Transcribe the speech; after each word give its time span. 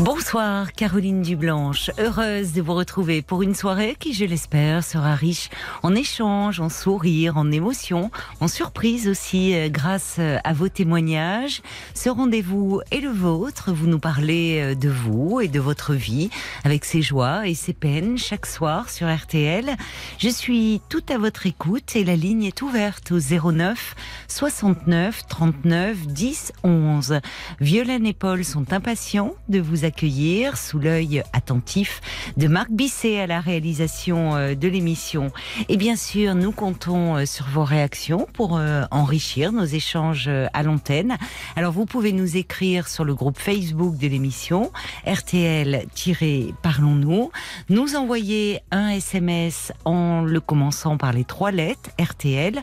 Bonsoir 0.00 0.72
Caroline 0.72 1.22
Dublanche, 1.22 1.92
heureuse 1.98 2.52
de 2.52 2.60
vous 2.60 2.74
retrouver 2.74 3.22
pour 3.22 3.42
une 3.42 3.54
soirée 3.54 3.96
qui, 3.96 4.12
je 4.12 4.24
l'espère, 4.24 4.82
sera 4.82 5.14
riche 5.14 5.50
en 5.84 5.94
échanges, 5.94 6.58
en 6.58 6.68
sourires, 6.68 7.36
en 7.36 7.52
émotions, 7.52 8.10
en 8.40 8.48
surprises 8.48 9.06
aussi 9.06 9.54
euh, 9.54 9.68
grâce 9.68 10.16
euh, 10.18 10.38
à 10.42 10.52
vos 10.52 10.68
témoignages. 10.68 11.62
Ce 11.94 12.08
rendez-vous 12.10 12.80
est 12.90 13.00
le 13.00 13.10
vôtre, 13.10 13.72
vous 13.72 13.86
nous 13.86 14.00
parlez 14.00 14.60
euh, 14.60 14.74
de 14.74 14.88
vous 14.88 15.40
et 15.40 15.46
de 15.46 15.60
votre 15.60 15.94
vie 15.94 16.28
avec 16.64 16.84
ses 16.84 17.00
joies 17.00 17.46
et 17.46 17.54
ses 17.54 17.72
peines 17.72 18.18
chaque 18.18 18.46
soir 18.46 18.90
sur 18.90 19.14
RTL. 19.14 19.76
Je 20.18 20.28
suis 20.28 20.82
tout 20.88 21.04
à 21.08 21.18
votre 21.18 21.46
écoute 21.46 21.94
et 21.94 22.02
la 22.02 22.16
ligne 22.16 22.44
est 22.44 22.62
ouverte 22.62 23.12
au 23.12 23.20
09 23.20 23.94
69 24.26 25.22
39 25.28 26.08
10 26.08 26.52
11. 26.64 27.20
Violaine 27.60 28.06
et 28.06 28.12
Paul 28.12 28.44
sont 28.44 28.72
impatients 28.72 29.34
de 29.48 29.60
vous 29.60 29.83
accueillir 29.84 30.56
sous 30.56 30.78
l'œil 30.78 31.22
attentif 31.32 32.00
de 32.36 32.48
Marc 32.48 32.70
Bisset 32.70 33.20
à 33.20 33.26
la 33.26 33.40
réalisation 33.40 34.34
euh, 34.34 34.54
de 34.54 34.68
l'émission. 34.68 35.30
Et 35.68 35.76
bien 35.76 35.96
sûr, 35.96 36.34
nous 36.34 36.52
comptons 36.52 37.16
euh, 37.16 37.26
sur 37.26 37.46
vos 37.46 37.64
réactions 37.64 38.26
pour 38.32 38.56
euh, 38.56 38.84
enrichir 38.90 39.52
nos 39.52 39.64
échanges 39.64 40.28
à 40.28 40.62
l'antenne. 40.62 41.16
Alors 41.56 41.72
vous 41.72 41.86
pouvez 41.86 42.12
nous 42.12 42.36
écrire 42.36 42.86
sur 42.88 43.04
le 43.04 43.14
groupe 43.14 43.38
Facebook 43.38 43.96
de 43.96 44.08
l'émission 44.08 44.72
RTL-Parlons-nous, 45.06 47.30
nous 47.68 47.96
envoyer 47.96 48.60
un 48.70 48.88
SMS 48.88 49.72
en 49.84 50.22
le 50.22 50.40
commençant 50.40 50.96
par 50.96 51.12
les 51.12 51.24
trois 51.24 51.50
lettres 51.50 51.90
RTL 52.00 52.62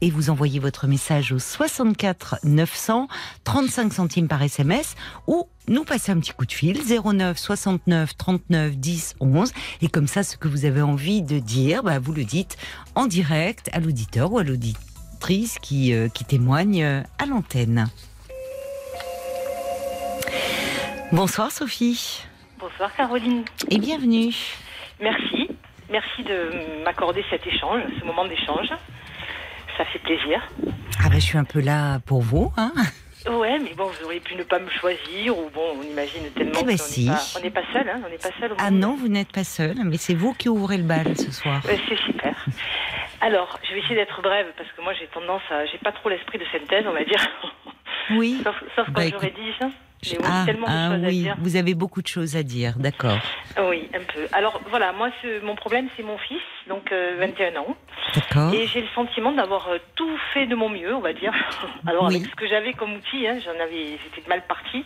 et 0.00 0.10
vous 0.10 0.30
envoyez 0.30 0.60
votre 0.60 0.86
message 0.86 1.32
au 1.32 1.38
64 1.38 2.40
900 2.44 3.08
35 3.44 3.92
centimes 3.92 4.28
par 4.28 4.42
SMS 4.42 4.94
ou 5.26 5.48
nous 5.68 5.84
passer 5.84 6.12
un 6.12 6.18
petit 6.18 6.32
coup 6.32 6.46
de 6.46 6.52
fil 6.52 6.80
09 6.80 7.36
69 7.38 8.16
39 8.16 8.76
10 8.76 9.16
11 9.20 9.52
et 9.82 9.88
comme 9.88 10.06
ça 10.06 10.22
ce 10.22 10.36
que 10.36 10.48
vous 10.48 10.64
avez 10.64 10.82
envie 10.82 11.22
de 11.22 11.38
dire 11.38 11.82
bah, 11.82 11.98
vous 11.98 12.12
le 12.12 12.24
dites 12.24 12.56
en 12.94 13.06
direct 13.06 13.68
à 13.72 13.80
l'auditeur 13.80 14.32
ou 14.32 14.38
à 14.38 14.44
l'auditrice 14.44 15.58
qui, 15.58 15.92
euh, 15.92 16.08
qui 16.08 16.24
témoigne 16.24 16.82
euh, 16.82 17.02
à 17.18 17.26
l'antenne. 17.26 17.86
Bonsoir 21.12 21.50
Sophie. 21.50 22.22
Bonsoir 22.58 22.94
Caroline. 22.94 23.44
Et 23.70 23.78
bienvenue. 23.78 24.34
Merci. 25.00 25.48
Merci 25.90 26.22
de 26.22 26.84
m'accorder 26.84 27.24
cet 27.30 27.46
échange, 27.46 27.82
ce 27.98 28.04
moment 28.04 28.26
d'échange. 28.26 28.68
Ça 29.76 29.84
fait 29.86 30.00
plaisir. 30.00 30.42
Ah 31.02 31.08
ben, 31.08 31.20
je 31.20 31.24
suis 31.24 31.38
un 31.38 31.44
peu 31.44 31.60
là 31.60 32.00
pour 32.00 32.20
vous. 32.20 32.52
Hein 32.56 32.72
Ouais, 33.28 33.58
mais 33.58 33.74
bon, 33.74 33.86
vous 33.86 34.04
auriez 34.04 34.20
pu 34.20 34.34
ne 34.36 34.42
pas 34.42 34.58
me 34.58 34.70
choisir, 34.70 35.36
ou 35.36 35.50
bon, 35.50 35.76
on 35.78 35.82
imagine 35.82 36.30
tellement 36.30 36.60
Eh 36.60 36.64
ben 36.64 36.76
qu'on 36.78 36.82
si. 36.84 37.04
n'est 37.06 37.12
pas, 37.14 37.22
on 37.36 37.40
n'est 37.42 37.50
pas 37.50 37.62
seul, 37.72 37.88
hein, 37.88 38.00
on 38.06 38.08
n'est 38.10 38.16
pas 38.18 38.30
seul. 38.40 38.52
Ah 38.58 38.70
non, 38.70 38.96
vous 38.96 39.08
n'êtes 39.08 39.32
pas 39.32 39.44
seul, 39.44 39.74
mais 39.84 39.96
c'est 39.98 40.14
vous 40.14 40.32
qui 40.34 40.48
ouvrez 40.48 40.76
le 40.78 40.84
bal 40.84 41.16
ce 41.16 41.30
soir. 41.30 41.60
Ouais, 41.66 41.78
c'est 41.88 41.98
super. 41.98 42.34
Alors, 43.20 43.58
je 43.68 43.74
vais 43.74 43.80
essayer 43.80 43.96
d'être 43.96 44.22
brève 44.22 44.46
parce 44.56 44.70
que 44.72 44.80
moi 44.80 44.92
j'ai 44.94 45.06
tendance 45.08 45.42
à, 45.50 45.66
j'ai 45.66 45.78
pas 45.78 45.90
trop 45.92 46.08
l'esprit 46.08 46.38
de 46.38 46.44
synthèse, 46.52 46.84
on 46.86 46.92
va 46.92 47.04
dire. 47.04 47.20
Oui. 48.12 48.40
sauf, 48.44 48.56
sauf 48.76 48.86
quand 48.86 48.92
Bah, 48.92 49.02
je 49.02 49.08
écoute, 49.08 49.22
oui, 50.06 50.16
Ah, 50.24 50.42
tellement 50.46 50.66
de 50.66 50.72
ah 50.72 50.94
choses 50.94 51.04
à 51.04 51.10
dire. 51.10 51.36
vous 51.40 51.56
avez 51.56 51.74
beaucoup 51.74 52.02
de 52.02 52.06
choses 52.06 52.36
à 52.36 52.42
dire, 52.42 52.74
d'accord. 52.78 53.18
Oui, 53.68 53.88
un 53.94 53.98
peu. 54.12 54.26
Alors 54.32 54.60
voilà, 54.70 54.92
moi, 54.92 55.10
ce- 55.22 55.44
mon 55.44 55.54
problème, 55.56 55.88
c'est 55.96 56.02
mon 56.02 56.18
fils, 56.18 56.40
donc 56.68 56.90
euh, 56.92 57.16
21 57.18 57.56
ans. 57.60 57.76
D'accord. 58.14 58.54
Et 58.54 58.66
j'ai 58.68 58.80
le 58.80 58.86
sentiment 58.94 59.32
d'avoir 59.32 59.68
euh, 59.68 59.78
tout 59.96 60.16
fait 60.32 60.46
de 60.46 60.54
mon 60.54 60.68
mieux, 60.68 60.94
on 60.94 61.00
va 61.00 61.12
dire. 61.12 61.32
Alors 61.86 62.08
Oui. 62.08 62.16
avec 62.16 62.28
ce 62.30 62.34
que 62.36 62.46
j'avais 62.48 62.72
comme 62.74 62.94
outil, 62.94 63.26
hein, 63.26 63.38
j'en 63.44 63.60
avais, 63.62 63.98
j'étais 64.14 64.28
mal 64.28 64.42
parti. 64.46 64.84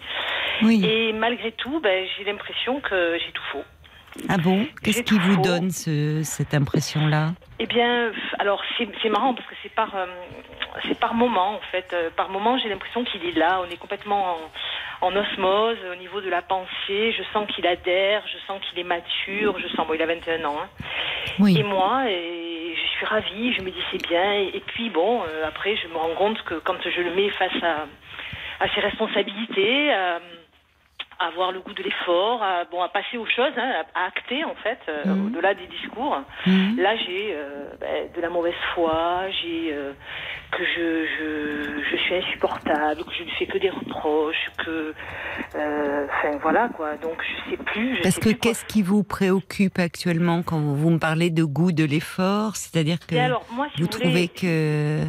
Oui. 0.63 0.85
Et 0.85 1.13
malgré 1.13 1.53
tout, 1.53 1.81
ben, 1.81 2.07
j'ai 2.17 2.25
l'impression 2.25 2.81
que 2.81 3.17
j'ai 3.19 3.33
tout 3.33 3.43
faux. 3.53 3.65
Ah 4.29 4.37
bon? 4.39 4.67
Qu'est-ce 4.83 4.99
j'ai 4.99 5.05
qui 5.05 5.19
vous 5.19 5.37
faux. 5.37 5.43
donne 5.43 5.71
ce- 5.71 6.23
cette 6.23 6.53
impression-là? 6.55 7.33
Eh 7.65 7.67
bien, 7.67 8.11
alors 8.41 8.61
c'est 8.77 8.89
c'est 9.03 9.09
marrant 9.09 9.35
parce 9.35 9.47
que 9.47 9.55
c'est 9.63 9.73
par, 9.73 9.95
euh, 9.95 10.07
c'est 10.89 10.99
par 10.99 11.15
moment 11.15 11.55
en 11.55 11.61
fait. 11.71 11.93
Euh, 11.93 12.11
par 12.11 12.29
moment, 12.29 12.59
j'ai 12.59 12.69
l'impression 12.69 13.05
qu'il 13.05 13.25
est 13.25 13.39
là. 13.39 13.63
On 13.65 13.71
est 13.71 13.77
complètement 13.77 14.37
en, 15.01 15.07
en 15.07 15.15
osmose 15.17 15.77
au 15.93 15.95
niveau 15.95 16.21
de 16.21 16.29
la 16.29 16.43
pensée. 16.43 17.13
Je 17.17 17.23
sens 17.33 17.47
qu'il 17.55 17.65
adhère, 17.69 18.25
je 18.27 18.37
sens 18.49 18.61
qu'il 18.65 18.81
est 18.81 18.85
mature. 18.85 19.57
Je 19.61 19.69
sens, 19.77 19.87
bon, 19.87 19.95
il 19.95 20.03
a 20.03 20.07
21 20.07 20.45
ans. 20.45 20.57
hein. 20.61 20.69
Oui. 21.39 21.57
Et 21.57 21.63
moi, 21.63 22.03
et 22.11 22.75
je 22.75 22.87
suis 22.97 23.07
ravie. 23.07 23.53
Je 23.53 23.61
me 23.63 23.71
dis 23.71 23.83
c'est 23.93 24.09
bien. 24.09 24.33
Et, 24.41 24.57
et 24.57 24.61
puis 24.67 24.91
bon, 24.91 25.23
euh, 25.23 25.47
après, 25.47 25.77
je 25.77 25.87
me 25.87 25.97
rends 25.99 26.17
compte 26.17 26.43
que 26.43 26.55
quand 26.55 26.83
je 26.83 27.01
le 27.01 27.15
mets 27.15 27.29
face 27.29 27.63
à, 27.63 27.87
à 28.59 28.69
ses 28.75 28.81
responsabilités. 28.81 29.95
À- 31.23 31.27
avoir 31.27 31.53
le 31.53 31.61
goût 31.61 31.73
de 31.73 31.83
l'effort, 31.83 32.43
à, 32.43 32.65
bon, 32.65 32.83
à 32.83 32.89
passer 32.89 33.17
aux 33.17 33.27
choses, 33.27 33.53
hein, 33.57 33.73
à, 33.95 34.07
acter 34.07 34.45
en 34.45 34.55
fait, 34.57 34.79
euh, 34.89 35.15
Mhm. 35.15 35.27
au-delà 35.27 35.55
des 35.55 35.67
discours. 35.67 36.21
Mhm. 36.47 36.77
Là, 36.79 36.97
j'ai 36.97 37.33
euh, 37.35 37.65
ben, 37.81 38.09
de 38.15 38.21
la 38.21 38.29
mauvaise 38.29 38.55
foi, 38.75 39.23
j'ai 39.43 39.73
euh, 39.73 39.93
que 40.51 40.65
je, 40.65 41.07
je, 41.07 41.91
je 41.91 41.97
suis 41.97 42.15
insupportable, 42.17 43.05
que 43.05 43.13
je 43.19 43.25
ne 43.25 43.31
fais 43.31 43.47
que 43.47 43.59
des 43.59 43.71
reproches, 43.71 44.51
que, 44.59 44.95
enfin 45.55 46.37
voilà 46.43 46.69
quoi. 46.77 46.97
Donc 46.97 47.17
je 47.23 47.51
sais 47.51 47.57
plus. 47.57 47.97
Je 47.97 48.03
Parce 48.03 48.15
sais 48.17 48.21
que 48.21 48.39
qu'est-ce 48.39 48.65
qui 48.67 48.83
vous 48.83 49.03
préoccupe 49.03 49.79
actuellement 49.79 50.43
quand 50.43 50.59
vous, 50.59 50.91
me 50.91 50.99
parlez 50.99 51.31
de 51.31 51.45
goût 51.45 51.73
de 51.73 51.85
l'effort? 51.85 52.57
C'est-à-dire 52.57 52.99
que 53.07 53.15
Et 53.15 53.21
alors 53.21 53.47
moi, 53.51 53.67
si 53.75 53.81
vous 53.81 53.89
vous, 53.91 53.99
trouvez 53.99 54.29
que 54.29 55.05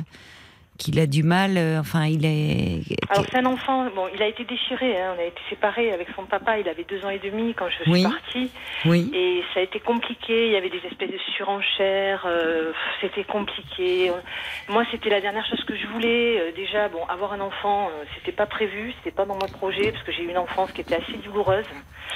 qu'il 0.84 1.00
a 1.00 1.08
du 1.08 1.24
mal, 1.24 1.58
euh, 1.58 1.80
enfin 1.80 2.06
il 2.06 2.26
est... 2.26 2.82
alors 3.10 3.26
c'est 3.32 3.38
un 3.38 3.46
enfant. 3.46 3.86
Bon, 3.96 4.08
il 4.14 4.22
a 4.22 4.28
été 4.28 4.44
déchiré. 4.44 5.00
Hein, 5.02 5.14
on 5.16 5.20
a 5.20 5.26
été 5.26 5.40
séparés 5.50 5.92
avec 5.92 6.08
son 6.16 6.26
papa. 6.26 6.60
Il 6.60 6.68
avait 6.68 6.84
deux 6.84 7.04
ans 7.06 7.10
et 7.10 7.20
demi 7.20 7.54
quand 7.54 7.68
je 7.70 7.90
suis 7.92 8.04
partie. 8.04 8.52
Oui. 8.86 9.12
Et 9.14 9.44
ça 9.54 9.60
a 9.62 9.64
été 9.64 9.80
compliqué. 9.80 10.48
Il 10.48 10.54
y 10.54 10.56
avait 10.56 10.70
des 10.70 10.82
espèces 10.90 11.12
de 11.12 11.20
surenchères. 11.36 12.26
euh, 12.26 12.72
c'était 13.02 13.24
compliqué. 13.24 14.12
Moi, 14.70 14.84
c'était 14.92 15.10
la 15.10 15.22
dernière 15.22 15.46
chose 15.46 15.64
que 15.66 15.76
je 15.76 15.88
voulais. 15.88 16.40
Euh, 16.40 16.52
déjà, 16.56 16.90
bon, 16.90 17.04
avoir 17.10 17.34
un 17.34 17.42
enfant, 17.42 17.90
c'était 18.16 18.32
pas 18.32 18.46
prévu, 18.46 18.94
c'était 18.98 19.16
pas 19.16 19.26
dans 19.26 19.36
mon 19.36 19.48
projet 19.48 19.92
parce 19.92 20.04
que 20.04 20.12
j'ai 20.12 20.24
eu 20.24 20.30
une 20.30 20.38
enfance 20.38 20.72
qui 20.72 20.82
était 20.82 20.96
assez 20.96 21.18
douloureuse. 21.24 21.66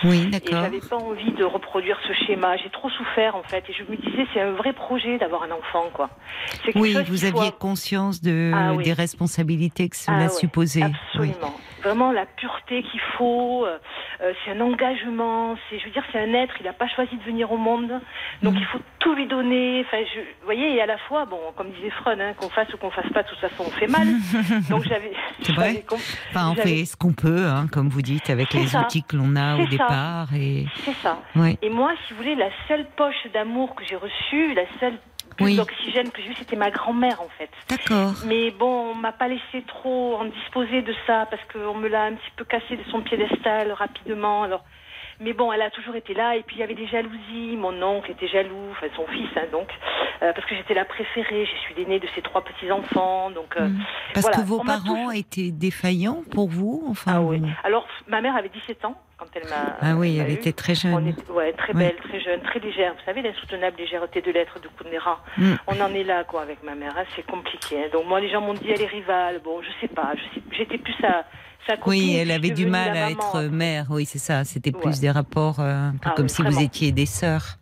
Oui, 0.03 0.25
Et 0.27 0.39
d'accord. 0.39 0.63
j'avais 0.63 0.79
pas 0.79 0.97
envie 0.97 1.31
de 1.31 1.43
reproduire 1.43 1.97
ce 2.07 2.13
schéma. 2.25 2.57
J'ai 2.57 2.69
trop 2.69 2.89
souffert 2.89 3.35
en 3.35 3.43
fait. 3.43 3.63
Et 3.69 3.73
je 3.73 3.83
me 3.89 3.97
disais, 3.97 4.25
c'est 4.33 4.41
un 4.41 4.51
vrai 4.51 4.73
projet 4.73 5.17
d'avoir 5.17 5.43
un 5.43 5.51
enfant, 5.51 5.85
quoi. 5.93 6.09
C'est 6.65 6.75
Oui, 6.75 6.93
chose 6.93 7.09
vous 7.09 7.25
aviez 7.25 7.51
conscience 7.57 8.21
de, 8.21 8.51
Ah 8.53 8.56
oui. 8.73 8.83
des 8.83 8.93
responsabilités 8.93 9.89
que 9.89 9.95
cela 9.95 10.25
Ah 10.25 10.29
supposait. 10.29 10.83
Oui. 10.83 10.91
Absolument. 11.13 11.53
Vraiment 11.83 12.11
la 12.11 12.25
pureté 12.25 12.83
qu'il 12.83 12.99
faut. 13.17 13.65
euh, 13.65 13.77
euh, 14.21 14.33
c'est 14.43 14.51
un 14.51 14.61
engagement. 14.61 15.55
C'est, 15.69 15.79
je 15.79 15.85
veux 15.85 15.91
dire, 15.91 16.03
c'est 16.11 16.19
un 16.19 16.33
être. 16.33 16.55
Il 16.59 16.65
n'a 16.65 16.73
pas 16.73 16.87
choisi 16.89 17.15
de 17.15 17.23
venir 17.23 17.51
au 17.51 17.57
monde. 17.57 17.89
Donc 18.41 18.53
Mhm. 18.55 18.59
il 18.59 18.65
faut 18.65 18.79
tout 18.99 19.13
lui 19.13 19.27
donner. 19.27 19.83
Enfin, 19.87 19.97
je, 20.13 20.19
vous 20.19 20.45
voyez, 20.45 20.75
et 20.75 20.81
à 20.81 20.85
la 20.87 20.97
fois, 20.97 21.25
bon, 21.25 21.39
comme 21.55 21.69
disait 21.71 21.91
Freud, 22.01 22.19
hein, 22.19 22.33
qu'on 22.35 22.49
fasse 22.49 22.73
ou 22.73 22.77
qu'on 22.77 22.89
fasse 22.89 23.09
pas, 23.13 23.23
de 23.23 23.29
toute 23.29 23.37
façon, 23.37 23.63
on 23.67 23.71
fait 23.71 23.87
mal. 23.87 24.07
Donc 24.69 24.83
j'avais. 24.85 25.11
C'est 25.43 25.53
vrai 25.53 25.83
Enfin, 26.31 26.49
on 26.51 26.55
fait 26.55 26.83
ce 26.85 26.97
qu'on 26.97 27.13
peut, 27.13 27.45
hein, 27.47 27.67
comme 27.71 27.89
vous 27.89 28.01
dites, 28.01 28.29
avec 28.29 28.53
les 28.53 28.67
ça. 28.67 28.81
outils 28.81 29.03
que 29.03 29.15
l'on 29.15 29.35
a 29.35 29.55
au 29.57 29.63
ça. 29.65 29.69
départ. 29.69 30.27
Et... 30.35 30.65
C'est 30.83 30.95
ça. 31.03 31.19
Et 31.61 31.69
moi, 31.69 31.91
si 32.07 32.13
vous 32.13 32.17
voulez, 32.17 32.35
la 32.35 32.49
seule 32.67 32.85
poche 32.97 33.27
d'amour 33.33 33.75
que 33.75 33.83
j'ai 33.85 33.95
reçue, 33.95 34.53
la 34.55 34.63
seule 34.79 34.97
Oui. 35.45 35.55
d'oxygène 35.55 36.09
que 36.11 36.21
j'ai 36.21 36.29
eue, 36.29 36.35
c'était 36.37 36.55
ma 36.55 36.71
grand-mère, 36.71 37.21
en 37.21 37.29
fait. 37.37 37.49
D'accord. 37.69 38.13
Mais 38.25 38.51
bon, 38.51 38.91
on 38.91 38.95
m'a 38.95 39.11
pas 39.11 39.27
laissé 39.27 39.63
trop 39.67 40.15
en 40.15 40.25
disposer 40.25 40.81
de 40.81 40.93
ça 41.05 41.27
parce 41.29 41.43
qu'on 41.51 41.75
me 41.75 41.87
l'a 41.87 42.03
un 42.03 42.13
petit 42.13 42.31
peu 42.35 42.45
cassé 42.45 42.75
de 42.75 42.83
son 42.89 43.01
piédestal 43.01 43.71
rapidement. 43.71 44.43
Alors, 44.43 44.63
mais 45.19 45.33
bon, 45.33 45.51
elle 45.51 45.61
a 45.61 45.69
toujours 45.71 45.95
été 45.95 46.13
là. 46.13 46.35
Et 46.35 46.43
puis 46.43 46.57
il 46.57 46.59
y 46.59 46.63
avait 46.63 46.75
des 46.75 46.87
jalousies. 46.87 47.55
Mon 47.57 47.81
oncle 47.81 48.11
était 48.11 48.27
jaloux, 48.27 48.69
enfin 48.71 48.87
son 48.95 49.05
fils, 49.07 49.29
hein, 49.35 49.45
donc, 49.51 49.67
euh, 50.21 50.31
parce 50.33 50.45
que 50.47 50.55
j'étais 50.55 50.73
la 50.73 50.85
préférée. 50.85 51.45
Je 51.45 51.57
suis 51.61 51.73
l'aînée 51.75 51.99
de 51.99 52.07
ses 52.15 52.21
trois 52.21 52.43
petits 52.43 52.71
enfants, 52.71 53.31
donc. 53.31 53.55
euh, 53.57 53.67
Mm. 53.67 53.79
Parce 54.13 54.25
voilà, 54.27 54.37
que 54.37 54.47
vos 54.47 54.59
on 54.61 54.65
parents 54.65 55.11
étaient 55.11 55.51
défaillants 55.51 56.23
pour 56.31 56.47
vous 56.49 56.83
enfin, 56.89 57.13
Ah 57.15 57.21
oui. 57.21 57.41
Alors, 57.63 57.87
ma 58.07 58.21
mère 58.21 58.35
avait 58.35 58.49
17 58.49 58.85
ans 58.85 58.95
quand 59.17 59.25
elle 59.35 59.43
m'a. 59.49 59.77
Ah 59.81 59.95
oui, 59.95 60.17
elle 60.19 60.29
eu. 60.29 60.33
était 60.33 60.53
très 60.53 60.73
jeune. 60.75 61.07
est, 61.07 61.29
ouais, 61.31 61.51
très 61.53 61.73
belle, 61.73 61.95
très 62.03 62.19
jeune, 62.21 62.41
très 62.41 62.59
légère. 62.59 62.93
Vous 62.93 63.01
savez, 63.05 63.21
l'insoutenable 63.21 63.77
légèreté 63.77 64.21
de 64.21 64.31
l'être 64.31 64.59
de 64.59 64.67
Kundera. 64.69 65.21
Mm. 65.37 65.53
On 65.67 65.81
en 65.81 65.93
est 65.93 66.03
là, 66.03 66.23
quoi, 66.23 66.41
avec 66.43 66.63
ma 66.63 66.75
mère. 66.75 66.93
hein, 66.97 67.03
C'est 67.15 67.25
compliqué. 67.25 67.83
hein. 67.83 67.87
Donc, 67.91 68.05
moi, 68.07 68.19
les 68.19 68.29
gens 68.29 68.41
m'ont 68.41 68.53
dit, 68.53 68.69
elle 68.71 68.81
est 68.81 68.85
rivale. 68.85 69.41
Bon, 69.43 69.61
je 69.61 69.69
sais 69.81 69.93
pas. 69.93 70.13
J'étais 70.51 70.77
plus 70.77 70.93
sa, 71.01 71.25
sa 71.65 71.77
copine. 71.77 71.89
Oui, 71.91 72.15
elle 72.15 72.31
avait 72.31 72.51
du 72.51 72.65
mal 72.65 72.89
à 72.91 73.09
maman, 73.09 73.09
être 73.11 73.41
mère. 73.43 73.87
Oui, 73.89 74.05
c'est 74.05 74.19
ça. 74.19 74.43
C'était 74.43 74.71
plus 74.71 74.85
Ouais. 74.95 74.99
des 74.99 75.11
rapports 75.11 75.59
euh, 75.59 75.89
un 75.89 75.91
peu 75.93 76.09
Ah 76.11 76.13
comme 76.15 76.25
oui, 76.25 76.29
si 76.31 76.41
vous 76.43 76.59
étiez 76.61 76.91
des 76.91 77.05
sœurs. 77.05 77.57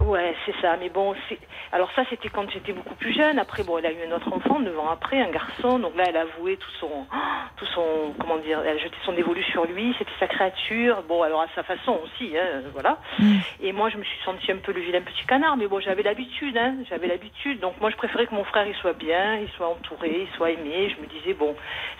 Ouais, 0.00 0.34
c'est 0.44 0.54
ça. 0.60 0.76
Mais 0.78 0.88
bon, 0.88 1.14
c'est. 1.28 1.38
Alors 1.72 1.90
ça, 1.96 2.02
c'était 2.10 2.28
quand 2.28 2.48
j'étais 2.50 2.72
beaucoup 2.72 2.94
plus 2.94 3.14
jeune. 3.14 3.38
Après, 3.38 3.64
bon, 3.64 3.78
elle 3.78 3.86
a 3.86 3.92
eu 3.92 4.08
un 4.08 4.14
autre 4.14 4.32
enfant, 4.32 4.60
9 4.60 4.78
ans 4.78 4.90
après, 4.90 5.20
un 5.20 5.30
garçon. 5.30 5.78
Donc 5.78 5.96
là, 5.96 6.04
elle 6.08 6.16
a 6.16 6.22
avoué 6.22 6.56
tout 6.56 6.70
son, 6.80 7.06
tout 7.56 7.66
son, 7.74 8.14
comment 8.18 8.38
dire, 8.38 8.60
elle 8.64 8.76
a 8.76 8.78
jeté 8.78 8.96
son 9.04 9.12
dévolu 9.12 9.42
sur 9.44 9.64
lui. 9.64 9.94
C'était 9.98 10.10
sa 10.20 10.26
créature. 10.26 11.02
Bon, 11.08 11.22
alors 11.22 11.42
à 11.42 11.46
sa 11.54 11.62
façon 11.62 11.98
aussi, 12.04 12.36
hein, 12.36 12.62
voilà. 12.72 12.98
Mm. 13.18 13.36
Et 13.60 13.72
moi, 13.72 13.88
je 13.88 13.96
me 13.96 14.04
suis 14.04 14.18
sentie 14.24 14.52
un 14.52 14.58
peu 14.58 14.72
le 14.72 14.80
vilain 14.80 15.00
petit 15.00 15.26
canard. 15.26 15.56
Mais 15.56 15.66
bon, 15.66 15.80
j'avais 15.80 16.02
l'habitude, 16.02 16.56
hein. 16.56 16.74
J'avais 16.88 17.08
l'habitude. 17.08 17.60
Donc 17.60 17.80
moi, 17.80 17.90
je 17.90 17.96
préférais 17.96 18.26
que 18.26 18.34
mon 18.34 18.44
frère, 18.44 18.66
il 18.66 18.74
soit 18.76 18.92
bien, 18.92 19.36
il 19.36 19.48
soit 19.56 19.68
entouré, 19.68 20.26
il 20.28 20.36
soit 20.36 20.50
aimé. 20.50 20.94
Je 20.94 21.02
me 21.02 21.08
disais, 21.08 21.34
bon, 21.34 21.54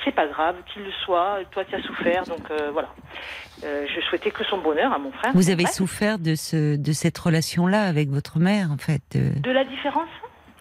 c'est 0.04 0.14
pas 0.14 0.26
grave 0.26 0.56
qu'il 0.72 0.82
le 0.84 0.92
soit. 1.04 1.38
Toi, 1.50 1.64
tu 1.64 1.74
as 1.74 1.82
souffert, 1.82 2.24
donc 2.24 2.50
euh, 2.50 2.70
voilà. 2.72 2.88
Euh, 3.64 3.86
je 3.94 4.00
souhaitais 4.02 4.30
que 4.30 4.44
son 4.44 4.58
bonheur 4.58 4.92
à 4.92 4.98
mon 4.98 5.10
frère. 5.12 5.32
Vous 5.34 5.50
avez 5.50 5.66
souffert 5.66 6.18
de, 6.18 6.34
ce, 6.34 6.76
de 6.76 6.92
cette 6.92 7.16
relation-là 7.16 7.85
avec 7.86 8.08
votre 8.10 8.38
mère, 8.38 8.70
en 8.70 8.76
fait. 8.78 9.02
euh, 9.16 9.30
De 9.40 9.50
la 9.50 9.64
différence? 9.64 10.08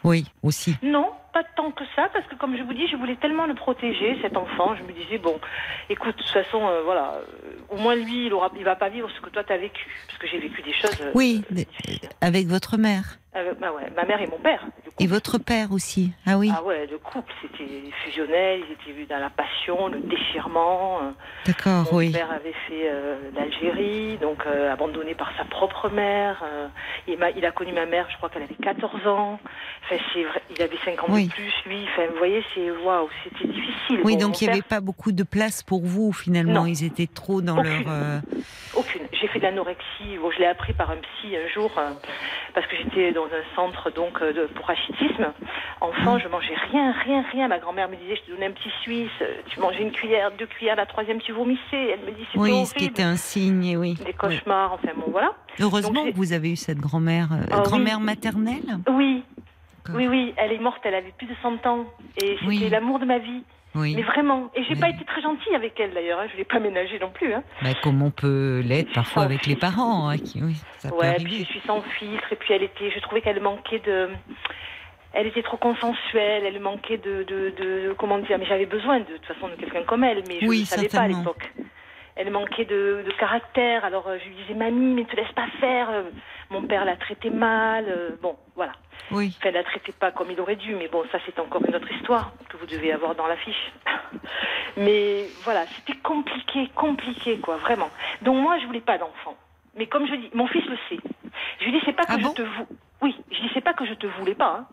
Oui, 0.03 0.25
aussi. 0.43 0.75
Non, 0.83 1.09
pas 1.33 1.43
tant 1.55 1.71
que 1.71 1.83
ça, 1.95 2.09
parce 2.13 2.27
que 2.27 2.35
comme 2.35 2.55
je 2.55 2.61
vous 2.61 2.73
dis, 2.75 2.87
je 2.87 2.95
voulais 2.95 3.15
tellement 3.15 3.47
le 3.47 3.55
protéger, 3.55 4.17
cet 4.21 4.37
enfant. 4.37 4.75
Je 4.75 4.83
me 4.83 4.91
disais, 4.91 5.17
bon, 5.17 5.39
écoute, 5.89 6.15
de 6.15 6.21
toute 6.21 6.29
façon, 6.31 6.67
euh, 6.67 6.83
voilà, 6.83 7.13
euh, 7.15 7.23
au 7.71 7.77
moins 7.77 7.95
lui, 7.95 8.27
il 8.27 8.33
aura, 8.33 8.51
il 8.55 8.63
va 8.63 8.75
pas 8.75 8.89
vivre 8.89 9.09
ce 9.09 9.19
que 9.19 9.31
toi 9.31 9.43
t'as 9.43 9.57
vécu, 9.57 9.87
parce 10.07 10.19
que 10.19 10.27
j'ai 10.27 10.37
vécu 10.37 10.61
des 10.61 10.73
choses. 10.73 10.95
euh, 11.01 11.11
Oui. 11.15 11.43
Avec 12.21 12.45
votre 12.47 12.77
mère. 12.77 13.17
Euh, 13.35 13.53
bah 13.59 13.71
ouais, 13.73 13.91
ma 13.95 14.05
mère 14.05 14.21
et 14.21 14.27
mon 14.27 14.37
père. 14.37 14.65
Et 14.99 15.07
votre 15.07 15.37
père 15.37 15.73
aussi. 15.73 16.11
Ah 16.25 16.37
oui, 16.37 16.49
Ah 16.55 16.63
ouais, 16.63 16.87
le 16.89 16.97
couple, 16.97 17.33
c'était 17.41 17.69
fusionnel, 18.05 18.61
ils 18.65 18.71
étaient 18.73 18.97
vus 18.97 19.05
dans 19.07 19.19
la 19.19 19.29
passion, 19.29 19.89
le 19.89 19.99
déchirement. 19.99 20.99
euh, 21.01 21.11
d'accord, 21.45 21.83
Mon 21.91 21.97
oui. 21.97 22.11
père 22.13 22.31
avait 22.31 22.53
fait 22.69 22.83
euh, 22.89 23.17
l'Algérie, 23.35 24.17
donc 24.21 24.45
euh, 24.45 24.71
abandonné 24.71 25.13
par 25.15 25.31
sa 25.37 25.43
propre 25.43 25.89
mère. 25.89 26.41
euh, 26.45 26.67
il, 27.09 27.17
m'a- 27.17 27.31
il 27.31 27.45
a 27.45 27.51
connu 27.51 27.73
ma 27.73 27.85
mère, 27.85 28.07
je 28.09 28.15
crois 28.15 28.29
qu'elle 28.29 28.43
avait 28.43 28.55
14 28.55 29.05
ans. 29.07 29.37
Enfin, 29.83 30.01
c'est 30.13 30.23
vrai, 30.23 30.41
il 30.55 30.61
avait 30.61 30.77
5 30.85 31.03
ans 31.03 31.07
Oui. 31.09 31.27
de 31.27 31.31
plus, 31.33 31.53
lui. 31.65 31.85
Enfin, 31.91 32.03
vous 32.11 32.17
voyez, 32.17 32.41
c'est 32.53 32.71
waouh, 32.71 33.09
c'était 33.25 33.47
difficile. 33.51 33.99
Oui, 34.05 34.15
donc 34.15 34.29
mon 34.29 34.37
il 34.39 34.43
n'y 34.47 34.53
avait 34.53 34.61
pas 34.61 34.79
beaucoup 34.79 35.11
de 35.11 35.23
place 35.23 35.61
pour 35.61 35.83
vous, 35.83 36.13
finalement. 36.13 36.61
Non. 36.61 36.65
Ils 36.67 36.85
étaient 36.85 37.07
trop 37.13 37.41
dans 37.41 37.57
Aucune. 37.59 37.83
leur... 37.83 38.21
Aucune. 38.77 39.01
J'ai 39.11 39.27
fait 39.27 39.39
de 39.39 39.43
l'anorexie. 39.43 40.17
Bon, 40.21 40.31
je 40.31 40.39
l'ai 40.39 40.45
appris 40.47 40.71
par 40.73 40.89
un 40.91 40.97
psy 40.97 41.35
un 41.35 41.47
jour 41.53 41.71
parce 42.53 42.67
que 42.67 42.75
j'étais 42.77 43.11
dans 43.11 43.24
un 43.33 43.55
centre 43.55 43.91
donc 43.91 44.21
euh, 44.21 44.33
de, 44.33 44.45
pour 44.53 44.65
rachitisme. 44.67 45.23
Mm. 45.23 45.45
Enfant, 45.81 46.17
je 46.19 46.27
mangeais 46.27 46.55
rien, 46.71 46.91
rien, 47.03 47.23
rien. 47.31 47.47
Ma 47.47 47.59
grand-mère 47.59 47.89
me 47.89 47.95
disait, 47.95 48.15
je 48.15 48.21
te 48.21 48.31
donnais 48.31 48.47
un 48.47 48.51
petit 48.51 48.71
Suisse. 48.81 49.09
euh, 49.21 49.33
Tu 49.49 49.59
mangeais 49.59 49.81
une 49.83 49.91
cuillère, 49.91 50.31
deux 50.37 50.45
cuillères, 50.45 50.75
la 50.75 50.85
troisième 50.85 51.19
tu 51.21 51.31
vomissais. 51.31 51.61
Elle 51.73 52.01
me 52.01 52.11
dit, 52.11 52.25
c'était 52.27 52.39
Oui, 52.39 52.51
horrible. 52.51 52.67
ce 52.67 52.73
qui 52.75 52.85
était 52.85 53.03
un 53.03 53.15
signe, 53.17 53.77
oui. 53.77 53.93
Des 53.95 54.05
Oui. 54.05 54.13
cauchemars. 54.13 54.73
Enfin 54.73 54.89
bon, 54.95 55.11
voilà. 55.11 55.33
Heureusement 55.59 56.03
Donc, 56.05 56.11
que 56.13 56.17
vous 56.17 56.33
avez 56.33 56.51
eu 56.51 56.55
cette 56.55 56.79
grand-mère. 56.79 57.29
euh, 57.31 57.45
Ah 57.51 57.57
oui. 57.57 57.63
grand-mère 57.63 57.99
maternelle 57.99 58.79
Oui. 58.89 59.23
Oui, 59.93 60.07
oui, 60.07 60.33
elle 60.37 60.51
est 60.51 60.57
morte, 60.57 60.79
elle 60.83 60.95
avait 60.95 61.13
plus 61.15 61.27
de 61.27 61.35
100 61.43 61.63
ans. 61.67 61.85
Et 62.17 62.37
c'était 62.39 62.45
Oui. 62.47 62.69
l'amour 62.69 62.97
de 62.99 63.05
ma 63.05 63.19
vie. 63.19 63.43
Oui. 63.75 63.93
Mais 63.95 64.01
vraiment. 64.03 64.49
Et 64.55 64.63
j'ai 64.63 64.73
Oui. 64.73 64.79
pas 64.79 64.89
été 64.89 65.03
très 65.05 65.21
gentille 65.21 65.53
avec 65.55 65.79
elle 65.79 65.93
d'ailleurs. 65.93 66.19
Hein. 66.19 66.27
Je 66.31 66.37
l'ai 66.37 66.45
pas 66.45 66.59
ménagée 66.59 66.97
non 66.99 67.09
plus. 67.11 67.33
Hein. 67.33 67.43
Bah, 67.61 67.69
comme 67.83 68.01
on 68.01 68.11
peut 68.11 68.61
l'être 68.65 68.93
parfois 68.93 69.23
avec 69.23 69.45
les 69.45 69.55
parents. 69.55 70.09
hein, 70.09 70.17
qui- 70.17 70.41
oui, 70.41 70.55
ça 70.77 70.89
peut 70.89 70.95
Ouais, 70.95 71.15
puis 71.23 71.39
je 71.39 71.43
suis 71.45 71.61
sans 71.67 71.81
filtre. 71.81 72.31
Et 72.31 72.35
puis 72.35 72.53
elle 72.53 72.63
était, 72.63 72.89
je 72.91 72.99
trouvais 73.01 73.21
qu'elle 73.21 73.41
manquait 73.41 73.79
de. 73.79 74.09
Elle 75.13 75.27
était 75.27 75.43
trop 75.43 75.55
consensuelle, 75.57 76.43
elle 76.45 76.59
manquait 76.59 76.97
de, 76.97 77.23
de, 77.23 77.53
de 77.57 77.93
comment 77.97 78.17
dire, 78.19 78.37
mais 78.37 78.45
j'avais 78.45 78.65
besoin 78.65 78.99
de, 78.99 79.05
de 79.05 79.13
toute 79.17 79.25
façon 79.27 79.47
de 79.47 79.53
quelqu'un 79.55 79.83
comme 79.83 80.03
elle, 80.03 80.23
mais 80.27 80.39
je 80.41 80.45
Oui, 80.47 80.61
ne 80.61 80.65
savais 80.65 80.89
pas 80.89 81.01
à 81.01 81.07
l'époque. 81.07 81.53
Elle 82.17 82.31
manquait 82.31 82.65
de, 82.65 83.03
de 83.05 83.11
caractère, 83.19 83.85
alors 83.85 84.07
euh, 84.07 84.17
je 84.21 84.29
lui 84.29 84.35
disais 84.35 84.53
mamie, 84.53 84.93
mais 84.93 85.05
te 85.05 85.15
laisse 85.15 85.31
pas 85.33 85.47
faire. 85.59 85.89
Mon 86.51 86.61
père 86.63 86.85
la 86.85 86.95
traitait 86.95 87.29
mal, 87.29 87.85
euh, 87.87 88.11
bon, 88.21 88.35
voilà. 88.55 88.73
Oui. 89.11 89.35
Enfin, 89.37 89.49
elle 89.49 89.55
la 89.55 89.63
traitait 89.63 89.91
pas 89.91 90.11
comme 90.11 90.31
il 90.31 90.39
aurait 90.39 90.55
dû, 90.55 90.75
mais 90.75 90.87
bon, 90.87 91.03
ça 91.11 91.17
c'est 91.25 91.37
encore 91.39 91.63
une 91.67 91.75
autre 91.75 91.91
histoire 91.91 92.33
que 92.49 92.57
vous 92.57 92.65
devez 92.65 92.91
avoir 92.91 93.15
dans 93.15 93.27
l'affiche. 93.27 93.71
mais 94.77 95.25
voilà, 95.43 95.65
c'était 95.67 95.97
compliqué, 95.99 96.69
compliqué, 96.75 97.39
quoi, 97.39 97.57
vraiment. 97.57 97.89
Donc 98.21 98.37
moi, 98.41 98.57
je 98.59 98.65
voulais 98.67 98.81
pas 98.81 98.97
d'enfant. 98.97 99.35
Mais 99.77 99.87
comme 99.87 100.07
je 100.07 100.15
dis, 100.15 100.29
mon 100.33 100.47
fils 100.47 100.65
le 100.65 100.77
sait. 100.89 100.99
Je 101.59 101.65
lui 101.65 101.71
dis, 101.73 101.79
c'est 101.85 101.93
pas 101.95 102.03
que 102.05 102.13
Ah 102.13 102.17
je 102.19 102.23
bon 102.23 102.33
te 102.33 102.41
vou... 102.41 102.67
Oui, 103.01 103.15
je 103.31 103.35
dis, 103.41 103.49
c'est 103.53 103.61
pas 103.63 103.73
que 103.73 103.85
je 103.85 103.93
te 103.93 104.07
voulais 104.19 104.35
pas. 104.35 104.59
Hein. 104.61 104.67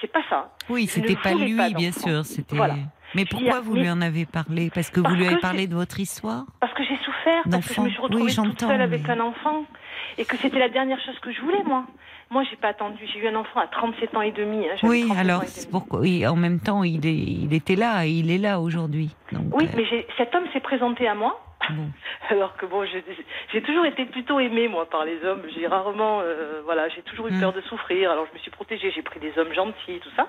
C'est 0.00 0.10
pas 0.10 0.22
ça. 0.28 0.50
Oui, 0.68 0.86
c'était 0.86 1.14
pas 1.16 1.34
lui, 1.34 1.56
pas 1.56 1.68
bien 1.70 1.92
sûr. 1.92 2.24
C'était. 2.24 2.56
Voilà. 2.56 2.74
Mais 3.14 3.24
pourquoi 3.26 3.60
dis, 3.60 3.66
vous 3.66 3.74
mais- 3.74 3.82
lui 3.82 3.90
en 3.90 4.00
avez 4.00 4.24
parlé? 4.26 4.70
Parce 4.74 4.88
que 4.90 5.00
vous 5.00 5.14
lui 5.14 5.26
avez 5.26 5.36
que 5.36 5.40
parlé 5.40 5.66
de 5.66 5.74
votre 5.74 6.00
histoire? 6.00 6.44
Parce 6.58 6.72
que 6.74 6.82
j'ai 6.84 6.96
souffert, 6.98 7.42
parce 7.50 7.66
que 7.68 7.74
je 7.74 7.80
me 7.82 7.86
suis 7.88 7.96
D'enfant. 7.96 8.02
retrouvée 8.04 8.22
Oui, 8.24 8.34
toute 8.34 8.44
j'entends, 8.44 8.68
seule 8.68 8.80
avec 8.80 9.08
un 9.08 9.20
enfant. 9.20 9.64
Et 10.18 10.24
que 10.24 10.36
c'était 10.36 10.58
la 10.58 10.68
dernière 10.68 11.00
chose 11.00 11.18
que 11.20 11.32
je 11.32 11.40
voulais, 11.40 11.62
moi. 11.64 11.84
Moi, 12.30 12.44
j'ai 12.48 12.56
pas 12.56 12.68
attendu. 12.68 12.98
J'ai 13.12 13.18
eu 13.20 13.28
un 13.28 13.34
enfant 13.34 13.60
à 13.60 13.66
37 13.66 14.14
ans 14.16 14.22
et 14.22 14.30
demi. 14.32 14.66
hein. 14.68 14.76
Oui, 14.84 15.06
37 15.06 15.10
ans 15.10 15.20
alors 15.20 15.44
pourquoi 15.70 16.00
oui, 16.00 16.26
en 16.26 16.36
même 16.36 16.60
temps, 16.60 16.84
il, 16.84 17.04
est, 17.06 17.12
il 17.14 17.52
était 17.52 17.76
là 17.76 18.06
et 18.06 18.10
il 18.10 18.30
est 18.30 18.38
là 18.38 18.60
aujourd'hui. 18.60 19.10
Oui, 19.52 19.64
euh, 19.66 19.76
mais 19.76 20.06
cet 20.16 20.34
homme 20.34 20.44
s'est 20.52 20.60
présenté 20.60 21.08
à 21.08 21.14
moi. 21.14 21.40
Bon. 21.70 21.88
Alors 22.30 22.56
que 22.56 22.66
bon, 22.66 22.84
j'ai 23.52 23.62
toujours 23.62 23.84
été 23.86 24.04
plutôt 24.06 24.38
aimée 24.40 24.68
moi 24.68 24.88
par 24.88 25.04
les 25.04 25.24
hommes. 25.24 25.42
J'ai 25.54 25.66
rarement, 25.66 26.20
euh, 26.22 26.60
voilà, 26.64 26.88
j'ai 26.88 27.02
toujours 27.02 27.28
eu 27.28 27.32
Mm. 27.32 27.40
peur 27.40 27.52
de 27.52 27.60
souffrir. 27.62 28.10
Alors 28.10 28.26
je 28.28 28.34
me 28.34 28.38
suis 28.38 28.50
protégée. 28.50 28.90
J'ai 28.94 29.02
pris 29.02 29.20
des 29.20 29.36
hommes 29.38 29.52
gentils, 29.52 30.00
tout 30.00 30.10
ça. 30.16 30.28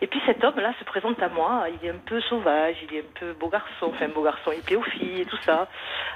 Et 0.00 0.06
puis 0.06 0.20
cet 0.26 0.42
homme-là 0.44 0.72
se 0.78 0.84
présente 0.84 1.22
à 1.22 1.28
moi. 1.28 1.64
Il 1.80 1.86
est 1.86 1.90
un 1.90 1.98
peu 2.04 2.20
sauvage, 2.22 2.76
il 2.88 2.96
est 2.96 3.00
un 3.00 3.18
peu 3.20 3.32
beau 3.34 3.48
garçon, 3.48 3.86
enfin 3.94 4.08
beau 4.08 4.22
garçon, 4.22 4.50
il 4.54 4.62
plaît 4.62 4.76
aux 4.76 4.82
filles 4.82 5.22
et 5.22 5.26
tout 5.26 5.38
ça. 5.44 5.68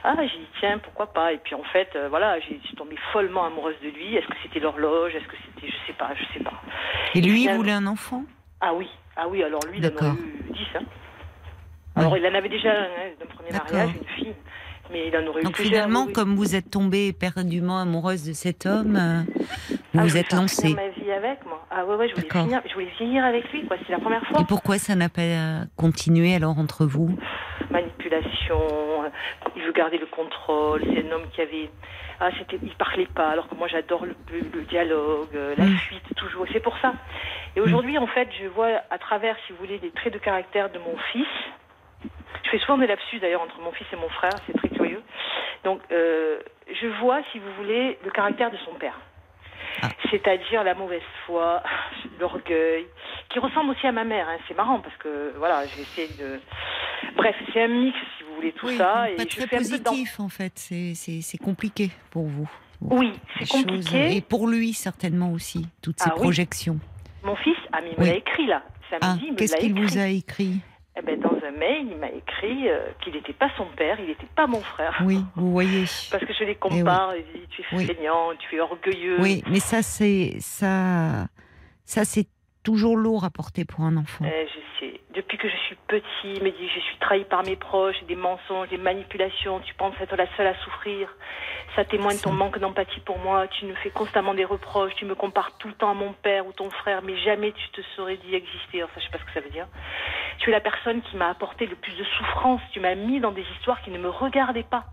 Ah, 0.04 0.14
j'ai 0.18 0.38
dit 0.38 0.48
tiens, 0.60 0.78
pourquoi 0.78 1.12
pas? 1.12 1.32
Et 1.32 1.38
puis 1.38 1.54
en 1.54 1.62
fait, 1.64 1.90
euh, 1.96 2.08
voilà, 2.08 2.38
j'ai- 2.40 2.58
je 2.62 2.66
suis 2.68 2.76
tombée 2.76 2.96
follement 3.12 3.44
amoureuse 3.44 3.76
de 3.82 3.88
lui. 3.88 4.16
Est-ce 4.16 4.26
que 4.26 4.36
c'était 4.42 4.60
l'horloge? 4.60 5.14
Est-ce 5.14 5.26
que 5.26 5.36
c'était, 5.46 5.68
je 5.68 5.76
sais 5.86 5.92
pas, 5.94 6.10
je 6.14 6.24
sais 6.38 6.44
pas. 6.44 6.52
Et 7.14 7.20
lui, 7.20 7.44
il 7.44 7.50
voulait 7.50 7.72
un 7.72 7.86
enfant? 7.86 8.22
Ah 8.60 8.74
oui, 8.74 8.88
ah 9.16 9.26
oui. 9.28 9.42
Alors 9.42 9.60
lui, 9.66 9.78
il 9.78 9.86
en 9.86 9.96
aurait 9.96 10.08
eu 10.10 10.52
10. 10.52 10.66
Hein. 10.76 10.82
Alors 11.96 12.16
il 12.16 12.26
en 12.26 12.34
avait 12.34 12.48
déjà 12.48 12.70
un, 12.70 12.84
hein, 12.84 13.10
d'un 13.18 13.26
premier 13.26 13.50
mariage, 13.50 13.90
une 13.94 14.08
fille. 14.16 14.34
Mais 14.92 15.06
il 15.06 15.16
en 15.16 15.26
aurait 15.26 15.40
eu 15.40 15.44
Donc 15.44 15.56
finalement, 15.56 16.06
comme 16.08 16.34
vous 16.34 16.56
êtes 16.56 16.70
tombée 16.70 17.08
éperdument 17.08 17.78
amoureuse 17.78 18.26
de 18.26 18.32
cet 18.32 18.66
homme, 18.66 18.96
euh, 18.96 19.22
vous 19.92 20.00
Ah, 20.00 20.02
vous 20.02 20.16
êtes 20.16 20.32
lancée. 20.32 20.74
ma 20.74 20.88
vie 20.88 21.12
avec 21.12 21.44
moi. 21.46 21.64
Ah 21.70 21.84
ouais, 21.84 21.94
ouais, 21.94 22.08
je 22.08 22.14
voulais 22.14 22.28
finir, 22.28 22.60
je 22.68 22.74
voulais 22.74 22.90
vieillir 22.98 23.24
avec 23.24 23.50
lui, 23.52 23.66
quoi. 23.66 23.76
C'est 23.86 23.92
la 23.92 24.00
première 24.00 24.24
fois. 24.26 24.40
Et 24.40 24.44
pourquoi 24.44 24.78
ça 24.78 24.96
n'a 24.96 25.08
pas 25.08 25.22
euh, 25.22 25.64
continué 25.76 26.34
alors 26.34 26.58
entre 26.58 26.86
vous? 26.86 27.16
Manipulation, 27.70 28.60
euh, 29.04 29.08
il 29.54 29.62
veut 29.62 29.72
garder 29.72 29.98
le 29.98 30.06
contrôle. 30.06 30.82
C'est 30.82 31.06
un 31.06 31.12
homme 31.12 31.28
qui 31.32 31.40
avait, 31.40 31.70
ah, 32.18 32.30
c'était, 32.36 32.58
il 32.60 32.74
parlait 32.74 33.08
pas, 33.14 33.28
alors 33.28 33.48
que 33.48 33.54
moi 33.54 33.68
j'adore 33.68 34.06
le, 34.06 34.14
dialogue, 34.68 35.38
la 35.56 35.66
fuite 35.66 36.16
toujours. 36.16 36.46
C'est 36.52 36.60
pour 36.60 36.76
ça. 36.78 36.94
Et 37.54 37.60
aujourd'hui, 37.60 37.96
en 37.98 38.06
fait, 38.08 38.28
je 38.42 38.48
vois 38.48 38.80
à 38.90 38.98
travers, 38.98 39.36
si 39.46 39.52
vous 39.52 39.58
voulez, 39.58 39.78
des 39.78 39.90
traits 39.90 40.12
de 40.12 40.18
caractère 40.18 40.70
de 40.70 40.78
mon 40.78 40.96
fils. 41.12 41.26
Je 42.44 42.50
fais 42.50 42.58
souvent 42.58 42.78
des 42.78 42.86
lapsus 42.86 43.18
d'ailleurs 43.20 43.42
entre 43.42 43.60
mon 43.60 43.72
fils 43.72 43.86
et 43.92 43.96
mon 43.96 44.08
frère, 44.08 44.32
c'est 44.46 44.52
très 44.56 44.68
curieux. 44.70 45.02
Donc, 45.64 45.80
euh, 45.92 46.38
je 46.80 46.86
vois, 47.00 47.20
si 47.32 47.38
vous 47.38 47.52
voulez, 47.58 47.98
le 48.04 48.10
caractère 48.10 48.50
de 48.50 48.56
son 48.64 48.74
père. 48.74 48.98
Ah. 49.82 49.88
C'est-à-dire 50.10 50.64
la 50.64 50.74
mauvaise 50.74 51.02
foi, 51.26 51.62
l'orgueil, 52.18 52.86
qui 53.28 53.38
ressemble 53.38 53.70
aussi 53.70 53.86
à 53.86 53.92
ma 53.92 54.04
mère. 54.04 54.28
hein. 54.28 54.38
C'est 54.48 54.56
marrant 54.56 54.80
parce 54.80 54.96
que, 54.96 55.32
voilà, 55.38 55.64
j'ai 55.66 55.82
essayé 55.82 56.08
de. 56.18 56.40
Bref, 57.14 57.36
c'est 57.52 57.62
un 57.62 57.68
mix, 57.68 57.96
si 58.18 58.24
vous 58.24 58.34
voulez, 58.34 58.52
tout 58.52 58.66
Oui, 58.66 58.76
ça. 58.78 59.06
pas 59.16 59.22
et 59.22 59.28
je 59.28 59.36
très 59.36 59.44
un 59.44 59.46
peu 59.48 59.56
positif 59.58 60.18
en 60.20 60.28
fait. 60.28 60.52
C'est- 60.56 61.38
compliqué 61.38 61.90
pour 62.10 62.24
vous. 62.26 62.50
Oui, 62.80 63.12
c'est 63.38 63.46
choses. 63.46 63.62
compliqué. 63.64 64.16
Et 64.16 64.20
pour 64.22 64.48
lui 64.48 64.72
certainement 64.72 65.32
aussi, 65.32 65.66
toutes 65.82 66.00
ces 66.00 66.08
Ah 66.10 66.14
oui. 66.16 66.22
projections. 66.22 66.78
Mon 67.22 67.36
fils, 67.36 67.56
ah, 67.72 67.80
mais 67.82 67.90
il 67.92 67.98
me 67.98 68.02
Oui. 68.02 68.08
l'a 68.08 68.16
écrit 68.16 68.46
là. 68.46 68.62
Ah, 68.92 68.98
Samedi, 69.00 69.34
qu'est-ce 69.36 69.56
qu'il 69.56 69.74
vous 69.78 69.98
a 69.98 70.08
écrit? 70.08 70.60
Eh 71.00 71.06
ben, 71.06 71.18
dans 71.18 71.32
un 71.46 71.50
mail, 71.52 71.86
il 71.90 71.96
m'a 71.96 72.08
écrit 72.10 72.68
euh, 72.68 72.88
qu'il 73.02 73.14
n'était 73.14 73.32
pas 73.32 73.48
son 73.56 73.64
père, 73.76 73.98
il 74.00 74.06
n'était 74.08 74.26
pas 74.36 74.46
mon 74.46 74.60
frère. 74.60 75.00
Oui, 75.04 75.24
vous 75.34 75.50
voyez. 75.50 75.84
Parce 76.10 76.24
que 76.24 76.32
je 76.34 76.44
les 76.44 76.56
compare, 76.56 77.14
il 77.16 77.24
dit 77.40 77.46
tu 77.48 77.62
es 77.62 77.64
Oui. 77.72 77.86
feignant, 77.86 78.32
tu 78.38 78.56
es 78.56 78.60
orgueilleux. 78.60 79.18
Oui, 79.20 79.42
mais 79.50 79.60
ça 79.60 79.82
c'est 79.82 80.36
ça, 80.40 81.26
ça 81.84 82.04
c'est 82.04 82.26
toujours 82.62 82.96
lourd 82.96 83.24
à 83.24 83.30
porter 83.30 83.64
pour 83.64 83.84
un 83.84 83.96
enfant. 83.96 84.24
Euh, 84.24 84.44
je 84.46 84.60
sais. 84.80 85.00
Depuis 85.14 85.38
que 85.38 85.48
je 85.48 85.56
suis 85.66 85.76
petit, 85.88 86.04
il 86.24 86.42
me 86.42 86.50
dit 86.50 86.68
je 86.74 86.80
suis 86.80 86.96
trahi 87.00 87.24
par 87.24 87.42
mes 87.44 87.56
proches, 87.56 87.96
des 88.06 88.14
mensonges, 88.16 88.68
des 88.68 88.76
manipulations. 88.78 89.60
Tu 89.60 89.74
penses 89.74 89.94
être 90.00 90.14
la 90.16 90.26
seule 90.36 90.46
à 90.46 90.54
souffrir. 90.62 91.08
Ça 91.74 91.84
témoigne 91.84 92.18
ton 92.18 92.32
manque 92.32 92.58
d'empathie 92.58 93.00
pour 93.00 93.18
moi. 93.18 93.46
Tu 93.48 93.64
me 93.64 93.74
fais 93.76 93.90
constamment 93.90 94.34
des 94.34 94.44
reproches. 94.44 94.94
Tu 94.96 95.04
me 95.04 95.14
compares 95.14 95.56
tout 95.58 95.68
le 95.68 95.74
temps 95.74 95.90
à 95.90 95.94
mon 95.94 96.12
père 96.12 96.46
ou 96.46 96.52
ton 96.52 96.70
frère, 96.70 97.02
mais 97.02 97.16
jamais 97.18 97.52
tu 97.52 97.68
te 97.70 97.80
serais 97.96 98.16
dit 98.18 98.34
exister. 98.34 98.82
Enfin, 98.84 98.92
je 98.98 99.04
sais 99.04 99.10
pas 99.10 99.18
ce 99.18 99.24
que 99.24 99.32
ça 99.32 99.40
veut 99.40 99.50
dire. 99.50 99.66
Tu 100.38 100.50
es 100.50 100.52
la 100.52 100.60
personne 100.60 101.02
qui 101.02 101.16
m'a 101.16 101.28
apporté 101.28 101.66
le 101.66 101.76
plus 101.76 101.92
de 101.96 102.04
souffrance. 102.04 102.60
Tu 102.72 102.80
m'as 102.80 102.94
mis 102.94 103.20
dans 103.20 103.32
des 103.32 103.44
histoires 103.56 103.82
qui 103.82 103.90
ne 103.90 103.98
me 103.98 104.08
regardaient 104.08 104.62
pas. 104.62 104.84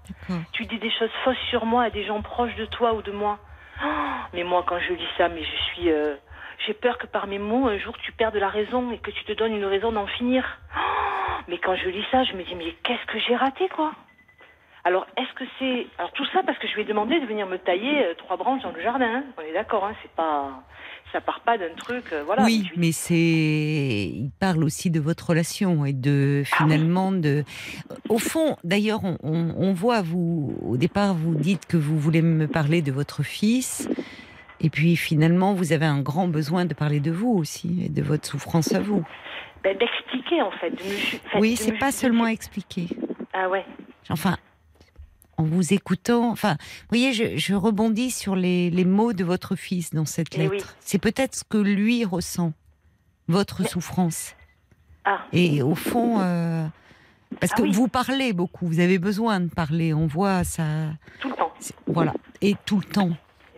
Tu 0.51 0.65
dis 0.65 0.79
des 0.79 0.91
choses 0.91 1.11
fausses 1.23 1.37
sur 1.49 1.65
moi 1.65 1.83
à 1.83 1.89
des 1.89 2.05
gens 2.05 2.21
proches 2.21 2.55
de 2.55 2.65
toi 2.65 2.93
ou 2.93 3.01
de 3.01 3.11
moi. 3.11 3.39
Oh, 3.83 3.87
mais 4.33 4.43
moi, 4.43 4.63
quand 4.67 4.79
je 4.79 4.93
lis 4.93 5.07
ça, 5.17 5.29
mais 5.29 5.43
je 5.43 5.63
suis. 5.73 5.91
euh, 5.91 6.15
j'ai 6.65 6.73
peur 6.73 6.97
que 6.97 7.07
par 7.07 7.27
mes 7.27 7.39
mots, 7.39 7.67
un 7.67 7.77
jour, 7.77 7.95
tu 8.03 8.11
perdes 8.11 8.35
la 8.35 8.49
raison 8.49 8.91
et 8.91 8.97
que 8.97 9.11
tu 9.11 9.23
te 9.25 9.31
donnes 9.33 9.55
une 9.55 9.65
raison 9.65 9.91
d'en 9.91 10.07
finir. 10.07 10.43
Oh, 10.75 11.41
mais 11.47 11.57
quand 11.59 11.75
je 11.75 11.89
lis 11.89 12.03
ça, 12.11 12.23
je 12.23 12.33
me 12.33 12.43
dis, 12.43 12.55
mais 12.55 12.73
qu'est-ce 12.83 13.05
que 13.11 13.19
j'ai 13.27 13.35
raté, 13.35 13.69
quoi? 13.69 13.93
Alors, 14.83 15.05
est-ce 15.17 15.33
que 15.33 15.43
c'est. 15.59 15.85
Alors, 15.97 16.11
tout 16.13 16.25
ça 16.31 16.43
parce 16.43 16.57
que 16.59 16.67
je 16.67 16.73
lui 16.75 16.83
ai 16.83 16.85
demandé 16.85 17.19
de 17.19 17.25
venir 17.25 17.45
me 17.45 17.57
tailler 17.57 18.05
euh, 18.05 18.13
trois 18.17 18.37
branches 18.37 18.63
dans 18.63 18.71
le 18.71 18.81
jardin. 18.81 19.17
hein. 19.17 19.23
On 19.37 19.41
est 19.41 19.51
d'accord, 19.53 19.83
hein, 19.85 19.93
c'est 20.01 20.11
pas. 20.11 20.63
Ça 21.11 21.19
part 21.21 21.41
pas 21.41 21.57
d'un 21.57 21.73
truc. 21.75 22.05
euh, 22.13 22.23
voilà. 22.25 22.43
oui, 22.43 22.69
mais 22.77 22.91
c'est. 22.93 23.13
Il 23.13 24.31
parle 24.39 24.63
aussi 24.63 24.89
de 24.89 24.99
votre 25.01 25.29
relation 25.29 25.85
et 25.85 25.91
de 25.93 26.43
Ah 26.45 26.47
oui. 26.49 26.57
finalement 26.57 27.11
de. 27.11 27.43
Au 28.07 28.17
fond, 28.17 28.55
d'ailleurs, 28.63 29.01
on, 29.03 29.17
on- 29.23 29.53
on 29.57 29.73
voit 29.73 30.01
vous 30.01 30.57
au 30.65 30.77
départ 30.77 31.13
vous 31.15 31.35
dites 31.35 31.65
que 31.65 31.75
vous 31.75 31.99
voulez 31.99 32.21
me 32.21 32.47
parler 32.47 32.81
de 32.81 32.91
votre 32.93 33.23
fils, 33.23 33.89
et 34.61 34.69
puis 34.69 34.95
finalement 34.95 35.53
vous 35.53 35.71
avez 35.73 35.85
un 35.85 36.01
grand 36.01 36.27
besoin 36.27 36.65
de 36.65 36.73
parler 36.73 36.99
de 36.99 37.11
vous 37.11 37.31
aussi 37.31 37.83
et 37.85 37.89
de 37.89 38.01
votre 38.01 38.27
souffrance 38.27 38.73
à 38.73 38.79
vous. 38.79 39.05
Ben, 39.63 39.75
d'expliquer, 39.77 40.41
en 40.41 40.51
fait. 40.51 40.69
de 40.69 40.75
me 41.35 41.39
Oui, 41.41 41.55
c'est 41.55 41.71
me 41.73 41.79
pas 41.79 41.91
seulement 41.91 42.27
expliquer. 42.27 42.87
Ah 43.33 43.49
ouais. 43.49 43.65
Enfin, 44.09 44.37
en 45.37 45.43
vous 45.43 45.73
écoutant, 45.73 46.29
enfin, 46.29 46.53
vous 46.59 46.85
voyez, 46.97 47.11
je, 47.13 47.37
je 47.37 47.53
rebondis 47.55 48.11
sur 48.11 48.35
les, 48.35 48.69
les 48.69 48.85
mots 48.85 49.13
de 49.13 49.23
votre 49.23 49.55
fils 49.55 49.91
dans 49.93 50.05
cette 50.05 50.35
Eh 50.35 50.37
lettre. 50.47 50.51
oui. 50.51 50.75
C'est 50.79 50.99
peut-être 50.99 51.35
ce 51.35 51.43
que 51.43 51.57
lui 51.57 52.05
ressent, 52.05 52.53
votre 53.27 53.63
Mais- 53.63 53.67
souffrance. 53.67 54.35
Ah, 55.05 55.21
Et 55.33 55.61
au 55.61 55.75
fond, 55.75 56.19
euh, 56.19 56.65
parce 57.39 57.51
Ah 57.53 57.57
que 57.57 57.61
oui. 57.63 57.71
vous 57.71 57.87
parlez 57.87 58.33
beaucoup, 58.33 58.67
vous 58.67 58.79
avez 58.79 58.99
besoin 58.99 59.39
de 59.39 59.49
parler, 59.49 59.93
on 59.93 60.05
voit 60.07 60.43
ça. 60.43 60.63
tout 61.19 61.29
le 61.29 61.35
temps. 61.35 61.53
Voilà, 61.87 62.13
et 62.41 62.55
tout 62.65 62.77
le 62.79 62.85
temps. 62.85 63.11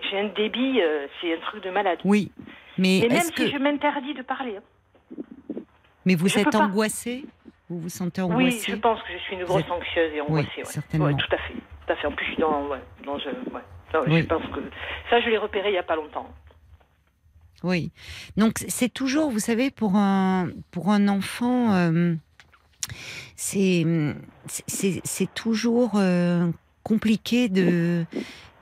J'ai 0.09 0.19
un 0.19 0.29
débit, 0.29 0.81
euh, 0.81 1.07
c'est 1.21 1.33
un 1.35 1.39
truc 1.41 1.63
de 1.63 1.69
malade. 1.69 1.99
Oui, 2.03 2.31
mais 2.77 2.99
Et 2.99 3.09
même 3.09 3.21
si 3.21 3.31
que, 3.33 3.47
je 3.49 3.57
m'interdis 3.57 4.13
de 4.13 4.21
parler. 4.21 4.57
hein. 4.57 5.55
mais 6.05 6.15
vous 6.15 6.27
je 6.27 6.39
êtes 6.39 6.45
peux 6.45 6.51
pas. 6.51 6.59
angoissé 6.65 7.25
Vous 7.69 7.79
vous 7.81 7.89
sentez 7.89 8.21
Oui, 8.21 8.33
angoissé 8.33 8.71
je 8.71 8.75
pense 8.77 8.99
que 9.03 9.13
je 9.13 9.17
suis 9.19 9.35
une 9.35 9.43
grosse 9.45 9.61
êtes- 9.61 9.71
anxieuse 9.71 10.11
et 10.15 10.21
angoissée. 10.21 10.49
ouais. 10.57 10.65
certainement. 10.65 11.05
Ouais, 11.07 11.13
tout 11.15 11.35
à 11.35 11.37
fait. 11.37 11.53
Tout 11.53 11.93
à 11.93 11.95
fait. 11.95 12.07
En 12.07 12.11
plus, 12.11 12.25
je 12.25 12.31
suis 12.31 12.41
dans. 12.41 12.67
Ouais, 12.67 12.79
dans. 13.05 13.17
Non, 13.17 14.03
Oui. 14.07 14.21
Je 14.21 14.25
pense 14.27 14.43
que. 14.53 14.59
Ça, 15.09 15.19
je 15.21 15.29
l'ai 15.29 15.37
repéré 15.37 15.69
il 15.69 15.73
n'y 15.73 15.77
a 15.77 15.83
pas 15.83 15.95
longtemps. 15.95 16.27
Oui. 17.63 17.91
Donc 18.37 18.53
c'est 18.69 18.87
toujours, 18.93 19.29
vous 19.31 19.39
savez, 19.39 19.69
pour 19.71 19.95
un 19.95 20.49
pour 20.71 20.89
un 20.91 21.07
enfant, 21.09 21.73
euh, 21.75 22.13
c'est 23.35 23.85
toujours 25.35 25.91
euh, 25.95 26.49
compliqué 26.83 27.49
de 27.49 28.05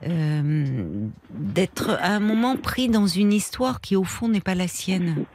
euh, 0.06 1.08
d'être 1.32 1.89
à 2.01 2.10
un 2.13 2.20
moment 2.20 2.56
pris 2.56 2.88
dans 2.89 3.08
une 3.08 3.34
histoire 3.34 3.82
qui 3.82 3.96
au 3.96 4.04
fond 4.04 4.27
n'est 4.30 4.42
pas 4.42 4.56
la 4.56 4.68
sienne, 4.68 5.25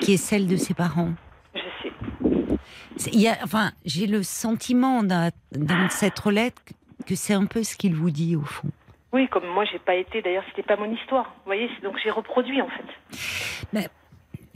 qui 0.00 0.14
est 0.14 0.16
celle 0.16 0.46
de 0.46 0.56
ses 0.56 0.74
parents. 0.74 1.12
Je 1.54 1.60
sais. 1.82 1.92
C'est- 2.96 3.10
Il 3.14 3.20
y 3.20 3.28
a, 3.28 3.36
enfin, 3.44 3.72
j'ai 3.84 4.06
le 4.06 4.22
sentiment 4.22 5.02
dans, 5.02 5.30
dans 5.52 5.88
cette 5.88 6.24
lettre 6.26 6.62
que 7.06 7.14
c'est 7.14 7.34
un 7.34 7.46
peu 7.46 7.62
ce 7.62 7.76
qu'il 7.76 7.94
vous 7.94 8.10
dit 8.10 8.36
au 8.36 8.42
fond. 8.42 8.68
Oui, 9.12 9.26
comme 9.28 9.46
moi, 9.46 9.64
j'ai 9.70 9.78
pas 9.80 9.94
été. 9.96 10.22
D'ailleurs, 10.22 10.44
c'était 10.48 10.62
pas 10.62 10.76
mon 10.76 10.92
histoire. 10.94 11.24
Vous 11.38 11.46
voyez, 11.46 11.68
donc 11.82 11.94
j'ai 12.02 12.10
reproduit 12.10 12.60
en 12.62 12.68
fait. 12.68 13.90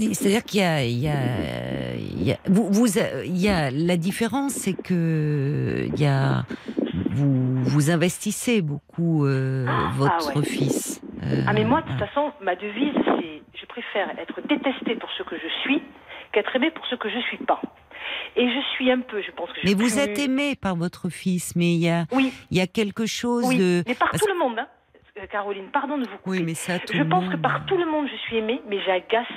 Et 0.01 0.13
C'est-à-dire 0.13 0.43
qu'il 0.45 0.61
y 0.61 0.63
a, 0.65 0.85
il 0.85 0.99
y 0.99 1.09
a, 1.09 1.95
il 1.95 2.23
y 2.25 2.33
a- 2.33 2.39
vous, 2.49 2.69
vous, 2.73 2.87
il 3.25 3.37
y 3.37 3.49
a 3.49 3.71
la 3.71 3.97
différence, 3.97 4.53
c'est 4.53 4.73
que 4.75 5.87
il 5.87 6.01
y 6.01 6.07
a, 6.07 6.45
vous, 7.15 7.63
vous 7.65 7.91
investissez 7.91 8.63
beaucoup 8.63 9.25
euh, 9.27 9.67
Ah, 9.69 9.91
votre 9.97 10.33
ah 10.35 10.39
ouais. 10.39 10.45
fils. 10.45 11.01
Euh, 11.23 11.43
Ah, 11.47 11.53
mais 11.53 11.65
moi, 11.65 11.81
de 11.83 11.87
toute 11.87 11.97
voilà. 11.97 12.07
façon, 12.09 12.33
ma 12.43 12.55
devise, 12.57 12.95
c'est 13.05 13.43
je 13.61 13.67
préfère 13.67 14.11
être 14.19 14.41
détestée 14.47 14.97
pour 14.97 15.11
ce 15.17 15.23
que 15.23 15.37
je 15.37 15.49
suis 15.63 15.83
qu'être 16.33 16.55
aimée 16.57 16.71
pour 16.71 16.85
ce 16.87 16.97
que 16.97 17.09
je 17.09 17.19
suis 17.21 17.39
pas. 17.39 17.61
Et 18.37 18.47
je 18.49 18.61
suis 18.75 18.91
un 18.91 19.01
peu, 19.01 19.23
je 19.23 19.31
pense 19.31 19.49
que 19.53 19.61
je 19.63 19.67
mais 19.69 19.75
vous 19.75 19.99
êtes 19.99 20.19
aimé 20.19 20.57
par 20.57 20.75
votre 20.77 21.09
fils, 21.09 21.55
mais 21.57 21.73
il 21.75 21.81
y 21.81 21.89
a, 21.89 22.05
Oui, 22.13 22.33
il 22.51 22.59
y 22.59 22.61
a 22.61 22.67
quelque 22.67 23.07
chose 23.07 23.45
oui. 23.47 23.59
de. 23.59 23.83
Mais 23.87 23.95
par 23.95 24.11
parce- 24.11 24.23
tout 24.23 24.29
le 24.33 24.39
monde, 24.39 24.59
hein. 24.59 24.67
Euh, 25.17 25.27
Caroline, 25.31 25.67
pardon 25.73 25.97
de 25.97 26.03
vous 26.09 26.17
couper. 26.19 26.39
Oui, 26.39 26.43
mais 26.43 26.55
ça, 26.55 26.81
tout 26.81 26.93
je 26.93 26.99
le 27.03 27.09
pense 27.09 27.23
monde. 27.25 27.33
que 27.35 27.37
par 27.39 27.65
tout 27.67 27.77
le 27.77 27.87
monde, 27.87 28.09
je 28.13 28.17
suis 28.27 28.37
aimée, 28.37 28.61
mais 28.69 28.81
j'agace. 28.85 29.29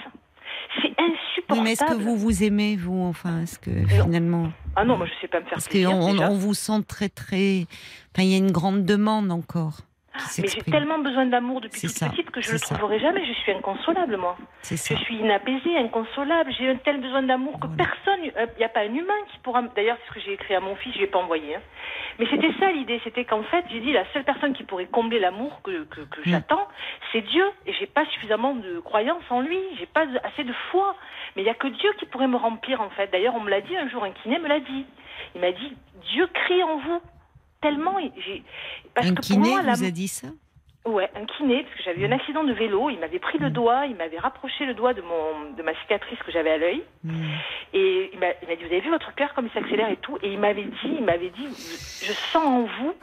C'est 0.81 0.93
insupportable. 0.99 1.61
mais 1.63 1.71
est-ce 1.73 1.85
que 1.85 1.93
vous 1.95 2.17
vous 2.17 2.43
aimez, 2.43 2.75
vous, 2.75 3.03
enfin, 3.03 3.41
est-ce 3.41 3.59
que 3.59 3.71
finalement. 3.87 4.51
Ah 4.75 4.85
non, 4.85 4.97
moi, 4.97 5.07
je 5.07 5.11
sais 5.21 5.27
pas 5.27 5.39
me 5.39 5.45
faire 5.45 5.53
Parce 5.53 5.67
plaisir. 5.67 5.89
qu'on 5.89 6.01
on, 6.01 6.11
déjà. 6.13 6.29
on 6.31 6.35
vous 6.35 6.53
sent 6.53 6.83
très, 6.87 7.09
très. 7.09 7.65
Enfin, 8.13 8.23
il 8.23 8.29
y 8.29 8.35
a 8.35 8.37
une 8.37 8.51
grande 8.51 8.85
demande 8.85 9.31
encore. 9.31 9.79
Qui 10.17 10.41
Mais 10.41 10.47
j'ai 10.47 10.61
tellement 10.63 10.99
besoin 10.99 11.25
d'amour 11.25 11.61
depuis 11.61 11.81
toute 11.81 11.89
ça, 11.91 12.09
petite 12.09 12.29
que 12.31 12.41
je 12.41 12.47
c'est 12.47 12.51
le 12.53 12.57
ça. 12.59 12.75
trouverai 12.75 12.99
jamais. 12.99 13.25
Je 13.25 13.33
suis 13.33 13.51
inconsolable, 13.51 14.17
moi. 14.17 14.35
Je 14.63 14.75
suis 14.75 15.15
inapaisée, 15.17 15.77
inconsolable. 15.77 16.51
J'ai 16.57 16.69
un 16.69 16.75
tel 16.75 16.99
besoin 16.99 17.23
d'amour 17.23 17.59
que 17.59 17.67
Voilà. 17.67 17.83
personne, 17.85 18.19
il 18.23 18.33
n'y 18.57 18.63
a 18.65 18.69
pas 18.69 18.81
un 18.81 18.93
humain 18.93 19.13
qui 19.31 19.37
pourra. 19.39 19.61
D'ailleurs, 19.75 19.97
c'est 20.03 20.09
ce 20.09 20.13
que 20.15 20.19
j'ai 20.25 20.33
écrit 20.33 20.55
à 20.55 20.59
mon 20.59 20.75
fils, 20.75 20.93
je 20.93 20.99
ne 20.99 21.03
l'ai 21.05 21.09
pas 21.11 21.19
envoyé. 21.19 21.55
hein. 21.55 21.61
Mais 22.19 22.25
c'était 22.31 22.51
ça 22.59 22.71
l'idée, 22.71 22.99
c'était 23.03 23.25
qu'en 23.25 23.43
fait, 23.43 23.63
j'ai 23.69 23.79
dit 23.79 23.93
la 23.93 24.03
seule 24.11 24.23
personne 24.23 24.53
qui 24.53 24.63
pourrait 24.63 24.87
combler 24.87 25.19
l'amour 25.19 25.61
que, 25.63 25.83
que, 25.85 26.01
que 26.01 26.21
Mm. 26.21 26.31
j'attends, 26.31 26.67
c'est 27.11 27.21
Dieu. 27.21 27.45
Et 27.67 27.73
j'ai 27.73 27.85
pas 27.85 28.05
suffisamment 28.07 28.55
de 28.55 28.79
croyance 28.79 29.23
en 29.29 29.41
lui, 29.41 29.59
j'ai 29.77 29.85
pas 29.85 30.05
assez 30.23 30.43
de 30.43 30.53
foi. 30.71 30.95
Mais 31.35 31.43
il 31.43 31.45
y 31.45 31.49
a 31.49 31.53
que 31.53 31.67
Dieu 31.67 31.91
qui 31.99 32.05
pourrait 32.07 32.27
me 32.27 32.37
remplir, 32.37 32.81
en 32.81 32.89
fait. 32.89 33.11
D'ailleurs, 33.11 33.35
on 33.35 33.39
me 33.41 33.49
l'a 33.49 33.61
dit 33.61 33.77
un 33.77 33.87
jour, 33.89 34.03
un 34.03 34.11
kiné 34.11 34.39
me 34.39 34.47
l'a 34.47 34.59
dit. 34.59 34.85
Il 35.35 35.41
m'a 35.41 35.51
dit 35.51 35.77
Dieu 36.11 36.27
crie 36.33 36.63
en 36.63 36.77
vous. 36.77 37.01
Tellement. 37.61 37.97
Parce 38.93 39.07
Un 39.07 39.09
que 39.11 39.15
pour 39.15 39.23
kiné 39.25 39.49
moi, 39.49 39.61
vous 39.61 39.83
a 39.83 39.91
dit 39.91 40.07
ça? 40.07 40.27
Ouais, 40.85 41.09
un 41.15 41.25
kiné, 41.25 41.63
parce 41.63 41.75
que 41.75 41.83
j'avais 41.83 42.01
eu 42.01 42.05
un 42.05 42.13
accident 42.13 42.45
de 42.45 42.53
vélo. 42.53 42.89
Il 42.89 42.97
m'avait 42.99 43.19
pris 43.19 43.37
le 43.39 43.49
Mm. 43.49 43.53
doigt, 43.53 43.85
il 43.87 43.95
m'avait 43.97 44.19
rapproché 44.19 44.65
le 44.65 44.73
doigt 44.73 44.93
de, 44.93 45.01
mon, 45.01 45.51
de 45.57 45.61
ma 45.61 45.73
cicatrice 45.81 46.17
que 46.25 46.31
j'avais 46.31 46.51
à 46.51 46.57
l'œil. 46.57 46.81
Hmm. 47.03 47.25
Et 47.73 48.09
il 48.13 48.19
m'a 48.19 48.27
dit, 48.31 48.61
vous 48.61 48.67
avez 48.71 48.79
vu 48.79 48.89
votre 48.89 49.13
cœur 49.13 49.33
comme 49.33 49.47
il 49.47 49.51
s'accélère 49.51 49.89
et 49.89 49.97
tout. 49.97 50.17
Et 50.23 50.31
il 50.31 50.39
m'avait 50.39 50.63
dit, 50.63 50.77
il 50.97 51.03
m'avait 51.03 51.29
dit, 51.31 51.45
je 51.45 52.11
sens 52.31 52.37
en 52.45 52.61
vous 52.61 52.93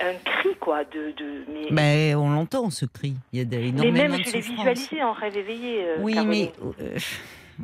un 0.00 0.14
cri, 0.22 0.54
quoi, 0.60 0.84
de... 0.84 1.12
de 1.16 1.44
mais, 1.48 1.70
Ben, 1.70 2.16
on 2.16 2.28
l'entend 2.28 2.68
ce 2.68 2.84
cri. 2.84 3.14
Il 3.32 3.38
y 3.38 3.42
a 3.42 3.46
de- 3.46 3.56
mais 3.56 3.68
énormément 3.68 3.96
même, 3.96 4.12
de 4.18 4.22
je 4.22 4.32
l'ai 4.32 4.40
visualisé 4.40 5.02
en 5.02 5.12
rêve 5.12 5.38
éveillé. 5.38 5.82
euh, 5.82 5.96
Oui, 6.00 6.12
Caroline. 6.14 6.50
mais 6.68 6.84
euh, 6.84 6.98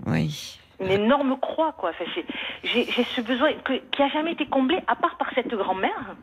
oui. 0.07 0.59
Une 0.81 0.91
énorme 0.91 1.39
croix, 1.39 1.73
quoi. 1.73 1.91
Enfin, 1.91 2.05
j'ai 2.65 2.85
ce 2.85 3.21
besoin 3.21 3.53
que, 3.65 3.75
qui 3.75 4.03
a 4.03 4.09
jamais 4.09 4.33
été 4.33 4.47
comblé, 4.47 4.79
à 4.87 4.97
part 4.97 5.17
par 5.19 5.31
cette 5.35 5.49
grand-mère, 5.55 6.17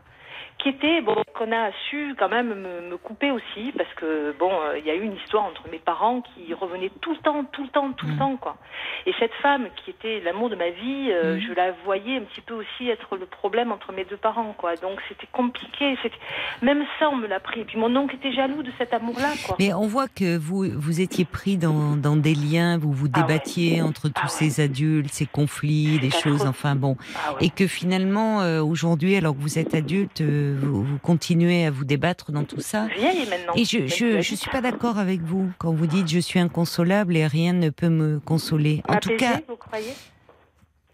était, 0.70 1.01
bon, 1.01 1.15
qu'on 1.38 1.51
a 1.51 1.72
su 1.89 2.15
quand 2.17 2.29
même 2.29 2.50
me, 2.53 2.89
me 2.91 2.98
couper 2.98 3.32
aussi, 3.32 3.72
parce 3.77 3.91
que, 3.96 4.36
bon, 4.39 4.51
euh, 4.51 4.77
il 4.79 4.86
y 4.86 4.89
a 4.91 4.96
eu 4.96 5.01
une 5.03 5.15
histoire 5.15 5.43
entre 5.46 5.63
mes 5.72 5.79
parents 5.79 6.22
qui 6.22 6.53
revenait 6.53 6.91
tout 7.01 7.12
le 7.12 7.17
temps, 7.20 7.43
tout 7.51 7.63
le 7.63 7.70
temps, 7.70 7.91
tout 7.93 8.05
le 8.08 8.13
Mm. 8.13 8.17
temps, 8.20 8.38
quoi. 8.38 8.58
Et 9.05 9.13
cette 9.20 9.34
femme 9.41 9.67
qui 9.84 9.89
était 9.91 10.20
l'amour 10.22 10.50
de 10.50 10.55
ma 10.55 10.70
vie, 10.70 11.10
euh, 11.12 11.36
Mm. 11.38 11.39
je 11.41 11.53
la 11.53 11.72
voyais 11.86 12.17
un 12.17 12.22
petit 12.22 12.41
peu 12.41 12.53
aussi 12.53 12.89
être 12.89 13.15
le 13.17 13.25
problème 13.25 13.72
entre 13.72 13.91
mes 13.93 14.05
deux 14.05 14.17
parents, 14.17 14.53
quoi. 14.58 14.75
Donc 14.75 15.00
c'était 15.10 15.27
compliqué. 15.32 15.96
Même 16.62 16.84
ça, 17.00 17.10
on 17.10 17.15
me 17.15 17.27
l'a 17.27 17.39
pris. 17.39 17.62
Et 17.62 17.65
puis 17.65 17.77
mon 17.77 17.93
oncle 17.96 18.15
était 18.15 18.32
jaloux 18.34 18.63
de 18.63 18.72
cet 18.77 18.93
amour-là, 18.93 19.34
quoi. 19.46 19.55
Mais 19.60 19.74
on 19.74 19.88
voit 19.88 20.08
que 20.08 20.38
vous, 20.38 20.65
vous 20.75 21.01
étiez 21.01 21.25
pris 21.25 21.58
dans, 21.58 21.96
dans 21.96 22.15
des 22.15 22.36
liens, 22.36 22.77
vous 22.77 22.91
vous 22.91 23.08
Ah 23.13 23.20
ouais. 23.20 23.27
débattiez 23.27 23.82
entre 23.82 24.08
tous 24.10 24.13
Ah 24.15 24.24
ouais. 24.25 24.29
ces 24.50 24.62
adultes, 24.62 25.10
ces 25.12 25.25
conflits, 25.25 26.00
des 26.00 26.10
choses, 26.12 26.46
enfin 26.46 26.75
bon. 26.75 26.96
Ah 27.15 27.34
ouais. 27.34 27.46
Et 27.46 27.50
que 27.50 27.67
finalement, 27.67 28.41
euh, 28.41 28.62
aujourd'hui, 28.62 29.15
alors 29.15 29.34
que 29.36 29.41
vous 29.41 29.58
êtes 29.60 29.74
adulte, 29.75 30.22
vous, 30.53 30.83
vous 30.83 31.00
continuez 31.00 31.65
à 31.65 31.72
vous 31.72 31.86
débattre 31.86 32.31
dans 32.31 32.43
tout 32.43 32.62
ça. 32.62 32.88
Vieille 32.88 33.27
maintenant. 33.29 33.53
Et 33.55 33.65
je, 33.65 33.88
je, 33.88 34.36
suis 34.36 34.50
pas 34.50 34.62
d'accord 34.62 34.98
avec 34.98 35.22
vous 35.22 35.51
quand 35.57 35.74
vous 35.74 35.88
dites 35.88 36.07
je 36.10 36.19
suis 36.19 36.39
inconsolable 36.39 37.15
et 37.17 37.27
rien 37.27 37.53
ne 37.53 37.69
peut 37.69 37.89
me 37.89 38.19
consoler. 38.19 38.81
En 38.88 38.98
tout 38.98 39.15
cas, 39.17 39.39
vous 39.48 39.55
croyez? 39.55 39.93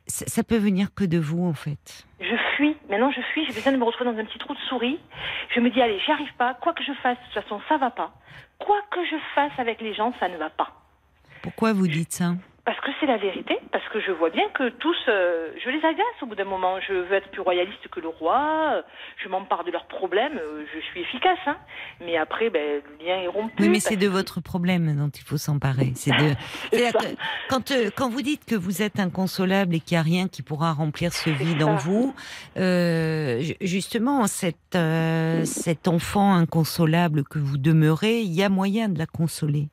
ça, 0.09 0.25
ça 0.27 0.43
peut 0.43 0.57
venir 0.57 0.93
que 0.93 1.03
de 1.03 1.17
vous 1.17 1.45
en 1.45 1.53
fait. 1.53 2.05
Je 2.19 2.35
fuis. 2.55 2.75
Maintenant, 2.89 3.11
je 3.11 3.21
fuis. 3.33 3.45
J'ai 3.45 3.53
besoin 3.53 3.71
de 3.71 3.77
me 3.77 3.83
retrouver 3.83 4.11
dans 4.11 4.17
un 4.17 4.25
petit 4.25 4.39
trou 4.39 4.53
de 4.53 4.59
souris. 4.67 4.99
Je 5.55 5.59
me 5.59 5.69
dis, 5.69 5.81
allez, 5.81 5.99
j'y 6.05 6.11
arrive 6.11 6.33
pas. 6.37 6.55
Quoi 6.55 6.73
que 6.73 6.83
je 6.83 6.91
fasse, 7.01 7.17
de 7.17 7.23
toute 7.33 7.43
façon, 7.43 7.61
ça 7.69 7.77
va 7.77 7.91
pas. 7.91 8.13
Quoi 8.57 8.81
que 8.91 9.05
je 9.05 9.15
fasse 9.35 9.53
avec 9.57 9.79
les 9.81 9.93
gens, 9.93 10.13
ça 10.19 10.27
ne 10.27 10.37
va 10.37 10.49
pas. 10.49 10.71
Pourquoi 11.41 11.73
vous 11.73 11.87
dites 11.87 12.11
ça? 12.11 12.33
Parce 12.69 12.81
que 12.81 12.91
c'est 12.99 13.07
la 13.07 13.17
vérité. 13.17 13.57
Parce 13.71 13.83
que 13.91 13.99
je 13.99 14.11
vois 14.11 14.29
bien 14.29 14.47
que 14.53 14.69
tous, 14.69 14.95
euh, 15.07 15.49
je 15.63 15.69
les 15.71 15.79
agace 15.83 16.05
au 16.21 16.27
bout 16.27 16.35
d'un 16.35 16.43
moment. 16.45 16.79
Je 16.87 16.93
veux 16.93 17.13
être 17.13 17.29
plus 17.31 17.41
royaliste 17.41 17.87
que 17.89 17.99
le 17.99 18.09
roi. 18.09 18.73
euh, 18.75 18.81
Je 19.23 19.27
m'empare 19.27 19.63
de 19.63 19.71
leurs 19.71 19.87
problèmes. 19.87 20.37
euh, 20.37 20.63
Je 20.71 20.79
suis 20.91 21.01
efficace. 21.01 21.39
Hein. 21.47 21.57
Mais 22.05 22.15
après, 22.15 22.51
ben, 22.51 22.81
le 22.99 23.03
lien 23.05 23.17
est 23.21 23.27
rompu. 23.27 23.55
Oui, 23.63 23.69
mais 23.69 23.79
c'est 23.79 23.95
de 23.95 24.05
que- 24.05 24.11
votre 24.11 24.39
problème 24.39 24.95
dont 24.95 25.09
il 25.09 25.23
faut 25.23 25.37
s'emparer. 25.37 25.93
C'est 25.95 26.11
de. 26.11 26.35
Quand, 27.49 27.71
euh, 27.71 27.89
quand 27.95 28.09
vous 28.09 28.21
dites 28.21 28.45
que 28.45 28.55
vous 28.55 28.83
êtes 28.83 28.99
inconsolable 28.99 29.73
et 29.75 29.79
qu'il 29.79 29.95
n'y 29.95 29.99
a 29.99 30.03
rien 30.03 30.27
qui 30.27 30.43
pourra 30.43 30.71
remplir 30.73 31.11
ce 31.13 31.31
vide 31.31 31.61
ça. 31.61 31.65
en 31.65 31.75
vous, 31.77 32.13
euh, 32.57 33.39
ju- 33.41 33.55
justement, 33.61 34.27
cet 34.27 35.87
enfant 35.87 36.33
inconsolable 36.35 37.23
que 37.23 37.39
vous 37.39 37.57
demeurez, 37.57 38.19
il 38.21 38.31
y 38.31 38.43
a 38.43 38.49
moyen 38.49 38.89
de 38.89 38.99
la 38.99 39.07
consoler. 39.07 39.69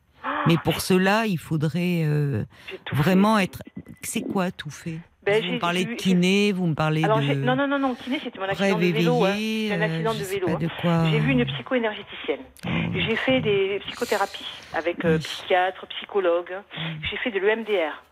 Mais 0.47 0.57
pour 0.65 0.81
cela, 0.81 1.27
il 1.27 1.39
faudrait 1.39 2.03
euh, 2.05 2.45
vraiment 2.93 3.39
être. 3.39 3.63
C'est 4.03 4.23
quoi 4.23 4.51
tout 4.51 4.71
fait? 4.71 4.99
Ben, 5.25 5.45
Vous 5.45 5.53
me 5.55 5.59
parlez 5.59 5.85
de 5.85 5.95
kiné, 5.95 6.53
vous 6.53 6.67
me 6.69 6.75
parlez 6.75 7.03
Alors, 7.03 7.19
de 7.19 7.35
non, 7.35 7.57
non, 7.57 7.67
non, 7.67 7.81
non, 7.81 7.95
kiné, 7.97 8.21
c'était 8.23 8.39
mon 8.39 8.45
accident 8.45 8.79
de 8.79 8.85
vélo. 8.87 9.25
hein. 9.25 9.33
un 9.73 9.81
accident 9.81 10.13
euh, 10.13 10.57
de 10.59 10.67
hein. 10.67 10.69
quoi. 10.81 11.05
J'ai 11.11 11.19
vu 11.19 11.33
une 11.33 11.45
psycho-énergéticienne. 11.45 12.41
Oh, 12.65 12.69
J'ai 12.95 13.17
fait 13.17 13.41
des 13.41 13.81
psychothérapies 13.87 14.47
avec 14.73 15.05
euh, 15.05 15.15
Oui. 15.15 15.19
psychiatres, 15.19 15.85
psychologues. 15.89 16.53
Mm. 16.77 16.81
J'ai 17.11 17.17
fait 17.17 17.31
de 17.33 17.41
l'EMDR. 17.41 18.03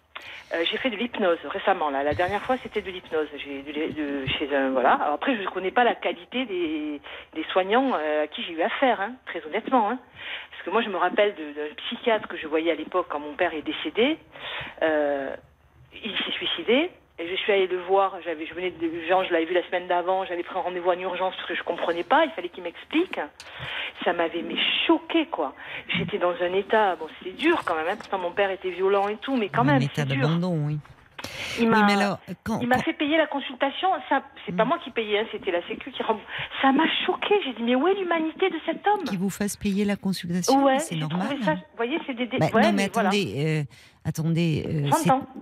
Euh, 0.55 0.63
j'ai 0.71 0.77
fait 0.77 0.91
de 0.91 0.97
l'hypnose 0.97 1.39
récemment. 1.51 1.89
Là. 1.91 2.03
La 2.03 2.15
dernière 2.15 2.43
fois, 2.43 2.57
c'était 2.63 2.83
de 2.83 2.91
l'hypnose. 2.91 3.29
J'ai 3.45 3.63
de, 3.63 3.93
de- 3.93 4.27
chez 4.27 4.55
un 4.55 4.71
voilà. 4.71 4.95
Alors 4.95 5.15
après, 5.15 5.37
je 5.37 5.43
ne 5.43 5.47
connais 5.47 5.71
pas 5.71 5.85
la 5.85 5.95
qualité 5.95 6.45
des, 6.47 7.01
des 7.35 7.45
soignants 7.53 7.93
euh, 7.95 8.25
à 8.25 8.27
qui 8.27 8.43
j'ai 8.43 8.53
eu 8.53 8.63
affaire, 8.63 9.01
hein, 9.01 9.13
très 9.27 9.41
honnêtement. 9.47 9.91
Hein. 9.91 9.99
Parce 10.65 10.67
que 10.67 10.71
moi, 10.71 10.83
je 10.83 10.89
me 10.89 10.97
rappelle 10.97 11.35
de- 11.35 11.53
d'un 11.53 11.75
psychiatre 11.77 12.27
que 12.27 12.39
je 12.39 12.47
voyais 12.47 12.71
à 12.71 12.75
l'époque 12.75 13.07
quand 13.11 13.21
mon 13.21 13.35
père 13.35 13.53
est 13.53 13.61
décédé. 13.61 14.17
Euh, 14.83 15.35
il 16.03 16.17
s'est 16.17 16.33
suicidé. 16.33 16.91
Et 17.19 17.29
je 17.29 17.35
suis 17.37 17.53
allée 17.53 17.67
le 17.67 17.79
voir. 17.83 18.17
J'avais, 18.25 18.47
je 18.47 18.55
venais 18.55 18.71
de 18.71 18.89
je 18.89 19.33
l'avais 19.33 19.45
vu 19.45 19.53
la 19.55 19.63
semaine 19.67 19.87
d'avant. 19.87 20.25
J'avais 20.25 20.43
pris 20.43 20.59
un 20.59 20.63
rendez-vous 20.63 20.89
en 20.91 20.99
urgence 20.99 21.35
parce 21.37 21.47
que 21.49 21.55
je 21.55 21.63
comprenais 21.63 22.03
pas. 22.03 22.25
Il 22.25 22.31
fallait 22.33 22.49
qu'il 22.49 22.63
m'explique. 22.65 23.21
Ça 24.05 24.13
m'avait 24.15 24.43
mais 24.43 24.57
choqué 24.87 25.27
quoi. 25.27 25.55
J'étais 25.97 26.19
dans 26.19 26.33
un 26.41 26.53
état. 26.55 26.97
Bon, 26.97 27.07
c'est 27.23 27.37
dur 27.37 27.63
quand 27.67 27.75
même. 27.77 27.87
Hein, 27.89 27.97
pourtant, 27.97 28.19
mon 28.19 28.33
père 28.33 28.51
était 28.51 28.71
violent 28.71 29.07
et 29.09 29.17
tout, 29.19 29.37
mais 29.37 29.49
quand 29.51 29.61
Un 29.61 29.75
même, 29.75 29.83
état 29.83 29.93
c'est 30.03 30.07
dur. 30.07 30.23
d'abandon, 30.27 30.57
oui. 30.67 30.79
Il 31.61 31.69
m'a, 31.69 31.87
mais 31.87 31.95
quand, 32.45 32.61
fait 32.83 32.93
payer 32.93 33.17
la 33.17 33.27
consultation. 33.27 33.89
Ça, 34.09 34.23
c'est 34.45 34.53
pas 34.55 34.65
Mm. 34.65 34.69
moi 34.69 34.79
qui 34.85 34.91
payais, 34.91 35.21
hein, 35.21 35.25
c'était 35.33 35.51
la 35.51 35.67
Sécu 35.69 35.91
qui 35.91 36.03
rembourse. 36.03 36.25
Ça 36.63 36.73
m'a 36.73 36.85
choqué. 37.07 37.35
J'ai 37.45 37.53
dit 37.55 37.63
mais 37.63 37.75
où 37.75 37.87
est 37.89 37.95
l'humanité 37.95 38.51
de 38.51 38.57
cet 38.67 38.87
homme? 38.87 39.05
Qui 39.05 39.17
vous 39.17 39.31
fasse 39.31 39.57
payer 39.57 39.85
la 39.85 39.97
consultation, 39.97 40.65
Ouais, 40.65 40.79
c'est 40.79 40.97
normal. 40.97 41.37
Vous 41.41 41.53
voyez, 41.77 41.99
c'est 42.07 42.15
des. 42.15 42.27
Bah, 42.39 42.47
ouais, 42.53 42.63
non, 42.63 42.73
mais 42.73 42.91
voilà. 42.93 43.09
attendez, 43.11 43.35
euh, 43.37 43.63
attendez, 44.05 44.65
euh, 44.67 44.91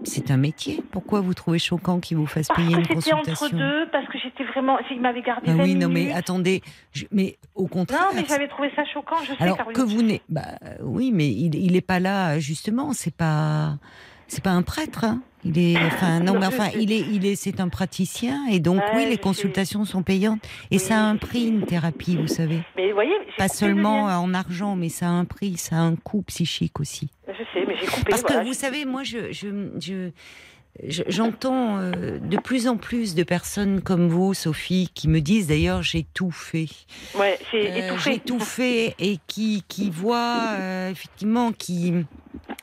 c'est- 0.05 0.31
un 0.31 0.37
métier. 0.37 0.83
Pourquoi 0.93 1.21
vous 1.21 1.35
trouvez 1.35 1.59
choquant 1.59 1.99
qu'il 2.01 2.17
vous 2.17 2.27
fasse 2.27 2.49
Parce 2.49 2.61
payer 2.61 2.75
que 2.75 2.79
une 2.81 2.85
c'était 3.01 3.13
entre 3.15 3.25
consultation? 3.31 3.59
deux, 3.59 3.89
parce 3.91 4.07
que 4.09 4.19
j'étais 4.19 4.45
vraiment. 4.45 4.79
Il 4.91 5.01
m'avait 5.01 5.23
gardé. 5.23 5.47
Ah 5.51 5.55
20 5.55 5.65
oui, 5.65 5.75
non, 5.75 5.89
mais 5.89 6.13
attendez, 6.13 6.63
je- 6.93 7.07
mais 7.11 7.37
au 7.55 7.67
contraire. 7.67 8.01
Non, 8.03 8.09
mais 8.21 8.25
j'avais 8.29 8.49
trouvé 8.49 8.71
ça 8.77 8.85
choquant. 8.85 9.17
Je 9.23 9.33
sais, 9.33 9.37
Alors 9.43 9.57
Caroline. 9.57 9.77
que 9.77 9.87
vous 9.87 10.03
n'êtes, 10.03 10.23
bah 10.29 10.43
oui, 10.83 11.11
mais 11.13 11.29
il, 11.29 11.55
il 11.55 11.77
est 11.77 11.81
pas 11.87 11.99
là 12.01 12.39
justement. 12.39 12.93
C'est 12.93 13.15
pas, 13.15 13.75
c'est 14.33 14.43
pas 14.45 14.51
un 14.51 14.63
prêtre. 14.63 15.05
hein. 15.05 15.21
Il 15.45 15.59
est, 15.59 15.77
enfin 15.77 16.21
non, 16.21 16.39
mais 16.39 16.47
enfin, 16.47 16.69
il 16.79 16.93
est, 16.93 17.01
il 17.01 17.27
est, 17.27 17.35
c'est 17.35 17.59
un 17.59 17.69
praticien 17.69 18.47
et 18.49 18.61
donc 18.61 18.79
Ouais, 18.79 18.93
oui, 18.95 19.07
les 19.11 19.19
consultations 19.19 19.85
sont 19.85 20.05
payantes 20.05 20.39
et 20.71 20.77
Oui, 20.77 20.79
ça 20.79 20.99
a 20.99 21.03
un 21.03 21.17
prix 21.17 21.49
une 21.49 21.65
thérapie, 21.67 22.17
vous 22.17 22.29
savez. 22.29 22.61
Mais 22.77 22.89
vous 22.91 22.95
voyez, 22.95 23.11
Pas 23.39 23.49
seulement 23.49 24.05
en 24.05 24.35
argent, 24.35 24.77
mais 24.77 24.89
ça 24.89 25.07
a 25.07 25.11
un 25.11 25.25
prix, 25.25 25.57
ça 25.57 25.77
a 25.77 25.81
un 25.81 25.97
coût 25.97 26.23
psychique 26.23 26.79
aussi. 26.79 27.09
Je 27.27 27.33
sais, 27.53 27.65
mais 27.67 27.75
j'ai 27.81 27.87
coupé. 27.87 28.11
Parce 28.11 28.23
que 28.23 28.45
vous 28.45 28.53
savez, 28.53 28.85
moi, 28.85 29.03
je, 29.03 29.33
je, 29.33 29.49
je- 29.81 30.11
je- 30.89 31.03
j'entends 31.09 31.79
euh, 31.79 32.19
de 32.21 32.37
plus 32.39 32.69
en 32.69 32.77
plus 32.77 33.15
de 33.17 33.25
personnes 33.25 33.81
comme 33.83 34.09
vous, 34.09 34.35
Sophie, 34.35 34.89
qui 34.95 35.09
me 35.09 35.21
disent 35.21 35.49
d'ailleurs 35.49 35.83
j'ai 35.83 36.07
tout 36.15 36.31
fait. 36.31 36.69
Ouais, 37.19 37.39
c'est 37.51 37.69
Euh, 37.69 37.87
étouffé. 37.89 38.13
j'ai 38.13 38.19
tout 38.21 38.41
fait 38.41 38.95
et 39.01 39.19
qui, 39.27 39.65
qui 39.69 39.91
voient 39.91 40.47
euh, 40.53 40.91
effectivement 40.91 41.51
qui 41.53 41.93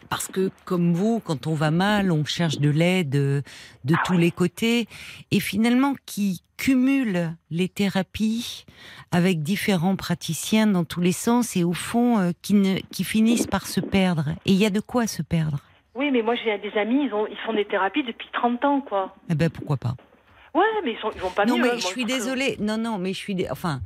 parce 0.10 0.28
que 0.28 0.50
comme 0.66 0.94
vous, 0.94 1.20
quand 1.24 1.48
on 1.48 1.54
va 1.54 1.72
mal, 1.72 2.12
on 2.12 2.26
cherche 2.26 2.60
de 2.60 2.70
l'aide 2.70 3.10
de 3.12 3.44
Ah 3.94 4.02
tous 4.06 4.18
les 4.18 4.32
côtés 4.32 4.88
et 5.32 5.40
finalement 5.40 5.94
qui 6.06 6.42
cumulent 6.58 7.32
les 7.52 7.70
thérapies 7.70 8.66
avec 9.12 9.44
différents 9.44 9.96
praticiens 9.96 10.68
dans 10.68 10.84
tous 10.84 11.00
les 11.02 11.12
sens 11.14 11.56
et 11.56 11.64
au 11.64 11.74
fond 11.74 12.18
euh, 12.20 12.32
qui, 12.42 12.54
ne, 12.54 12.80
qui 12.92 13.04
finissent 13.04 13.48
par 13.48 13.66
se 13.66 13.80
perdre. 13.80 14.30
Et 14.46 14.52
il 14.52 14.58
y 14.58 14.66
a 14.66 14.70
de 14.70 14.82
quoi 14.82 15.08
se 15.08 15.22
perdre. 15.22 15.60
Oui, 15.96 16.12
mais 16.12 16.22
moi 16.22 16.36
j'ai 16.36 16.58
des 16.58 16.78
amis, 16.78 17.06
ils, 17.06 17.14
ont, 17.14 17.28
ils 17.28 17.38
font 17.46 17.54
des 17.54 17.66
thérapies 17.66 18.04
depuis 18.04 18.28
30 18.34 18.66
ans, 18.66 18.82
quoi. 18.82 19.16
Eh 19.30 19.36
ben 19.36 19.50
pourquoi 19.50 19.78
pas. 19.78 19.96
Ouais, 20.54 20.64
mais 20.84 20.94
ils, 20.94 21.00
sont, 21.00 21.12
ils 21.16 21.22
vont 21.22 21.30
pas 21.30 21.46
non 21.46 21.58
mieux. 21.58 21.64
mais 21.64 21.70
hein, 21.70 21.78
je 21.78 21.86
suis 21.86 22.06
désolée. 22.06 22.58
Non 22.60 22.78
non 22.78 22.98
mais 22.98 23.14
je 23.14 23.18
suis 23.20 23.36
dé- 23.36 23.48
enfin 23.52 23.82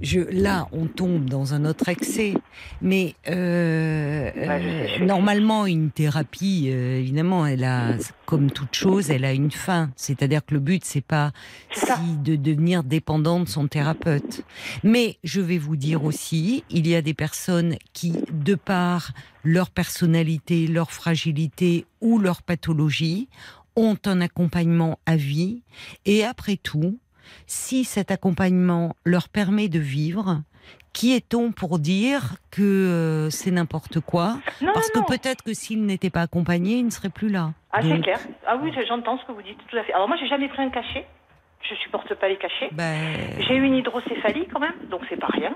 je 0.00 0.20
là 0.20 0.68
on 0.72 0.86
tombe 0.86 1.28
dans 1.28 1.54
un 1.54 1.64
autre 1.64 1.88
excès. 1.88 2.34
Mais 2.82 3.14
euh, 3.28 4.30
euh, 4.36 5.04
normalement 5.04 5.66
une 5.66 5.90
thérapie 5.90 6.68
euh, 6.70 6.98
évidemment 6.98 7.46
elle 7.46 7.64
a 7.64 7.94
comme 8.24 8.50
toute 8.50 8.74
chose 8.74 9.10
elle 9.10 9.24
a 9.24 9.32
une 9.32 9.50
fin. 9.50 9.90
C'est-à-dire 9.96 10.44
que 10.44 10.54
le 10.54 10.60
but 10.60 10.84
c'est 10.84 11.04
pas 11.04 11.32
si 11.72 12.16
de 12.22 12.36
devenir 12.36 12.84
dépendant 12.84 13.40
de 13.40 13.48
son 13.48 13.68
thérapeute. 13.68 14.42
Mais 14.82 15.18
je 15.24 15.40
vais 15.40 15.58
vous 15.58 15.76
dire 15.76 16.04
aussi 16.04 16.64
il 16.70 16.86
y 16.86 16.94
a 16.94 17.02
des 17.02 17.14
personnes 17.14 17.76
qui 17.92 18.14
de 18.32 18.54
par 18.54 19.12
leur 19.44 19.70
personnalité, 19.70 20.66
leur 20.66 20.92
fragilité 20.92 21.86
ou 22.00 22.18
leur 22.18 22.42
pathologie 22.42 23.28
ont 23.76 23.98
un 24.06 24.20
accompagnement 24.22 24.98
à 25.06 25.16
vie 25.16 25.62
et 26.06 26.24
après 26.24 26.56
tout, 26.56 26.98
si 27.46 27.84
cet 27.84 28.10
accompagnement 28.10 28.94
leur 29.04 29.28
permet 29.28 29.68
de 29.68 29.78
vivre, 29.78 30.42
qui 30.92 31.14
est-on 31.14 31.52
pour 31.52 31.78
dire 31.78 32.36
que 32.50 32.62
euh, 32.62 33.30
c'est 33.30 33.50
n'importe 33.50 34.00
quoi 34.00 34.38
Non, 34.62 34.72
Parce 34.74 34.90
non, 34.94 35.02
que 35.02 35.08
peut-être 35.16 35.42
que 35.44 35.52
s'ils 35.54 35.84
n'étaient 35.84 36.10
pas 36.10 36.22
accompagnés, 36.22 36.78
ils 36.78 36.84
ne 36.86 36.90
seraient 36.90 37.10
plus 37.10 37.28
là. 37.28 37.52
Ah, 37.72 37.80
c'est 37.82 37.88
Donc, 37.90 38.02
clair. 38.02 38.18
Ah 38.46 38.58
oui, 38.62 38.72
j'entends 38.88 39.18
ce 39.18 39.24
que 39.26 39.32
vous 39.32 39.42
dites, 39.42 39.58
tout 39.68 39.76
à 39.76 39.84
fait. 39.84 39.92
Alors 39.92 40.08
moi, 40.08 40.16
j'ai 40.18 40.26
jamais 40.28 40.48
pris 40.48 40.62
un 40.62 40.70
cachet. 40.70 41.06
Je 41.68 41.74
supporte 41.76 42.14
pas 42.14 42.28
les 42.28 42.38
cachets. 42.38 42.68
ben, 42.72 42.96
J'ai 43.46 43.56
eu 43.56 43.62
une 43.64 43.74
hydrocéphalie 43.74 44.46
quand 44.52 44.60
même, 44.60 44.74
donc 44.90 45.02
c'est 45.08 45.18
pas 45.18 45.26
rien. 45.28 45.54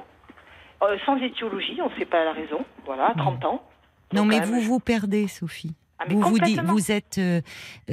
Euh, 0.82 0.96
sans 1.06 1.16
étiologie, 1.18 1.78
on 1.82 1.88
ne 1.90 1.98
sait 1.98 2.06
pas 2.06 2.24
la 2.24 2.32
raison. 2.32 2.64
Voilà, 2.84 3.14
30 3.16 3.44
ans. 3.44 3.62
non, 4.12 4.22
Donc, 4.22 4.30
mais 4.30 4.40
vous 4.40 4.60
vous 4.60 4.80
perdez, 4.80 5.28
Sophie. 5.28 5.74
Ah, 5.98 6.04
vous 6.08 6.20
vous 6.20 6.38
dites, 6.38 6.56
complètement. 6.56 6.72
vous 6.72 6.90
êtes 6.92 7.18
euh, 7.18 7.40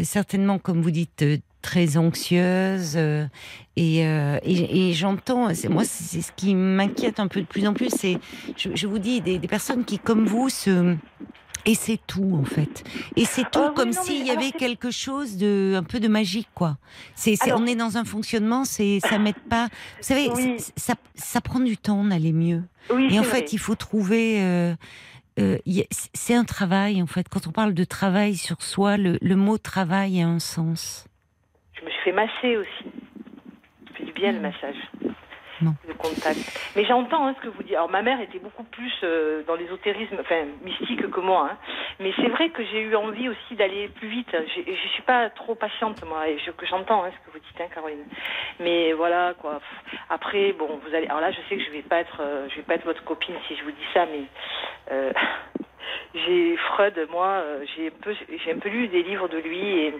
certainement, 0.04 0.58
comme 0.60 0.82
vous 0.82 0.92
dites, 0.92 1.24
très 1.62 1.98
anxieuse 1.98 2.94
euh, 2.96 3.26
et, 3.76 4.06
euh, 4.06 4.40
et, 4.44 4.90
et 4.90 4.94
j'entends. 4.94 5.50
Moi, 5.70 5.84
c'est 5.86 6.22
ce 6.22 6.32
qui 6.32 6.56
m'inquiète 6.56 7.20
un 7.20 7.28
peu 7.28 7.42
de 7.42 7.46
plus 7.46 7.68
en 7.68 7.74
plus. 7.74 7.90
C'est, 7.90 8.18
je, 8.58 8.70
je 8.76 8.88
vous 8.88 9.00
dis, 9.00 9.22
des, 9.22 9.38
des 9.40 9.48
personnes 9.48 9.84
qui, 9.86 10.00
comme 10.00 10.26
vous, 10.26 10.50
se 10.50 10.96
et 11.66 11.76
c'est 11.76 12.00
tout 12.08 12.40
en 12.40 12.46
fait. 12.46 12.86
Et 13.18 13.26
c'est 13.26 13.50
tout 13.52 13.74
comme 13.76 13.92
s'il 13.92 14.26
y 14.26 14.32
avait 14.32 14.52
quelque 14.52 14.90
chose 14.90 15.36
de 15.36 15.74
un 15.76 15.84
peu 15.84 16.00
de 16.00 16.08
magique 16.08 16.48
quoi. 16.56 16.78
C'est, 17.14 17.36
on 17.52 17.66
est 17.66 17.76
dans 17.76 17.98
un 17.98 18.06
fonctionnement, 18.06 18.64
c'est 18.64 19.00
ça 19.02 19.20
m'aide 19.20 19.36
pas. 19.50 19.66
Vous 19.98 20.04
savez, 20.04 20.30
Oui. 20.34 20.56
ça, 20.78 20.94
ça 21.16 21.42
prend 21.42 21.60
du 21.60 21.76
temps 21.76 22.06
d'aller 22.06 22.32
mieux. 22.32 22.64
Oui, 22.94 23.10
Et 23.12 23.20
en 23.20 23.24
fait, 23.24 23.40
vrai. 23.40 23.46
il 23.52 23.60
faut 23.60 23.76
trouver. 23.76 24.38
euh, 24.40 24.76
c'est 26.14 26.34
un 26.36 26.46
travail, 26.46 27.02
en 27.02 27.08
fait. 27.08 27.28
Quand 27.30 27.48
on 27.48 27.52
parle 27.52 27.74
de 27.74 27.84
travail 27.84 28.38
sur 28.38 28.62
soi, 28.64 28.96
le, 28.96 29.18
le 29.22 29.36
mot 29.36 29.58
travail 29.58 30.22
a 30.22 30.28
un 30.28 30.40
sens. 30.40 31.07
Je 31.80 31.86
me 31.86 31.90
suis 31.90 32.02
fait 32.02 32.12
masser 32.12 32.58
aussi. 32.58 32.84
Ça 33.90 33.94
fait 33.96 34.04
du 34.06 34.12
bien 34.14 34.32
le 34.32 34.40
massage. 34.40 34.76
Non. 35.60 35.74
Le 35.88 35.96
contact. 35.96 36.38
Mais 36.76 36.86
j'entends 36.86 37.26
hein, 37.26 37.34
ce 37.36 37.42
que 37.42 37.48
vous 37.52 37.64
dites. 37.64 37.74
Alors 37.74 37.90
ma 37.90 38.04
mère 38.04 38.22
était 38.22 38.38
beaucoup 38.38 38.64
plus 38.64 38.94
euh, 39.04 39.42
dans 39.48 39.56
l'ésotérisme, 39.56 40.16
enfin 40.20 40.46
mystique 40.64 41.10
que 41.10 41.20
moi. 41.20 41.50
hein. 41.52 41.58
Mais 42.00 42.12
c'est 42.16 42.28
vrai 42.28 42.50
que 42.50 42.64
j'ai 42.64 42.82
eu 42.82 42.96
envie 42.96 43.28
aussi 43.28 43.56
d'aller 43.56 43.88
plus 43.88 44.08
vite. 44.08 44.36
J'ai- 44.54 44.66
Je 44.76 44.88
suis 44.90 45.02
pas 45.02 45.32
trop 45.32 45.56
patiente 45.56 45.98
moi. 46.06 46.28
Et 46.30 46.38
je, 46.38 46.52
que 46.52 46.68
j'entends 46.68 47.04
hein, 47.06 47.10
ce 47.12 47.26
que 47.26 47.32
vous 47.34 47.40
dites, 47.40 47.60
hein, 47.60 47.70
Caroline. 47.74 48.06
Mais 48.60 48.94
voilà 48.94 49.34
quoi. 49.42 49.60
Après 50.12 50.52
bon, 50.54 50.80
vous 50.86 50.94
allez. 50.94 51.08
Alors 51.08 51.22
là, 51.22 51.32
je 51.32 51.40
sais 51.50 51.58
que 51.58 51.64
je 51.64 51.72
vais 51.72 51.82
pas 51.82 51.98
être, 52.02 52.18
euh, 52.22 52.48
je 52.50 52.56
vais 52.58 52.62
pas 52.64 52.76
être 52.76 52.86
votre 52.86 53.04
copine 53.04 53.36
si 53.48 53.56
je 53.56 53.64
vous 53.64 53.72
dis 53.72 53.88
ça, 53.96 54.06
mais. 54.06 54.26
euh, 54.92 55.12
j'ai 56.14 56.56
Freud, 56.58 57.08
moi, 57.10 57.42
j'ai 57.76 57.88
un 57.88 57.92
peu, 58.02 58.14
j'ai 58.46 58.52
un 58.52 58.60
peu 58.60 58.70
lu 58.70 58.88
des 58.90 59.02
livres 59.04 59.28
de 59.28 59.38
lui 59.40 59.60
et, 59.80 59.94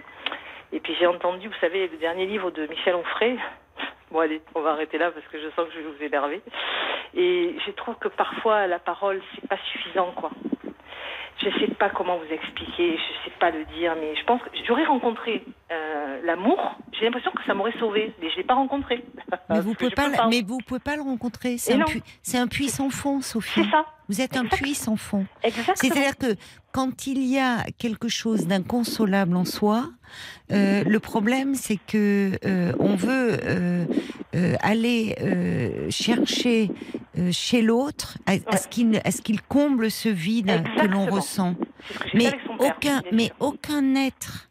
et 0.72 0.80
puis 0.80 0.94
j'ai 0.98 1.06
entendu, 1.06 1.48
vous 1.48 1.60
savez, 1.60 1.88
le 1.88 1.96
dernier 1.96 2.26
livre 2.26 2.50
de 2.50 2.66
Michel 2.66 2.94
Onfray. 2.94 3.38
Bon 4.10 4.20
allez, 4.20 4.40
on 4.54 4.62
va 4.62 4.70
arrêter 4.70 4.96
là 4.96 5.10
parce 5.10 5.26
que 5.26 5.38
je 5.38 5.50
sens 5.50 5.68
que 5.68 5.74
je 5.74 5.80
vais 5.80 5.84
vous 5.84 6.02
énerver. 6.02 6.40
Et 7.14 7.54
je 7.66 7.70
trouve 7.72 7.94
que 7.96 8.08
parfois 8.08 8.66
la 8.66 8.78
parole 8.78 9.20
c'est 9.34 9.46
pas 9.46 9.58
suffisant 9.70 10.12
quoi. 10.12 10.30
Je 11.42 11.50
sais 11.60 11.66
pas 11.74 11.90
comment 11.90 12.16
vous 12.16 12.32
expliquer, 12.32 12.96
je 12.96 13.24
sais 13.24 13.36
pas 13.38 13.50
le 13.50 13.66
dire, 13.76 13.94
mais 14.00 14.16
je 14.16 14.24
pense 14.24 14.40
que 14.40 14.48
j'aurais 14.66 14.86
rencontré 14.86 15.44
euh, 15.70 16.20
l'amour. 16.24 16.78
J'ai 16.92 17.04
l'impression 17.04 17.30
que 17.32 17.44
ça 17.46 17.52
m'aurait 17.52 17.78
sauvé, 17.78 18.14
mais 18.20 18.30
je 18.30 18.36
l'ai 18.36 18.44
pas 18.44 18.54
rencontré. 18.54 19.04
Mais 19.50 19.60
vous 19.60 19.74
pouvez 19.74 19.90
pas, 19.90 20.08
mais 20.28 20.40
vous 20.40 20.58
pouvez 20.66 20.80
pas 20.80 20.96
le 20.96 21.02
rencontrer. 21.02 21.58
C'est 21.58 21.74
un, 21.74 22.48
sans 22.68 22.88
fond, 22.88 23.20
Sophie. 23.20 23.62
C'est 23.62 23.70
ça, 23.70 23.84
Vous 24.08 24.20
êtes 24.20 24.36
un 24.36 24.44
Exact. 24.44 24.56
puits 24.62 24.74
sans 24.74 24.96
fond. 24.96 25.26
C'est-à-dire 25.74 26.16
que 26.16 26.34
quand 26.72 27.06
il 27.06 27.22
y 27.24 27.38
a 27.38 27.64
quelque 27.78 28.08
chose 28.08 28.46
d'inconsolable 28.46 29.36
en 29.36 29.44
soi, 29.44 29.90
euh, 30.52 30.82
le 30.84 31.00
problème 31.00 31.54
c'est 31.54 31.78
que 31.86 32.32
euh, 32.44 32.72
on 32.78 32.94
veut 32.96 33.38
euh, 33.44 33.84
euh, 34.34 34.54
aller 34.60 35.14
euh, 35.20 35.90
chercher 35.90 36.70
euh, 37.18 37.30
chez 37.32 37.60
l'autre 37.62 38.16
à, 38.26 38.32
à 38.46 38.56
ce 38.56 38.68
qu'il 38.68 39.00
à 39.04 39.10
ce 39.10 39.20
qu'il 39.20 39.42
comble 39.42 39.90
ce 39.90 40.08
vide 40.08 40.62
que 40.78 40.86
l'on 40.86 41.06
ressent. 41.06 41.54
Que 41.54 42.16
Mais 42.16 42.32
aucun, 42.58 43.02
mais 43.12 43.30
aucun 43.40 43.94
être 43.94 44.47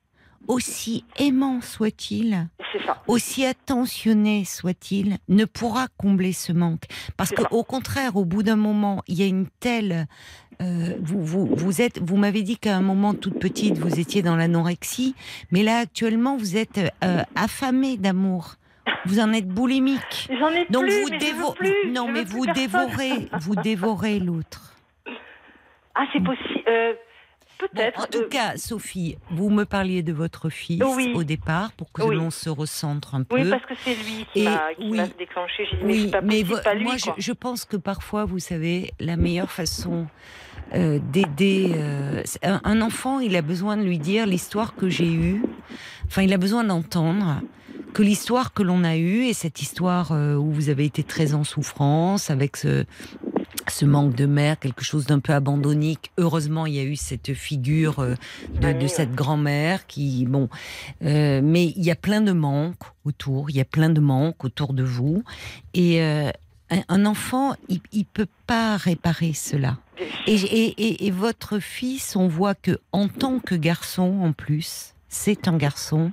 aussi 0.47 1.05
aimant 1.17 1.61
soit-il, 1.61 2.47
aussi 3.07 3.45
attentionné 3.45 4.45
soit-il, 4.45 5.17
ne 5.29 5.45
pourra 5.45 5.87
combler 5.97 6.33
ce 6.33 6.51
manque. 6.53 6.83
Parce 7.17 7.31
que 7.31 7.41
ça. 7.43 7.47
au 7.53 7.63
contraire, 7.63 8.15
au 8.15 8.25
bout 8.25 8.43
d'un 8.43 8.55
moment, 8.55 9.03
il 9.07 9.15
y 9.19 9.23
a 9.23 9.27
une 9.27 9.47
telle 9.59 10.07
euh, 10.59 10.95
vous, 11.01 11.23
vous, 11.23 11.45
vous 11.45 11.81
êtes, 11.81 11.99
vous 12.01 12.17
m'avez 12.17 12.41
dit 12.41 12.57
qu'à 12.57 12.75
un 12.75 12.81
moment 12.81 13.13
toute 13.13 13.37
petite 13.39 13.77
vous 13.77 13.99
étiez 13.99 14.23
dans 14.23 14.35
l'anorexie, 14.35 15.13
mais 15.51 15.61
là 15.61 15.77
actuellement 15.77 16.35
vous 16.35 16.57
êtes 16.57 16.79
euh, 17.03 17.21
affamé 17.35 17.97
d'amour. 17.97 18.55
Vous 19.05 19.19
en 19.19 19.31
êtes 19.33 19.47
boulimique. 19.47 20.27
J'en 20.39 20.49
ai 20.49 20.65
Donc 20.71 20.85
plus, 20.85 21.01
vous 21.03 21.09
mais 21.11 21.19
je 21.19 21.25
veux 21.25 21.31
dévorez. 21.33 21.55
plus, 21.57 21.91
Non, 21.91 22.07
je 22.07 22.11
mais 22.11 22.23
veux 22.23 22.25
vous 22.29 22.43
personne. 22.45 22.63
dévorez, 22.63 23.29
vous 23.39 23.55
dévorez 23.55 24.19
l'autre. 24.19 24.73
Ah, 25.93 26.05
c'est 26.11 26.23
possible. 26.23 26.63
Euh, 26.67 26.93
Peut-être. 27.59 28.01
en 28.01 28.05
tout 28.05 28.19
euh, 28.19 28.29
cas, 28.29 28.57
Sophie, 28.57 29.17
vous 29.31 29.49
me 29.49 29.65
parliez 29.65 30.03
de 30.03 30.13
votre 30.13 30.49
fils 30.49 30.83
Oui. 30.95 31.13
au 31.15 31.23
départ 31.23 31.71
pour 31.73 31.91
que 31.91 32.01
Oui. 32.03 32.15
l'on 32.15 32.29
se 32.29 32.49
recentre 32.49 33.15
un 33.15 33.23
peu. 33.23 33.35
Oui, 33.35 33.49
parce 33.49 33.65
que 33.65 33.73
c'est 33.83 33.95
lui 33.95 34.25
qui 34.33 34.43
m'a 34.43 34.67
oui. 34.79 34.99
déclenché. 35.17 35.65
Dit, 35.71 35.77
mais 35.83 35.99
c'est 36.01 36.11
pas 36.11 36.21
possible, 36.21 36.61
lui, 36.75 36.83
moi, 36.83 36.95
je, 37.17 37.31
pense 37.31 37.65
que 37.65 37.77
parfois, 37.77 38.25
vous 38.25 38.39
savez, 38.39 38.91
la 38.99 39.17
meilleure 39.17 39.51
façon 39.51 40.07
euh, 40.75 40.99
d'aider 41.11 41.71
euh, 41.75 42.23
un, 42.43 42.61
un 42.63 42.81
enfant, 42.81 43.19
il 43.19 43.35
a 43.35 43.41
besoin 43.41 43.77
de 43.77 43.83
lui 43.83 43.99
dire 43.99 44.25
l'histoire 44.25 44.75
que 44.75 44.89
j'ai 44.89 45.11
eue. 45.11 45.41
Enfin, 46.07 46.21
il 46.23 46.33
a 46.33 46.37
besoin 46.37 46.63
d'entendre 46.63 47.41
que 47.93 48.03
l'histoire 48.03 48.53
que 48.53 48.63
l'on 48.63 48.83
a 48.83 48.95
eue 48.97 49.23
et 49.25 49.33
cette 49.33 49.61
histoire 49.61 50.11
euh, 50.11 50.35
où 50.35 50.51
vous 50.51 50.69
avez 50.69 50.85
été 50.85 51.03
très 51.03 51.33
en 51.33 51.43
souffrance 51.43 52.29
avec 52.29 52.57
ce 52.57 52.85
ce 53.71 53.85
manque 53.85 54.15
de 54.15 54.25
mère, 54.25 54.59
quelque 54.59 54.83
chose 54.83 55.05
d'un 55.05 55.19
peu 55.19 55.33
abandonnique. 55.33 56.11
Heureusement, 56.17 56.65
il 56.65 56.73
y 56.73 56.79
a 56.79 56.83
eu 56.83 56.95
cette 56.95 57.33
figure 57.33 57.99
euh, 57.99 58.15
de, 58.61 58.73
de 58.73 58.87
cette 58.87 59.13
grand-mère 59.13 59.87
qui, 59.87 60.25
bon, 60.25 60.49
euh, 61.03 61.41
mais 61.43 61.65
il 61.65 61.83
y 61.83 61.91
a 61.91 61.95
plein 61.95 62.21
de 62.21 62.31
manques 62.31 62.83
autour. 63.05 63.49
Il 63.49 63.55
y 63.55 63.61
a 63.61 63.65
plein 63.65 63.89
de 63.89 63.99
manques 63.99 64.43
autour 64.43 64.73
de 64.73 64.83
vous. 64.83 65.23
Et 65.73 66.01
euh, 66.01 66.31
un, 66.69 67.05
enfant, 67.05 67.55
il, 67.69 67.81
il 67.91 68.05
peut 68.05 68.27
pas 68.45 68.77
réparer 68.77 69.33
cela. 69.33 69.77
Et, 70.27 70.35
et, 70.35 70.87
et, 70.87 71.07
et 71.07 71.11
votre 71.11 71.59
fils, 71.59 72.15
on 72.15 72.27
voit 72.27 72.55
que 72.55 72.79
en 72.91 73.07
tant 73.07 73.39
que 73.39 73.55
garçon, 73.55 74.19
en 74.21 74.33
plus, 74.33 74.93
c'est 75.09 75.47
un 75.47 75.57
garçon. 75.57 76.11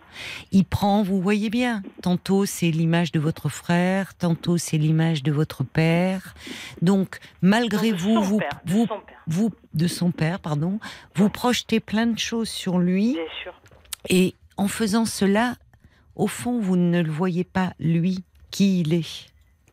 Il 0.53 0.65
prend, 0.65 1.03
vous 1.03 1.21
voyez 1.21 1.51
bien, 1.51 1.83
tantôt 2.03 2.47
c'est 2.47 2.71
l'image 2.71 3.13
de 3.13 3.21
votre 3.21 3.49
frère, 3.49 4.15
tantôt 4.15 4.57
c'est 4.57 4.79
l'image 4.79 5.23
de 5.23 5.33
votre 5.33 5.65
père. 5.65 6.35
Donc, 6.83 7.19
malgré 7.43 7.93
vous, 7.93 8.23
vous, 8.23 8.39
père, 8.39 8.61
de 8.65 8.73
vous, 8.73 8.87
vous, 9.27 9.51
de 9.75 9.87
son 9.87 10.11
père, 10.11 10.39
pardon, 10.41 10.79
vous 11.15 11.29
projetez 11.29 11.81
plein 11.81 12.07
de 12.07 12.19
choses 12.19 12.49
sur 12.49 12.79
lui. 12.79 13.15
bien 13.15 13.23
sûr. 13.43 13.55
Et 14.09 14.35
en 14.57 14.69
faisant 14.69 15.05
cela, 15.07 15.57
au 16.15 16.27
fond, 16.27 16.61
vous 16.61 16.77
ne 16.77 17.03
le 17.03 17.11
voyez 17.11 17.45
pas, 17.45 17.73
lui, 17.81 18.23
qui 18.51 18.81
il 18.81 18.95
est. 18.95 19.27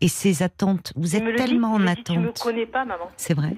Et 0.04 0.08
ses 0.08 0.42
attentes. 0.42 0.94
Vous 0.96 1.16
êtes 1.16 1.24
dit, 1.24 1.36
tellement 1.36 1.74
en 1.74 1.80
me 1.80 1.94
dit, 1.94 2.04
Tu 2.04 2.18
me 2.18 2.30
attente. 2.30 2.40
connais 2.40 2.66
pas, 2.66 2.86
maman. 2.86 3.12
C'est 3.18 3.36
vrai. 3.36 3.54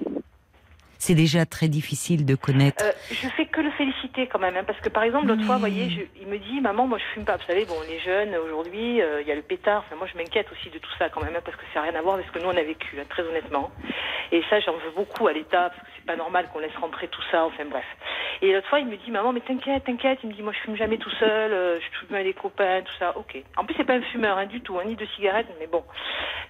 C'est 1.04 1.14
déjà 1.14 1.44
très 1.44 1.68
difficile 1.68 2.24
de 2.24 2.34
connaître. 2.34 2.82
Euh, 2.82 2.90
je 3.10 3.28
fais 3.36 3.44
que 3.44 3.60
le 3.60 3.70
féliciter 3.72 4.26
quand 4.26 4.38
même, 4.38 4.56
hein, 4.56 4.64
parce 4.66 4.80
que 4.80 4.88
par 4.88 5.02
exemple 5.02 5.26
l'autre 5.26 5.44
fois, 5.44 5.56
vous 5.56 5.60
voyez, 5.68 5.90
je- 5.90 6.22
il 6.22 6.26
me 6.28 6.38
dit, 6.38 6.62
maman, 6.62 6.86
moi 6.86 6.96
je 6.96 7.04
fume 7.12 7.26
pas. 7.26 7.36
Vous 7.36 7.44
savez, 7.46 7.66
bon, 7.66 7.74
les 7.86 8.00
jeunes 8.00 8.34
aujourd'hui, 8.36 9.02
euh, 9.02 9.20
il 9.20 9.28
y 9.28 9.30
a 9.32 9.34
le 9.34 9.42
pétard. 9.42 9.84
Enfin, 9.86 9.96
moi 9.96 10.06
je 10.10 10.16
m'inquiète 10.16 10.46
aussi 10.50 10.70
de 10.70 10.78
tout 10.78 10.88
ça 10.98 11.10
quand 11.10 11.22
même, 11.22 11.36
hein, 11.36 11.42
parce 11.44 11.58
que 11.58 11.62
ça 11.74 11.80
n'a 11.82 11.90
rien 11.90 11.98
à 11.98 12.00
voir 12.02 12.14
avec 12.14 12.26
ce 12.28 12.32
que 12.32 12.38
nous 12.38 12.48
on 12.48 12.56
a 12.56 12.62
vécu, 12.62 12.96
hein, 12.98 13.04
très 13.10 13.22
honnêtement. 13.22 13.70
Et 14.32 14.42
ça, 14.48 14.60
j'en 14.60 14.72
veux 14.72 14.92
beaucoup 14.96 15.26
à 15.28 15.34
l'État, 15.34 15.68
parce 15.76 15.82
que 15.82 15.93
c'est 16.04 16.12
pas 16.12 16.16
normal 16.16 16.48
qu'on 16.52 16.58
laisse 16.58 16.76
rentrer 16.76 17.08
tout 17.08 17.22
ça. 17.30 17.44
Enfin 17.44 17.64
bref. 17.64 17.84
Et 18.42 18.52
l'autre 18.52 18.68
fois, 18.68 18.80
il 18.80 18.86
me 18.86 18.96
dit, 18.96 19.10
maman, 19.10 19.32
mais 19.32 19.40
t'inquiète, 19.40 19.84
t'inquiète. 19.84 20.18
Il 20.22 20.28
me 20.28 20.34
dit, 20.34 20.42
moi 20.42 20.52
je 20.52 20.58
fume 20.60 20.76
jamais 20.76 20.98
tout 20.98 21.10
seul, 21.10 21.52
euh, 21.52 21.80
je 21.80 21.98
fume 21.98 22.14
avec 22.14 22.26
des 22.26 22.34
copains, 22.34 22.82
tout 22.82 22.92
ça. 22.98 23.16
Ok. 23.16 23.42
En 23.56 23.64
plus, 23.64 23.74
c'est 23.76 23.84
pas 23.84 23.94
un 23.94 24.02
fumeur 24.02 24.36
hein, 24.38 24.46
du 24.46 24.60
tout, 24.60 24.78
hein, 24.78 24.84
ni 24.86 24.96
de 24.96 25.06
cigarettes, 25.16 25.46
mais 25.58 25.66
bon, 25.66 25.82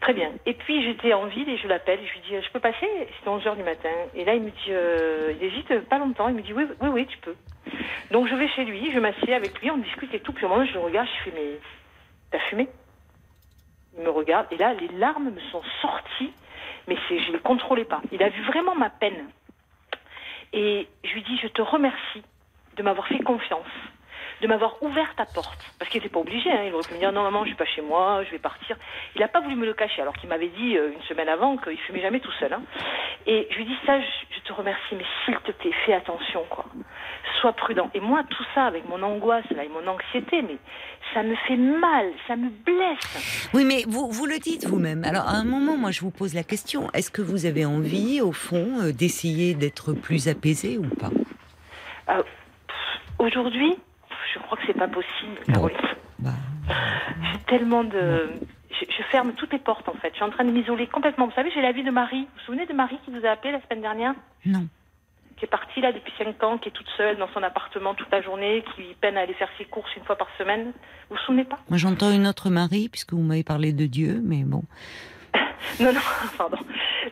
très 0.00 0.12
bien. 0.12 0.32
Et 0.46 0.54
puis 0.54 0.82
j'étais 0.82 1.12
en 1.12 1.26
ville 1.26 1.48
et 1.48 1.56
je 1.56 1.68
l'appelle, 1.68 2.00
je 2.04 2.12
lui 2.12 2.20
dis, 2.20 2.44
je 2.44 2.50
peux 2.50 2.60
passer? 2.60 2.88
C'est 3.22 3.28
11 3.28 3.44
h 3.44 3.56
du 3.56 3.62
matin. 3.62 3.90
Et 4.14 4.24
là, 4.24 4.34
il 4.34 4.42
me 4.42 4.50
dit, 4.50 4.70
euh, 4.70 5.32
il 5.40 5.46
hésite 5.46 5.88
pas 5.88 5.98
longtemps. 5.98 6.28
Il 6.28 6.34
me 6.34 6.42
dit, 6.42 6.52
oui, 6.52 6.64
oui, 6.80 6.88
oui, 6.88 7.06
tu 7.06 7.18
peux. 7.18 7.36
Donc 8.10 8.28
je 8.28 8.34
vais 8.34 8.48
chez 8.48 8.64
lui, 8.64 8.92
je 8.92 8.98
m'assieds 8.98 9.34
avec 9.34 9.60
lui, 9.60 9.70
on 9.70 9.78
discute 9.78 10.12
et 10.14 10.20
tout. 10.20 10.32
Puis 10.32 10.44
au 10.44 10.48
moment, 10.48 10.64
je 10.64 10.74
le 10.74 10.80
regarde, 10.80 11.08
je 11.18 11.30
fais, 11.30 11.36
mais 11.36 11.58
t'as 12.30 12.38
fumé? 12.50 12.68
Il 13.96 14.02
me 14.02 14.10
regarde 14.10 14.46
et 14.50 14.56
là, 14.56 14.74
les 14.74 14.88
larmes 14.88 15.30
me 15.30 15.40
sont 15.52 15.62
sorties, 15.80 16.32
mais 16.88 16.96
je 17.08 17.32
les 17.32 17.38
contrôlais 17.38 17.84
pas. 17.84 18.02
Il 18.10 18.22
a 18.22 18.28
vu 18.28 18.42
vraiment 18.42 18.74
ma 18.74 18.90
peine. 18.90 19.28
Et 20.56 20.86
je 21.02 21.12
lui 21.14 21.22
dis, 21.22 21.36
je 21.42 21.48
te 21.48 21.60
remercie 21.60 22.22
de 22.76 22.82
m'avoir 22.84 23.08
fait 23.08 23.18
confiance, 23.18 23.66
de 24.44 24.48
m'avoir 24.48 24.76
ouvert 24.82 25.14
ta 25.16 25.24
porte. 25.24 25.58
Parce 25.78 25.90
qu'il 25.90 26.00
n'était 26.02 26.12
pas 26.12 26.20
obligé, 26.20 26.50
hein. 26.52 26.64
il 26.66 26.74
aurait 26.74 26.86
pu 26.86 26.92
me 26.92 26.98
dire, 26.98 27.12
non 27.12 27.22
maman, 27.22 27.44
je 27.44 27.48
suis 27.48 27.56
pas 27.56 27.64
chez 27.64 27.80
moi, 27.80 28.22
je 28.24 28.30
vais 28.30 28.38
partir. 28.38 28.76
Il 29.14 29.22
n'a 29.22 29.28
pas 29.28 29.40
voulu 29.40 29.56
me 29.56 29.64
le 29.64 29.72
cacher, 29.72 30.02
alors 30.02 30.12
qu'il 30.14 30.28
m'avait 30.28 30.48
dit 30.48 30.76
euh, 30.76 30.92
une 30.92 31.02
semaine 31.04 31.30
avant 31.30 31.56
qu'il 31.56 31.78
fumait 31.78 32.02
jamais 32.02 32.20
tout 32.20 32.30
seul. 32.38 32.52
hein. 32.52 32.60
Et 33.26 33.48
je 33.50 33.56
lui 33.56 33.64
dis, 33.64 33.76
ça, 33.86 33.98
je, 33.98 34.06
je 34.36 34.40
te 34.46 34.52
remercie, 34.52 34.94
mais 34.94 35.04
s'il 35.24 35.34
te 35.38 35.52
plaît, 35.52 35.70
fais 35.86 35.94
attention, 35.94 36.42
quoi. 36.50 36.66
Sois 37.40 37.54
prudent. 37.54 37.90
Et 37.94 38.00
moi, 38.00 38.22
tout 38.28 38.44
ça, 38.54 38.66
avec 38.66 38.86
mon 38.86 39.02
angoisse, 39.02 39.48
là, 39.56 39.64
et 39.64 39.68
mon 39.68 39.86
anxiété, 39.86 40.42
mais 40.42 40.58
ça 41.14 41.22
me 41.22 41.34
fait 41.46 41.56
mal, 41.56 42.12
ça 42.28 42.36
me 42.36 42.50
blesse. 42.50 43.48
Oui, 43.54 43.64
mais 43.64 43.84
vous, 43.88 44.10
vous 44.10 44.26
le 44.26 44.38
dites 44.38 44.66
vous-même. 44.66 45.04
Alors, 45.04 45.26
à 45.26 45.32
un 45.36 45.44
moment, 45.44 45.78
moi, 45.78 45.90
je 45.90 46.02
vous 46.02 46.10
pose 46.10 46.34
la 46.34 46.42
question. 46.44 46.90
Est-ce 46.92 47.10
que 47.10 47.22
vous 47.22 47.46
avez 47.46 47.64
envie, 47.64 48.20
au 48.20 48.32
fond, 48.32 48.80
euh, 48.82 48.92
d'essayer 48.92 49.54
d'être 49.54 49.94
plus 49.94 50.28
apaisé 50.28 50.76
ou 50.76 50.86
pas? 50.96 51.10
Euh, 52.10 52.22
Aujourd'hui, 53.18 53.78
je 54.34 54.38
crois 54.40 54.56
que 54.58 54.64
c'est 54.66 54.76
pas 54.78 54.88
possible. 54.88 55.36
Bon. 55.48 55.52
Caroline. 55.52 55.76
Bah, 56.18 56.30
J'ai 57.32 57.38
tellement 57.46 57.84
de. 57.84 58.30
Je, 58.70 58.84
je 58.90 59.02
ferme 59.04 59.32
toutes 59.34 59.52
les 59.52 59.58
portes 59.58 59.88
en 59.88 59.94
fait. 59.94 60.10
Je 60.10 60.16
suis 60.16 60.24
en 60.24 60.30
train 60.30 60.44
de 60.44 60.50
m'isoler 60.50 60.86
complètement. 60.88 61.26
Vous 61.26 61.32
savez, 61.34 61.50
j'ai 61.54 61.62
la 61.62 61.72
vie 61.72 61.84
de 61.84 61.90
Marie. 61.90 62.22
Vous 62.22 62.26
vous 62.38 62.44
souvenez 62.46 62.66
de 62.66 62.72
Marie 62.72 62.98
qui 63.04 63.10
vous 63.10 63.24
a 63.24 63.30
appelé 63.30 63.52
la 63.52 63.60
semaine 63.62 63.82
dernière? 63.82 64.14
Non. 64.46 64.66
Qui 65.36 65.44
est 65.46 65.48
partie 65.48 65.80
là 65.80 65.92
depuis 65.92 66.12
5 66.16 66.42
ans, 66.44 66.58
qui 66.58 66.68
est 66.68 66.72
toute 66.72 66.88
seule 66.96 67.16
dans 67.16 67.28
son 67.34 67.42
appartement 67.42 67.94
toute 67.94 68.10
la 68.12 68.22
journée, 68.22 68.64
qui 68.74 68.82
peine 69.00 69.16
à 69.16 69.22
aller 69.22 69.34
faire 69.34 69.48
ses 69.58 69.64
courses 69.64 69.94
une 69.96 70.04
fois 70.04 70.16
par 70.16 70.28
semaine. 70.38 70.66
Vous 71.10 71.16
vous 71.16 71.22
souvenez 71.26 71.44
pas? 71.44 71.58
Moi, 71.68 71.78
j'entends 71.78 72.10
une 72.12 72.26
autre 72.26 72.50
Marie, 72.50 72.88
puisque 72.88 73.12
vous 73.14 73.22
m'avez 73.22 73.42
parlé 73.42 73.72
de 73.72 73.86
Dieu, 73.86 74.20
mais 74.24 74.44
bon. 74.44 74.62
Non, 75.80 75.92
non, 75.92 76.00
pardon. 76.38 76.58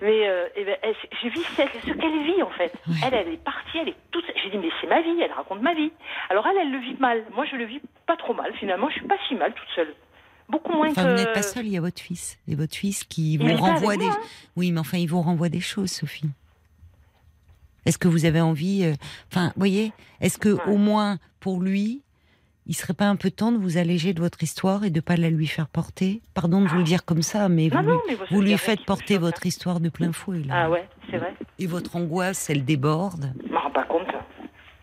Mais 0.01 0.29
euh, 0.29 0.49
eh 0.57 0.65
ben, 0.65 0.77
elle- 0.83 0.95
je 1.23 1.29
vis 1.29 1.41
ce, 1.43 1.63
ce 1.87 1.93
qu'elle 1.93 2.25
vit 2.25 2.43
en 2.43 2.51
fait. 2.51 2.73
Ouais. 2.89 2.95
Elle, 3.05 3.15
elle 3.15 3.29
est 3.35 3.45
partie, 3.45 3.79
elle 3.79 3.89
est 3.89 3.97
toute. 4.11 4.25
J'ai 4.43 4.51
dit 4.51 4.59
mais 4.59 4.71
c'est 4.81 4.87
ma 4.87 5.03
vie, 5.03 5.21
elle 5.23 5.33
raconte 5.33 5.61
ma 5.61 5.75
vie. 5.75 5.91
Alors 6.31 6.47
elle, 6.47 6.57
elle 6.63 6.71
le 6.73 6.79
vit 6.79 6.97
mal. 6.99 7.25
Moi, 7.35 7.45
je 7.51 7.57
le 7.57 7.65
vis 7.65 7.81
pas 8.07 8.17
trop 8.17 8.35
mal 8.35 8.53
finalement. 8.55 8.89
Je 8.89 8.95
suis 8.99 9.07
pas 9.07 9.19
si 9.29 9.35
mal 9.35 9.53
toute 9.55 9.69
seule. 9.75 9.95
Beaucoup 10.49 10.73
moins 10.73 10.91
Enfin, 10.91 11.05
que. 11.05 11.09
vous 11.11 11.15
n'êtes 11.17 11.33
pas 11.33 11.43
seul, 11.43 11.67
il 11.67 11.73
y 11.73 11.77
a 11.79 11.81
votre 11.81 12.01
fils. 12.01 12.39
Et 12.49 12.55
votre 12.55 12.75
fils 12.75 13.05
qui 13.05 13.35
Il 13.35 13.43
vous 13.43 13.57
renvoie 13.57 13.97
des. 13.97 14.05
moi, 14.05 14.15
hein. 14.15 14.27
Oui, 14.57 14.73
mais 14.73 14.81
enfin, 14.81 14.99
il 14.99 15.07
vous 15.09 15.21
renvoie 15.23 15.49
des 15.49 15.61
choses, 15.61 15.91
Sophie. 15.91 16.29
Est-ce 17.87 17.99
que 17.99 18.09
vous 18.09 18.25
avez 18.27 18.41
envie. 18.41 18.85
euh, 18.85 18.95
Enfin, 19.31 19.53
voyez, 19.57 19.93
est-ce 20.21 20.39
que 20.39 20.51
Ouais. 20.51 20.63
au 20.67 20.77
moins 20.77 21.19
pour 21.41 21.61
lui, 21.61 22.03
il 22.67 22.75
serait 22.75 22.95
pas 22.95 23.07
un 23.07 23.17
peu 23.17 23.31
temps 23.31 23.53
de 23.53 23.59
vous 23.59 23.77
alléger 23.77 24.13
de 24.15 24.21
votre 24.21 24.43
histoire 24.43 24.85
et 24.85 24.91
de 24.91 25.01
pas 25.01 25.17
la 25.17 25.31
lui 25.31 25.47
faire 25.47 25.69
porter? 25.69 26.21
Pardon 26.35 26.61
de 26.63 26.69
vous 26.69 26.79
le 26.79 26.85
dire 26.85 27.05
comme 27.05 27.23
ça, 27.23 27.49
mais 27.49 27.69
vous, 27.69 27.77
Non, 27.77 27.83
lui, 27.83 27.89
non, 27.89 28.01
mais 28.09 28.15
vous, 28.15 28.25
vous 28.31 28.41
lui 28.41 28.51
c'est 28.53 28.57
faites 28.59 28.85
porter 28.85 29.19
votre 29.19 29.45
histoire 29.47 29.81
de 29.81 29.89
plein 29.89 30.13
fouet. 30.13 30.43
Là. 30.47 30.55
Ah 30.65 30.71
ouais, 30.71 30.89
c'est 31.11 31.19
vrai. 31.19 31.35
Et 31.59 31.67
votre 31.67 31.97
angoisse, 31.97 32.49
elle 32.51 32.65
déborde? 32.65 33.33
Je 33.47 33.53
m'en 33.53 33.61
rends 33.61 33.71
pas 33.71 33.85
compte. 33.85 34.07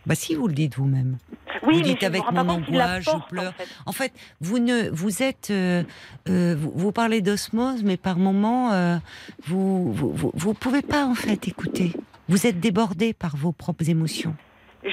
Bah 0.05 0.15
si, 0.15 0.35
vous 0.35 0.47
le 0.47 0.53
dites 0.53 0.75
vous-même. 0.75 1.17
Oui, 1.63 1.75
Vous 1.75 1.81
dites 1.81 2.03
avec 2.03 2.23
mon 2.31 2.47
angoisse, 2.49 3.03
je 3.05 3.29
pleure. 3.29 3.53
En 3.53 3.53
fait. 3.53 3.67
En 3.85 3.91
fait, 3.91 4.13
vous 4.41 4.59
ne, 4.59 4.89
vous 4.91 5.23
êtes, 5.23 5.49
euh, 5.51 5.83
euh, 6.29 6.55
vous, 6.57 6.71
vous 6.73 6.91
parlez 6.91 7.21
d'osmose, 7.21 7.83
mais 7.83 7.97
par 7.97 8.17
moments, 8.17 8.71
euh, 8.71 8.97
vous, 9.45 9.91
vous, 9.91 10.11
vous, 10.13 10.31
vous 10.33 10.53
pouvez 10.53 10.81
pas 10.81 11.05
en 11.05 11.15
fait 11.15 11.47
écouter. 11.47 11.91
Vous 12.27 12.47
êtes 12.47 12.59
débordé 12.59 13.13
par 13.13 13.35
vos 13.35 13.51
propres 13.51 13.89
émotions. 13.89 14.35
Je 14.83 14.89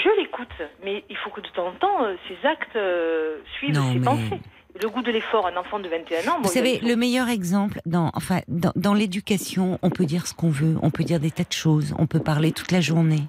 mais 0.85 1.05
il 1.11 1.17
faut 1.17 1.31
que 1.31 1.41
de 1.41 1.49
temps 1.49 1.69
en 1.69 1.73
temps, 1.73 2.05
euh, 2.05 2.15
ses 2.29 2.47
actes 2.47 2.77
euh, 2.77 3.39
suivent 3.59 3.75
Non, 3.75 3.93
ses 3.93 3.99
mais- 3.99 4.05
pensées. 4.05 4.41
Le 4.83 4.91
goût 4.91 5.01
de 5.01 5.11
l'effort, 5.11 5.47
un 5.47 5.57
enfant 5.57 5.79
de 5.81 5.89
21 5.89 6.19
ans. 6.31 6.37
Vous 6.37 6.43
moi, 6.43 6.53
savez, 6.53 6.81
le 6.81 6.97
meilleur 6.97 7.31
exemple, 7.31 7.81
dans, 7.87 8.11
enfin, 8.13 8.41
dans, 8.47 8.73
dans 8.77 8.93
l'éducation, 8.93 9.79
on 9.81 9.89
peut 9.89 10.05
dire 10.05 10.27
ce 10.27 10.35
qu'on 10.35 10.51
veut, 10.51 10.77
on 10.83 10.91
peut 10.91 11.03
dire 11.03 11.19
des 11.19 11.31
tas 11.31 11.45
de 11.45 11.53
choses, 11.55 11.95
on 11.99 12.07
peut 12.07 12.21
parler 12.21 12.53
toute 12.53 12.71
la 12.73 12.83
journée. 12.83 13.23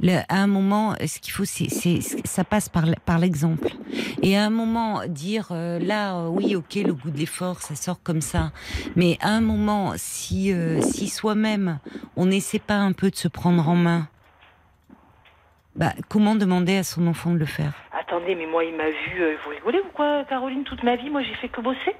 Le- 0.00 0.20
à 0.30 0.36
un 0.36 0.46
moment, 0.46 0.94
ce 1.06 1.18
qu'il 1.18 1.34
faut, 1.34 1.44
c'est, 1.44 1.68
ça 2.24 2.44
passe 2.44 2.70
par, 2.70 3.18
l'exemple. 3.18 3.68
Et 4.22 4.38
à 4.38 4.44
un 4.46 4.48
moment, 4.50 5.02
dire 5.06 5.48
euh, 5.50 5.78
là, 5.78 6.16
euh, 6.16 6.28
oui, 6.28 6.56
ok, 6.56 6.76
le 6.76 6.94
goût 6.94 7.10
de 7.10 7.18
l'effort, 7.18 7.60
ça 7.60 7.74
sort 7.74 8.02
comme 8.02 8.22
ça. 8.22 8.50
Mais 8.96 9.18
à 9.20 9.28
un 9.28 9.42
moment, 9.42 9.92
si, 9.96 10.50
euh, 10.50 10.80
si 10.80 11.08
soi-même, 11.08 11.78
on 12.16 12.24
n'essaie 12.24 12.58
pas 12.58 12.76
un 12.76 12.92
peu 12.92 13.10
de 13.10 13.16
se 13.16 13.28
prendre 13.28 13.68
en 13.68 13.76
main, 13.76 14.08
bah, 15.76 15.92
comment 16.08 16.34
demander 16.34 16.76
à 16.78 16.82
son 16.82 17.06
enfant 17.06 17.30
de 17.32 17.38
le 17.38 17.46
faire? 17.46 17.72
Attendez, 17.92 18.34
mais 18.34 18.46
moi, 18.46 18.64
il 18.64 18.74
m'a 18.76 18.88
vu. 18.90 19.20
euh, 19.22 19.36
vous 19.44 19.50
rigolez 19.50 19.80
ou 19.80 19.88
quoi, 19.94 20.24
Caroline 20.28 20.64
Toute 20.64 20.82
ma 20.82 20.96
vie, 20.96 21.10
moi, 21.10 21.22
j'ai 21.22 21.34
fait 21.34 21.48
que 21.48 21.60
bosser. 21.60 21.94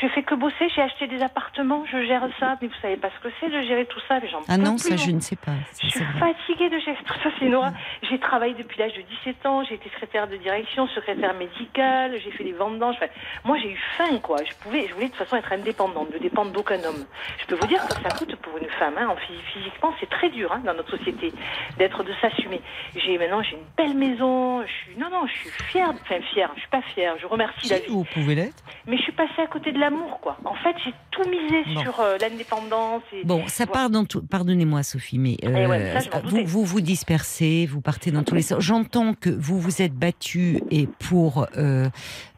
Je 0.00 0.06
fais 0.08 0.22
que 0.22 0.34
bosser. 0.34 0.68
J'ai 0.74 0.82
acheté 0.82 1.06
des 1.06 1.22
appartements. 1.22 1.84
Je 1.90 2.04
gère 2.04 2.26
ça. 2.38 2.56
Mais 2.60 2.68
vous 2.68 2.74
savez 2.82 2.96
pas 2.96 3.08
ce 3.16 3.28
que 3.28 3.32
c'est 3.40 3.48
de 3.48 3.62
gérer 3.62 3.86
tout 3.86 4.00
ça. 4.08 4.18
Mais 4.20 4.28
Ah 4.48 4.56
non, 4.58 4.76
ça, 4.78 4.96
je 4.96 5.10
ne 5.10 5.20
sais 5.20 5.36
pas. 5.36 5.52
ça, 5.72 5.80
Je 5.82 5.88
suis 5.88 6.04
fatiguée 6.18 6.68
de 6.70 6.78
gérer 6.78 6.98
tout 7.04 7.14
ça, 7.22 7.30
c'est 7.38 7.52
horreur. 7.54 7.72
J'ai 8.02 8.18
travaillé 8.18 8.54
depuis 8.54 8.78
l'âge 8.78 8.92
de 8.94 9.02
17 9.24 9.46
ans, 9.46 9.64
j'ai 9.64 9.74
été 9.74 9.88
secrétaire 9.90 10.28
de 10.28 10.36
direction, 10.36 10.86
secrétaire 10.88 11.34
médicale, 11.34 12.12
j'ai 12.22 12.30
fait 12.30 12.44
des 12.44 12.52
vendanges. 12.52 12.96
Enfin, 12.96 13.10
moi, 13.44 13.56
j'ai 13.58 13.70
eu 13.72 13.78
faim, 13.96 14.18
quoi. 14.22 14.38
Je 14.44 14.52
pouvais, 14.62 14.86
je 14.88 14.94
voulais 14.94 15.06
de 15.06 15.10
toute 15.12 15.18
façon 15.20 15.36
être 15.36 15.52
indépendante, 15.52 16.12
ne 16.12 16.18
dépendre 16.18 16.52
d'aucun 16.52 16.82
homme. 16.84 17.04
Je 17.40 17.46
peux 17.46 17.54
vous 17.54 17.66
dire 17.66 17.84
que 17.86 17.94
ça 17.94 18.10
coûte 18.16 18.36
pour 18.36 18.56
une 18.58 18.68
femme, 18.78 18.94
hein, 18.98 19.08
en 19.08 19.16
phy- 19.16 19.40
physiquement, 19.52 19.92
c'est 20.00 20.08
très 20.10 20.28
dur 20.30 20.52
hein, 20.52 20.60
dans 20.64 20.74
notre 20.74 20.96
société 20.96 21.32
d'être, 21.78 22.02
de 22.04 22.12
s'assumer. 22.20 22.60
J'ai 22.96 23.18
maintenant, 23.18 23.42
j'ai 23.42 23.56
une 23.56 23.64
belle 23.76 23.96
maison. 23.96 24.62
Je 24.62 24.72
suis, 24.72 24.96
non, 24.98 25.08
non, 25.10 25.26
je 25.26 25.32
suis 25.32 25.50
fière, 25.70 25.90
enfin 25.90 26.20
fière. 26.32 26.50
Je 26.54 26.60
suis 26.60 26.68
pas 26.70 26.82
fière. 26.94 27.14
Je 27.20 27.26
remercie 27.26 27.68
la 27.68 27.76
Si, 27.76 27.82
vie. 27.86 27.88
vous 27.92 28.04
pouvez 28.04 28.34
l'être. 28.34 28.62
Mais 28.86 28.96
je 28.98 29.02
suis 29.02 29.12
passée 29.12 29.40
à 29.42 29.46
côté 29.46 29.72
de 29.72 29.78
la 29.78 29.85
l'amour, 29.90 30.20
quoi. 30.20 30.36
En 30.44 30.54
fait, 30.54 30.74
j'ai 30.84 30.92
tout 31.10 31.28
misé 31.28 31.62
Bon. 31.74 31.80
sur 31.80 32.00
euh, 32.00 32.16
l'indépendance. 32.20 33.02
Et... 33.12 33.24
Bon, 33.24 33.42
ça 33.46 33.64
Voilà. 33.64 33.72
part 33.80 33.90
dans 33.90 34.04
tout. 34.04 34.22
Pardonnez-moi, 34.22 34.82
Sophie, 34.82 35.18
mais 35.18 35.36
Eh 35.42 35.48
ouais, 35.48 35.92
ça, 35.94 36.00
je 36.00 36.10
m'en 36.10 36.20
vous 36.44 36.44
vous 36.46 36.64
vous 36.64 36.80
dispersez, 36.80 37.66
vous 37.70 37.80
partez 37.80 38.10
dans 38.10 38.22
tous 38.22 38.34
les 38.34 38.42
sens. 38.42 38.60
J'entends 38.62 39.14
que 39.14 39.30
vous 39.30 39.58
vous 39.60 39.82
êtes 39.82 39.94
battue 39.94 40.60
et 40.70 40.86
pour, 40.86 41.46
euh, 41.56 41.88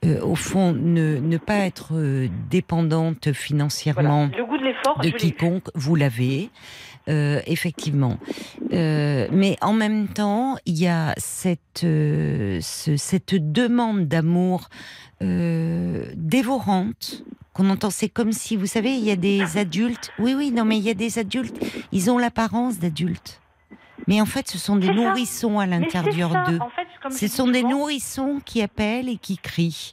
euh, 0.05 0.21
au 0.23 0.35
fond, 0.35 0.73
ne, 0.73 1.19
ne 1.19 1.37
pas 1.39 1.59
être 1.67 1.95
euh, 1.95 2.29
dépendante 2.51 3.25
Voilà. 3.25 3.39
financièrement 3.39 4.31
Le 4.37 4.45
goût 4.45 4.59
de 4.59 4.65
l'effort, 4.65 4.99
de 5.01 5.11
quiconque, 5.11 5.69
vous 5.75 5.95
l'avez. 5.97 6.51
euh, 7.09 7.41
effectivement, 7.47 8.19
Euh, 8.75 9.29
mais 9.33 9.57
en 9.63 9.73
même 9.73 10.09
temps, 10.09 10.57
il 10.67 10.79
y 10.79 10.87
a 10.87 11.15
cette 11.17 11.83
euh, 11.85 12.59
ce- 12.61 12.99
cette 12.99 13.35
demande 13.35 14.07
d'amour 14.09 14.69
euh, 15.23 16.05
dévorante 16.17 17.25
qu'on 17.59 17.71
entend. 17.71 17.91
C'est 17.91 18.09
comme 18.09 18.33
si, 18.33 18.57
vous 18.57 18.67
savez, 18.67 18.93
il 18.95 19.05
y 19.05 19.11
a 19.11 19.17
des 19.17 19.59
adultes. 19.59 20.13
Oui, 20.19 20.35
oui, 20.35 20.53
non, 20.53 20.65
mais 20.65 20.79
il 20.79 20.85
y 20.85 20.91
a 20.91 20.95
des 20.95 21.19
adultes. 21.19 21.57
Ils 21.91 22.11
ont 22.11 22.17
l'apparence 22.17 22.79
d'adultes, 22.79 23.41
mais 24.07 24.21
en 24.21 24.27
fait, 24.27 24.49
ce 24.49 24.59
sont 24.59 24.77
des 24.77 24.87
ça. 24.87 24.93
nourrissons 24.95 25.59
à 25.59 25.67
l'intérieur 25.67 26.31
d'eux. 26.47 26.61
En 26.61 26.71
fait, 26.71 26.87
Ce 27.11 27.27
sont 27.27 27.49
des 27.49 27.63
nourrissons 27.65 28.41
qui 28.45 28.63
appellent 28.63 29.09
et 29.09 29.17
qui 29.17 29.39
crient 29.39 29.93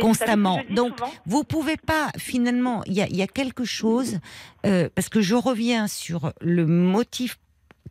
constamment. 0.00 0.60
Donc, 0.70 0.98
souvent 0.98 1.12
vous 1.26 1.44
pouvez 1.44 1.76
pas, 1.76 2.08
finalement, 2.18 2.82
il 2.86 2.94
y 2.94 3.16
y 3.16 3.22
a 3.22 3.26
quelque 3.28 3.64
chose, 3.64 4.18
euh, 4.66 4.88
parce 4.94 5.08
que 5.08 5.20
je 5.20 5.36
reviens 5.36 5.86
sur 5.86 6.32
le 6.40 6.66
motif 6.66 7.38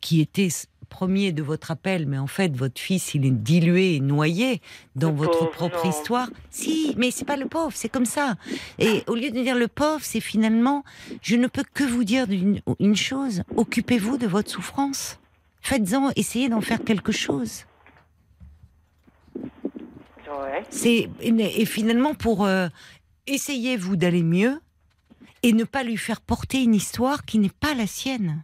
qui 0.02 0.20
était 0.20 0.50
premier 0.94 1.32
de 1.32 1.42
votre 1.42 1.72
appel, 1.72 2.06
mais 2.06 2.20
en 2.20 2.28
fait, 2.28 2.56
votre 2.56 2.80
fils, 2.80 3.16
il 3.16 3.26
est 3.26 3.32
dilué 3.32 3.96
et 3.96 4.00
noyé 4.00 4.62
dans 4.96 5.10
Le 5.10 5.16
votre 5.18 5.40
pauvre, 5.40 5.52
propre 5.52 5.84
non. 5.86 5.90
histoire. 5.90 6.30
Si, 6.52 6.94
mais 6.98 7.10
c'est 7.10 7.26
pas 7.26 7.36
le 7.36 7.48
pauvre, 7.48 7.72
c'est 7.74 7.90
comme 7.90 8.06
ça. 8.06 8.36
Et 8.78 9.04
au 9.08 9.16
lieu 9.16 9.32
de 9.32 9.42
dire 9.42 9.56
le 9.56 9.68
pauvre, 9.68 10.04
c'est 10.04 10.20
finalement, 10.20 10.84
je 11.24 11.36
ne 11.36 11.48
peux 11.48 11.64
que 11.74 11.84
vous 11.84 12.04
dire 12.04 12.30
une, 12.30 12.62
une 12.80 12.96
chose, 12.96 13.42
occupez-vous 13.58 14.18
de 14.18 14.28
votre 14.28 14.52
souffrance. 14.52 15.20
Faites-en, 15.62 16.12
essayez 16.16 16.48
d'en 16.48 16.62
faire 16.62 16.84
quelque 16.84 17.12
chose. 17.12 17.66
Ouais. 19.36 20.64
C'est 20.70 21.10
et 21.22 21.66
finalement 21.66 22.14
pour 22.14 22.46
euh, 22.46 22.68
essayer 23.28 23.78
vous 23.78 23.96
d'aller 23.96 24.24
mieux 24.24 24.60
et 25.42 25.54
ne 25.54 25.64
pas 25.64 25.84
lui 25.84 25.98
faire 25.98 26.22
porter 26.22 26.62
une 26.64 26.76
histoire 26.76 27.26
qui 27.26 27.40
n'est 27.40 27.50
pas 27.50 27.74
la 27.74 27.88
sienne. 27.88 28.44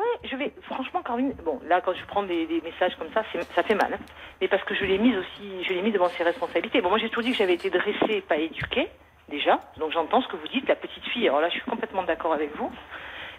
Ouais, 0.00 0.28
je 0.30 0.34
vais. 0.34 0.50
Franchement, 0.62 1.02
bon, 1.44 1.60
là, 1.68 1.82
quand 1.82 1.92
je 1.92 2.02
prends 2.06 2.22
des, 2.22 2.46
messages 2.64 2.96
comme 2.96 3.12
ça, 3.12 3.22
ça 3.54 3.62
fait 3.62 3.74
mal. 3.74 3.92
hein. 3.92 3.98
Mais 4.40 4.48
parce 4.48 4.64
que 4.64 4.74
je 4.74 4.86
l'ai 4.86 4.96
mise 4.96 5.14
aussi, 5.14 5.62
je 5.62 5.74
l'ai 5.74 5.82
mis 5.82 5.92
devant 5.92 6.08
ses 6.08 6.22
responsabilités. 6.24 6.80
Bon, 6.80 6.88
moi, 6.88 6.96
j'ai 6.96 7.10
toujours 7.10 7.24
dit 7.24 7.32
que 7.32 7.36
j'avais 7.36 7.52
été 7.52 7.68
dressée, 7.68 8.22
pas 8.22 8.38
éduquée, 8.38 8.88
déjà. 9.28 9.60
Donc, 9.76 9.92
j'entends 9.92 10.22
ce 10.22 10.28
que 10.28 10.36
vous 10.36 10.48
dites, 10.48 10.66
la 10.66 10.76
petite 10.76 11.04
fille. 11.08 11.28
Alors 11.28 11.42
là, 11.42 11.50
je 11.50 11.56
suis 11.56 11.70
complètement 11.70 12.02
d'accord 12.04 12.32
avec 12.32 12.56
vous. 12.56 12.72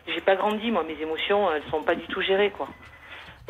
J'ai 0.06 0.22
pas 0.22 0.36
grandi, 0.36 0.70
moi, 0.70 0.84
mes 0.84 1.02
émotions, 1.02 1.52
elles 1.52 1.64
sont 1.72 1.82
pas 1.82 1.96
du 1.96 2.06
tout 2.06 2.22
gérées, 2.22 2.52
quoi. 2.52 2.68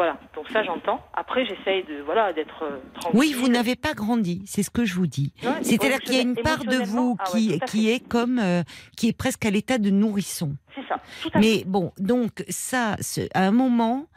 Voilà. 0.02 0.20
Donc, 0.36 0.50
ça, 0.50 0.64
j'entends. 0.64 1.00
Après, 1.14 1.46
j'essaye 1.46 1.84
de, 1.84 2.02
voilà, 2.04 2.34
d'être 2.34 2.64
euh, 2.64 2.80
tranquille. 3.00 3.20
Oui, 3.20 3.34
vous 3.34 3.50
n'avez 3.50 3.76
pas 3.76 3.94
grandi, 3.94 4.42
c'est 4.48 4.64
ce 4.64 4.72
que 4.72 4.84
je 4.84 4.96
vous 4.96 5.06
dis. 5.06 5.32
Ouais, 5.44 5.52
C'est-à-dire 5.62 6.00
qu'il 6.00 6.16
y 6.16 6.18
a 6.18 6.22
une 6.24 6.36
part 6.36 6.64
de 6.66 6.78
vous 6.78 7.16
ah 7.20 7.32
ouais, 7.36 7.40
qui, 7.40 7.60
qui 7.68 7.86
fait. 7.86 7.94
est 7.96 8.00
comme 8.00 8.40
euh, 8.40 8.64
qui 8.98 9.10
est 9.10 9.14
presque 9.16 9.46
à 9.46 9.52
l'état 9.52 9.78
de 9.78 9.92
nourrisson. 9.92 10.56
C'est 10.74 10.88
ça. 10.88 10.96
Tout 11.22 11.30
à 11.30 11.32
fait. 11.34 11.40
Mais 11.40 11.64
bon, 11.68 11.92
donc 12.00 12.44
ça, 12.50 12.96
à 13.36 13.46
un 13.46 13.52
moment, 13.52 14.08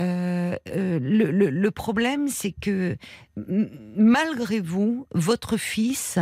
euh, 0.00 0.54
le, 0.66 1.30
le- 1.32 1.50
le 1.50 1.70
problème, 1.72 2.28
c'est 2.28 2.52
que 2.52 2.96
malgré 3.96 4.60
vous, 4.60 5.06
votre 5.12 5.56
fils, 5.56 6.18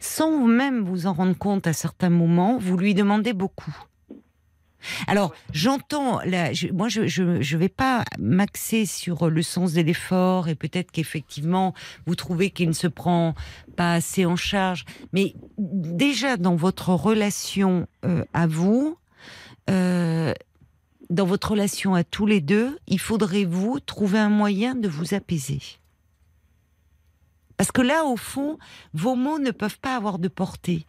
sans 0.00 0.46
même 0.46 0.82
vous 0.82 1.06
en 1.06 1.12
rendre 1.12 1.36
compte 1.36 1.66
à 1.66 1.72
certains 1.74 2.10
moments, 2.10 2.56
vous 2.58 2.76
lui 2.76 2.94
demandez 2.94 3.34
beaucoup. 3.34 3.74
Alors, 5.06 5.34
j'entends, 5.52 6.20
moi, 6.72 6.88
je 6.88 7.06
je 7.06 7.56
vais 7.56 7.68
pas 7.68 8.04
m'axer 8.18 8.86
sur 8.86 9.30
le 9.30 9.42
sens 9.42 9.72
de 9.72 9.80
l'effort 9.80 10.48
et 10.48 10.54
peut-être 10.54 10.90
qu'effectivement, 10.90 11.74
vous 12.06 12.14
trouvez 12.14 12.50
qu'il 12.50 12.68
ne 12.68 12.74
se 12.74 12.86
prend 12.86 13.34
pas 13.76 13.94
assez 13.94 14.26
en 14.26 14.36
charge. 14.36 14.84
Mais 15.12 15.34
déjà, 15.58 16.36
dans 16.36 16.56
votre 16.56 16.90
relation 16.90 17.86
euh, 18.04 18.24
à 18.32 18.46
vous, 18.46 18.98
euh, 19.70 20.32
dans 21.10 21.26
votre 21.26 21.52
relation 21.52 21.94
à 21.94 22.04
tous 22.04 22.26
les 22.26 22.40
deux, 22.40 22.78
il 22.86 22.98
faudrait 22.98 23.44
vous 23.44 23.80
trouver 23.80 24.18
un 24.18 24.30
moyen 24.30 24.74
de 24.74 24.88
vous 24.88 25.14
apaiser. 25.14 25.60
Parce 27.56 27.70
que 27.70 27.82
là, 27.82 28.04
au 28.04 28.16
fond, 28.16 28.58
vos 28.92 29.14
mots 29.14 29.38
ne 29.38 29.50
peuvent 29.50 29.78
pas 29.78 29.94
avoir 29.94 30.18
de 30.18 30.28
portée. 30.28 30.86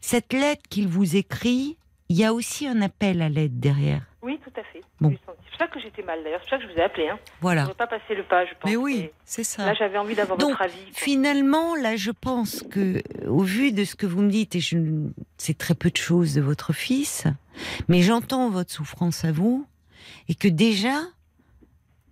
Cette 0.00 0.32
lettre 0.32 0.62
qu'il 0.68 0.88
vous 0.88 1.16
écrit, 1.16 1.77
il 2.08 2.16
y 2.16 2.24
a 2.24 2.32
aussi 2.32 2.66
un 2.66 2.80
appel 2.82 3.22
à 3.22 3.28
l'aide 3.28 3.60
derrière. 3.60 4.02
Oui, 4.22 4.38
tout 4.42 4.52
à 4.60 4.64
fait. 4.72 4.80
Bon. 5.00 5.10
C'est 5.10 5.24
pour 5.26 5.58
ça 5.58 5.66
que 5.68 5.80
j'étais 5.80 6.02
mal, 6.02 6.22
d'ailleurs. 6.24 6.40
C'est 6.44 6.50
pour 6.50 6.58
ça 6.58 6.64
que 6.64 6.68
je 6.68 6.74
vous 6.74 6.78
ai 6.78 6.82
appelé. 6.82 7.08
Hein. 7.08 7.18
Je 7.24 7.30
Voilà. 7.40 7.62
n'aurais 7.62 7.74
pas 7.74 7.86
passé 7.86 8.14
le 8.14 8.24
pas, 8.24 8.44
je 8.46 8.52
pense. 8.60 8.70
Mais 8.70 8.76
oui, 8.76 9.10
c'est 9.24 9.44
ça. 9.44 9.64
Là, 9.66 9.74
j'avais 9.74 9.96
envie 9.98 10.14
d'avoir 10.14 10.38
votre 10.38 10.60
avis. 10.62 10.74
quoi. 10.74 10.92
Finalement, 10.94 11.74
là, 11.76 11.96
je 11.96 12.10
pense 12.10 12.62
que, 12.70 13.02
au 13.26 13.42
vu 13.42 13.72
de 13.72 13.84
ce 13.84 13.94
que 13.94 14.06
vous 14.06 14.20
me 14.22 14.30
dites, 14.30 14.56
et 14.56 14.60
je 14.60 14.76
ne 14.76 15.10
sais 15.36 15.54
très 15.54 15.74
peu 15.74 15.90
de 15.90 15.96
choses 15.96 16.34
de 16.34 16.40
votre 16.40 16.72
fils, 16.72 17.24
mais 17.88 18.02
j'entends 18.02 18.50
votre 18.50 18.72
souffrance 18.72 19.24
à 19.24 19.32
vous, 19.32 19.66
et 20.28 20.34
que 20.34 20.48
déjà, 20.48 20.98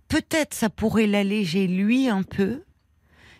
peut-être 0.08 0.54
ça 0.54 0.68
pourrait 0.70 1.06
l'alléger 1.06 1.66
lui 1.66 2.08
un 2.08 2.22
peu, 2.22 2.62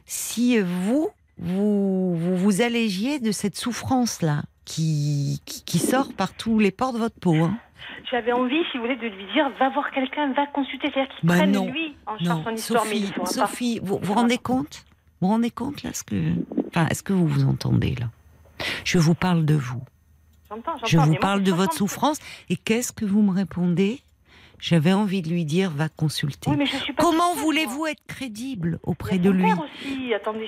si 0.07 0.59
vous, 0.61 1.09
vous, 1.39 2.17
vous 2.17 2.37
vous 2.37 2.61
allégiez 2.63 3.19
de 3.21 3.33
cette 3.33 3.57
souffrance-là, 3.57 4.43
qui, 4.67 5.41
qui, 5.47 5.65
qui 5.65 5.79
sort 5.79 6.13
par 6.13 6.35
tous 6.35 6.59
les 6.59 6.71
pores 6.71 6.93
de 6.93 6.99
votre 6.99 7.19
peau. 7.19 7.35
hein. 7.37 7.57
J'avais 8.11 8.33
envie, 8.33 8.63
si 8.71 8.77
vous 8.79 8.85
voulez, 8.85 8.97
de 8.97 9.07
lui 9.07 9.25
dire 9.33 9.49
va 9.59 9.71
voir 9.71 9.91
quelqu'un, 9.93 10.33
va 10.33 10.47
consulter. 10.49 10.89
C'est-à-dire 10.93 11.15
qu'il 11.19 11.29
Bah 11.29 11.37
prenne 11.37 11.53
non, 11.53 11.67
lui 11.71 11.97
en 12.07 12.19
charge 12.19 12.23
Non, 12.29 12.45
son 12.45 12.51
histoire, 12.55 12.83
Sophie, 12.85 13.13
Sophie, 13.25 13.81
vous 13.83 13.99
vous 14.03 14.13
rendez 14.13 14.39
compte? 14.39 14.85
Vous 15.21 15.29
vous 15.29 15.33
rendez 15.33 15.51
compte 15.51 15.83
là 15.83 15.91
ce 15.95 16.03
que, 16.05 16.33
enfin, 16.69 16.87
est-ce 16.89 17.03
que 17.03 17.13
vous 17.15 17.27
vous 17.27 17.45
entendez 17.45 17.95
là? 17.95 18.07
Je 18.85 18.99
vous 18.99 19.15
parle 19.15 19.45
de 19.47 19.55
vous. 19.55 19.79
pas. 19.81 19.87
J'entends, 20.51 20.73
j'entends. 20.77 20.87
Je 20.87 20.99
mais 20.99 21.05
vous 21.07 21.15
parle 21.17 21.43
de 21.43 21.51
votre 21.53 21.73
60. 21.73 21.79
souffrance. 21.79 22.19
Et 22.51 22.57
qu'est-ce 22.57 22.93
que 22.93 23.05
vous 23.05 23.23
me 23.23 23.33
répondez? 23.33 24.01
J'avais 24.59 24.93
envie 24.93 25.23
de 25.23 25.29
lui 25.29 25.45
dire 25.45 25.71
va 25.71 25.89
consulter. 25.89 26.51
Oui, 26.51 26.65
je 26.67 26.93
Comment 26.97 27.35
voulez-vous 27.35 27.87
être 27.87 28.03
crédible 28.07 28.79
auprès 28.83 29.19
de 29.19 29.31
lui? 29.31 29.49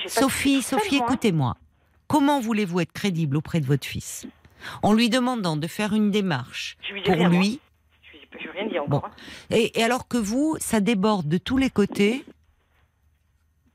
Sophie, 0.06 0.62
Sophie, 0.62 0.96
hein. 0.96 1.04
écoutez-moi. 1.06 1.56
Comment 2.08 2.40
voulez-vous 2.40 2.80
être 2.80 2.92
crédible 2.92 3.36
auprès 3.36 3.60
de 3.60 3.66
votre 3.66 3.86
fils? 3.86 4.26
En 4.82 4.92
lui 4.92 5.08
demandant 5.08 5.56
de 5.56 5.66
faire 5.68 5.92
une 5.92 6.10
démarche 6.10 6.76
lui 6.90 7.02
pour 7.02 7.14
rien, 7.14 7.28
lui, 7.28 7.60
Je 8.40 8.48
rien 8.50 8.66
dit 8.66 8.74
Bon. 8.88 8.96
encore. 8.96 9.10
hein. 9.10 9.54
et, 9.54 9.78
et 9.78 9.84
alors 9.84 10.08
que 10.08 10.16
vous, 10.18 10.56
ça 10.58 10.80
déborde 10.80 11.28
de 11.28 11.38
tous 11.38 11.58
les 11.58 11.70
côtés. 11.70 12.24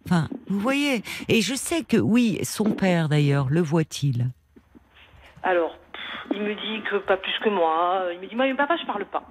Enfin, 0.06 0.28
vous 0.48 0.60
voyez. 0.60 1.02
Et 1.30 1.42
je 1.42 1.54
sais 1.56 1.84
que 1.84 1.96
oui, 1.96 2.40
son 2.44 2.72
père 2.72 3.08
d'ailleurs, 3.08 3.48
le 3.50 3.62
voit-il? 3.62 4.28
Alors, 5.44 5.78
il 6.34 6.42
me 6.42 6.54
dit 6.56 6.84
que 6.90 6.98
pas 6.98 7.16
plus 7.18 7.34
que 7.44 7.50
moi. 7.50 8.08
Il 8.14 8.20
me 8.20 8.28
dit 8.28 8.36
moi, 8.36 8.46
mais 8.46 8.54
papa, 8.56 8.76
je 8.82 8.86
parle 8.86 9.06
pas. 9.06 9.24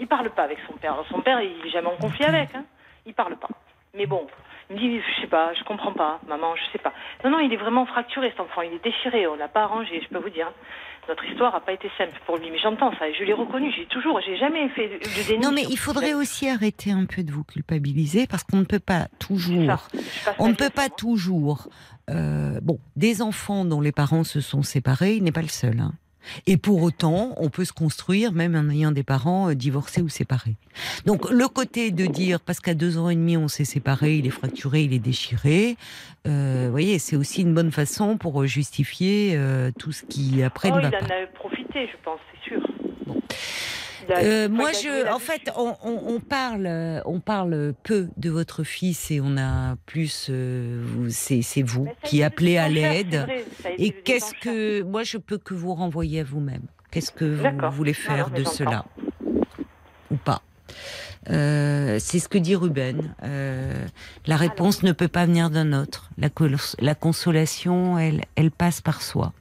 Il 0.00 0.08
parle 0.08 0.30
pas 0.30 0.42
avec 0.44 0.58
son 0.66 0.72
père. 0.78 0.96
Son 1.10 1.20
père, 1.20 1.40
il 1.42 1.64
est 1.64 1.70
jamais 1.70 1.88
en 1.88 1.96
conflit 1.96 2.24
avec. 2.24 2.54
Hein. 2.54 2.64
Il 3.06 3.14
parle 3.14 3.36
pas. 3.38 3.48
Mais 3.94 4.06
bon, 4.06 4.26
il 4.70 4.76
me 4.76 4.80
dit, 4.80 5.00
je 5.16 5.20
sais 5.22 5.26
pas, 5.26 5.52
je 5.54 5.64
comprends 5.64 5.92
pas, 5.92 6.20
maman, 6.28 6.54
je 6.56 6.62
sais 6.72 6.78
pas. 6.78 6.92
Non, 7.24 7.30
non, 7.30 7.40
il 7.40 7.52
est 7.52 7.56
vraiment 7.56 7.84
fracturé, 7.86 8.30
cet 8.30 8.40
enfant. 8.40 8.62
Il 8.62 8.72
est 8.74 8.84
déchiré. 8.84 9.26
On 9.26 9.34
l'a 9.34 9.48
pas 9.48 9.62
arrangé, 9.64 10.00
je 10.02 10.08
peux 10.08 10.22
vous 10.22 10.30
dire. 10.30 10.50
Notre 11.08 11.24
histoire 11.24 11.52
a 11.56 11.60
pas 11.60 11.72
été 11.72 11.90
simple 11.98 12.12
pour 12.24 12.36
lui, 12.36 12.50
mais 12.52 12.58
j'entends 12.58 12.92
ça. 12.98 13.08
et 13.08 13.14
Je 13.14 13.24
l'ai 13.24 13.32
reconnu. 13.32 13.72
J'ai 13.76 13.86
toujours, 13.86 14.20
j'ai 14.24 14.36
jamais 14.36 14.68
fait 14.68 14.86
de, 14.86 14.98
de 14.98 15.26
déni. 15.26 15.42
Non, 15.44 15.50
mais 15.50 15.64
il 15.68 15.76
faudrait 15.78 16.14
aussi 16.14 16.48
arrêter 16.48 16.92
un 16.92 17.04
peu 17.06 17.24
de 17.24 17.32
vous 17.32 17.42
culpabiliser 17.42 18.26
parce 18.28 18.44
qu'on 18.44 18.58
ne 18.58 18.64
peut 18.64 18.78
pas 18.78 19.08
toujours. 19.18 19.88
On 20.38 20.48
ne 20.48 20.54
peut 20.54 20.70
pas 20.70 20.88
toujours. 20.88 21.68
euh, 22.10 22.60
bon, 22.62 22.78
des 22.96 23.22
enfants 23.22 23.64
dont 23.64 23.80
les 23.80 23.92
parents 23.92 24.22
se 24.24 24.40
sont 24.40 24.62
séparés, 24.62 25.14
il 25.14 25.24
n'est 25.24 25.32
pas 25.32 25.42
le 25.42 25.48
seul. 25.48 25.80
hein. 25.80 25.92
Et 26.46 26.56
pour 26.56 26.82
autant, 26.82 27.34
on 27.38 27.48
peut 27.48 27.64
se 27.64 27.72
construire 27.72 28.32
même 28.32 28.54
en 28.54 28.68
ayant 28.70 28.92
des 28.92 29.02
parents 29.02 29.50
euh, 29.50 29.54
divorcés 29.54 30.02
ou 30.02 30.08
séparés. 30.08 30.56
Donc 31.06 31.30
le 31.30 31.48
côté 31.48 31.90
de 31.90 32.06
dire 32.06 32.40
parce 32.40 32.60
qu'à 32.60 32.74
deux 32.74 32.98
ans 32.98 33.08
et 33.10 33.14
demi 33.16 33.36
on 33.36 33.48
s'est 33.48 33.64
séparés, 33.64 34.16
il 34.16 34.26
est 34.26 34.30
fracturé, 34.30 34.82
il 34.82 34.92
est 34.92 34.98
déchiré, 34.98 35.76
euh, 36.26 36.64
vous 36.66 36.70
voyez, 36.70 36.98
c'est 36.98 37.16
aussi 37.16 37.42
une 37.42 37.54
bonne 37.54 37.72
façon 37.72 38.18
pour 38.18 38.44
justifier 38.46 39.32
euh, 39.34 39.70
tout 39.78 39.92
ce 39.92 40.04
qui 40.04 40.42
après 40.42 40.70
Oh, 40.72 40.76
ne 40.76 40.82
va 40.82 40.88
il 40.88 40.90
pas. 40.90 41.14
en 41.14 41.22
a 41.24 41.26
profité, 41.34 41.86
je 41.90 41.96
pense, 42.04 42.20
c'est 42.32 42.50
sûr. 42.50 42.60
Bon. 43.06 43.20
Euh, 44.12 44.46
enfin, 44.46 44.54
moi, 44.54 44.72
je, 44.72 45.10
en 45.12 45.18
fait, 45.18 45.50
on, 45.56 45.74
on- 45.84 46.14
on 46.14 46.20
parle, 46.20 46.66
euh, 46.66 47.00
on 47.04 47.20
parle 47.20 47.74
peu 47.82 48.08
de 48.16 48.30
votre 48.30 48.64
fils 48.64 49.10
et 49.10 49.20
on 49.20 49.36
a 49.36 49.76
plus, 49.86 50.26
euh, 50.30 50.84
c'est 51.10 51.62
vous 51.62 51.86
qui 52.04 52.22
appelez 52.22 52.56
à 52.58 52.68
l'aide. 52.68 53.26
Et 53.78 53.90
qu'est-ce 53.92 54.32
que, 54.40 54.82
moi, 54.82 55.02
je 55.02 55.16
peux 55.18 55.38
que 55.38 55.54
vous 55.54 55.74
renvoyer 55.74 56.20
à 56.20 56.24
vous-même? 56.24 56.62
Qu'est-ce 56.90 57.12
que 57.12 57.24
vous 57.24 57.70
voulez 57.76 57.92
faire 57.94 58.30
non, 58.30 58.38
de 58.38 58.44
cela? 58.44 58.84
ou 60.10 60.16
pas 60.16 60.42
Euh, 61.28 61.98
C'est 62.00 62.18
ce 62.18 62.28
que 62.28 62.38
dit 62.38 62.56
Ruben. 62.56 63.14
Euh, 63.22 63.86
la 64.26 64.36
réponse 64.36 64.82
ne 64.82 64.90
peut 64.92 65.06
pas 65.08 65.26
venir 65.26 65.50
d'un 65.50 65.72
autre. 65.72 66.10
La, 66.18 66.28
la 66.80 66.94
consolation, 66.96 67.98
elle, 67.98 68.24
elle 68.36 68.50
passe 68.50 68.80
par 68.80 69.02
soi. 69.02 69.32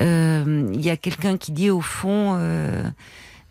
Euh, 0.00 0.70
Il 0.72 0.80
y 0.80 0.90
a 0.90 0.96
quelqu'un 0.96 1.36
qui 1.36 1.52
dit 1.52 1.70
au 1.70 1.80
fond, 1.80 2.36
euh, 2.38 2.82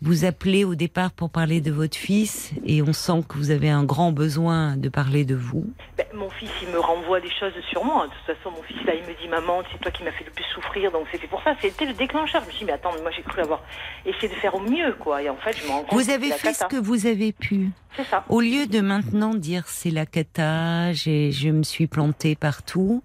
vous 0.04 0.26
appelez 0.26 0.64
au 0.64 0.74
départ 0.74 1.12
pour 1.12 1.30
parler 1.30 1.62
de 1.62 1.72
votre 1.72 1.96
fils 1.96 2.52
et 2.66 2.82
on 2.82 2.92
sent 2.92 3.24
que 3.26 3.38
vous 3.38 3.50
avez 3.50 3.70
un 3.70 3.84
grand 3.84 4.12
besoin 4.12 4.76
de 4.76 4.90
parler 4.90 5.24
de 5.24 5.34
vous. 5.34 5.64
Ben, 5.96 6.04
mon 6.12 6.28
fils, 6.28 6.50
il 6.60 6.68
me 6.68 6.78
renvoie 6.78 7.20
des 7.20 7.30
choses 7.30 7.54
sur 7.70 7.82
moi. 7.86 8.06
De 8.06 8.12
toute 8.12 8.36
façon, 8.36 8.54
mon 8.54 8.62
fils, 8.64 8.76
là, 8.84 8.92
il 8.94 9.02
me 9.02 9.18
dit 9.18 9.28
Maman, 9.28 9.62
c'est 9.72 9.80
toi 9.80 9.90
qui 9.90 10.02
m'as 10.04 10.12
fait 10.12 10.24
le 10.24 10.30
plus 10.30 10.44
souffrir. 10.54 10.92
Donc, 10.92 11.06
c'était 11.10 11.26
pour 11.26 11.42
ça. 11.42 11.56
C'était 11.58 11.86
le 11.86 11.94
déclencheur. 11.94 12.42
Je 12.42 12.46
me 12.48 12.50
suis 12.50 12.58
dit 12.60 12.64
Mais 12.66 12.72
attends, 12.72 12.90
mais 12.94 13.00
moi, 13.00 13.12
j'ai 13.16 13.22
cru 13.22 13.40
avoir 13.40 13.62
essayé 14.04 14.28
de 14.28 14.34
faire 14.34 14.54
au 14.54 14.60
mieux, 14.60 14.94
quoi. 15.00 15.22
Et 15.22 15.30
en 15.30 15.36
fait, 15.36 15.56
je 15.56 15.64
me 15.64 15.70
rends 15.70 15.84
compte 15.84 15.98
Vous 15.98 16.10
avez 16.10 16.32
fait 16.32 16.52
ce 16.52 16.66
que 16.66 16.76
vous 16.76 17.06
avez 17.06 17.32
pu. 17.32 17.70
C'est 17.96 18.04
ça. 18.04 18.24
Au 18.28 18.42
lieu 18.42 18.66
de 18.66 18.80
maintenant 18.80 19.34
dire 19.34 19.68
c'est 19.68 19.90
la 19.90 20.04
cata, 20.04 20.92
je 20.92 21.48
me 21.48 21.62
suis 21.62 21.86
plantée 21.86 22.34
partout, 22.34 23.04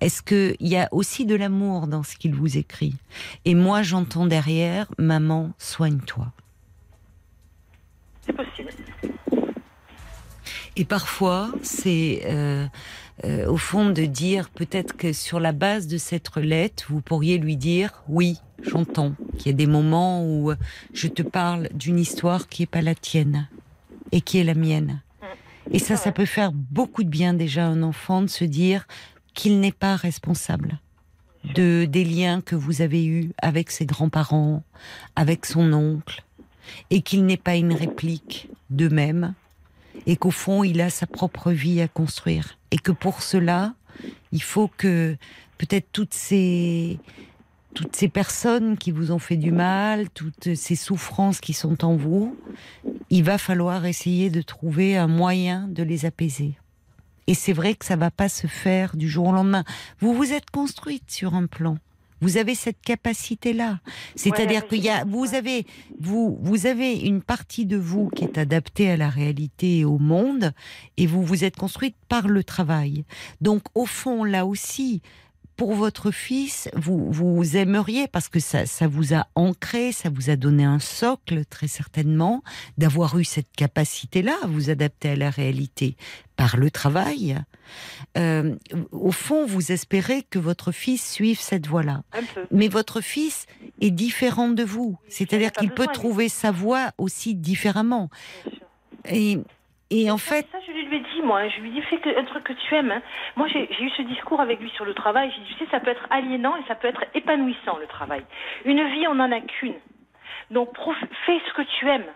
est-ce 0.00 0.22
qu'il 0.22 0.56
y 0.66 0.76
a 0.76 0.88
aussi 0.92 1.26
de 1.26 1.34
l'amour 1.34 1.88
dans 1.88 2.04
ce 2.04 2.16
qu'il 2.16 2.34
vous 2.34 2.56
écrit? 2.56 2.94
Et 3.44 3.54
moi, 3.54 3.82
j'entends 3.82 4.26
derrière, 4.26 4.86
maman, 4.96 5.50
soigne-toi. 5.58 6.26
C'est 8.28 8.36
possible. 8.36 8.70
Et 10.76 10.84
parfois, 10.84 11.50
c'est 11.62 12.22
euh, 12.26 12.66
euh, 13.24 13.48
au 13.48 13.56
fond 13.56 13.90
de 13.90 14.04
dire 14.04 14.48
peut-être 14.50 14.96
que 14.96 15.12
sur 15.12 15.40
la 15.40 15.52
base 15.52 15.88
de 15.88 15.98
cette 15.98 16.36
lettre, 16.36 16.84
vous 16.88 17.00
pourriez 17.00 17.38
lui 17.38 17.56
dire 17.56 18.04
oui, 18.06 18.36
j'entends 18.62 19.14
qu'il 19.36 19.46
y 19.46 19.54
a 19.54 19.56
des 19.56 19.66
moments 19.66 20.24
où 20.24 20.52
je 20.92 21.08
te 21.08 21.22
parle 21.22 21.68
d'une 21.74 21.98
histoire 21.98 22.46
qui 22.46 22.62
est 22.62 22.66
pas 22.66 22.82
la 22.82 22.94
tienne 22.94 23.48
et 24.12 24.20
qui 24.20 24.38
est 24.38 24.44
la 24.44 24.54
mienne. 24.54 25.00
Et 25.72 25.80
ça, 25.80 25.96
ça 25.96 26.12
peut 26.12 26.26
faire 26.26 26.52
beaucoup 26.52 27.02
de 27.02 27.10
bien 27.10 27.34
déjà 27.34 27.66
à 27.66 27.70
un 27.70 27.82
enfant 27.82 28.22
de 28.22 28.28
se 28.28 28.44
dire 28.44 28.86
qu'il 29.34 29.60
n'est 29.60 29.72
pas 29.72 29.96
responsable 29.96 30.78
de 31.54 31.86
des 31.86 32.04
liens 32.04 32.40
que 32.40 32.56
vous 32.56 32.82
avez 32.82 33.04
eus 33.04 33.32
avec 33.42 33.70
ses 33.70 33.86
grands-parents, 33.86 34.62
avec 35.16 35.46
son 35.46 35.72
oncle, 35.72 36.24
et 36.90 37.02
qu'il 37.02 37.26
n'est 37.26 37.36
pas 37.36 37.56
une 37.56 37.72
réplique 37.72 38.48
d'eux-mêmes, 38.70 39.34
et 40.06 40.16
qu'au 40.16 40.30
fond, 40.30 40.64
il 40.64 40.80
a 40.80 40.90
sa 40.90 41.06
propre 41.06 41.52
vie 41.52 41.80
à 41.80 41.88
construire. 41.88 42.58
Et 42.70 42.78
que 42.78 42.92
pour 42.92 43.22
cela, 43.22 43.74
il 44.32 44.42
faut 44.42 44.70
que 44.76 45.16
peut-être 45.58 45.88
toutes 45.92 46.14
ces, 46.14 46.98
toutes 47.74 47.96
ces 47.96 48.08
personnes 48.08 48.76
qui 48.76 48.90
vous 48.90 49.12
ont 49.12 49.18
fait 49.18 49.36
du 49.36 49.52
mal, 49.52 50.08
toutes 50.10 50.54
ces 50.54 50.76
souffrances 50.76 51.40
qui 51.40 51.52
sont 51.52 51.84
en 51.84 51.96
vous, 51.96 52.36
il 53.10 53.24
va 53.24 53.38
falloir 53.38 53.86
essayer 53.86 54.30
de 54.30 54.42
trouver 54.42 54.96
un 54.96 55.08
moyen 55.08 55.68
de 55.68 55.82
les 55.82 56.04
apaiser. 56.04 56.54
Et 57.26 57.34
c'est 57.34 57.52
vrai 57.52 57.74
que 57.74 57.84
ça 57.84 57.96
va 57.96 58.10
pas 58.10 58.30
se 58.30 58.46
faire 58.46 58.96
du 58.96 59.08
jour 59.08 59.28
au 59.28 59.32
lendemain. 59.32 59.64
Vous 60.00 60.14
vous 60.14 60.32
êtes 60.32 60.50
construite 60.50 61.10
sur 61.10 61.34
un 61.34 61.46
plan. 61.46 61.76
Vous 62.20 62.36
avez 62.36 62.54
cette 62.54 62.80
capacité-là. 62.80 63.80
C'est-à-dire 64.16 64.62
Ouais, 64.62 64.68
qu'il 64.68 64.84
y 64.84 64.88
a, 64.88 65.04
vous 65.04 65.34
avez, 65.34 65.66
vous, 66.00 66.38
vous 66.40 66.66
avez 66.66 66.94
une 66.94 67.22
partie 67.22 67.66
de 67.66 67.76
vous 67.76 68.08
qui 68.08 68.24
est 68.24 68.38
adaptée 68.38 68.90
à 68.90 68.96
la 68.96 69.08
réalité 69.08 69.78
et 69.78 69.84
au 69.84 69.98
monde, 69.98 70.52
et 70.96 71.06
vous 71.06 71.22
vous 71.22 71.44
êtes 71.44 71.56
construite 71.56 71.96
par 72.08 72.28
le 72.28 72.44
travail. 72.44 73.04
Donc, 73.40 73.62
au 73.74 73.86
fond, 73.86 74.24
là 74.24 74.46
aussi, 74.46 75.02
pour 75.58 75.74
votre 75.74 76.12
fils, 76.12 76.70
vous, 76.74 77.10
vous 77.10 77.56
aimeriez, 77.56 78.06
parce 78.06 78.28
que 78.28 78.38
ça, 78.38 78.64
ça 78.64 78.86
vous 78.86 79.12
a 79.12 79.26
ancré, 79.34 79.90
ça 79.90 80.08
vous 80.08 80.30
a 80.30 80.36
donné 80.36 80.62
un 80.62 80.78
socle, 80.78 81.44
très 81.44 81.66
certainement, 81.66 82.44
d'avoir 82.78 83.18
eu 83.18 83.24
cette 83.24 83.50
capacité-là 83.56 84.36
à 84.44 84.46
vous 84.46 84.70
adapter 84.70 85.10
à 85.10 85.16
la 85.16 85.30
réalité 85.30 85.96
par 86.36 86.56
le 86.56 86.70
travail. 86.70 87.36
Euh, 88.16 88.54
au 88.92 89.10
fond, 89.10 89.46
vous 89.46 89.72
espérez 89.72 90.22
que 90.22 90.38
votre 90.38 90.70
fils 90.70 91.04
suive 91.04 91.40
cette 91.40 91.66
voie-là. 91.66 92.04
Mais 92.52 92.68
votre 92.68 93.00
fils 93.00 93.46
est 93.80 93.90
différent 93.90 94.50
de 94.50 94.62
vous. 94.62 94.96
C'est-à-dire 95.08 95.50
qu'il 95.50 95.72
peut 95.72 95.88
trouver 95.92 96.28
sa 96.28 96.52
voie 96.52 96.92
aussi 96.98 97.34
différemment. 97.34 98.10
Et, 99.10 99.38
et 99.90 100.10
en 100.10 100.18
fait, 100.18 100.46
ça, 100.52 100.58
je 100.66 100.72
lui 100.72 100.96
ai 100.96 101.00
dit, 101.00 101.22
moi. 101.22 101.48
Je 101.48 101.60
lui 101.60 101.70
ai 101.70 101.72
dit, 101.72 101.82
fais 101.82 102.16
un 102.16 102.24
truc 102.24 102.44
que 102.44 102.52
tu 102.52 102.74
aimes. 102.74 102.90
hein. 102.92 103.02
Moi, 103.36 103.46
j'ai 103.48 103.68
eu 103.82 103.90
ce 103.90 104.02
discours 104.02 104.40
avec 104.40 104.60
lui 104.60 104.70
sur 104.70 104.84
le 104.84 104.94
travail. 104.94 105.30
J'ai 105.34 105.42
dit, 105.42 105.54
tu 105.56 105.64
sais, 105.64 105.70
ça 105.70 105.80
peut 105.80 105.90
être 105.90 106.06
aliénant 106.10 106.56
et 106.56 106.62
ça 106.68 106.74
peut 106.74 106.88
être 106.88 107.04
épanouissant, 107.14 107.78
le 107.78 107.86
travail. 107.86 108.22
Une 108.64 108.82
vie, 108.90 109.06
on 109.08 109.14
n'en 109.14 109.32
a 109.32 109.40
qu'une. 109.40 109.74
Donc, 110.50 110.72
prof- 110.74 110.96
fais 111.26 111.40
ce 111.48 111.52
que 111.54 111.62
tu 111.78 111.88
aimes. 111.88 112.06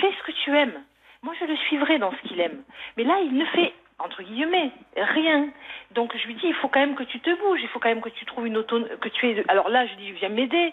Fais 0.00 0.10
ce 0.18 0.26
que 0.26 0.32
tu 0.44 0.56
aimes. 0.56 0.74
Moi, 1.22 1.34
je 1.40 1.46
le 1.46 1.56
suivrai 1.56 1.98
dans 1.98 2.12
ce 2.12 2.28
qu'il 2.28 2.38
aime. 2.40 2.62
Mais 2.96 3.02
là, 3.04 3.18
il 3.24 3.34
ne 3.36 3.44
fait, 3.46 3.72
entre 3.98 4.22
guillemets, 4.22 4.70
rien. 4.96 5.48
Donc, 5.92 6.16
je 6.16 6.24
lui 6.28 6.34
dis, 6.34 6.46
il 6.46 6.54
faut 6.54 6.68
quand 6.68 6.78
même 6.80 6.94
que 6.94 7.02
tu 7.02 7.18
te 7.18 7.30
bouges. 7.40 7.60
Il 7.62 7.68
faut 7.68 7.80
quand 7.80 7.88
même 7.88 8.00
que 8.00 8.10
tu 8.10 8.24
trouves 8.26 8.46
une 8.46 8.56
auto... 8.56 8.80
que 9.00 9.08
tu 9.08 9.28
es... 9.28 9.44
Alors 9.48 9.68
là, 9.68 9.86
je 9.86 9.94
dis, 9.94 10.12
viens 10.12 10.28
m'aider. 10.28 10.72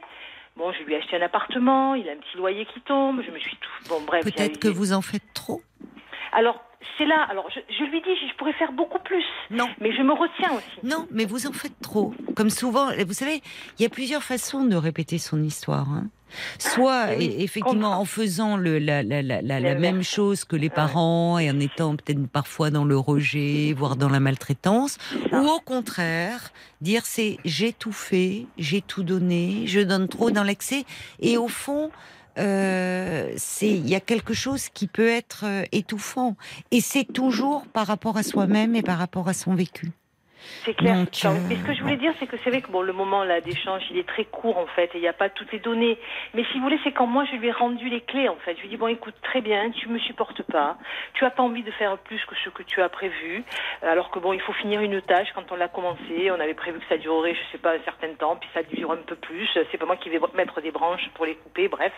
Bon, 0.57 0.71
je 0.71 0.83
lui 0.83 0.93
ai 0.93 0.97
acheté 0.97 1.17
un 1.17 1.21
appartement. 1.23 1.95
Il 1.95 2.07
a 2.07 2.11
un 2.11 2.17
petit 2.17 2.37
loyer 2.37 2.65
qui 2.67 2.81
tombe. 2.81 3.23
Je 3.25 3.31
me 3.31 3.39
suis 3.39 3.55
tout... 3.57 3.69
Bon, 3.89 4.01
bref. 4.05 4.23
peut-être 4.23 4.57
eu 4.57 4.59
que 4.59 4.67
vous 4.67 4.93
en 4.93 5.01
faites 5.01 5.33
trop. 5.33 5.61
Alors, 6.31 6.59
c'est 6.97 7.05
là. 7.05 7.25
Alors, 7.29 7.49
je, 7.53 7.59
je 7.73 7.83
lui 7.85 8.01
dis, 8.01 8.09
je 8.29 8.35
pourrais 8.37 8.53
faire 8.53 8.71
beaucoup 8.71 8.99
plus. 8.99 9.23
Non. 9.49 9.67
Mais 9.79 9.91
je 9.95 10.01
me 10.01 10.13
retiens 10.13 10.51
aussi. 10.51 10.79
Non, 10.85 11.07
mais 11.11 11.25
vous 11.25 11.47
en 11.47 11.51
faites 11.53 11.79
trop. 11.81 12.13
Comme 12.35 12.49
souvent, 12.49 12.89
vous 13.05 13.13
savez, 13.13 13.41
il 13.79 13.83
y 13.83 13.85
a 13.85 13.89
plusieurs 13.89 14.23
façons 14.23 14.65
de 14.65 14.75
répéter 14.75 15.17
son 15.17 15.41
histoire. 15.43 15.89
hein. 15.89 16.07
Soit, 16.59 17.07
oui, 17.17 17.29
e- 17.29 17.41
effectivement, 17.41 17.99
en 17.99 18.05
faisant 18.05 18.57
le, 18.57 18.77
la, 18.79 19.03
la, 19.03 19.75
même 19.75 20.03
chose 20.03 20.43
que 20.43 20.55
les 20.55 20.69
parents 20.69 21.39
et 21.39 21.49
en 21.49 21.59
étant 21.59 21.95
peut-être 21.95 22.27
parfois 22.27 22.71
dans 22.71 22.83
le 22.83 22.97
rejet, 22.97 23.73
voire 23.73 23.95
dans 23.95 24.09
la 24.09 24.19
maltraitance, 24.19 24.97
ou 25.31 25.47
au 25.47 25.59
contraire, 25.59 26.51
dire 26.81 27.05
c'est 27.05 27.37
j'ai 27.45 27.71
tout 27.73 27.93
fait, 27.93 28.47
j'ai 28.57 28.81
tout 28.81 29.03
donné, 29.03 29.63
je 29.67 29.79
donne 29.79 30.07
trop 30.07 30.31
dans 30.31 30.43
l'excès, 30.43 30.83
et 31.21 31.37
au 31.37 31.47
fond, 31.47 31.89
euh, 32.37 33.35
il 33.61 33.87
y 33.87 33.95
a 33.95 33.99
quelque 33.99 34.33
chose 34.33 34.69
qui 34.69 34.87
peut 34.87 35.07
être 35.07 35.45
euh, 35.45 35.63
étouffant, 35.71 36.35
et 36.71 36.81
c'est 36.81 37.05
toujours 37.05 37.65
par 37.67 37.87
rapport 37.87 38.17
à 38.17 38.23
soi-même 38.23 38.75
et 38.75 38.81
par 38.83 38.97
rapport 38.97 39.27
à 39.27 39.33
son 39.33 39.55
vécu. 39.55 39.91
C'est 40.63 40.73
clair. 40.73 40.95
Donc, 40.95 41.09
Non, 41.23 41.31
euh, 41.31 41.39
mais 41.49 41.55
ce 41.55 41.63
que 41.63 41.73
je 41.73 41.81
voulais 41.81 41.97
dire, 41.97 42.13
c'est 42.19 42.27
que 42.27 42.37
c'est 42.43 42.49
vrai 42.49 42.61
que 42.61 42.69
bon, 42.71 42.81
le 42.81 42.93
moment 42.93 43.23
là 43.23 43.41
d'échange, 43.41 43.83
il 43.91 43.97
est 43.97 44.07
très 44.07 44.25
court 44.25 44.57
en 44.57 44.67
fait, 44.67 44.85
et 44.93 44.97
il 44.97 45.01
n'y 45.01 45.07
a 45.07 45.13
pas 45.13 45.29
toutes 45.29 45.51
les 45.51 45.59
données. 45.59 45.97
Mais 46.33 46.43
si 46.51 46.57
vous 46.57 46.63
voulez, 46.63 46.79
c'est 46.83 46.91
quand 46.91 47.07
moi 47.07 47.25
je 47.31 47.35
lui 47.37 47.47
ai 47.47 47.51
rendu 47.51 47.89
les 47.89 48.01
clés 48.01 48.29
en 48.29 48.35
fait. 48.37 48.55
Je 48.55 48.59
lui 48.61 48.67
ai 48.67 48.69
dit 48.71 48.77
bon, 48.77 48.87
écoute, 48.87 49.15
très 49.21 49.41
bien, 49.41 49.71
tu 49.71 49.87
me 49.89 49.99
supportes 49.99 50.41
pas, 50.43 50.77
tu 51.13 51.25
as 51.25 51.29
pas 51.29 51.43
envie 51.43 51.63
de 51.63 51.71
faire 51.71 51.97
plus 51.99 52.23
que 52.25 52.35
ce 52.43 52.49
que 52.49 52.63
tu 52.63 52.81
as 52.81 52.89
prévu, 52.89 53.43
alors 53.81 54.09
que 54.11 54.19
bon, 54.19 54.33
il 54.33 54.41
faut 54.41 54.53
finir 54.53 54.81
une 54.81 55.01
tâche. 55.01 55.27
Quand 55.35 55.51
on 55.51 55.55
l'a 55.55 55.67
commencé, 55.67 56.29
on 56.31 56.39
avait 56.39 56.53
prévu 56.53 56.79
que 56.79 56.85
ça 56.87 56.97
durerait, 56.97 57.33
je 57.35 57.51
sais 57.51 57.57
pas, 57.57 57.73
un 57.73 57.79
certain 57.83 58.13
temps, 58.13 58.35
puis 58.35 58.49
ça 58.53 58.63
dure 58.63 58.91
un 58.91 58.97
peu 58.97 59.15
plus. 59.15 59.47
C'est 59.71 59.77
pas 59.77 59.85
moi 59.85 59.97
qui 59.97 60.09
vais 60.09 60.19
mettre 60.35 60.61
des 60.61 60.71
branches 60.71 61.09
pour 61.15 61.25
les 61.25 61.35
couper, 61.35 61.67
bref. 61.67 61.93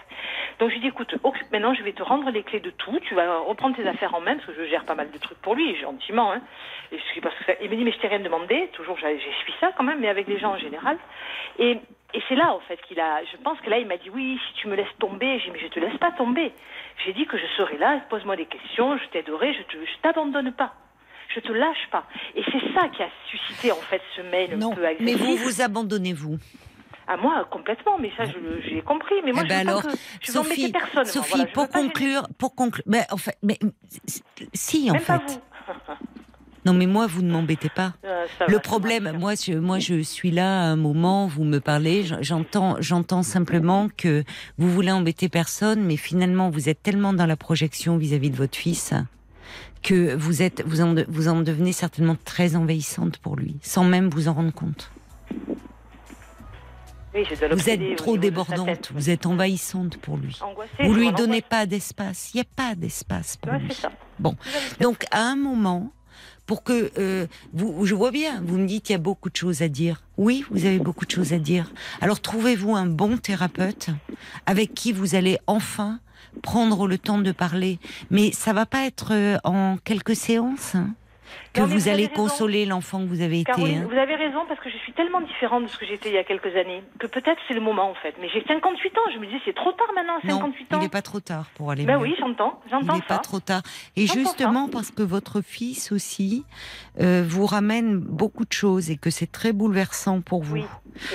Donc 0.60 0.70
je 0.70 0.76
lui 0.76 0.82
dis 0.82 0.88
écoute, 0.88 1.16
occupe- 1.24 1.52
maintenant 1.52 1.74
je 1.74 1.84
vais 1.84 1.94
te 1.94 2.04
rendre 2.04 2.30
les 2.32 2.44
clés 2.44 2.60
de 2.60 2.70
tout, 2.72 3.00
tu 3.08 3.16
vas 3.16 3.40
reprendre 3.40 3.76
tes 3.76 3.88
affaires 3.88 4.14
en 4.16 4.22
main 4.22 4.36
parce 4.36 4.46
que 4.48 4.54
je 4.54 4.70
gère 4.70 4.86
pas 4.86 4.96
mal 4.96 5.12
de 5.12 5.18
trucs 5.18 5.40
pour 5.42 5.56
lui, 5.56 5.76
gentiment. 5.80 6.32
Hein. 6.34 6.42
Et 6.92 6.98
je 6.98 7.04
suis 7.12 7.22
parce 7.22 7.36
que 7.36 7.44
ça- 7.46 7.54
il 7.62 7.70
me 7.70 7.76
dit 7.76 7.84
mais 7.84 7.92
je 7.92 7.98
t'ai 8.00 8.08
rien 8.08 8.20
demandé, 8.20 8.37
toujours 8.74 8.98
j'ai 8.98 9.18
j'ai 9.20 9.32
suivi 9.44 9.54
ça 9.60 9.72
quand 9.78 9.84
même, 9.84 10.00
mais 10.00 10.10
avec 10.10 10.28
les 10.28 10.40
gens 10.40 10.52
en 10.54 10.58
général. 10.58 10.98
Et, 11.60 11.72
et 12.14 12.22
c'est 12.30 12.36
là 12.36 12.52
en 12.54 12.60
fait 12.62 12.80
qu'il 12.88 13.00
a, 13.00 13.24
je 13.32 13.38
pense 13.38 13.60
que 13.62 13.70
là 13.70 13.80
il 13.80 13.88
m'a 13.88 13.98
dit 13.98 14.10
oui 14.10 14.40
si 14.48 14.62
tu 14.62 14.68
me 14.68 14.76
laisses 14.76 14.98
tomber, 15.00 15.40
j'ai 15.40 15.46
dit 15.46 15.52
mais 15.54 15.60
je 15.60 15.68
te 15.68 15.80
laisse 15.80 15.98
pas 15.98 16.12
tomber. 16.12 16.52
J'ai 17.06 17.14
dit 17.14 17.26
que 17.26 17.38
je 17.38 17.46
serai 17.58 17.78
là, 17.78 18.00
pose-moi 18.10 18.36
des 18.36 18.46
questions, 18.46 18.98
je 18.98 19.06
t'aiderai, 19.10 19.54
je 19.54 19.62
je 19.78 19.98
t'abandonne 20.02 20.52
pas. 20.54 20.74
Je 21.36 21.42
te 21.42 21.52
lâche 21.52 21.88
pas. 21.92 22.06
Et 22.36 22.44
c'est 22.46 22.74
ça 22.74 22.88
qui 22.90 23.04
a 23.04 23.10
suscité 23.30 23.72
en 23.72 23.76
fait 23.90 24.02
ce 24.16 24.22
mail 24.22 24.54
un 24.54 24.58
Non, 24.58 24.72
peu 24.74 24.82
mais 24.82 24.88
agressif. 25.14 25.18
vous 25.22 25.36
vous 25.38 25.62
abandonnez 25.62 26.14
vous. 26.14 26.38
À 27.10 27.16
moi 27.18 27.46
complètement, 27.52 27.98
mais 28.00 28.12
ça 28.18 28.26
je 28.26 28.38
j'ai 28.68 28.82
compris. 28.82 29.16
Mais 29.24 29.32
moi 29.34 29.44
Eh 29.46 29.50
je 29.50 29.54
ben 29.54 29.66
pas 29.66 29.70
alors, 29.72 29.84
que 29.84 29.90
je 30.22 30.32
Sophie, 30.32 30.72
personne. 30.72 31.06
Sophie, 31.06 31.30
voilà, 31.36 31.46
je 31.48 31.54
pour 31.54 31.70
pas 31.70 31.80
conclure, 31.80 32.24
pour 32.40 32.56
conclure, 32.56 32.84
mais 32.88 33.02
en 33.12 33.18
fait, 33.18 33.38
mais 33.44 33.58
si 34.54 34.90
en 34.90 34.94
même 34.94 35.04
pas 35.04 35.20
fait. 35.20 35.34
vous. 35.34 35.42
Non, 36.68 36.74
mais 36.74 36.86
moi, 36.86 37.08
vous 37.08 37.22
ne 37.22 37.32
m'embêtez 37.32 37.70
pas. 37.70 37.94
Euh, 38.04 38.26
Le 38.50 38.56
va, 38.56 38.60
problème, 38.60 39.14
moi, 39.18 39.36
je, 39.36 39.54
moi, 39.54 39.80
je 39.80 40.02
suis 40.02 40.32
là 40.32 40.64
à 40.64 40.66
un 40.66 40.76
moment, 40.76 41.26
vous 41.26 41.46
me 41.46 41.60
parlez, 41.60 42.04
j'entends, 42.20 42.76
j'entends 42.82 43.24
simplement 43.24 43.88
que 43.96 44.26
vous 44.58 44.70
voulez 44.70 44.92
embêter 44.92 45.30
personne, 45.30 45.82
mais 45.86 45.96
finalement, 45.96 46.50
vous 46.50 46.68
êtes 46.68 46.84
tellement 46.84 47.14
dans 47.14 47.26
la 47.26 47.38
projection 47.38 47.96
vis-à-vis 47.96 48.32
de 48.32 48.36
votre 48.36 48.58
fils 48.58 48.94
que 49.82 50.14
vous 50.14 50.42
êtes, 50.42 50.62
vous 50.68 50.82
en, 50.82 50.94
vous 51.08 51.30
en 51.30 51.40
devenez 51.42 51.72
certainement 51.72 52.18
très 52.26 52.58
envahissante 52.58 53.18
pour 53.20 53.38
lui, 53.38 53.56
sans 53.62 53.86
même 53.86 54.10
vous 54.10 54.28
en 54.28 54.34
rendre 54.34 54.52
compte. 54.52 54.92
Oui, 57.16 57.24
Vous 57.52 57.70
êtes 57.70 57.96
trop 57.96 58.18
débordante, 58.18 58.92
vous 58.94 59.10
êtes 59.10 59.26
envahissante 59.26 59.96
pour 60.00 60.18
lui. 60.18 60.38
Angoissée, 60.42 60.84
Vous 60.84 60.94
lui 60.94 61.14
donnez 61.14 61.42
pas 61.42 61.66
d'espace. 61.66 62.32
Il 62.34 62.38
n'y 62.38 62.42
a 62.42 62.46
pas 62.56 62.76
d'espace 62.76 63.38
pour 63.38 63.54
Ouais, 63.54 63.60
lui. 63.60 63.74
ça. 63.74 63.90
Bon, 64.20 64.36
donc 64.82 65.06
à 65.12 65.22
un 65.22 65.38
moment, 65.38 65.94
pour 66.48 66.64
que 66.64 66.92
euh, 66.98 67.28
vous, 67.54 67.86
je 67.86 67.94
vois 67.94 68.10
bien, 68.10 68.42
vous 68.44 68.58
me 68.58 68.66
dites 68.66 68.90
il 68.90 68.94
y 68.94 68.96
a 68.96 69.00
beaucoup 69.00 69.30
de 69.30 69.36
choses 69.36 69.62
à 69.62 69.68
dire. 69.68 70.02
Oui, 70.18 70.44
vous 70.50 70.66
avez 70.66 70.80
beaucoup 70.80 71.06
de 71.06 71.12
choses 71.12 71.34
à 71.34 71.38
dire. 71.38 71.72
Alors 72.02 72.20
trouvez-vous 72.22 72.76
un 72.76 72.88
bon 72.88 73.18
thérapeute 73.18 73.90
avec 74.48 74.74
qui 74.74 74.92
vous 74.94 75.14
allez 75.14 75.38
enfin 75.46 76.00
prendre 76.42 76.88
le 76.88 76.98
temps 76.98 77.20
de 77.20 77.32
parler? 77.32 77.80
Mais 78.10 78.32
ça 78.32 78.54
va 78.54 78.66
pas 78.66 78.86
être 78.86 79.10
euh, 79.12 79.38
en 79.44 79.78
quelques 79.84 80.16
séances. 80.16 80.74
hein? 80.74 80.96
Que 81.54 81.62
Non, 81.62 81.68
vous, 81.68 81.74
vous 81.74 81.90
allez 81.90 82.08
consoler 82.08 82.66
l'enfant 82.66 83.00
que 83.02 83.08
vous 83.08 83.22
avez 83.22 83.42
été. 83.42 83.52
Caroline, 83.52 83.80
hein. 83.84 83.88
vous 83.90 83.98
avez 83.98 84.16
raison 84.16 84.46
parce 84.48 84.60
que 84.60 84.70
je 84.70 84.78
suis 84.78 84.94
tellement 84.94 85.22
différente 85.22 85.64
de 85.64 85.68
ce 85.70 85.78
que 85.78 85.86
j'étais 85.86 86.10
il 86.10 86.16
y 86.16 86.18
a 86.18 86.24
quelques 86.24 86.56
années 86.56 86.84
que 87.00 87.08
peut-être 87.08 87.40
c'est 87.48 87.54
le 87.54 87.62
moment 87.62 87.90
en 87.90 87.96
fait. 87.96 88.16
Mais 88.22 88.30
j'ai 88.30 88.44
58 88.48 88.98
ans, 88.98 89.02
je 89.14 89.20
me 89.20 89.26
dis 89.28 89.36
c'est 89.46 89.56
trop 89.56 89.72
tard 89.72 89.88
maintenant, 89.96 90.16
Non, 90.24 90.40
58 90.40 90.68
il 90.70 90.76
ans. 90.76 90.80
n'est 90.80 90.90
pas 90.90 91.02
trop 91.02 91.20
tard 91.20 91.48
pour 91.56 91.72
aller 91.72 91.86
Ben 91.86 91.98
mieux. 91.98 92.04
oui, 92.04 92.16
j'entends, 92.20 92.60
Il 92.66 92.72
j'entends 92.72 92.94
n'est 92.94 93.00
ça. 93.02 93.06
pas 93.08 93.18
trop 93.20 93.40
tard. 93.40 93.62
Et 93.96 94.08
justement 94.08 94.68
parce 94.70 94.92
que 94.92 95.04
votre 95.04 95.42
fils 95.42 95.92
aussi 95.92 96.46
euh, 97.00 97.24
vous 97.28 97.46
ramène 97.46 97.98
beaucoup 97.98 98.46
de 98.46 98.54
choses 98.54 98.90
et 98.90 98.98
que 98.98 99.10
c'est 99.10 99.32
très 99.32 99.54
bouleversant 99.54 100.22
pour 100.22 100.44
vous. 100.44 100.56
Oui. 100.56 100.66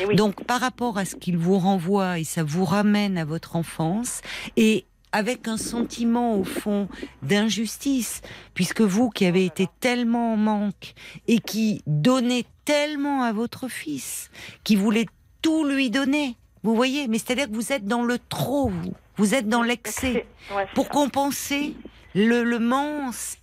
Et 0.00 0.06
oui. 0.06 0.14
Donc 0.16 0.44
par 0.44 0.60
rapport 0.60 0.98
à 0.98 1.04
ce 1.04 1.16
qu'il 1.16 1.36
vous 1.36 1.58
renvoie 1.58 2.18
et 2.18 2.24
ça 2.24 2.44
vous 2.44 2.64
ramène 2.64 3.18
à 3.18 3.24
votre 3.24 3.56
enfance 3.56 4.20
et 4.56 4.84
avec 5.12 5.46
un 5.48 5.56
sentiment 5.56 6.36
au 6.36 6.44
fond 6.44 6.88
d'injustice, 7.22 8.20
puisque 8.54 8.80
vous 8.80 9.10
qui 9.10 9.26
avez 9.26 9.44
été 9.44 9.68
tellement 9.80 10.32
en 10.34 10.36
manque 10.36 10.94
et 11.28 11.38
qui 11.38 11.82
donnez 11.86 12.46
tellement 12.64 13.22
à 13.22 13.32
votre 13.32 13.68
fils, 13.68 14.30
qui 14.64 14.76
voulait 14.76 15.06
tout 15.42 15.64
lui 15.64 15.90
donner, 15.90 16.36
vous 16.62 16.74
voyez, 16.74 17.08
mais 17.08 17.18
c'est-à-dire 17.18 17.48
que 17.48 17.54
vous 17.54 17.72
êtes 17.72 17.84
dans 17.86 18.04
le 18.04 18.18
trop, 18.18 18.68
vous, 18.68 18.92
vous 19.16 19.34
êtes 19.34 19.48
dans 19.48 19.62
l'excès 19.62 20.26
Ouais, 20.54 20.66
pour 20.74 20.84
ça. 20.84 20.90
compenser 20.90 21.74
le, 22.14 22.42
le 22.44 22.58
immense 22.58 23.36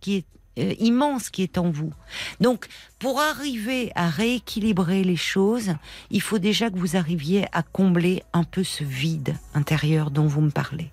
qui 0.00 0.16
est 0.16 0.26
euh, 0.58 0.74
immense 0.78 1.30
qui 1.30 1.42
est 1.42 1.58
en 1.58 1.70
vous. 1.70 1.92
Donc, 2.40 2.66
pour 2.98 3.20
arriver 3.20 3.90
à 3.94 4.08
rééquilibrer 4.08 5.04
les 5.04 5.16
choses, 5.16 5.74
il 6.10 6.20
faut 6.20 6.38
déjà 6.38 6.70
que 6.70 6.78
vous 6.78 6.96
arriviez 6.96 7.46
à 7.52 7.62
combler 7.62 8.22
un 8.32 8.44
peu 8.44 8.64
ce 8.64 8.84
vide 8.84 9.36
intérieur 9.54 10.10
dont 10.10 10.26
vous 10.26 10.40
me 10.40 10.50
parlez. 10.50 10.90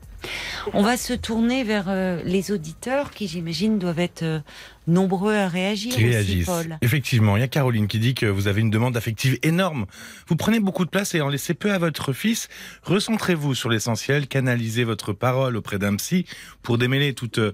On 0.74 0.84
va 0.84 0.98
se 0.98 1.14
tourner 1.14 1.64
vers 1.64 1.86
euh, 1.88 2.22
les 2.24 2.52
auditeurs 2.52 3.12
qui, 3.12 3.28
j'imagine, 3.28 3.80
doivent 3.80 4.00
être 4.00 4.24
euh, 4.24 4.40
nombreux 4.88 5.36
à 5.36 5.48
réagir 5.48 5.94
qui 5.94 6.04
aussi, 6.04 6.14
réagissent. 6.14 6.46
Paul. 6.46 6.78
Effectivement, 6.82 7.38
il 7.38 7.42
y 7.42 7.44
a 7.44 7.48
Caroline 7.48 7.88
qui 7.88 8.00
dit 8.00 8.14
que 8.14 8.26
vous 8.26 8.48
avez 8.48 8.62
une 8.62 8.70
demande 8.70 8.96
affective 8.98 9.38
énorme. 9.44 9.86
Vous 10.28 10.36
prenez 10.36 10.60
beaucoup 10.60 10.86
de 10.86 10.90
place 10.90 11.16
et 11.16 11.22
en 11.22 11.30
laissez 11.30 11.54
peu 11.54 11.72
à 11.72 11.78
votre 11.78 12.14
fils. 12.14 12.50
Recentrez-vous 12.84 13.56
sur 13.56 13.70
l'essentiel, 13.70 14.28
canalisez 14.28 14.84
votre 14.84 15.14
parole 15.14 15.58
auprès 15.58 15.80
d'un 15.80 15.96
psy 15.96 16.26
pour 16.62 16.78
démêler 16.78 17.14
toutes 17.14 17.40
euh, 17.40 17.54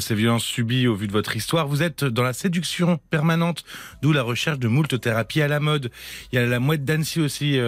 ces 0.00 0.14
violences 0.14 0.44
subies 0.44 0.86
au 0.86 0.94
vu 0.94 1.06
de 1.06 1.12
votre 1.12 1.36
histoire. 1.36 1.68
Vous 1.68 1.82
êtes 1.82 2.04
dans 2.04 2.22
la 2.22 2.32
séduction 2.32 2.98
permanente, 3.10 3.64
d'où 4.02 4.12
la 4.12 4.22
recherche 4.22 4.58
de 4.58 4.68
moult 4.68 5.00
thérapies 5.00 5.42
à 5.42 5.48
la 5.48 5.60
mode. 5.60 5.90
Il 6.32 6.36
y 6.36 6.38
a 6.38 6.46
la 6.46 6.60
mouette 6.60 6.84
d'Annecy 6.84 7.20
aussi. 7.20 7.58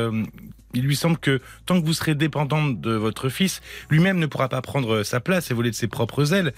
Il 0.75 0.83
lui 0.83 0.97
semble 0.97 1.19
que 1.19 1.41
tant 1.67 1.81
que 1.81 1.87
vous 1.87 1.93
serez 1.93 2.15
dépendante 2.15 2.81
de 2.81 2.93
votre 2.93 3.29
fils, 3.29 3.61
lui-même 3.91 4.19
ne 4.19 4.27
pourra 4.27 4.49
pas 4.49 4.61
prendre 4.63 5.03
sa 5.03 5.21
place 5.21 5.51
et 5.51 5.55
voler 5.55 5.71
de 5.71 5.75
ses 5.75 5.89
propres 5.89 6.35
ailes. 6.35 6.53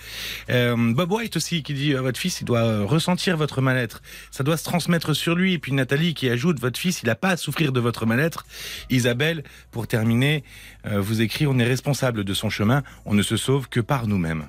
Euh, 0.50 0.76
Bob 0.94 1.12
White 1.12 1.36
aussi 1.36 1.62
qui 1.62 1.74
dit 1.74 1.94
euh, 1.94 2.00
votre 2.00 2.18
fils 2.18 2.40
il 2.40 2.44
doit 2.44 2.61
euh, 2.61 2.84
ressentir 2.84 3.36
votre 3.36 3.61
mal-être, 3.61 4.02
ça 4.30 4.42
doit 4.42 4.56
se 4.56 4.64
transmettre 4.64 5.14
sur 5.14 5.34
lui. 5.34 5.54
Et 5.54 5.58
puis 5.58 5.72
Nathalie 5.72 6.14
qui 6.14 6.28
ajoute 6.28 6.61
votre 6.61 6.78
fils 6.78 7.02
il 7.02 7.06
n'a 7.06 7.14
pas 7.14 7.30
à 7.30 7.36
souffrir 7.36 7.72
de 7.72 7.80
votre 7.80 8.06
mal-être. 8.06 8.46
Isabelle 8.90 9.44
pour 9.70 9.86
terminer 9.86 10.44
vous 10.84 11.20
écrit 11.20 11.46
on 11.46 11.58
est 11.58 11.64
responsable 11.64 12.24
de 12.24 12.34
son 12.34 12.50
chemin, 12.50 12.82
on 13.04 13.14
ne 13.14 13.22
se 13.22 13.36
sauve 13.36 13.68
que 13.68 13.80
par 13.80 14.06
nous-mêmes. 14.06 14.48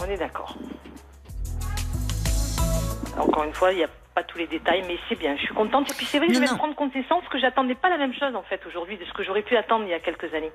On 0.00 0.04
est 0.04 0.16
d'accord. 0.16 0.56
Encore 3.18 3.44
une 3.44 3.52
fois, 3.52 3.72
il 3.72 3.78
n'y 3.78 3.84
a 3.84 3.90
pas 4.18 4.24
tous 4.24 4.38
les 4.38 4.46
détails, 4.48 4.82
mais 4.88 4.96
c'est 5.08 5.18
bien. 5.18 5.36
Je 5.36 5.42
suis 5.42 5.54
contente. 5.54 5.90
Et 5.90 5.94
puis 5.94 6.06
c'est 6.06 6.18
vrai 6.18 6.26
que 6.26 6.32
Non, 6.32 6.38
je 6.40 6.44
vais 6.44 6.50
non. 6.50 6.58
prendre 6.58 6.74
connaissance 6.74 7.22
que 7.30 7.38
j'attendais 7.38 7.74
pas 7.76 7.88
la 7.88 7.98
même 7.98 8.12
chose 8.14 8.34
en 8.34 8.42
fait 8.42 8.60
aujourd'hui 8.66 8.96
de 8.96 9.04
ce 9.04 9.12
que 9.12 9.22
j'aurais 9.22 9.42
pu 9.42 9.56
attendre 9.56 9.84
il 9.86 9.90
y 9.90 9.94
a 9.94 10.00
quelques 10.00 10.32
années. 10.34 10.50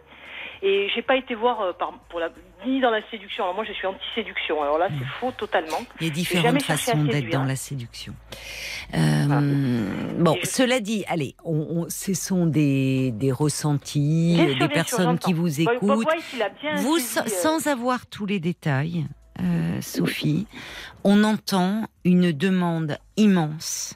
Et 0.66 0.88
j'ai 0.95 1.01
pas 1.01 1.16
été 1.18 1.36
voir 1.36 1.59
euh, 1.61 1.74
par, 1.74 1.91
pour 2.09 2.20
la, 2.22 2.30
ni 2.66 2.80
dans 2.80 2.89
la 2.89 3.01
séduction. 3.11 3.43
Alors 3.43 3.55
moi, 3.55 3.66
je 3.66 3.74
suis 3.74 3.86
anti-séduction. 3.88 4.61
Alors 4.61 4.78
là, 4.78 4.88
c'est 4.97 5.07
faux 5.20 5.32
totalement. 5.32 5.80
Il 6.01 6.07
y 6.07 6.09
a 6.09 6.14
différentes 6.14 6.61
façons 6.61 7.03
d'être 7.03 7.30
dans 7.30 7.43
la 7.45 7.55
séduction. 7.57 8.14
Euh, 8.93 10.18
Bon, 10.20 10.36
je- 10.41 10.47
cela 10.47 10.80
dit, 10.80 11.03
allez, 11.07 11.36
on, 11.43 11.84
on- 11.84 11.89
ce 11.89 12.14
sont 12.14 12.45
des, 12.45 13.11
des 13.11 13.32
ressentis, 13.32 14.36
Bien 14.36 14.45
des 14.45 14.55
sûr, 14.57 14.70
personnes 14.70 15.20
qui 15.20 15.34
vous 15.34 15.61
écoutent. 15.61 16.05
Bien 16.61 16.76
Vous, 16.78 16.95
euh, 16.97 17.28
sans 17.28 17.68
avoir 17.68 18.05
tous 18.07 18.26
les 18.26 18.39
détails, 18.39 19.05
euh, 19.41 19.81
Sophie, 19.81 20.47
on 21.03 21.23
entend 21.23 21.88
une 22.05 22.31
demande 22.31 22.97
immense. 23.17 23.95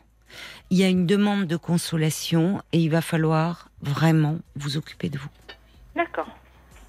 Il 0.69 0.77
y 0.77 0.83
a 0.83 0.89
une 0.89 1.05
demande 1.05 1.45
de 1.45 1.55
consolation 1.55 2.61
et 2.73 2.79
il 2.79 2.89
va 2.89 3.01
falloir 3.01 3.69
vraiment 3.81 4.37
vous 4.55 4.77
occuper 4.77 5.09
de 5.09 5.17
vous. 5.17 5.29
D'accord. 5.95 6.27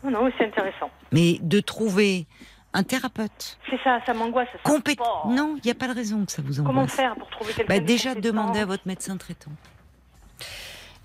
Non, 0.05 0.31
c'est 0.39 0.47
intéressant. 0.47 0.91
Mais 1.13 1.39
de 1.43 1.61
trouver 1.61 2.27
un 2.73 2.83
thérapeute 2.83 3.59
C'est 3.71 3.79
ça, 3.83 4.01
ça 4.05 4.15
m'angoisse. 4.15 4.49
ça. 4.53 4.59
compétent. 4.63 5.05
Oh. 5.25 5.31
Non, 5.33 5.55
il 5.57 5.63
n'y 5.65 5.71
a 5.71 5.75
pas 5.75 5.89
de 5.89 5.95
raison 5.95 6.25
que 6.25 6.33
ça 6.33 6.43
vous 6.43 6.57
Comment 6.63 6.83
angoisse. 6.83 6.93
faire 6.95 7.15
pour 7.17 7.29
trouver 7.31 7.53
quelqu'un 7.53 7.75
Bah, 7.75 7.81
de 7.81 7.87
déjà 7.87 8.11
compétent 8.15 8.29
demander 8.29 8.61
à 8.61 8.67
votre 8.67 8.87
médecin 8.87 9.17
traitant. 9.17 9.51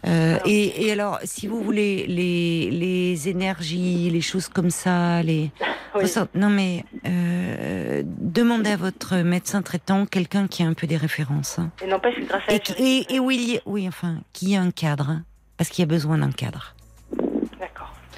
Euh, 0.06 0.38
et, 0.45 0.86
et 0.86 0.91
alors, 0.91 1.20
si 1.24 1.47
vous 1.47 1.62
voulez, 1.62 2.06
les, 2.08 2.70
les 2.72 3.30
énergies, 3.30 4.10
les 4.10 4.22
choses 4.22 4.49
comme 4.49 4.70
ça, 4.70 5.24
les 5.24 5.49
Oui. 5.95 6.04
non 6.36 6.49
mais 6.49 6.84
euh, 7.06 8.01
demandez 8.06 8.72
à 8.72 8.78
votre 8.78 9.18
médecin 9.18 9.62
traitant 9.62 10.06
quelqu'un 10.06 10.47
qui 10.47 10.64
a 10.64 10.66
un 10.68 10.74
peu 10.74 10.88
des 10.88 10.97
références 10.97 11.60
hein. 11.60 11.72
Et 11.84 11.88
n'empêche 11.88 12.16
que 12.16 12.26
grâce 12.26 12.41
à 12.47 12.54
et, 12.54 12.62
et, 12.80 13.16
et 13.16 13.20
a- 13.58 13.62
oui 13.66 13.88
enfin 13.88 14.18
qui 14.34 14.56
a 14.56 14.62
un 14.62 14.72
cadre, 14.72 15.10
hein, 15.10 15.24
parce 15.58 15.70
qu'il 15.70 15.84
y 15.84 15.88
a 15.88 15.88
besoin 15.88 16.18
d'un 16.18 16.32
cadre. 16.32 16.76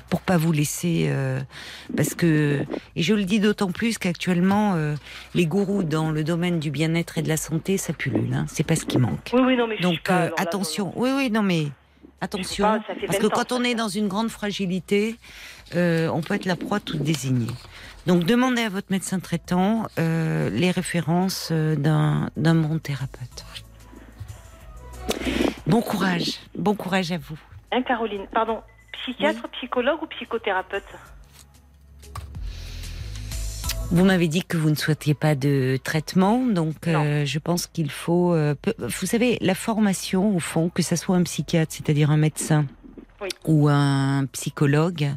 Pour 0.10 0.22
pas 0.22 0.38
vous 0.38 0.52
laisser 0.52 1.08
euh, 1.10 1.40
parce 1.96 2.14
que 2.14 2.64
et 2.96 3.04
je 3.04 3.14
le 3.14 3.24
dis 3.24 3.40
d'autant 3.40 3.72
plus 3.72 3.98
qu'actuellement 3.98 4.74
euh, 4.76 4.96
les 5.34 5.46
gourous 5.46 5.84
dans 5.84 6.12
le 6.12 6.24
domaine 6.24 6.60
du 6.60 6.72
bien-être 6.72 7.18
et 7.18 7.22
de 7.22 7.30
la 7.30 7.38
santé 7.38 7.78
ça 7.78 7.94
pullule 7.94 8.34
hein, 8.34 8.46
c'est 8.48 8.66
pas 8.66 8.76
ce 8.76 8.86
qui 8.86 8.98
manque. 8.98 9.32
Oui, 9.34 9.42
oui, 9.46 9.58
non, 9.58 9.68
mais 9.68 9.78
donc 9.80 10.02
pas, 10.04 10.14
euh, 10.14 10.28
là, 10.28 10.34
attention. 10.38 10.94
oui 10.96 11.10
oui 11.16 11.32
non 11.32 11.42
mais 11.42 11.68
attention 12.22 12.64
pas, 12.64 12.80
parce 13.08 13.20
20 13.20 13.28
que 13.28 13.34
quand 13.34 13.52
on 13.52 13.64
est 13.64 13.76
dans 13.76 13.90
une 13.90 14.08
grande 14.08 14.30
fragilité 14.30 15.16
on 15.74 16.22
peut 16.22 16.36
être 16.36 16.46
la 16.46 16.56
proie 16.56 16.80
toute 16.80 17.02
désignée. 17.02 17.52
Donc 18.06 18.24
demandez 18.24 18.62
à 18.62 18.70
votre 18.70 18.92
médecin 18.92 19.20
traitant 19.20 19.88
les 19.98 20.72
références 20.72 21.52
d'un 21.52 22.30
d'un 22.38 22.56
bon 22.56 22.78
thérapeute. 22.80 23.46
Bon 25.68 25.82
courage. 25.82 26.40
Bon 26.56 26.76
courage 26.76 27.12
à 27.12 27.18
vous. 27.18 27.38
Hein, 27.72 27.82
Caroline, 27.82 28.28
pardon, 28.32 28.62
psychiatre, 29.02 29.48
psychologue 29.50 30.02
ou 30.02 30.08
psychothérapeute? 30.08 30.84
Vous 33.92 34.04
m'avez 34.04 34.28
dit 34.28 34.44
que 34.44 34.58
vous 34.58 34.72
ne 34.72 34.76
souhaitiez 34.76 35.14
pas 35.14 35.36
de 35.36 35.78
traitement, 35.84 36.40
donc 36.40 36.88
euh, 36.88 37.24
je 37.26 37.40
pense 37.40 37.68
qu'il 37.68 37.92
faut. 37.92 38.34
euh, 38.34 38.56
vous 38.80 39.06
savez, 39.06 39.38
la 39.42 39.54
formation, 39.54 40.36
au 40.36 40.40
fond, 40.40 40.70
que 40.70 40.82
ça 40.82 40.96
soit 40.96 41.16
un 41.16 41.24
psychiatre, 41.24 41.72
c'est-à-dire 41.72 42.10
un 42.10 42.18
médecin, 42.18 42.66
Oui. 43.22 43.30
ou 43.46 43.70
un 43.70 44.26
psychologue, 44.34 45.10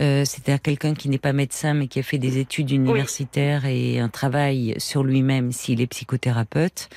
euh, 0.00 0.24
c'est-à-dire 0.24 0.60
quelqu'un 0.60 0.94
qui 0.94 1.08
n'est 1.08 1.18
pas 1.18 1.32
médecin 1.32 1.72
mais 1.72 1.86
qui 1.86 2.00
a 2.00 2.02
fait 2.02 2.18
des 2.18 2.38
études 2.38 2.72
universitaires 2.72 3.64
et 3.64 4.00
un 4.00 4.08
travail 4.08 4.74
sur 4.78 5.04
lui-même 5.04 5.52
s'il 5.52 5.80
est 5.80 5.86
psychothérapeute. 5.86 6.88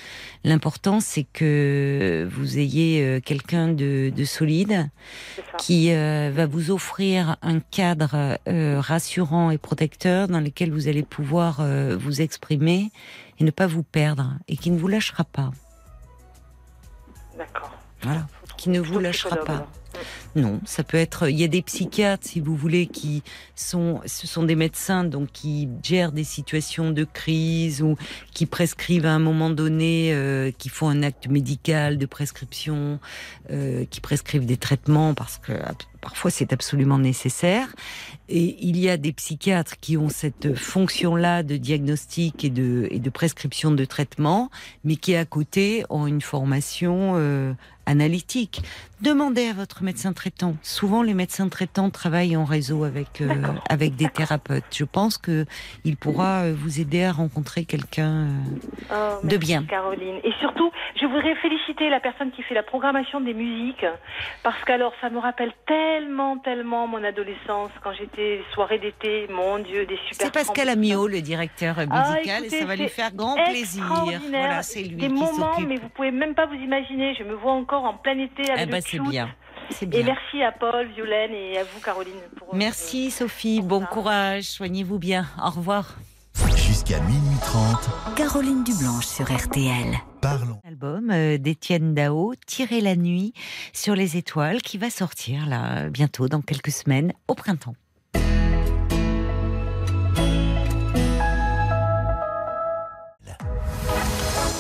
L'important, 0.44 1.00
c'est 1.00 1.26
que 1.32 2.28
vous 2.32 2.60
ayez 2.60 3.02
euh, 3.02 3.20
quelqu'un 3.20 3.68
de, 3.70 4.12
de 4.16 4.24
solide 4.26 4.90
qui 5.58 5.92
euh, 5.92 6.32
va 6.34 6.46
vous 6.46 6.70
offrir 6.70 7.38
un 7.42 7.60
cadre 7.60 8.38
euh, 8.48 8.80
rassurant 8.80 9.50
et 9.50 9.58
protecteur 9.58 10.28
dans 10.28 10.40
lequel 10.40 10.72
vous 10.72 10.88
allez 10.88 11.02
pouvoir 11.04 11.66
vous 11.98 12.22
exprimer 12.22 12.92
et 13.40 13.44
ne 13.44 13.52
pas 13.52 13.68
vous 13.68 13.84
perdre 13.84 14.34
et 14.48 14.56
qui 14.56 14.72
ne 14.72 14.78
vous 14.78 14.88
lâchera 14.88 15.24
pas. 15.24 15.52
D'accord. 17.38 17.72
Voilà. 18.02 18.28
Qui 18.58 18.70
ne 18.70 18.80
vous 18.80 19.00
lâchera 19.00 19.38
pas. 19.38 19.68
Non, 20.36 20.60
ça 20.66 20.84
peut 20.84 20.98
être. 20.98 21.30
Il 21.30 21.40
y 21.40 21.44
a 21.44 21.48
des 21.48 21.62
psychiatres, 21.62 22.28
si 22.28 22.40
vous 22.42 22.56
voulez, 22.56 22.88
qui 22.88 23.24
sont, 23.56 24.02
ce 24.06 24.28
sont 24.28 24.44
des 24.44 24.56
médecins 24.56 25.04
donc 25.04 25.30
qui 25.32 25.70
gèrent 25.82 26.12
des 26.12 26.24
situations 26.26 26.92
de 26.92 27.06
crise 27.06 27.82
ou 27.82 27.96
qui 28.34 28.46
prescrivent 28.46 29.06
à 29.06 29.14
un 29.14 29.20
moment 29.20 29.50
donné, 29.50 30.14
euh, 30.14 30.52
qui 30.58 30.70
font 30.70 30.90
un 30.90 31.04
acte 31.04 31.28
médical 31.28 31.98
de 31.98 32.06
prescription, 32.06 33.00
euh, 33.52 33.86
qui 33.90 34.02
prescrivent 34.02 34.46
des 34.46 34.58
traitements 34.58 35.14
parce 35.14 35.38
que 35.38 35.54
ab- 35.54 35.76
parfois 36.02 36.32
c'est 36.32 36.52
absolument 36.52 36.98
nécessaire. 36.98 37.68
Et 38.28 38.58
il 38.60 38.78
y 38.78 38.90
a 38.90 38.98
des 38.98 39.14
psychiatres 39.14 39.78
qui 39.80 39.98
ont 39.98 40.10
cette 40.10 40.56
fonction-là 40.56 41.44
de 41.44 41.58
diagnostic 41.58 42.44
et 42.44 42.50
de, 42.50 42.88
et 42.90 43.00
de 43.00 43.10
prescription 43.10 43.72
de 43.72 43.86
traitement, 43.86 44.50
mais 44.84 44.96
qui 44.96 45.16
à 45.16 45.26
côté 45.26 45.86
ont 45.90 46.08
une 46.08 46.22
formation 46.22 47.14
euh, 47.16 47.54
analytique. 47.86 48.64
Demandez 49.02 49.50
à 49.50 49.54
votre 49.54 49.84
médecin 49.84 50.14
traitant. 50.14 50.56
Souvent, 50.64 51.02
les 51.04 51.14
médecins 51.14 51.50
traitants 51.50 51.90
travaillent 51.90 52.38
en 52.38 52.46
réseau 52.46 52.86
avec 52.86 53.20
euh, 53.22 53.28
avec 53.70 53.96
des 53.96 54.08
thérapeutes. 54.08 54.64
Je 54.74 54.86
pense 54.86 55.18
que 55.18 55.46
il 55.84 55.98
pourra 55.98 56.44
euh, 56.44 56.56
vous 56.58 56.80
aider 56.80 57.04
à 57.04 57.12
rencontrer 57.12 57.66
quelqu'un. 57.66 58.28
euh, 58.92 59.16
Oh, 59.22 59.26
De 59.28 59.36
bien. 59.38 59.64
Caroline. 59.64 60.16
Et 60.24 60.32
surtout, 60.40 60.72
je 61.00 61.06
voudrais 61.06 61.36
féliciter 61.36 61.90
la 61.90 62.00
personne 62.00 62.32
qui 62.32 62.42
fait 62.44 62.54
la 62.56 62.64
programmation 62.64 63.20
des 63.20 63.34
musiques, 63.34 63.86
parce 64.44 64.64
qu'alors, 64.64 64.94
ça 65.02 65.10
me 65.10 65.20
rappelle 65.20 65.52
tellement, 65.68 66.38
tellement 66.38 66.88
mon 66.88 67.04
adolescence 67.04 67.72
quand 67.84 67.92
j'étais 68.00 68.42
soirée 68.54 68.80
d'été. 68.80 69.28
Mon 69.30 69.60
Dieu, 69.60 69.86
des 69.86 69.98
super. 70.10 70.28
C'est 70.28 70.32
Pascal 70.34 70.70
Amiot, 70.70 71.08
le 71.08 71.22
directeur 71.22 71.76
musical, 71.78 71.92
Ah, 71.92 72.20
et 72.24 72.30
écoutez, 72.44 72.60
ça 72.60 72.66
va 72.66 72.76
lui 72.78 72.88
faire 72.90 73.12
grand 73.14 73.36
plaisir. 73.36 73.84
Voilà, 74.30 74.64
c'est 74.64 74.84
lui 74.84 74.96
Des 74.96 75.08
qui 75.08 75.14
moments, 75.14 75.60
mais 75.68 75.76
vous 75.76 75.90
pouvez 75.90 76.12
même 76.12 76.34
pas 76.34 76.46
vous 76.46 76.56
imaginer. 76.56 77.14
Je 77.20 77.24
me 77.24 77.34
vois 77.34 77.52
encore 77.54 77.84
en 77.84 77.96
plein 77.96 78.18
été 78.18 78.50
avec 78.52 78.68
Eh 78.68 78.72
c'est 78.86 79.00
bien. 79.00 79.34
Et 79.92 80.04
merci 80.04 80.44
à 80.44 80.52
Paul, 80.52 80.88
Violaine 80.94 81.34
et 81.34 81.58
à 81.58 81.64
vous, 81.64 81.80
Caroline. 81.80 82.14
Pour, 82.38 82.50
euh, 82.50 82.58
Merci 82.58 83.10
Sophie, 83.12 83.60
pour 83.60 83.68
bon 83.68 83.82
ça. 83.82 83.88
courage, 83.88 84.44
soignez-vous 84.44 85.00
bien. 85.00 85.26
Au 85.44 85.50
revoir. 85.50 85.96
Jusqu'à 86.56 87.00
minuit 87.00 87.38
30, 87.42 88.16
Caroline 88.16 88.64
Dublanche 88.64 89.06
sur 89.06 89.26
RTL. 89.26 89.96
parlons. 90.22 90.60
Album 90.68 91.10
euh, 91.10 91.38
d'Étienne 91.38 91.94
Dao, 91.94 92.34
Tirer 92.46 92.82
la 92.82 92.96
nuit 92.96 93.34
sur 93.74 93.96
les 93.96 94.18
étoiles, 94.18 94.62
qui 94.62 94.78
va 94.78 94.90
sortir 94.90 95.46
là 95.48 95.90
bientôt, 95.90 96.28
dans 96.28 96.42
quelques 96.42 96.72
semaines, 96.72 97.14
au 97.28 97.34
printemps. 97.36 97.76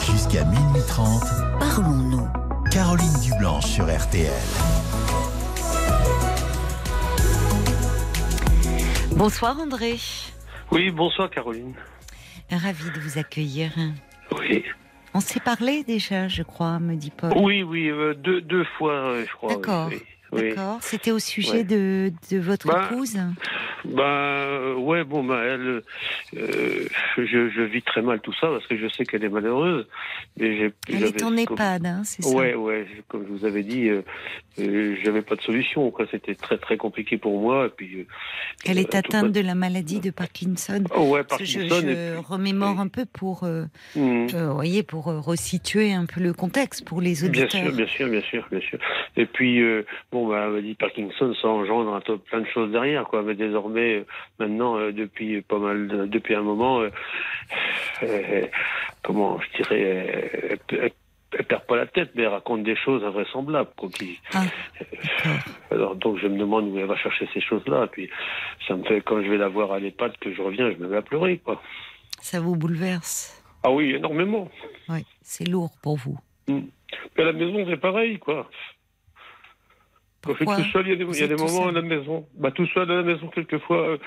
Jusqu'à 0.05 0.43
minuit 0.45 0.81
30, 0.87 1.23
Parlons-nous. 1.59 2.44
Caroline 2.95 3.19
Dublanche 3.19 3.65
sur 3.65 3.83
RTL. 3.93 4.31
Bonsoir 9.17 9.59
André, 9.59 9.97
Oui, 10.71 10.91
bonsoir 10.91 11.29
Caroline. 11.29 11.73
ravi 12.49 12.89
de 12.91 12.99
vous 13.01 13.17
accueillir. 13.17 13.71
Oui, 14.39 14.63
On 15.13 15.19
s'est 15.19 15.41
parlé 15.41 15.83
déjà, 15.83 16.29
je 16.29 16.43
crois, 16.43 16.79
me 16.79 16.95
dit 16.95 17.11
Paul. 17.11 17.33
oui, 17.35 17.63
oui 17.63 17.89
euh, 17.89 18.13
deux, 18.13 18.39
deux 18.39 18.63
fois, 18.77 18.93
euh, 18.93 19.25
je 19.27 19.31
crois. 19.33 19.55
D'accord. 19.55 19.89
Oui, 19.89 19.97
oui. 19.99 20.14
D'accord. 20.35 20.77
C'était 20.81 21.11
au 21.11 21.19
sujet 21.19 21.51
Ouais. 21.59 21.63
de, 21.63 22.11
de 22.31 22.37
votre 22.39 22.67
Bah, 22.67 22.89
épouse 22.91 23.17
Bah, 23.85 24.73
ouais, 24.77 25.03
bon, 25.03 25.23
bah, 25.23 25.41
elle, 25.43 25.81
euh, 26.37 26.87
je, 27.17 27.49
je 27.49 27.61
vis 27.61 27.81
très 27.81 28.01
mal 28.01 28.19
tout 28.21 28.33
ça 28.33 28.47
parce 28.47 28.65
que 28.67 28.77
je 28.77 28.87
sais 28.87 29.05
qu'elle 29.05 29.23
est 29.23 29.29
malheureuse. 29.29 29.87
Mais 30.37 30.71
Elle 30.89 31.03
est 31.03 31.23
en 31.23 31.27
comme- 31.27 31.39
EHPAD, 31.39 31.85
hein, 31.85 32.01
c'est 32.03 32.23
ça 32.23 32.35
Ouais, 32.35 32.55
ouais, 32.55 32.87
comme 33.07 33.25
je 33.27 33.31
vous 33.33 33.45
avais 33.45 33.63
dit, 33.63 33.87
euh, 33.89 34.01
euh, 34.59 34.95
j'avais 35.03 35.21
pas 35.21 35.35
de 35.35 35.41
solution. 35.41 35.89
Quoi, 35.91 36.05
c'était 36.09 36.35
très, 36.35 36.57
très 36.57 36.77
compliqué 36.77 37.17
pour 37.17 37.39
moi. 37.39 37.67
Et 37.67 37.69
puis, 37.69 37.99
euh, 38.01 38.05
Elle 38.65 38.79
est 38.79 38.95
atteinte 38.95 39.31
de 39.31 39.41
la 39.41 39.55
maladie 39.55 39.99
de 39.99 40.09
Parkinson. 40.09 40.83
Oh, 40.95 41.09
ouais, 41.11 41.21
Je, 41.21 41.27
Parkinson. 41.27 41.59
je 41.81 41.87
et 41.87 41.95
puis- 42.15 42.25
remémore 42.27 42.79
un 42.79 42.87
peu 42.87 43.05
pour, 43.05 43.47
vous 43.95 44.53
voyez, 44.53 44.83
pour 44.83 45.05
resituer 45.05 45.93
un 45.93 46.05
peu 46.05 46.21
le 46.21 46.33
contexte 46.33 46.83
pour 46.85 47.01
les 47.01 47.13
Bien 47.13 47.29
auditeurs. 47.43 47.51
sûr, 47.63 47.71
bien 47.71 47.87
sûr, 47.87 48.07
bien 48.09 48.21
sûr, 48.21 48.47
bien 48.51 48.61
sûr. 48.61 48.79
Et 49.15 49.25
puis, 49.25 49.61
euh, 49.61 49.83
bon, 50.25 50.31
bah, 50.31 50.43
elle 50.45 50.51
m'a 50.53 50.61
dit 50.61 50.75
Parkinson, 50.75 51.33
ça 51.41 51.47
engendre 51.47 51.99
plein 52.25 52.41
de 52.41 52.47
choses 52.47 52.71
derrière, 52.71 53.05
quoi. 53.05 53.21
Mais 53.23 53.35
désormais, 53.35 53.95
euh, 53.99 54.05
maintenant, 54.39 54.77
euh, 54.77 54.91
depuis 54.91 55.41
pas 55.41 55.59
mal, 55.59 55.87
de- 55.87 56.05
depuis 56.05 56.35
un 56.35 56.41
moment, 56.41 56.81
euh, 56.81 56.89
euh, 58.03 58.45
comment 59.03 59.39
je 59.39 59.57
dirais, 59.63 60.29
euh, 60.51 60.55
elle, 61.37 61.45
perd 61.45 61.65
pas 61.65 61.75
la 61.75 61.85
tête, 61.85 62.11
mais 62.15 62.23
elle 62.23 62.29
raconte 62.29 62.63
des 62.63 62.75
choses 62.77 63.03
invraisemblables, 63.03 63.69
quoi. 63.77 63.89
Qui, 63.89 64.19
Ah, 64.33 64.43
d'accord. 64.79 65.39
alors, 65.71 65.95
donc, 65.95 66.17
je 66.19 66.27
me 66.27 66.37
demande 66.37 66.69
où 66.69 66.79
elle 66.79 66.85
va 66.85 66.95
chercher 66.95 67.27
ces 67.33 67.41
choses-là. 67.41 67.87
Puis, 67.87 68.09
ça 68.67 68.75
me 68.75 68.83
fait, 68.85 69.01
quand 69.01 69.21
je 69.21 69.29
vais 69.29 69.37
la 69.37 69.49
voir 69.49 69.71
à 69.73 69.79
l'EHPAD, 69.79 70.17
que 70.17 70.33
je 70.33 70.41
reviens, 70.41 70.71
je 70.71 70.77
me 70.77 70.87
mets 70.87 70.97
à 70.97 71.01
pleurer, 71.01 71.37
quoi. 71.39 71.61
Ça 72.21 72.39
vous 72.39 72.55
bouleverse? 72.55 73.41
Ah 73.63 73.71
oui, 73.71 73.95
énormément. 73.95 74.49
Oui, 74.89 75.03
c'est 75.21 75.47
lourd 75.47 75.71
pour 75.83 75.97
vous. 75.97 76.17
Mais 76.47 76.63
à 77.17 77.23
la 77.25 77.33
maison, 77.33 77.65
c'est 77.69 77.77
pareil, 77.81 78.17
quoi. 78.19 78.47
Quand 80.25 80.33
je 80.33 80.37
suis 80.37 80.63
tout 80.63 80.69
seul, 80.71 80.87
il 80.87 80.89
y 80.89 80.93
a 80.93 80.95
des, 80.95 81.19
y 81.19 81.23
a 81.23 81.37
moments 81.37 81.67
à 81.67 81.71
la 81.71 81.81
maison. 81.81 82.25
Bah, 82.37 82.51
tout 82.51 82.65
seul 82.73 82.89
à 82.91 82.95
la 82.95 83.03
maison, 83.03 83.27
quelquefois, 83.27 83.89
euh, 83.89 83.97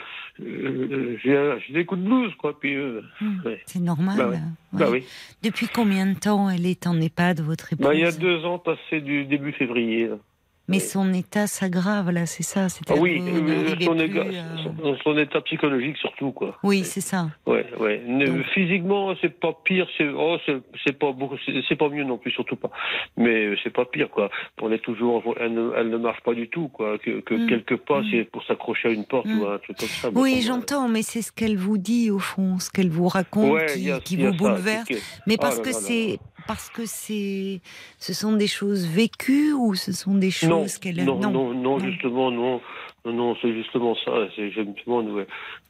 euh, 0.40 1.16
j'ai 1.24 1.72
des 1.72 1.84
coups 1.84 2.00
de 2.00 2.06
blues, 2.06 2.32
quoi. 2.38 2.58
Puis, 2.58 2.74
euh, 2.74 3.02
Hmm, 3.20 3.38
ouais. 3.44 3.60
C'est 3.66 3.80
normal. 3.80 4.16
Bah 4.16 4.26
ouais. 4.28 4.36
ouais. 4.36 4.40
bah 4.72 4.86
oui. 4.90 5.04
Depuis 5.42 5.68
combien 5.68 6.06
de 6.06 6.18
temps 6.18 6.50
elle 6.50 6.66
est 6.66 6.86
en 6.86 7.00
EHPAD, 7.00 7.40
votre 7.40 7.72
épouse 7.72 7.86
Bah, 7.86 7.94
il 7.94 8.00
y 8.00 8.04
a 8.04 8.12
deux 8.12 8.44
ans, 8.44 8.58
passé 8.58 9.00
du 9.00 9.24
début 9.24 9.52
février. 9.52 10.08
là. 10.08 10.16
Mais 10.68 10.80
son 10.80 11.12
état 11.14 11.46
s'aggrave, 11.46 12.10
là, 12.10 12.26
c'est 12.26 12.42
ça 12.42 12.66
Ah 12.88 12.94
oui, 12.98 13.20
euh, 13.20 13.40
n'arrivez 13.40 13.84
son, 13.86 13.94
plus 13.96 14.82
son, 14.82 14.96
son 15.02 15.18
état 15.18 15.40
psychologique 15.40 15.96
surtout, 15.96 16.30
quoi. 16.32 16.58
Oui, 16.62 16.84
c'est 16.84 17.00
ça. 17.00 17.30
Ouais, 17.46 17.64
ouais. 17.80 18.02
Donc- 18.06 18.44
Physiquement, 18.52 19.14
c'est 19.20 19.40
pas 19.40 19.52
pire, 19.64 19.86
c'est 19.96 20.08
oh, 20.08 20.36
c'est- 20.44 20.92
pas 20.98 21.12
beaucoup, 21.12 21.36
c'est 21.46 21.52
c'est 21.68 21.76
pas 21.76 21.88
mieux 21.88 22.04
non 22.04 22.18
plus, 22.18 22.30
surtout 22.32 22.56
pas. 22.56 22.70
Mais 23.16 23.46
euh, 23.46 23.56
c'est 23.64 23.72
pas 23.72 23.84
pire, 23.84 24.10
quoi. 24.10 24.30
On 24.60 24.70
est 24.72 24.78
toujours, 24.78 25.22
elle 25.40 25.54
ne, 25.54 25.70
elle 25.76 25.88
ne 25.90 25.96
marche 25.96 26.20
pas 26.22 26.34
du 26.34 26.48
tout, 26.48 26.68
quoi. 26.68 26.98
Que, 26.98 27.20
que 27.20 27.34
Mm. 27.34 27.46
quelques 27.48 27.76
pas, 27.76 28.00
Mm. 28.00 28.06
c'est 28.10 28.24
pour 28.24 28.44
s'accrocher 28.44 28.88
à 28.88 28.90
une 28.90 29.04
porte 29.06 29.26
Mm. 29.26 29.40
ou 29.40 29.46
à 29.46 29.54
un 29.54 29.58
truc 29.58 29.76
comme 29.78 29.88
ça. 29.88 30.10
Oui, 30.14 30.42
j'entends, 30.46 30.88
mais 30.88 31.02
c'est 31.02 31.22
ce 31.22 31.32
qu'elle 31.32 31.56
vous 31.56 31.78
dit 31.78 32.10
au 32.10 32.18
fond, 32.18 32.58
ce 32.58 32.70
qu'elle 32.70 32.90
vous 32.90 33.08
raconte 33.08 33.52
Ouais, 33.52 33.66
qui, 33.66 33.90
a- 33.90 33.98
vous 33.98 34.32
ça, 34.32 34.36
bouleverse. 34.36 34.88
Mais 35.26 35.34
Oh 35.38 35.40
parce 35.40 35.56
là 35.58 35.62
que 35.62 35.68
là 35.70 35.74
c'est 35.74 36.18
parce 36.46 36.70
que 36.70 36.82
c'est 36.86 37.60
ce 37.98 38.12
sont 38.14 38.32
des 38.32 38.46
choses 38.46 38.86
vécues 38.86 39.52
ou 39.52 39.74
ce 39.74 39.92
sont 39.92 40.14
des 40.14 40.30
Non, 40.44 40.57
choses 40.62 40.78
qu'elle 40.78 41.00
a 41.00 41.04
non, 41.04 41.18
non, 41.18 41.30
non, 41.30 41.54
non. 41.54 41.78
justement, 41.80 42.30
non, 42.30 42.60
non, 43.04 43.12
non, 43.12 43.36
c'est 43.40 43.52
justement 43.52 43.94
ça. 44.04 44.12
Ouais, 44.12 45.16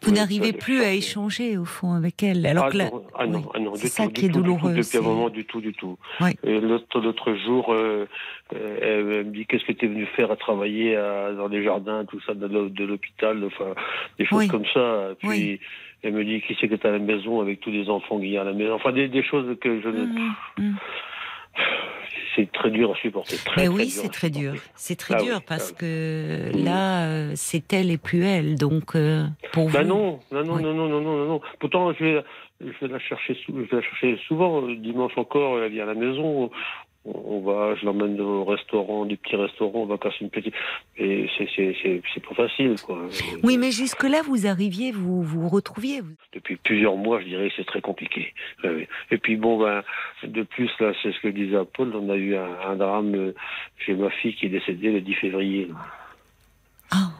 Vous 0.02 0.10
n'arrivez 0.12 0.52
plus 0.52 0.80
à 0.82 0.92
échanger 0.92 1.56
au 1.58 1.64
fond 1.64 1.92
avec 1.92 2.22
elle. 2.22 2.46
Alors 2.46 2.64
ah, 2.66 2.70
que 2.70 2.76
là, 2.78 2.90
non, 2.90 3.02
ah 3.14 3.26
non, 3.26 3.38
oui, 3.38 3.44
ah 3.54 3.58
non, 3.60 3.74
c'est 3.74 3.82
du 3.82 3.88
ça 3.88 4.04
tout, 4.06 4.12
qui 4.12 4.26
est 4.26 4.28
tout, 4.28 4.40
du 4.42 4.48
tout, 4.48 4.54
douloureux. 4.56 4.74
depuis 4.74 4.98
un 4.98 5.02
moment, 5.02 5.28
du 5.28 5.44
tout, 5.44 5.60
du 5.60 5.72
tout. 5.72 5.98
Oui. 6.20 6.30
L'autre, 6.44 7.34
jour, 7.34 7.72
euh, 7.72 8.06
euh, 8.54 8.78
elle 8.82 9.26
me 9.26 9.32
dit 9.32 9.46
qu'est-ce 9.46 9.64
que 9.64 9.72
tu 9.72 9.84
es 9.84 9.88
venu 9.88 10.06
faire 10.16 10.30
à 10.30 10.36
travailler 10.36 10.96
à- 10.96 11.32
dans 11.32 11.48
les 11.48 11.62
jardins, 11.62 12.04
tout 12.06 12.20
ça, 12.26 12.34
de, 12.34 12.46
l'hô- 12.46 12.68
de 12.70 12.84
l'hôpital, 12.84 13.42
enfin, 13.44 13.72
des 14.18 14.24
choses 14.24 14.38
Oui. 14.40 14.48
comme 14.48 14.66
ça. 14.72 15.10
Puis 15.20 15.60
elle 16.02 16.12
me 16.14 16.24
dit 16.24 16.40
qui 16.42 16.56
c'est 16.60 16.68
que 16.68 16.76
tu 16.76 16.86
à 16.86 16.92
la 16.92 16.98
maison 16.98 17.40
avec 17.40 17.60
tous 17.60 17.70
les 17.70 17.88
enfants 17.90 18.18
qu'il 18.18 18.30
y 18.30 18.38
a 18.38 18.42
à 18.42 18.44
la 18.44 18.52
maison? 18.52 18.74
Enfin, 18.74 18.92
des, 18.92 19.08
des 19.08 19.22
choses 19.22 19.56
que 19.60 19.80
je 19.80 19.88
ne. 19.88 20.06
Mhm, 20.06 20.34
mhm. 20.58 20.76
C'est 22.36 22.52
très 22.52 22.70
dur 22.70 22.92
à 22.92 22.94
supporter. 22.96 23.36
Très, 23.44 23.62
Mais 23.62 23.68
oui, 23.68 23.90
c'est 23.90 24.08
très 24.10 24.28
supporter. 24.28 24.52
dur. 24.52 24.62
C'est 24.76 24.96
très 24.96 25.14
Ah 25.14 25.22
dur 25.22 25.36
oui, 25.38 25.44
parce 25.46 25.72
ah 25.74 25.78
que 25.80 26.50
là, 26.54 27.06
euh, 27.08 27.32
c'est 27.34 27.72
elle 27.72 27.90
et 27.90 27.98
plus 27.98 28.22
elle. 28.24 28.54
Donc, 28.54 28.94
euh, 28.94 29.24
pour 29.52 29.68
Bah 29.70 29.82
vous. 29.82 29.88
non, 29.88 30.20
non, 30.30 30.44
non, 30.44 30.56
non, 30.60 30.72
non, 30.88 31.00
non, 31.00 31.24
non. 31.26 31.40
Pourtant, 31.58 31.92
je 31.94 32.04
vais, 32.04 32.24
je 32.60 32.66
vais 32.86 32.92
la 32.92 33.00
chercher, 33.00 33.36
je 33.48 33.52
vais 33.52 33.66
la 33.72 33.82
chercher 33.82 34.18
souvent. 34.28 34.62
euh, 34.68 34.76
Dimanche 34.76 35.16
encore, 35.16 35.58
elle 35.60 35.72
vient 35.72 35.82
à 35.82 35.86
la 35.86 35.94
maison. 35.94 36.50
On, 37.14 37.40
va, 37.40 37.74
je 37.76 37.86
l'emmène 37.86 38.20
au 38.20 38.44
restaurant, 38.44 39.06
des 39.06 39.16
petits 39.16 39.36
restaurants. 39.36 39.80
On 39.82 39.86
va 39.86 39.96
casser 39.98 40.16
une 40.20 40.30
petite. 40.30 40.52
Et 40.98 41.26
c'est, 41.38 41.48
c'est, 41.56 41.74
c'est, 41.82 42.02
c'est 42.12 42.22
pas 42.26 42.34
facile, 42.34 42.74
quoi. 42.84 42.98
Oui, 43.42 43.56
mais 43.56 43.70
jusque-là, 43.70 44.20
vous 44.26 44.46
arriviez, 44.46 44.92
vous 44.92 45.22
vous 45.22 45.48
retrouviez. 45.48 46.00
vous- 46.02 46.14
Depuis 46.34 46.56
plusieurs 46.56 46.96
mois, 46.96 47.20
je 47.20 47.26
dirais 47.26 47.48
que 47.48 47.54
c'est 47.56 47.64
très 47.66 47.80
compliqué. 47.80 48.34
Et 49.10 49.18
puis 49.18 49.36
bon, 49.36 49.58
ben, 49.58 49.82
de 50.22 50.42
plus 50.42 50.70
là, 50.80 50.92
c'est 51.02 51.12
ce 51.12 51.20
que 51.20 51.28
disait 51.28 51.56
Paul. 51.74 51.92
On 51.94 52.10
a 52.10 52.16
eu 52.16 52.36
un, 52.36 52.48
un 52.68 52.76
drame 52.76 53.14
euh, 53.14 53.34
chez 53.78 53.94
ma 53.94 54.10
fille 54.10 54.34
qui 54.34 54.46
est 54.46 54.50
décédée 54.50 54.92
le 54.92 55.00
10 55.00 55.14
février. 55.14 55.68
Ah, 56.90 57.10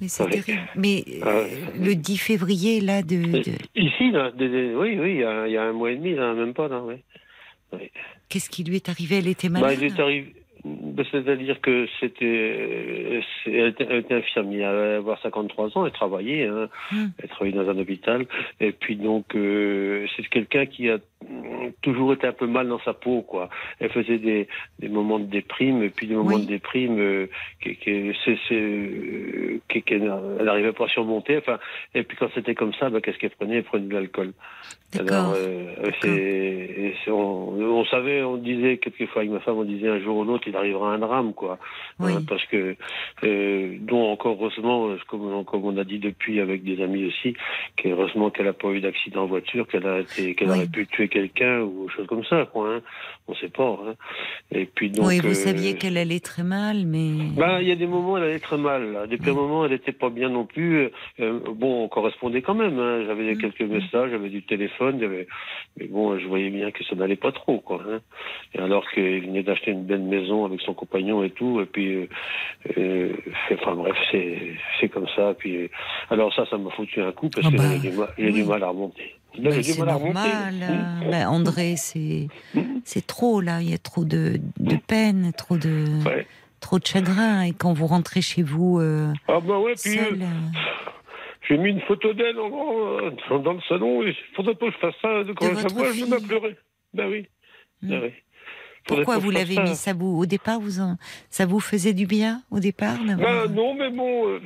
mais 0.00 0.08
c'est 0.08 0.24
Ouais. 0.24 0.30
terrible. 0.30 0.62
Mais 0.76 1.04
Ah 1.22 1.28
euh, 1.28 1.42
ouais. 1.44 1.50
le 1.88 1.94
10 1.94 2.16
février, 2.18 2.80
là, 2.80 3.02
de. 3.02 3.16
de- 3.16 3.58
Ici, 3.74 4.10
là, 4.10 4.30
oui, 4.38 4.98
oui, 5.00 5.10
il 5.14 5.20
y, 5.20 5.24
a, 5.24 5.46
il 5.48 5.52
y 5.52 5.56
a 5.56 5.62
un 5.64 5.72
mois 5.72 5.90
et 5.90 5.96
demi, 5.96 6.14
là, 6.14 6.32
même 6.34 6.54
pas, 6.54 6.68
là, 6.68 6.80
oui. 6.82 6.96
Qu'est-ce 8.32 8.48
qui 8.50 8.64
lui 8.64 8.76
est 8.76 8.88
arrivé? 8.88 9.18
Elle 9.18 9.28
était 9.28 9.48
Bah, 9.48 9.60
malade? 9.60 9.78
il 9.80 9.84
est 9.88 10.00
arrivé. 10.00 10.32
bah, 10.64 11.02
C'est-à-dire 11.10 11.60
que 11.60 11.86
c'était, 12.00 13.20
elle 13.46 13.66
était, 13.68 14.14
infirmière, 14.14 14.70
elle 14.70 14.78
allait 14.78 14.94
avoir 14.94 15.20
53 15.20 15.76
ans, 15.76 15.84
elle 15.86 15.92
travaillait, 15.92 16.46
hein, 16.46 16.68
Hmm. 16.90 17.06
elle 17.18 17.28
travaillait 17.28 17.56
dans 17.56 17.68
un 17.68 17.78
hôpital, 17.78 18.26
et 18.60 18.72
puis 18.72 18.96
donc 18.96 19.34
euh, 19.34 20.06
c'est 20.16 20.26
quelqu'un 20.28 20.66
qui 20.66 20.88
a 20.88 20.98
toujours 21.82 22.12
été 22.12 22.26
un 22.26 22.32
peu 22.32 22.46
mal 22.46 22.68
dans 22.68 22.80
sa 22.80 22.92
peau, 22.92 23.22
quoi. 23.22 23.48
Elle 23.80 23.90
faisait 23.90 24.18
des, 24.18 24.48
des 24.78 24.88
moments 24.88 25.18
de 25.18 25.26
déprime, 25.26 25.82
et 25.82 25.90
puis 25.90 26.06
des 26.06 26.14
moments 26.14 26.36
Oui. 26.36 26.42
de 26.42 26.48
déprime, 26.48 26.98
euh, 26.98 27.26
euh, 27.66 29.58
qu'elle 29.68 30.12
elle 30.38 30.44
n'arrivait 30.44 30.72
pas 30.72 30.84
à 30.84 30.88
surmonter. 30.88 31.38
Enfin, 31.38 31.58
et 31.94 32.02
puis 32.02 32.16
quand 32.16 32.28
c'était 32.34 32.54
comme 32.54 32.72
ça, 32.74 32.90
bah, 32.90 33.00
qu'est-ce 33.00 33.18
qu'elle 33.18 33.30
prenait? 33.30 33.56
Elle 33.56 33.64
prenait 33.64 33.86
de 33.86 33.94
l'alcool. 33.94 34.32
Alors, 34.98 35.34
euh, 35.36 36.90
on, 37.08 37.12
on 37.12 37.84
savait, 37.86 38.22
on 38.22 38.36
disait 38.36 38.76
quelquefois 38.76 39.22
avec 39.22 39.32
ma 39.32 39.40
femme, 39.40 39.56
on 39.56 39.64
disait 39.64 39.88
un 39.88 40.00
jour 40.00 40.18
ou 40.18 40.24
l'autre, 40.24 40.44
il 40.46 40.54
arrivera 40.56 40.92
un 40.92 40.98
drame, 40.98 41.32
quoi. 41.32 41.58
Oui. 41.98 42.12
Hein, 42.12 42.22
parce 42.28 42.44
que, 42.46 42.76
euh, 43.24 43.76
dont 43.80 44.10
encore 44.12 44.36
heureusement, 44.38 44.88
euh, 44.88 44.98
comme, 45.08 45.44
comme 45.46 45.64
on 45.64 45.76
a 45.78 45.84
dit 45.84 45.98
depuis 45.98 46.40
avec 46.40 46.62
des 46.62 46.82
amis 46.82 47.06
aussi, 47.06 47.34
qu'heureusement 47.76 48.28
qu'elle 48.30 48.46
n'a 48.46 48.52
pas 48.52 48.68
eu 48.68 48.80
d'accident 48.80 49.22
en 49.22 49.26
voiture, 49.26 49.66
qu'elle 49.66 49.86
a 49.86 50.00
été, 50.00 50.34
qu'elle 50.34 50.50
Oui. 50.50 50.56
aurait 50.58 50.66
pu 50.66 50.86
tuer 50.86 51.08
quelqu'un 51.12 51.60
ou 51.60 51.88
chose 51.90 52.06
comme 52.06 52.24
ça, 52.24 52.46
quoi. 52.52 52.74
Hein. 52.76 52.80
On 53.28 53.34
sait 53.36 53.48
pas. 53.48 53.78
Hein. 53.86 53.94
Et 54.50 54.64
puis 54.66 54.90
donc. 54.90 55.06
oui, 55.06 55.20
vous 55.20 55.28
euh, 55.28 55.34
saviez 55.34 55.74
qu'elle 55.76 55.96
allait 55.96 56.20
très 56.20 56.42
mal, 56.42 56.84
mais. 56.86 57.08
Ben, 57.36 57.60
il 57.60 57.68
y 57.68 57.72
a 57.72 57.76
des 57.76 57.86
moments, 57.86 58.16
elle 58.16 58.24
allait 58.24 58.38
très 58.40 58.58
mal. 58.58 58.92
Là. 58.92 59.06
Depuis 59.06 59.30
un 59.30 59.34
moment, 59.34 59.64
elle 59.64 59.72
était 59.72 59.92
pas 59.92 60.10
bien 60.10 60.28
non 60.28 60.44
plus. 60.44 60.88
Euh, 61.20 61.38
bon, 61.54 61.84
on 61.84 61.88
correspondait 61.88 62.42
quand 62.42 62.54
même. 62.54 62.78
Hein. 62.78 63.04
J'avais 63.06 63.34
des- 63.34 63.40
quelques 63.40 63.60
messages, 63.62 64.10
j'avais 64.10 64.28
du 64.30 64.42
téléphone, 64.42 64.98
j'avais- 65.00 65.26
mais 65.76 65.86
bon, 65.86 66.18
je 66.18 66.26
voyais 66.26 66.50
bien 66.50 66.70
que 66.70 66.82
ça 66.84 66.96
n'allait 66.96 67.16
pas 67.16 67.32
trop, 67.32 67.58
quoi. 67.60 67.80
Hein. 67.88 68.00
Et 68.54 68.58
alors 68.58 68.88
qu'il 68.90 69.20
venait 69.26 69.42
d'acheter 69.42 69.70
une 69.70 69.84
belle 69.84 70.02
maison 70.02 70.44
avec 70.44 70.60
son 70.62 70.74
compagnon 70.74 71.22
et 71.22 71.30
tout, 71.30 71.60
et 71.60 71.66
puis, 71.66 71.94
euh, 71.94 72.06
euh, 72.78 73.12
enfin 73.52 73.74
bref, 73.74 73.96
c'est 74.10 74.38
c'est 74.80 74.88
comme 74.88 75.06
ça. 75.14 75.34
Puis, 75.38 75.56
euh, 75.56 75.68
alors 76.10 76.32
ça, 76.34 76.44
ça 76.46 76.58
m'a 76.58 76.70
foutu 76.70 77.00
un 77.00 77.12
coup 77.12 77.28
parce 77.30 77.46
Ah 77.46 77.50
que 77.50 77.56
bah, 77.56 77.78
du, 77.78 77.90
mal- 77.96 78.08
oui. 78.18 78.32
du 78.32 78.44
mal 78.44 78.62
à 78.62 78.68
remonter. 78.68 79.14
Bah, 79.38 79.50
c'est 79.62 79.78
normal. 79.78 80.54
Mmh. 80.54 81.10
bah, 81.10 81.30
André, 81.30 81.74
c'est 81.76 82.28
c'est 82.84 83.06
trop 83.06 83.40
là. 83.40 83.60
Il 83.62 83.70
y 83.70 83.74
a 83.74 83.78
trop 83.78 84.04
de, 84.04 84.40
de 84.58 84.76
peine, 84.76 85.32
trop 85.36 85.56
de 85.56 85.86
Ouais. 86.06 86.26
trop 86.60 86.78
de 86.78 86.86
chagrin. 86.86 87.42
Et 87.42 87.52
quand 87.52 87.72
vous 87.72 87.86
rentrez 87.86 88.20
chez 88.22 88.42
vous 88.42 88.78
euh, 88.78 89.12
Ah 89.28 89.40
bah 89.40 89.58
ouais, 89.58 89.74
puis 89.82 89.98
euh, 89.98 90.04
seul, 90.10 90.22
euh, 90.22 90.26
j'ai 91.48 91.56
mis 91.58 91.70
une 91.70 91.80
photo 91.82 92.12
d'elle 92.12 92.38
en 92.38 92.48
grand, 92.50 93.38
dans, 93.40 93.52
le 93.54 93.60
salon. 93.68 94.02
Faudrait 94.36 94.54
pas 94.54 94.66
que 94.66 94.72
je 94.72 94.78
fasse 94.78 94.94
ça 95.02 95.08
quand 95.36 95.48
je 95.48 95.54
la 95.54 95.62
votre 95.62 95.74
vois, 95.74 95.86
je 95.88 95.92
fille. 95.92 96.10
vais 96.10 96.20
pleurer. 96.20 96.56
Ben 96.94 97.08
oui. 97.08 97.26
Mm. 97.82 97.88
Ben 97.88 98.00
oui. 98.02 98.10
Faudrait 98.86 99.04
pourquoi 99.04 99.18
vous 99.18 99.30
l'avez 99.30 99.56
mis? 99.62 99.74
Ça 99.76 99.92
vous 99.92 100.18
au 100.18 100.26
départ 100.26 100.60
vous 100.60 100.80
en, 100.80 100.96
ça 101.30 101.46
vous 101.46 101.60
faisait 101.60 101.94
du 101.94 102.06
bien 102.06 102.42
au 102.50 102.58
départ 102.60 102.98
Ben 103.04 103.46
non, 103.48 103.74
mais 103.74 103.90
bon. 103.90 104.28
euh, 104.28 104.40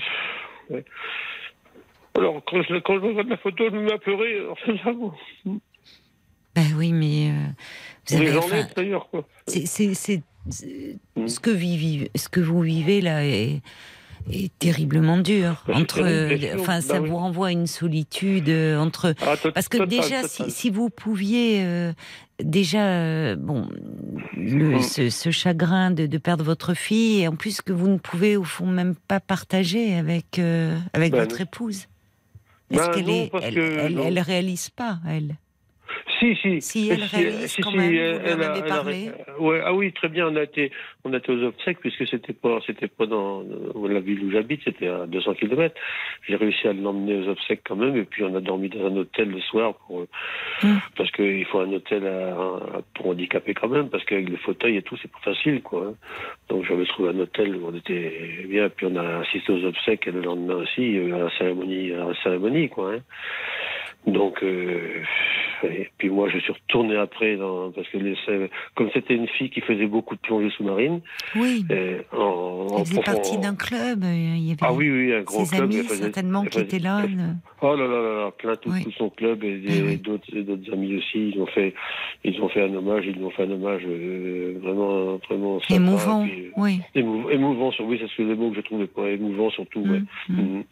ouais. 0.70 0.84
Alors, 2.17 2.43
quand 2.47 2.62
je, 2.62 2.79
quand 2.81 2.95
je 2.95 3.01
regarde 3.07 3.29
la 3.29 3.37
photo, 3.37 3.64
je 3.71 3.77
me 3.77 3.83
mets 3.85 3.93
à 3.93 3.99
pleurer. 3.99 4.41
Bon. 5.45 5.61
Ben 6.55 6.64
oui, 6.77 6.93
mais 6.93 7.31
euh, 7.31 8.17
vous 8.39 8.51
avez. 8.53 8.62
d'ailleurs, 8.75 9.09
quoi. 9.11 9.27
c'est- 9.47 9.67
c'est- 9.67 9.93
c'est- 9.95 10.23
c'est- 10.49 10.97
Mm. 11.17 11.29
ce 11.29 11.39
que 11.41 11.51
vous 11.51 11.57
vivez, 11.59 12.11
ce 12.17 12.29
que 12.31 12.41
vous 12.41 12.61
vivez 12.62 13.01
là 13.03 13.27
est, 13.27 13.61
est 14.33 14.51
terriblement 14.59 15.19
dur. 15.19 15.62
C'est 15.67 15.75
entre, 15.75 15.97
sûr. 15.99 16.61
enfin, 16.61 16.81
ça 16.81 17.01
oui. 17.01 17.09
vous 17.11 17.17
renvoie 17.17 17.49
à 17.49 17.51
une 17.53 17.67
solitude 17.67 18.49
euh, 18.49 18.79
entre. 18.79 19.14
Ah, 19.21 19.35
Parce 19.55 19.69
que 19.69 19.77
total, 19.79 19.89
déjà, 19.89 20.23
total. 20.23 20.29
si, 20.31 20.51
si 20.51 20.71
vous 20.71 20.89
pouviez 20.89 21.62
euh, 21.62 21.93
déjà, 22.43 22.87
euh, 22.87 23.37
bon, 23.37 23.69
le, 24.35 24.77
Mm. 24.79 24.83
ce, 24.83 25.11
ce 25.11 25.31
chagrin 25.31 25.91
de, 25.91 26.07
de 26.07 26.19
perdre 26.19 26.45
votre 26.45 26.73
fille, 26.75 27.21
et 27.21 27.29
en 27.29 27.37
plus 27.37 27.61
que 27.61 27.73
vous 27.75 27.89
ne 27.89 27.99
pouvez 27.99 28.37
au 28.39 28.45
fond 28.45 28.67
même 28.67 28.95
pas 29.09 29.21
partager 29.21 29.95
avec 29.95 30.39
euh, 30.39 30.75
avec 30.95 31.12
Ben 31.12 31.21
votre 31.21 31.41
épouse. 31.43 31.87
Est-ce 32.71 32.81
Ben 32.81 33.05
qu'elle 33.05 33.31
parce 33.31 33.45
elle, 33.45 33.59
elle, 33.59 33.99
elle 33.99 34.19
réalise 34.19 34.71
pas, 34.71 34.99
elle? 35.07 35.37
Si, 36.18 36.34
si. 36.36 36.61
Si, 36.62 36.88
elle 36.90 37.03
réalise 37.03 37.57
quand 37.62 37.72
même, 37.72 37.92
parlé 38.68 39.11
ouais, 39.38 39.61
ah 39.64 39.74
oui, 39.74 39.92
très 39.92 40.09
bien. 40.09 40.28
On 40.28 40.36
a 40.36 40.42
été, 40.42 40.70
on 41.05 41.12
a 41.12 41.18
été 41.18 41.30
aux 41.32 41.42
obsèques 41.42 41.78
puisque 41.80 42.07
c'était 42.09 42.32
pas, 42.32 42.59
c'était 42.66 42.88
pas 42.88 43.07
dans 43.07 43.42
la 43.88 44.01
ville 44.01 44.24
où 44.24 44.30
j'habite, 44.30 44.61
c'était 44.64 44.88
à 44.88 45.07
200 45.07 45.34
km. 45.34 45.74
J'ai 46.28 46.36
réussi 46.36 46.66
à 46.68 46.72
l'emmener 46.72 47.16
aux 47.16 47.28
obsèques 47.28 47.61
quand 47.66 47.76
même, 47.76 47.97
et 47.97 48.05
puis 48.05 48.24
on 48.24 48.34
a 48.34 48.40
dormi 48.40 48.68
dans 48.68 48.86
un 48.86 48.97
hôtel 48.97 49.30
le 49.30 49.40
soir 49.40 49.74
pour, 49.86 50.01
euh, 50.01 50.07
Mm. 50.62 50.76
parce 50.97 51.11
qu'il 51.11 51.44
faut 51.47 51.59
un 51.61 51.72
hôtel 51.72 52.07
à- 52.07 52.28
à- 52.30 52.80
pour 52.94 53.09
handicapés 53.09 53.53
quand 53.55 53.68
même, 53.68 53.88
parce 53.90 54.05
qu'avec 54.05 54.28
le 54.28 54.36
fauteuil 54.38 54.76
et 54.76 54.82
tout, 54.82 54.97
c'est 55.03 55.11
pas 55.11 55.20
facile, 55.22 55.61
quoi. 55.62 55.88
hein. 55.88 55.94
Donc 56.49 56.64
j'avais 56.66 56.86
trouvé 56.86 57.11
un 57.11 57.18
hôtel 57.20 57.57
où 57.57 57.68
on 57.68 57.74
était 57.76 58.44
bien, 58.49 58.68
puis 58.70 58.86
on 58.90 58.97
a 58.97 59.18
assisté 59.20 59.53
aux 59.53 59.64
obsèques 59.64 60.07
et 60.07 60.12
le 60.12 60.22
lendemain 60.22 60.55
aussi 60.57 60.97
euh, 60.99 61.14
à 61.14 61.18
la 61.24 61.30
cérémonie, 61.38 61.92
à 61.92 62.07
la 62.07 62.14
cérémonie, 62.22 62.68
quoi. 62.68 62.94
hein. 62.94 63.01
Donc, 64.07 64.40
euh, 64.44 65.02
et 65.64 65.88
puis 65.98 66.11
moi, 66.11 66.28
je 66.28 66.38
suis 66.38 66.52
retourné 66.52 66.96
après, 66.96 67.36
dans, 67.36 67.72
parce 67.72 67.88
que 67.88 67.98
les, 67.98 68.14
comme 68.76 68.88
c'était 68.94 69.14
une 69.14 69.26
fille 69.26 69.50
qui 69.50 69.61
faisait 69.61 69.86
beaucoup 69.86 70.14
de 70.14 70.20
plongée 70.20 70.50
sous-marine, 70.50 71.00
Oui, 71.34 71.64
euh, 71.72 72.02
en, 72.12 72.18
en 72.18 72.78
elle 72.78 72.84
faisait 72.86 73.00
profond- 73.00 73.12
partie 73.14 73.38
d'un 73.38 73.57
club. 73.57 74.04
euh, 74.04 74.12
Il 74.14 74.44
y 74.46 74.50
avait 74.52 74.59
Ah 74.62 74.72
oui, 74.72 74.88
oui, 74.90 75.12
un 75.14 75.22
gros 75.22 75.44
ses 75.44 75.57
club. 75.57 75.64
amis 75.64 75.76
elle 75.78 75.84
faisait- 75.86 76.02
certainement 76.04 76.42
elle 76.44 76.50
qui 76.50 76.61
étaient 76.61 76.78
là. 76.78 77.00
elle- 77.04 77.36
Oh 77.62 77.74
là 77.74 77.86
là 77.86 78.00
là 78.02 78.24
là, 78.26 78.30
plein 78.36 78.54
tout, 78.54 78.70
Oui. 78.70 78.84
tout 78.84 78.92
son 78.92 79.09
club 79.11 79.42
et 79.42 79.61
Eh 79.66 79.82
oui. 79.82 79.96
d'autres 79.96 80.30
d'autres 80.36 80.72
amis 80.72 80.94
aussi. 80.96 81.30
Ils 81.34 81.40
ont 81.40 81.46
fait 81.46 81.74
ils 82.22 82.40
ont 82.42 82.48
fait 82.50 82.62
un 82.62 82.74
hommage. 82.74 83.04
Ils 83.07 83.24
ont 83.24 83.30
fait 83.30 83.44
un 83.44 83.50
hommage 83.50 83.82
euh, 83.86 84.59
vraiment 84.62 85.16
vraiment 85.28 85.59
sympa. 85.61 85.74
Émouvant, 85.74 86.24
Et 86.26 86.28
puis, 86.28 86.50
oui. 86.57 86.80
émou- 86.94 87.30
émouvant, 87.30 87.72
sur 87.72 87.86
oui, 87.86 87.98
c'est 88.00 88.09
ce 88.09 88.16
que 88.18 88.22
les 88.22 88.34
mots 88.36 88.50
que 88.50 88.57
je 88.57 88.61
trouvais 88.61 88.86
pas 88.86 89.09
émouvant 89.09 89.48
surtout. 89.50 89.80
Ouais. 89.80 90.02
Mm, 90.28 90.59
mm. 90.59 90.64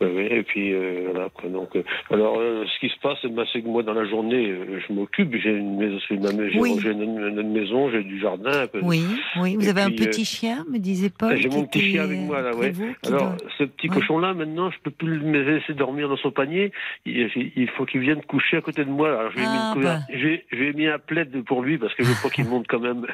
Ouais, 0.00 0.12
ouais, 0.12 0.28
et 0.30 0.42
puis 0.42 0.74
euh, 0.74 1.08
voilà 1.10 1.30
quoi. 1.30 1.48
Donc 1.48 1.74
euh, 1.74 1.82
alors 2.10 2.36
euh, 2.38 2.64
ce 2.66 2.80
qui 2.80 2.92
se 2.94 2.98
passe, 3.00 3.16
ben, 3.24 3.44
c'est 3.50 3.62
que 3.62 3.66
moi 3.66 3.82
dans 3.82 3.94
la 3.94 4.04
journée, 4.04 4.50
euh, 4.50 4.78
je 4.86 4.92
m'occupe. 4.92 5.34
J'ai 5.42 5.50
une 5.52 5.76
maison, 5.78 5.98
j'ai 6.08 6.14
une, 6.16 6.50
j'ai- 6.52 6.60
Oui. 6.60 6.78
j'ai 6.82 6.90
une, 6.90 7.02
une- 7.02 7.38
une 7.40 7.52
maison, 7.52 7.90
j'ai 7.90 8.02
du 8.02 8.20
jardin. 8.20 8.50
un 8.62 8.66
peu. 8.66 8.80
Oui, 8.82 9.02
oui. 9.40 9.56
Vous 9.56 9.66
Et 9.66 9.70
avez 9.70 9.80
un 9.82 9.90
puis, 9.90 10.02
euh, 10.02 10.06
petit 10.08 10.24
chien, 10.26 10.66
me 10.70 10.78
disait 10.78 11.08
Paul. 11.18 11.36
j'ai 11.36 11.48
qui 11.48 11.56
mon 11.56 11.64
petit 11.64 11.80
chien 11.80 12.02
avec 12.02 12.18
moi, 12.18 12.42
là, 12.42 12.50
près 12.50 12.60
ouais. 12.60 12.70
vous, 12.72 12.94
Alors, 13.06 13.20
doit- 13.20 13.36
ce 13.56 13.64
petit 13.64 13.88
Ouais. 13.88 13.94
cochon-là, 13.96 14.34
maintenant, 14.34 14.70
je 14.70 14.76
peux 14.82 14.90
plus 14.90 15.16
le 15.18 15.42
laisser 15.56 15.72
dormir 15.72 16.08
dans 16.10 16.16
son 16.18 16.30
panier. 16.30 16.72
Il, 17.06 17.28
il 17.56 17.68
faut 17.70 17.86
qu'il 17.86 18.00
vienne 18.00 18.20
coucher 18.22 18.58
à 18.58 18.60
côté 18.60 18.84
de 18.84 18.90
moi. 18.90 19.08
Alors, 19.18 19.30
je 19.30 19.36
lui 19.36 19.42
ai 19.44 19.46
mis, 19.46 19.52
Ah, 19.56 19.70
couver- 19.72 19.84
bah. 19.86 19.98
j'ai- 20.12 20.72
mis 20.74 20.86
un 20.88 20.98
plaid 20.98 21.42
pour 21.44 21.62
lui 21.62 21.78
parce 21.78 21.94
que 21.94 22.04
je 22.04 22.12
pas 22.22 22.28
qu'il 22.28 22.44
monte 22.44 22.66
quand 22.68 22.80
même. 22.80 23.06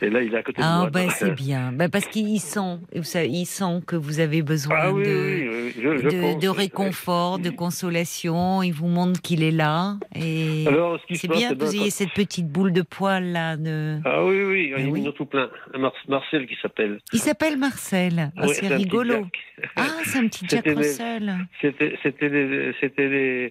Et 0.00 0.08
là, 0.08 0.22
il 0.22 0.32
est 0.32 0.38
à 0.38 0.42
côté 0.42 0.62
de 0.62 0.66
Ah 0.66 0.78
moi. 0.80 0.90
ben 0.90 1.02
donc, 1.02 1.12
c'est 1.12 1.30
euh, 1.30 1.34
bien, 1.34 1.70
ben, 1.72 1.90
parce 1.90 2.06
qu'il 2.06 2.40
sent, 2.40 2.78
vous 2.94 3.02
savez, 3.02 3.28
il 3.28 3.44
sent 3.44 3.80
que 3.86 3.96
vous 3.96 4.20
avez 4.20 4.40
besoin 4.42 4.74
Ah 4.78 4.92
oui, 4.92 5.02
oui, 5.04 5.48
oui, 5.48 5.72
je, 5.76 5.96
je 5.98 6.08
de, 6.40 6.48
réconfort, 6.48 7.38
de 7.38 7.50
consolation. 7.50 8.62
Il 8.62 8.72
vous 8.72 8.88
montre 8.88 9.20
qu'il 9.20 9.42
est 9.42 9.50
là 9.50 9.96
et 10.14 10.64
Alors, 10.66 10.98
ce 11.00 11.06
qui 11.06 11.14
se 11.16 11.22
c'est 11.22 11.28
bien 11.28 11.48
c'est 11.50 11.54
que 11.56 11.64
vous 11.64 11.70
ben, 11.70 11.74
ayez 11.80 11.84
quand- 11.84 11.90
cette 11.90 12.12
petite 12.12 12.48
boule 12.48 12.72
de 12.72 12.82
poil 12.82 13.24
là. 13.32 13.56
De... 13.56 13.98
Ah 14.04 14.24
oui, 14.24 14.42
oui, 14.44 14.72
Ah 14.76 14.80
il 14.80 14.98
y 14.98 15.06
en 15.06 15.10
a 15.10 15.12
tout 15.12 15.26
plein. 15.26 15.48
Un 15.74 15.78
Mar- 15.78 15.92
Marcel 16.08 16.46
qui 16.46 16.56
s'appelle. 16.60 16.98
Il 17.12 17.18
s'appelle 17.18 17.56
Marcel. 17.58 18.30
Ah, 18.36 18.46
Ouais, 18.46 18.54
c'est 18.54 18.72
un 18.72 18.76
rigolo. 18.76 19.26
Ah, 19.76 19.86
c'est 20.04 20.18
un 20.18 20.26
petit 20.28 20.46
Jack 20.48 20.66
Russell. 20.66 21.34
C'était, 21.60 21.96
c'était, 22.02 22.28
les- 22.28 22.72
c'était 22.80 23.50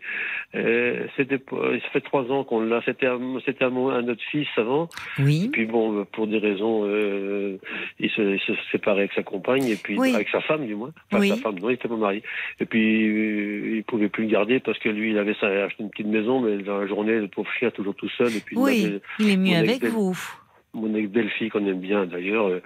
euh, 0.56 1.08
pas- 1.50 1.80
ça 1.82 1.90
fait 1.92 2.02
trois 2.02 2.24
ans 2.32 2.44
qu'on 2.44 2.62
l'a. 2.62 2.82
C'était, 2.86 3.08
c'était 3.46 3.66
à 3.66 3.70
notre 3.70 4.22
fils 4.32 4.48
avant. 4.58 4.90
Oui. 5.20 5.46
Et 5.46 5.50
puis 5.50 5.66
bon, 5.66 6.06
pour 6.12 6.28
des 6.28 6.38
raisons, 6.38 6.84
euh, 6.86 7.58
il, 8.00 8.10
se, 8.12 8.22
il 8.22 8.40
se 8.40 8.54
séparait 8.72 9.00
avec 9.02 9.14
sa 9.14 9.24
compagne 9.24 9.66
et 9.68 9.76
puis 9.76 9.98
Oui. 9.98 10.14
avec 10.14 10.30
sa 10.30 10.42
femme 10.42 10.66
du 10.66 10.76
moins. 10.76 10.92
Enfin, 11.12 11.22
Oui. 11.22 11.30
sa 11.30 11.38
femme, 11.38 11.60
non, 11.60 11.70
il 11.70 11.74
était 11.74 11.88
pas 11.88 11.96
marié. 11.96 12.22
Et 12.60 12.66
puis 12.66 13.08
euh, 13.08 13.76
il 13.78 13.84
pouvait 13.84 14.10
plus 14.10 14.24
le 14.26 14.30
garder 14.32 14.60
parce 14.60 14.78
que 14.80 14.90
lui, 14.90 15.12
il 15.12 15.18
avait 15.18 15.36
sa- 15.40 15.48
acheté 15.66 15.84
une 15.84 15.90
petite 15.90 16.08
maison, 16.08 16.40
mais 16.42 16.58
dans 16.64 16.78
la 16.80 16.88
journée, 16.88 17.20
le 17.20 17.28
pauvre 17.28 17.50
chien 17.60 17.72
toujours 17.72 17.96
tout 17.96 18.10
seul. 18.18 18.28
Et 18.36 18.40
puis 18.40 18.56
il 18.56 18.60
Oui, 18.62 18.86
avait 18.86 19.02
il 19.20 19.30
est 19.32 19.38
mieux 19.38 19.56
avec 19.58 19.84
vous. 19.86 20.18
Mon 20.76 20.94
ex-belle-fille 20.96 21.50
qu'on 21.50 21.66
aime 21.68 21.80
bien 21.80 22.06
d'ailleurs, 22.06 22.48
euh, 22.48 22.60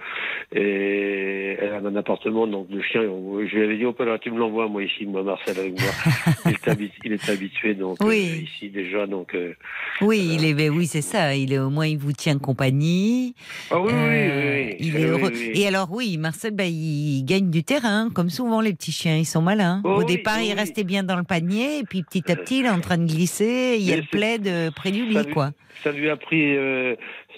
et 0.54 1.56
elle 1.60 1.72
a 1.74 1.76
un 1.88 1.96
appartement, 1.96 2.46
donc 2.46 2.68
le 2.70 2.80
chien, 2.82 3.02
je 3.02 3.54
lui 3.56 3.64
avais 3.64 3.76
dit, 3.76 3.84
oh, 3.84 3.94
là, 4.02 4.18
tu 4.18 4.30
me 4.30 4.38
l'envoies, 4.38 4.66
moi 4.68 4.82
ici, 4.82 5.04
moi 5.04 5.22
Marcel 5.22 5.58
avec 5.58 5.72
moi. 5.78 5.90
il, 6.46 6.50
est 6.52 6.68
habi- 6.68 6.90
il 7.04 7.12
est 7.12 7.28
habitué 7.28 7.74
donc 7.74 7.98
Oui. 8.02 8.30
euh, 8.32 8.42
ici 8.44 8.70
déjà, 8.70 9.06
donc. 9.06 9.34
euh, 9.34 9.52
Oui, 10.00 10.36
il 10.38 10.44
est, 10.46 10.54
ben 10.54 10.70
oui, 10.70 10.86
c'est 10.86 11.02
ça. 11.02 11.34
Il 11.34 11.52
est 11.52 11.58
au 11.58 11.68
moins, 11.70 11.86
il 11.86 11.98
vous 11.98 12.12
tient 12.12 12.38
compagnie. 12.38 13.34
Ah 13.70 13.78
oui, 13.80 13.92
oui, 13.92 13.98
Euh, 13.98 14.54
oui, 14.54 14.66
oui. 14.70 14.76
Il 14.80 14.94
Oui, 14.94 15.00
est 15.02 15.06
heureux. 15.06 15.32
Et 15.54 15.66
alors 15.66 15.88
oui, 15.92 16.16
Marcel, 16.18 16.52
ben, 16.54 16.64
il 16.66 17.24
gagne 17.26 17.50
du 17.50 17.62
terrain, 17.62 18.08
comme 18.14 18.30
souvent 18.30 18.60
les 18.62 18.72
petits 18.72 18.92
chiens, 18.92 19.16
ils 19.18 19.26
sont 19.26 19.42
malins. 19.42 19.82
Oh 19.84 19.96
Au 20.00 20.04
départ, 20.04 20.38
oui, 20.38 20.48
il 20.50 20.54
restait 20.54 20.84
bien 20.84 21.02
dans 21.02 21.16
le 21.16 21.24
panier, 21.24 21.80
et 21.80 21.82
puis 21.84 22.02
petit 22.02 22.30
à 22.32 22.36
petit, 22.36 22.60
il 22.60 22.64
est 22.66 22.70
en 22.70 22.80
train 22.80 22.96
de 22.96 23.04
glisser. 23.06 23.76
Il 23.78 23.84
y 23.86 23.92
a 23.92 23.96
le 23.96 24.02
plaid 24.10 24.72
près 24.74 24.90
du 24.92 25.00
ça 25.12 25.20
lit, 25.20 25.26
lui- 25.26 25.32
quoi. 25.34 25.50
Ça 25.84 25.92
lui 25.92 26.08
a 26.10 26.16
pris, 26.16 26.56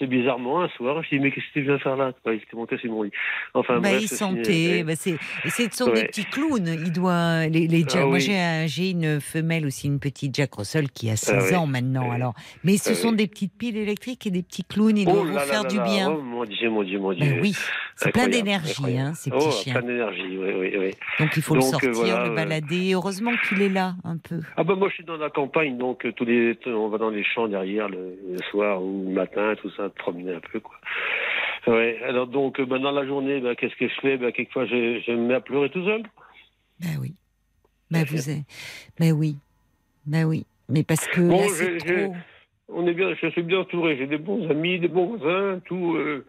euh, 0.01 0.07
bizarrement 0.07 0.61
un 0.61 0.69
soir. 0.69 1.01
Je 1.03 1.09
dis 1.15 1.19
mais 1.19 1.31
qu'est-ce 1.31 1.45
que 1.47 1.53
tu 1.53 1.61
viens 1.61 1.79
faire 1.79 1.95
là? 1.95 2.11
Il 2.27 2.39
s'était 2.39 2.55
monté 2.55 2.77
sur 2.77 2.91
mon 2.91 3.03
lit. 3.03 3.11
Enfin 3.53 3.75
Bah, 3.79 3.89
bref. 3.89 4.01
il 4.03 4.07
sentait. 4.07 4.43
fini. 4.43 4.83
bah, 4.83 4.93
c'est, 4.95 5.73
sont 5.73 5.91
des 5.91 6.05
petits 6.05 6.25
clowns. 6.25 6.67
Il 6.67 6.91
doit 6.91 7.47
les, 7.47 7.67
les 7.67 7.85
Ah 7.93 8.05
Moi, 8.05 8.13
oui. 8.15 8.19
j'ai, 8.21 8.37
un- 8.37 8.67
j'ai 8.67 8.89
une 8.91 9.19
femelle 9.21 9.65
aussi, 9.65 9.87
une 9.87 9.99
petite 9.99 10.35
Jack 10.35 10.53
Russell 10.55 10.89
qui 10.89 11.09
a 11.09 11.15
16 11.15 11.49
oui. 11.51 11.55
ans 11.57 11.67
maintenant. 11.67 12.05
Oui. 12.09 12.15
Alors, 12.15 12.33
mais 12.63 12.77
ce 12.77 12.91
Ah 12.91 12.95
sont 12.95 13.11
des 13.11 13.27
petites 13.27 13.53
piles 13.57 13.77
électriques 13.77 14.25
et 14.27 14.31
des 14.31 14.43
petits 14.43 14.63
clowns. 14.63 14.97
Ils 14.97 15.07
Oh 15.07 15.13
doivent 15.13 15.27
vous 15.27 15.33
là 15.35 15.41
faire 15.41 15.63
là 15.63 15.69
du 15.69 15.77
là. 15.77 15.83
bien. 15.83 16.11
Oh 16.11 16.21
mon 16.21 16.45
Dieu, 16.45 16.69
mon 16.69 16.83
Dieu, 16.83 16.99
mon 16.99 17.13
Dieu. 17.13 17.25
Ben 17.25 17.39
oui, 17.41 17.53
c'est 17.95 18.11
plein 18.11 18.27
d'énergie, 18.27 18.97
hein, 18.97 19.13
ces 19.13 19.31
oh, 19.33 19.37
petits 19.37 19.63
chiens. 19.63 19.73
plein 19.75 19.87
d'énergie, 19.87 20.37
oui, 20.37 20.51
oui, 20.57 20.73
oui. 20.77 20.91
Donc 21.19 21.29
il 21.35 21.41
faut 21.41 21.55
le 21.55 21.61
Donc, 21.61 21.73
euh, 21.83 21.93
sortir, 21.93 21.93
voilà, 21.93 22.25
le 22.25 22.31
euh, 22.31 22.35
balader. 22.35 22.91
Heureusement 22.93 23.31
qu'il 23.47 23.61
est 23.61 23.69
là 23.69 23.95
un 24.03 24.17
peu. 24.17 24.39
Ah 24.57 24.63
bah 24.63 24.75
moi 24.75 24.89
je 24.89 24.95
suis 24.95 25.03
dans 25.03 25.17
la 25.17 25.29
campagne 25.29 25.77
donc 25.77 26.05
euh, 26.05 26.11
tous 26.13 26.25
les 26.25 26.57
on 26.65 26.89
va 26.89 26.97
dans 26.97 27.09
les 27.09 27.23
champs 27.23 27.47
derrière 27.47 27.87
le 27.89 28.15
soir 28.49 28.81
ou 28.83 29.05
le 29.07 29.13
matin 29.13 29.53
tout 29.61 29.69
ça 29.77 29.89
promener 29.91 30.33
un 30.35 30.39
peu 30.39 30.59
quoi. 30.59 30.75
Ouais 31.67 31.99
alors 32.03 32.27
donc 32.27 32.59
euh, 32.59 32.65
bah, 32.65 32.79
dans 32.79 32.91
la 32.91 33.05
journée 33.05 33.39
bah, 33.39 33.55
qu'est-ce 33.55 33.75
que 33.75 33.87
je 33.87 33.99
fais? 34.01 34.17
Bah, 34.17 34.31
quelquefois 34.31 34.65
je, 34.65 35.01
je 35.05 35.11
me 35.11 35.27
mets 35.27 35.35
à 35.35 35.41
pleurer 35.41 35.69
tout 35.69 35.85
seul. 35.85 36.03
Ben 36.79 36.97
oui. 36.99 37.13
Ben 37.89 38.03
vous 38.05 38.29
êtes. 38.29 38.45
Ben 38.99 39.11
oui. 39.11 39.35
Ben 40.05 40.25
oui. 40.25 40.45
Mais 40.69 40.83
parce 40.83 41.07
que 41.07 41.21
Bon, 41.21 41.39
là, 41.41 41.47
c'est 41.49 41.77
trop. 41.77 42.15
On 42.73 42.87
est 42.87 42.93
bien 42.93 43.13
je 43.21 43.27
suis 43.29 43.43
bien 43.43 43.59
entouré 43.59 43.97
j'ai 43.97 44.07
des 44.07 44.17
bons 44.17 44.49
amis 44.49 44.79
des 44.79 44.87
bons 44.87 45.17
voisins 45.17 45.59
tout 45.65 45.95
euh, 45.95 46.25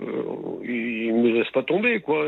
euh, 0.00 0.64
ils, 0.64 1.04
ils 1.04 1.14
me 1.14 1.30
laissent 1.30 1.52
pas 1.52 1.62
tomber 1.62 2.00
quoi. 2.00 2.24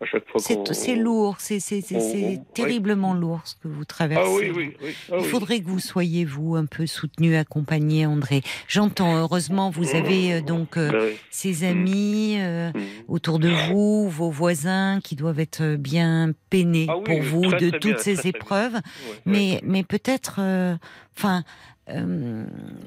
Euh, 0.00 0.04
à 0.04 0.06
chaque 0.06 0.28
fois 0.28 0.40
C'est 0.74 0.96
lourd, 0.96 1.36
c'est 1.38 1.58
oui. 1.92 2.40
terriblement 2.52 3.14
lourd 3.14 3.40
ce 3.44 3.54
que 3.54 3.68
vous 3.68 3.84
traversez. 3.84 4.24
Ah 4.26 4.34
oui, 4.36 4.52
oui, 4.54 4.76
oui. 4.82 4.94
Ah 5.10 5.16
Il 5.20 5.24
faudrait 5.24 5.60
que 5.60 5.66
vous 5.66 5.78
soyez, 5.80 6.24
vous, 6.24 6.56
un 6.56 6.66
peu 6.66 6.86
soutenu, 6.86 7.36
accompagné, 7.36 8.06
André. 8.06 8.42
J'entends, 8.68 9.16
heureusement, 9.16 9.70
vous 9.70 9.94
avez 9.94 10.34
euh, 10.34 10.40
donc 10.40 10.76
euh, 10.76 10.90
Ben 10.90 11.12
ces 11.30 11.64
amis 11.64 12.36
euh, 12.38 12.70
Mm. 12.74 12.80
autour 13.08 13.38
de 13.38 13.48
vous, 13.68 14.08
vos 14.08 14.30
voisins 14.30 15.00
qui 15.02 15.16
doivent 15.16 15.38
être 15.40 15.76
bien 15.76 16.32
peinés 16.50 16.86
Ah 16.88 16.94
pour 17.04 17.20
vous 17.22 17.42
très, 17.50 17.60
de 17.60 17.70
très 17.70 17.78
toutes 17.78 17.94
bien, 17.94 17.98
ces 18.02 18.26
épreuves. 18.26 18.74
Ouais, 18.74 18.80
Mais, 19.26 19.52
ouais. 19.54 19.60
mais 19.64 19.82
peut-être, 19.84 20.36
euh, 20.38 20.76
enfin, 21.16 21.44
euh, 21.90 22.44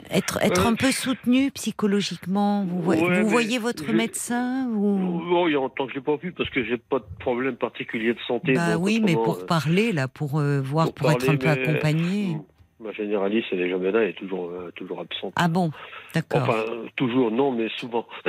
être, 0.10 0.40
être 0.42 0.66
Euh, 0.66 0.70
un 0.70 0.76
peu 0.76 0.92
soutenu 0.92 1.52
psychologiquement. 1.52 2.64
Vous, 2.66 2.82
voyez- 2.82 3.02
ouais, 3.04 3.08
vous 3.08 3.26
mais 3.26 3.32
voyez 3.32 3.60
votre 3.60 3.92
médecin 3.92 4.68
ou... 4.70 5.22
Oh, 5.32 5.48
il 5.48 5.52
y 5.52 5.56
a 5.56 5.60
longtemps 5.60 5.86
que 5.86 5.92
je 5.92 5.98
l'ai 5.98 6.04
pas 6.04 6.16
vu 6.16 6.32
parce 6.32 6.50
que 6.50 6.64
j'ai 6.64 6.78
pas 6.78 7.00
de 7.00 7.06
problème 7.20 7.56
particulier 7.56 8.14
de 8.14 8.20
santé. 8.28 8.54
Bah 8.54 8.74
donc 8.74 8.86
oui, 8.86 9.02
mais 9.04 9.14
pour 9.14 9.40
euh, 9.42 9.46
parler, 9.46 9.92
là, 9.92 10.08
pour 10.08 10.40
voir, 10.40 10.94
pour, 10.94 11.12
être 11.12 11.30
un 11.30 11.38
peu 11.38 11.50
accompagné. 11.50 12.38
Ma 12.80 12.92
généraliste, 12.92 13.48
elle 13.52 13.62
est 13.62 13.70
jamais 13.70 13.92
là, 13.92 14.02
elle 14.04 14.10
est 14.10 14.14
toujours, 14.14 14.52
toujours 14.76 15.00
absente. 15.00 15.34
Ah 15.36 15.48
bon, 15.48 15.72
d'accord. 16.14 16.42
Enfin, 16.44 16.64
toujours, 16.96 17.32
non, 17.32 17.52
mais 17.52 17.70
souvent. 17.78 18.08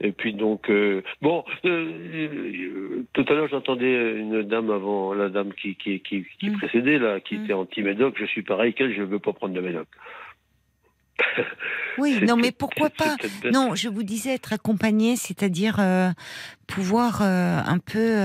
Et 0.00 0.12
puis 0.12 0.32
donc, 0.32 0.70
euh, 0.70 1.02
bon, 1.22 1.44
euh, 1.64 1.68
euh, 1.68 3.04
tout 3.14 3.24
à 3.28 3.32
l'heure 3.32 3.48
j'entendais 3.48 4.16
une 4.16 4.42
dame 4.44 4.70
avant, 4.70 5.12
la 5.12 5.28
dame 5.28 5.52
qui, 5.52 5.74
qui, 5.74 6.00
qui, 6.00 6.24
qui 6.38 6.50
Mm. 6.50 6.58
précédait, 6.58 6.98
là, 6.98 7.20
qui 7.20 7.36
Mm. 7.36 7.44
était 7.44 7.52
anti-médoc, 7.52 8.14
je 8.18 8.26
suis 8.26 8.42
pareil 8.42 8.74
qu'elle, 8.74 8.94
je 8.94 9.00
ne 9.00 9.06
veux 9.06 9.18
pas 9.18 9.32
prendre 9.32 9.54
de 9.54 9.60
médoc. 9.60 9.88
Oui, 11.98 12.20
non, 12.22 12.36
mais 12.36 12.52
pourquoi 12.52 12.90
pas. 12.90 13.16
Non, 13.52 13.74
je 13.74 13.88
vous 13.88 14.04
disais 14.04 14.34
être 14.34 14.52
accompagné, 14.52 15.16
c'est-à-dire 15.16 15.76
euh, 15.80 16.10
pouvoir 16.68 17.22
un 17.22 17.78
peu 17.78 18.18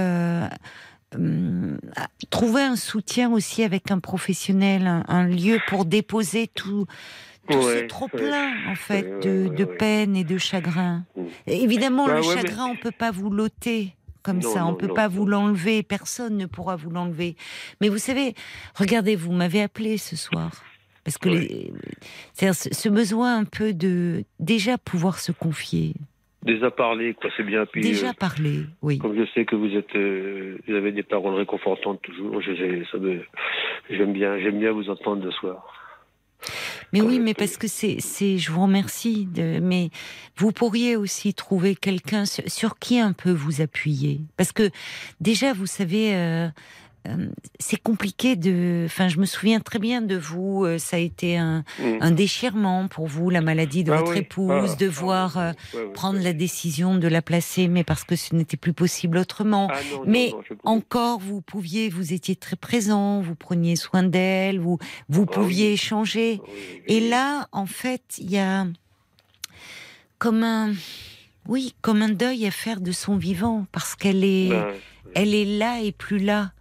hum, 1.16 1.80
trouver 2.30 2.62
un 2.62 2.76
soutien 2.76 3.32
aussi 3.32 3.64
avec 3.64 3.90
un 3.90 4.00
professionnel, 4.00 4.86
un, 4.86 5.04
un 5.08 5.28
lieu 5.28 5.58
pour 5.68 5.86
déposer 5.86 6.48
tout, 6.48 6.86
tout 7.50 7.62
ce 7.62 7.68
Ouais, 7.68 7.88
trop 7.88 8.06
ouais. 8.14 8.20
plein 8.22 8.54
en 8.70 8.76
fait 8.76 9.20
de, 9.26 9.66
peine 9.66 10.16
et 10.16 10.24
de 10.24 10.38
chagrin. 10.38 11.06
Mm. 11.16 11.22
Et 11.48 11.64
évidemment, 11.64 12.06
Bah 12.08 12.16
le 12.16 12.22
mais- 12.22 12.34
chagrin, 12.36 12.66
on 12.68 12.76
peut 12.76 12.92
pas 12.98 13.12
vous 13.12 13.30
l'ôter. 13.30 13.94
Comme 14.24 14.38
Non, 14.40 14.50
ça, 14.50 14.66
on 14.66 14.70
non, 14.72 14.76
peut 14.76 14.88
non, 14.88 14.94
pas 14.94 15.10
vous 15.10 15.26
l'enlever, 15.26 15.84
personne 15.84 16.38
ne 16.38 16.46
pourra 16.46 16.78
vous 16.78 16.90
l'enlever. 16.90 17.36
Mais 17.82 17.90
vous 17.90 17.98
savez, 17.98 18.36
regardez, 18.76 19.18
vous 19.18 19.34
m'avez 19.34 19.62
appelé 19.62 19.98
ce 19.98 20.16
soir. 20.16 20.64
Parce 21.04 21.18
que 21.18 21.28
Oui. 21.28 21.40
les- 21.50 21.74
c'est-à-dire 22.32 22.56
ce, 22.56 22.74
ce 22.74 22.88
besoin 22.88 23.38
un 23.40 23.44
peu 23.44 23.74
de 23.74 24.24
déjà 24.40 24.78
pouvoir 24.78 25.20
se 25.20 25.32
confier, 25.34 25.94
Déjà 26.44 26.72
parler, 26.72 27.14
quoi, 27.14 27.30
c'est 27.38 27.44
bien. 27.44 27.66
Puis, 27.66 27.82
déjà 27.82 28.10
euh, 28.10 28.14
parler, 28.20 28.66
oui. 28.82 28.98
comme 28.98 29.16
je 29.18 29.26
sais 29.34 29.46
que 29.46 29.56
vous 29.56 29.74
êtes, 29.78 29.96
euh, 29.96 30.58
vous 30.68 30.74
avez 30.76 30.92
des 30.92 31.04
paroles 31.04 31.36
réconfortantes 31.36 32.02
toujours, 32.02 32.42
j'aime 32.42 34.14
bien, 34.14 34.38
j'aime 34.40 34.60
bien 34.60 34.72
vous 34.72 34.90
entendre 34.90 35.24
le 35.24 35.32
soir. 35.32 35.83
Mais 36.92 37.02
oui, 37.02 37.20
mais 37.20 37.34
parce 37.34 37.58
que 37.58 37.68
c'est, 37.68 37.98
c'est, 38.00 38.38
je 38.38 38.52
vous 38.52 38.62
remercie. 38.64 39.26
De, 39.26 39.60
mais 39.62 39.90
vous 40.38 40.52
pourriez 40.52 40.96
aussi 40.96 41.34
trouver 41.34 41.76
quelqu'un 41.76 42.26
sur, 42.26 42.44
sur 42.48 42.80
qui 42.80 43.00
un 43.00 43.14
peu 43.14 43.32
vous 43.32 43.62
appuyer, 43.62 44.22
parce 44.38 44.52
que 44.52 44.70
déjà, 45.20 45.54
vous 45.54 45.68
savez. 45.68 46.16
euh, 46.16 46.50
euh, 47.08 47.28
c'est 47.60 47.82
compliqué 47.82 48.36
de. 48.36 48.84
Enfin, 48.86 49.08
je 49.10 49.18
me 49.20 49.26
souviens 49.26 49.60
très 49.60 49.80
bien 49.80 50.02
de 50.02 50.16
vous. 50.16 50.64
euh, 50.66 50.78
Ça 50.78 50.96
a 50.96 51.00
été 51.00 51.38
un, 51.38 51.64
Mm. 51.80 51.98
un 52.02 52.12
déchirement 52.12 52.88
pour 52.88 53.08
vous, 53.08 53.30
la 53.30 53.42
maladie 53.42 53.84
de 53.84 53.92
Ah 53.92 53.98
votre 53.98 54.12
oui. 54.14 54.20
épouse, 54.20 54.72
Ah, 54.74 54.76
de 54.76 54.88
ah, 54.88 54.92
voir 54.92 55.38
euh, 55.38 55.52
prendre 55.94 56.20
la 56.22 56.32
décision 56.34 56.96
de 56.98 57.08
la 57.08 57.22
placer, 57.22 57.68
mais 57.68 57.84
parce 57.84 58.04
que 58.06 58.16
ce 58.16 58.34
n'était 58.36 58.58
plus 58.58 58.74
possible 58.74 59.18
autrement. 59.18 59.68
Ah, 59.72 59.80
non, 59.92 60.04
mais 60.06 60.32
non, 60.32 60.42
Encore, 60.64 61.20
vous 61.20 61.42
pouviez, 61.42 61.90
vous 61.90 62.14
étiez 62.14 62.36
très 62.36 62.56
présent, 62.56 63.22
vous 63.22 63.36
preniez 63.36 63.76
soin 63.76 64.04
d'elle, 64.04 64.60
vous, 64.60 64.78
vous 65.10 65.26
pouviez 65.26 65.74
échanger. 65.74 66.40
Et 66.88 67.00
là, 67.10 67.48
en 67.52 67.66
fait, 67.66 68.04
il 68.20 68.32
y 68.32 68.38
a 68.38 68.66
comme 70.20 70.44
un, 70.44 70.72
oui, 71.48 71.76
comme 71.82 72.02
un 72.02 72.10
deuil 72.10 72.46
à 72.46 72.52
faire 72.52 72.80
de 72.80 72.92
son 72.92 73.18
vivant, 73.18 73.66
parce 73.72 73.96
qu'elle 73.96 74.24
est, 74.24 74.50
Ben, 74.50 74.68
elle 75.16 75.36
est 75.36 75.58
là 75.58 75.82
et 75.82 75.92
plus 75.92 76.20
là. 76.20 76.52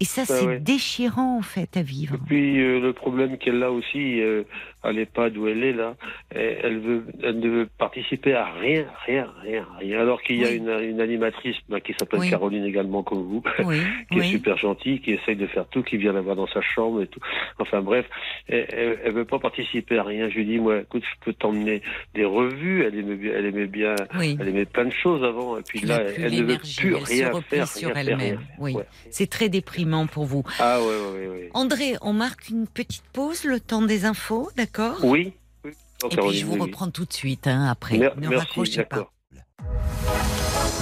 Et 0.00 0.04
ça, 0.04 0.24
c'est 0.24 0.46
ouais. 0.46 0.60
déchirant 0.60 1.38
en 1.38 1.42
fait 1.42 1.76
à 1.76 1.82
vivre. 1.82 2.16
Et 2.16 2.26
puis 2.26 2.60
euh, 2.60 2.80
le 2.80 2.92
problème 2.92 3.38
qu'elle 3.38 3.62
a 3.62 3.70
aussi 3.70 4.20
euh, 4.20 4.42
à 4.84 4.92
l'EHPAD 4.92 5.36
où 5.36 5.48
elle 5.48 5.64
est 5.64 5.72
là, 5.72 5.96
elle, 6.30 6.58
elle 6.62 6.78
veut, 6.78 7.04
elle 7.22 7.38
ne 7.40 7.48
veut 7.48 7.68
participer 7.78 8.34
à 8.34 8.44
rien, 8.52 8.84
rien, 9.06 9.26
rien, 9.42 9.66
rien. 9.78 10.00
Alors 10.00 10.22
qu'il 10.22 10.36
y 10.36 10.44
a 10.44 10.48
Oui. 10.48 10.56
une, 10.56 10.68
une 10.68 11.00
animatrice 11.00 11.56
bah, 11.68 11.80
qui 11.80 11.94
s'appelle 11.98 12.20
Oui. 12.20 12.30
Caroline 12.30 12.64
également 12.64 13.02
comme 13.02 13.22
vous, 13.22 13.42
Oui, 13.64 13.78
qui 14.12 14.18
est 14.18 14.30
super 14.30 14.56
gentille, 14.58 15.00
qui 15.00 15.12
essaye 15.12 15.36
de 15.36 15.46
faire 15.46 15.66
tout, 15.68 15.82
qui 15.82 15.96
vient 15.96 16.12
la 16.12 16.20
voir 16.20 16.36
dans 16.36 16.46
sa 16.48 16.60
chambre 16.60 17.02
et 17.02 17.06
tout. 17.06 17.20
Enfin 17.58 17.80
bref, 17.80 18.06
elle, 18.48 18.66
elle, 18.72 18.98
elle 19.04 19.12
veut 19.12 19.24
pas 19.24 19.38
participer 19.38 19.98
à 19.98 20.02
rien. 20.04 20.28
Je 20.28 20.34
lui 20.36 20.44
dis 20.44 20.58
moi, 20.58 20.80
écoute, 20.80 21.02
je 21.02 21.24
peux 21.24 21.32
t'emmener 21.32 21.80
des 22.14 22.24
revues. 22.24 22.84
Elle 22.84 22.98
aimait, 22.98 23.16
bien- 23.16 23.32
elle 23.34 23.46
aimait 23.46 23.66
bien, 23.66 23.94
elle 24.20 24.48
aimait 24.48 24.66
plein 24.66 24.84
de 24.84 24.92
choses 24.92 25.24
avant. 25.24 25.58
Et 25.58 25.62
puis 25.62 25.80
Elle 25.82 25.88
là, 25.88 26.02
elle 26.18 26.34
ne 26.34 26.42
veut 26.42 26.58
plus 26.58 26.94
elle 26.96 27.02
rien 27.04 27.40
faire, 27.48 27.68
sur 27.68 27.96
elle-même. 27.96 28.40
Oui. 28.58 28.74
Ouais. 28.74 28.84
C'est 29.10 29.30
très 29.30 29.48
déprimant 29.48 30.06
pour 30.06 30.24
vous. 30.26 30.42
Ah 30.58 30.80
ouais, 30.80 30.86
ouais, 30.86 31.18
ouais, 31.20 31.28
ouais. 31.28 31.50
André, 31.54 31.94
on 32.02 32.12
marque 32.12 32.48
une 32.50 32.66
petite 32.66 33.04
pause, 33.12 33.44
le 33.44 33.60
temps 33.60 33.82
des 33.82 34.04
infos, 34.04 34.50
d'accord? 34.56 34.73
Oui. 35.02 35.32
oui. 35.64 35.72
Et 36.10 36.16
puis 36.16 36.38
je 36.38 36.46
vous 36.46 36.56
reprends 36.62 36.90
tout 36.90 37.04
de 37.04 37.12
suite 37.12 37.46
hein, 37.46 37.66
après. 37.70 37.96
Mer- 37.98 38.14
ne 38.16 38.28
Merci, 38.28 38.36
raccrochez 38.46 38.82
pas. 38.84 38.96
d'accord. 38.96 39.12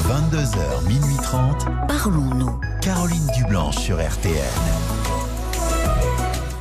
22h, 0.08 0.88
minuit 0.88 1.16
30. 1.22 1.66
Parlons-nous. 1.88 2.60
Caroline 2.82 3.26
Dublanche 3.36 3.76
sur 3.78 3.96
RTN. 3.98 4.32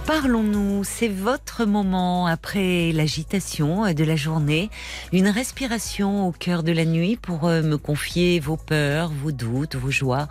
Parlons-nous, 0.05 0.83
c'est 0.83 1.07
votre 1.07 1.63
moment 1.65 2.27
après 2.27 2.91
l'agitation 2.91 3.91
de 3.93 4.03
la 4.03 4.15
journée, 4.15 4.69
une 5.13 5.27
respiration 5.29 6.27
au 6.27 6.31
cœur 6.31 6.63
de 6.63 6.71
la 6.71 6.85
nuit 6.85 7.15
pour 7.15 7.47
euh, 7.47 7.61
me 7.61 7.77
confier 7.77 8.39
vos 8.39 8.57
peurs, 8.57 9.09
vos 9.09 9.31
doutes, 9.31 9.75
vos 9.75 9.91
joies, 9.91 10.27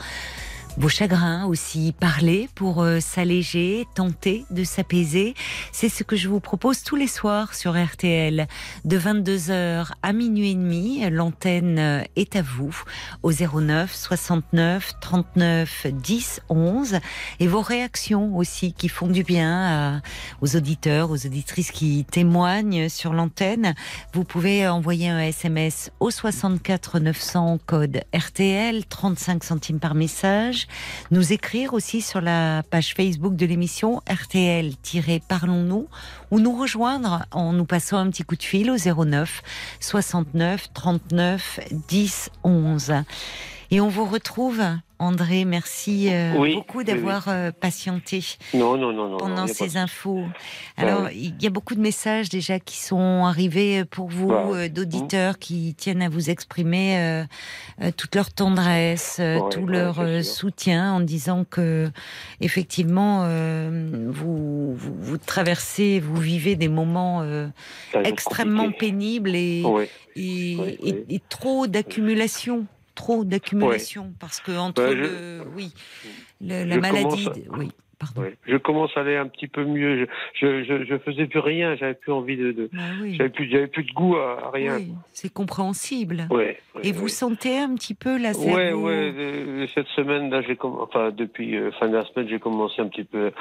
vos 0.76 0.88
chagrins 0.88 1.44
aussi, 1.44 1.92
parler 1.98 2.48
pour 2.54 2.82
euh, 2.82 3.00
s'alléger, 3.00 3.86
tenter 3.94 4.44
de 4.50 4.64
s'apaiser. 4.64 5.34
C'est 5.72 5.90
ce 5.90 6.04
que 6.04 6.16
je 6.16 6.28
vous 6.28 6.40
propose 6.40 6.82
tous 6.82 6.96
les 6.96 7.06
soirs 7.08 7.54
sur 7.54 7.72
RTL, 7.76 8.46
de 8.86 8.98
22h 8.98 9.88
à 10.02 10.12
minuit 10.14 10.52
et 10.52 10.54
demi. 10.54 11.04
L'antenne 11.10 11.78
euh, 11.78 12.02
est 12.16 12.34
à 12.36 12.40
vous 12.42 12.74
au 13.22 13.30
09 13.32 13.94
69 13.94 14.92
39 15.02 15.88
10 15.92 16.40
11 16.48 16.98
et 17.40 17.46
vos 17.46 17.60
réactions 17.60 18.34
aussi 18.36 18.72
qui 18.72 18.88
font 18.88 19.08
du 19.08 19.22
bien 19.22 19.96
à- 19.96 20.00
aux 20.40 20.56
auditeurs, 20.56 21.10
aux 21.10 21.26
auditrices 21.26 21.72
qui 21.72 22.06
témoignent 22.10 22.88
sur 22.88 23.12
l'antenne. 23.12 23.74
Vous 24.14 24.24
pouvez 24.24 24.66
envoyer 24.66 25.08
un 25.10 25.20
SMS 25.20 25.90
au 26.00 26.10
64 26.10 27.00
900 27.00 27.58
code 27.66 28.00
RTL, 28.14 28.86
35 28.86 29.44
centimes 29.44 29.80
par 29.80 29.94
message. 29.94 30.59
Nous 31.10 31.32
écrire 31.32 31.74
aussi 31.74 32.00
sur 32.00 32.20
la 32.20 32.62
page 32.70 32.94
Facebook 32.94 33.36
de 33.36 33.46
l'émission 33.46 34.02
RTL-Parlons-nous 34.10 35.88
ou 36.30 36.40
nous 36.40 36.58
rejoindre 36.58 37.26
en 37.30 37.52
nous 37.52 37.64
passant 37.64 37.98
un 37.98 38.10
petit 38.10 38.22
coup 38.22 38.36
de 38.36 38.42
fil 38.42 38.70
au 38.70 38.76
09 38.76 39.42
69 39.80 40.72
39 40.72 41.60
10 41.88 42.30
11. 42.44 42.92
Et 43.70 43.80
on 43.80 43.88
vous 43.88 44.04
retrouve, 44.04 44.62
André. 45.00 45.46
Merci 45.46 46.12
euh, 46.12 46.34
Oui, 46.36 46.54
beaucoup 46.54 46.78
oui, 46.78 46.84
d'avoir 46.84 47.28
euh, 47.28 47.50
patienté 47.50 48.22
Non, 48.52 48.76
non, 48.76 48.92
non, 48.92 49.16
pendant 49.16 49.46
pas 49.46 49.52
ces 49.52 49.78
infos. 49.78 50.22
Alors, 50.76 51.04
oui. 51.06 51.32
il 51.38 51.42
y 51.42 51.46
a 51.46 51.50
beaucoup 51.50 51.74
de 51.74 51.80
messages 51.80 52.28
déjà 52.28 52.60
qui 52.60 52.76
sont 52.76 53.24
arrivés 53.24 53.84
pour 53.86 54.08
vous, 54.08 54.28
Bah, 54.28 54.46
euh, 54.52 54.68
d'auditeurs 54.68 55.38
qui 55.38 55.74
tiennent 55.74 56.02
à 56.02 56.10
vous 56.10 56.28
exprimer 56.28 56.98
euh, 56.98 57.24
euh, 57.80 57.90
toute 57.96 58.14
leur 58.14 58.30
tendresse, 58.30 59.16
euh, 59.20 59.38
Ouais, 59.38 59.48
tout 59.48 59.66
leur 59.66 60.00
euh, 60.00 60.22
soutien 60.22 60.92
en 60.92 61.00
disant 61.00 61.44
que, 61.48 61.90
effectivement, 62.42 63.22
euh, 63.24 64.06
vous, 64.06 64.74
vous, 64.74 64.94
vous 65.00 65.18
traversez, 65.18 65.98
vous 65.98 66.16
vivez 66.20 66.56
des 66.56 66.68
moments 66.68 67.22
euh, 67.22 67.48
extrêmement 68.04 68.70
pénibles 68.70 69.34
et, 69.34 69.64
et 70.16 71.20
trop 71.30 71.66
d'accumulation. 71.66 72.66
Trop 73.00 73.24
d'accumulation 73.24 74.12
parce 74.20 74.40
que 74.40 74.52
entre 74.58 74.82
Bah, 74.82 74.90
je- 74.90 74.96
le, 74.96 75.42
oui, 75.56 75.72
le- 76.42 76.64
la 76.64 76.76
maladie, 76.76 77.28
oui, 77.56 77.70
pardon. 77.98 78.24
Je 78.46 78.56
commence 78.58 78.90
à 78.96 79.00
aller 79.00 79.16
un 79.16 79.26
petit 79.26 79.48
peu 79.48 79.64
mieux. 79.64 80.06
Je, 80.34 80.64
je, 80.64 80.84
faisais 80.98 81.26
plus 81.26 81.38
rien. 81.38 81.76
J'avais 81.76 81.94
plus 81.94 82.12
envie 82.12 82.36
de, 82.36 82.52
de- 82.52 82.68
Bah 82.72 82.80
oui. 83.00 83.14
j'avais 83.16 83.30
plus, 83.30 83.48
j'avais 83.50 83.68
plus 83.68 83.84
de 83.84 83.92
goût 83.92 84.16
à, 84.16 84.48
à 84.48 84.50
rien. 84.50 84.76
Oui, 84.76 84.92
c'est 85.14 85.32
compréhensible. 85.32 86.28
Et 86.82 86.92
vous 86.92 87.08
sentez 87.08 87.58
un 87.58 87.74
petit 87.74 87.94
peu 87.94 88.18
c'est 88.34 88.52
Ouais, 88.54 88.72
vous- 88.72 88.86
ouais. 88.86 89.12
euh, 89.16 89.66
Cette 89.74 89.88
semaine, 89.88 90.28
là, 90.30 90.42
j'ai 90.42 90.58
enfin 90.60 91.10
depuis 91.10 91.56
euh, 91.56 91.70
fin 91.80 91.88
de 91.88 91.96
la 91.96 92.04
semaine, 92.04 92.28
j'ai 92.28 92.38
commencé 92.38 92.82
un 92.82 92.88
petit 92.88 93.04
peu 93.04 93.32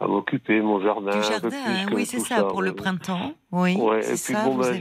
à 0.00 0.06
m'occuper 0.06 0.60
mon 0.60 0.80
jardin, 0.82 1.10
du 1.12 1.16
un 1.16 1.20
peu 1.20 1.26
jardin, 1.30 1.48
plus 1.48 1.58
hein, 1.72 1.86
oui 1.94 2.04
c'est 2.06 2.20
ça, 2.20 2.44
pour 2.44 2.60
le 2.60 2.74
printemps. 2.74 3.32
Oui, 3.50 3.72
Et 3.72 4.00
puis 4.08 4.16
ça. 4.18 4.44
bon, 4.44 4.56
ben, 4.56 4.74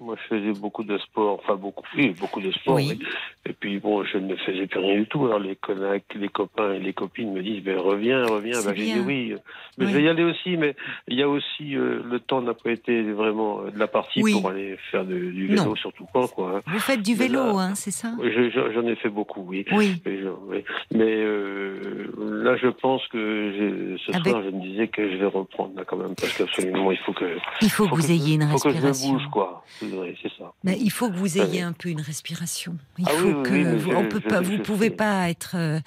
Moi, 0.00 0.16
je 0.22 0.36
faisais 0.36 0.52
beaucoup 0.60 0.82
de 0.82 0.98
sport, 0.98 1.40
enfin 1.42 1.54
beaucoup, 1.54 1.84
oui, 1.96 2.14
beaucoup 2.18 2.40
de 2.40 2.50
sport. 2.50 2.74
Oui. 2.74 2.96
oui. 3.00 3.06
Et 3.46 3.52
puis 3.52 3.78
bon, 3.78 4.02
je 4.04 4.18
ne 4.18 4.34
faisais 4.36 4.66
plus 4.66 4.80
rien 4.80 4.96
du 5.00 5.06
tout. 5.06 5.24
Alors 5.24 5.38
les 5.38 5.54
connacs, 5.56 6.02
les 6.16 6.28
copains 6.28 6.72
et 6.74 6.78
les 6.80 6.92
copines 6.92 7.32
me 7.32 7.42
disent, 7.42 7.62
ben 7.62 7.78
reviens, 7.78 8.24
reviens. 8.26 8.60
Ben, 8.64 8.74
j'ai 8.74 8.84
dit 8.94 9.00
oui, 9.06 9.34
mais 9.78 9.84
Oui. 9.86 9.92
je 9.92 9.96
vais 9.96 10.02
y 10.02 10.08
aller 10.08 10.24
aussi. 10.24 10.56
Mais 10.56 10.74
il 11.08 11.16
y 11.18 11.22
a 11.22 11.28
aussi 11.28 11.76
euh, 11.76 12.02
le 12.04 12.18
temps 12.18 12.42
n'a 12.42 12.54
pas 12.54 12.72
été 12.72 13.02
vraiment 13.12 13.60
euh, 13.62 13.70
de 13.70 13.78
la 13.78 13.86
partie 13.86 14.20
pour 14.20 14.48
aller 14.50 14.76
faire 14.90 15.04
de- 15.04 15.14
du 15.30 15.46
vélo, 15.46 15.64
Non. 15.64 15.76
surtout 15.76 16.06
pas 16.12 16.26
quoi. 16.26 16.56
hein. 16.56 16.62
Vous 16.66 16.80
faites 16.80 17.00
du 17.02 17.12
Mais 17.12 17.28
vélo, 17.28 17.44
là- 17.44 17.68
hein, 17.70 17.74
c'est 17.76 17.90
ça? 17.92 18.12
Je- 18.20 18.50
je- 18.50 18.72
J'en 18.74 18.86
ai 18.88 18.96
fait 18.96 19.08
beaucoup, 19.10 19.42
oui. 19.46 19.64
Oui. 19.72 20.02
Mais, 20.92 21.04
euh, 21.04 22.10
là, 22.18 22.56
je 22.56 22.68
pense 22.68 23.06
que 23.08 23.96
ce 24.04 24.10
Avec- 24.16 24.28
soir, 24.32 24.42
je 24.44 24.50
me 24.50 24.60
disais 24.60 24.88
que 24.88 25.10
je 25.10 25.16
vais 25.16 25.26
reprendre 25.26 25.76
là 25.76 25.84
quand 25.84 25.96
même, 25.96 26.14
parce 26.14 26.36
qu'absolument, 26.36 26.90
il 26.90 26.98
faut 26.98 27.12
que, 27.12 27.36
Il 27.62 27.70
faut 27.70 27.86
que 27.88 27.94
vous 27.94 28.10
ayez 28.10 28.34
une 28.34 28.48
faut 28.48 28.58
que 28.58 28.70
je 28.70 28.74
respiration. 28.74 29.12
bouge, 29.14 29.26
quoi. 29.32 29.64
C'est 29.90 29.96
vrai, 29.96 30.14
c'est 30.22 30.32
ça. 30.38 30.52
Mais 30.64 30.78
il 30.80 30.90
faut 30.90 31.10
que 31.10 31.16
vous 31.16 31.38
ayez 31.38 31.60
un 31.60 31.72
peu 31.72 31.88
une 31.90 32.00
respiration. 32.00 32.76
Il 32.98 33.04
Ah 33.08 33.12
oui, 33.14 33.20
faut 33.20 33.28
oui, 33.28 33.42
que 33.42 33.54
oui, 33.54 33.64
mais 33.64 33.76
vous, 33.76 33.90
on 33.92 34.08
peut 34.08 34.20
je- 34.22 34.28
pas, 34.28 34.42
je 34.42 34.48
vous 34.48 34.58
pouvez 34.58 34.90
pas 34.90 35.28
être 35.30 35.56
euh, 35.56 35.80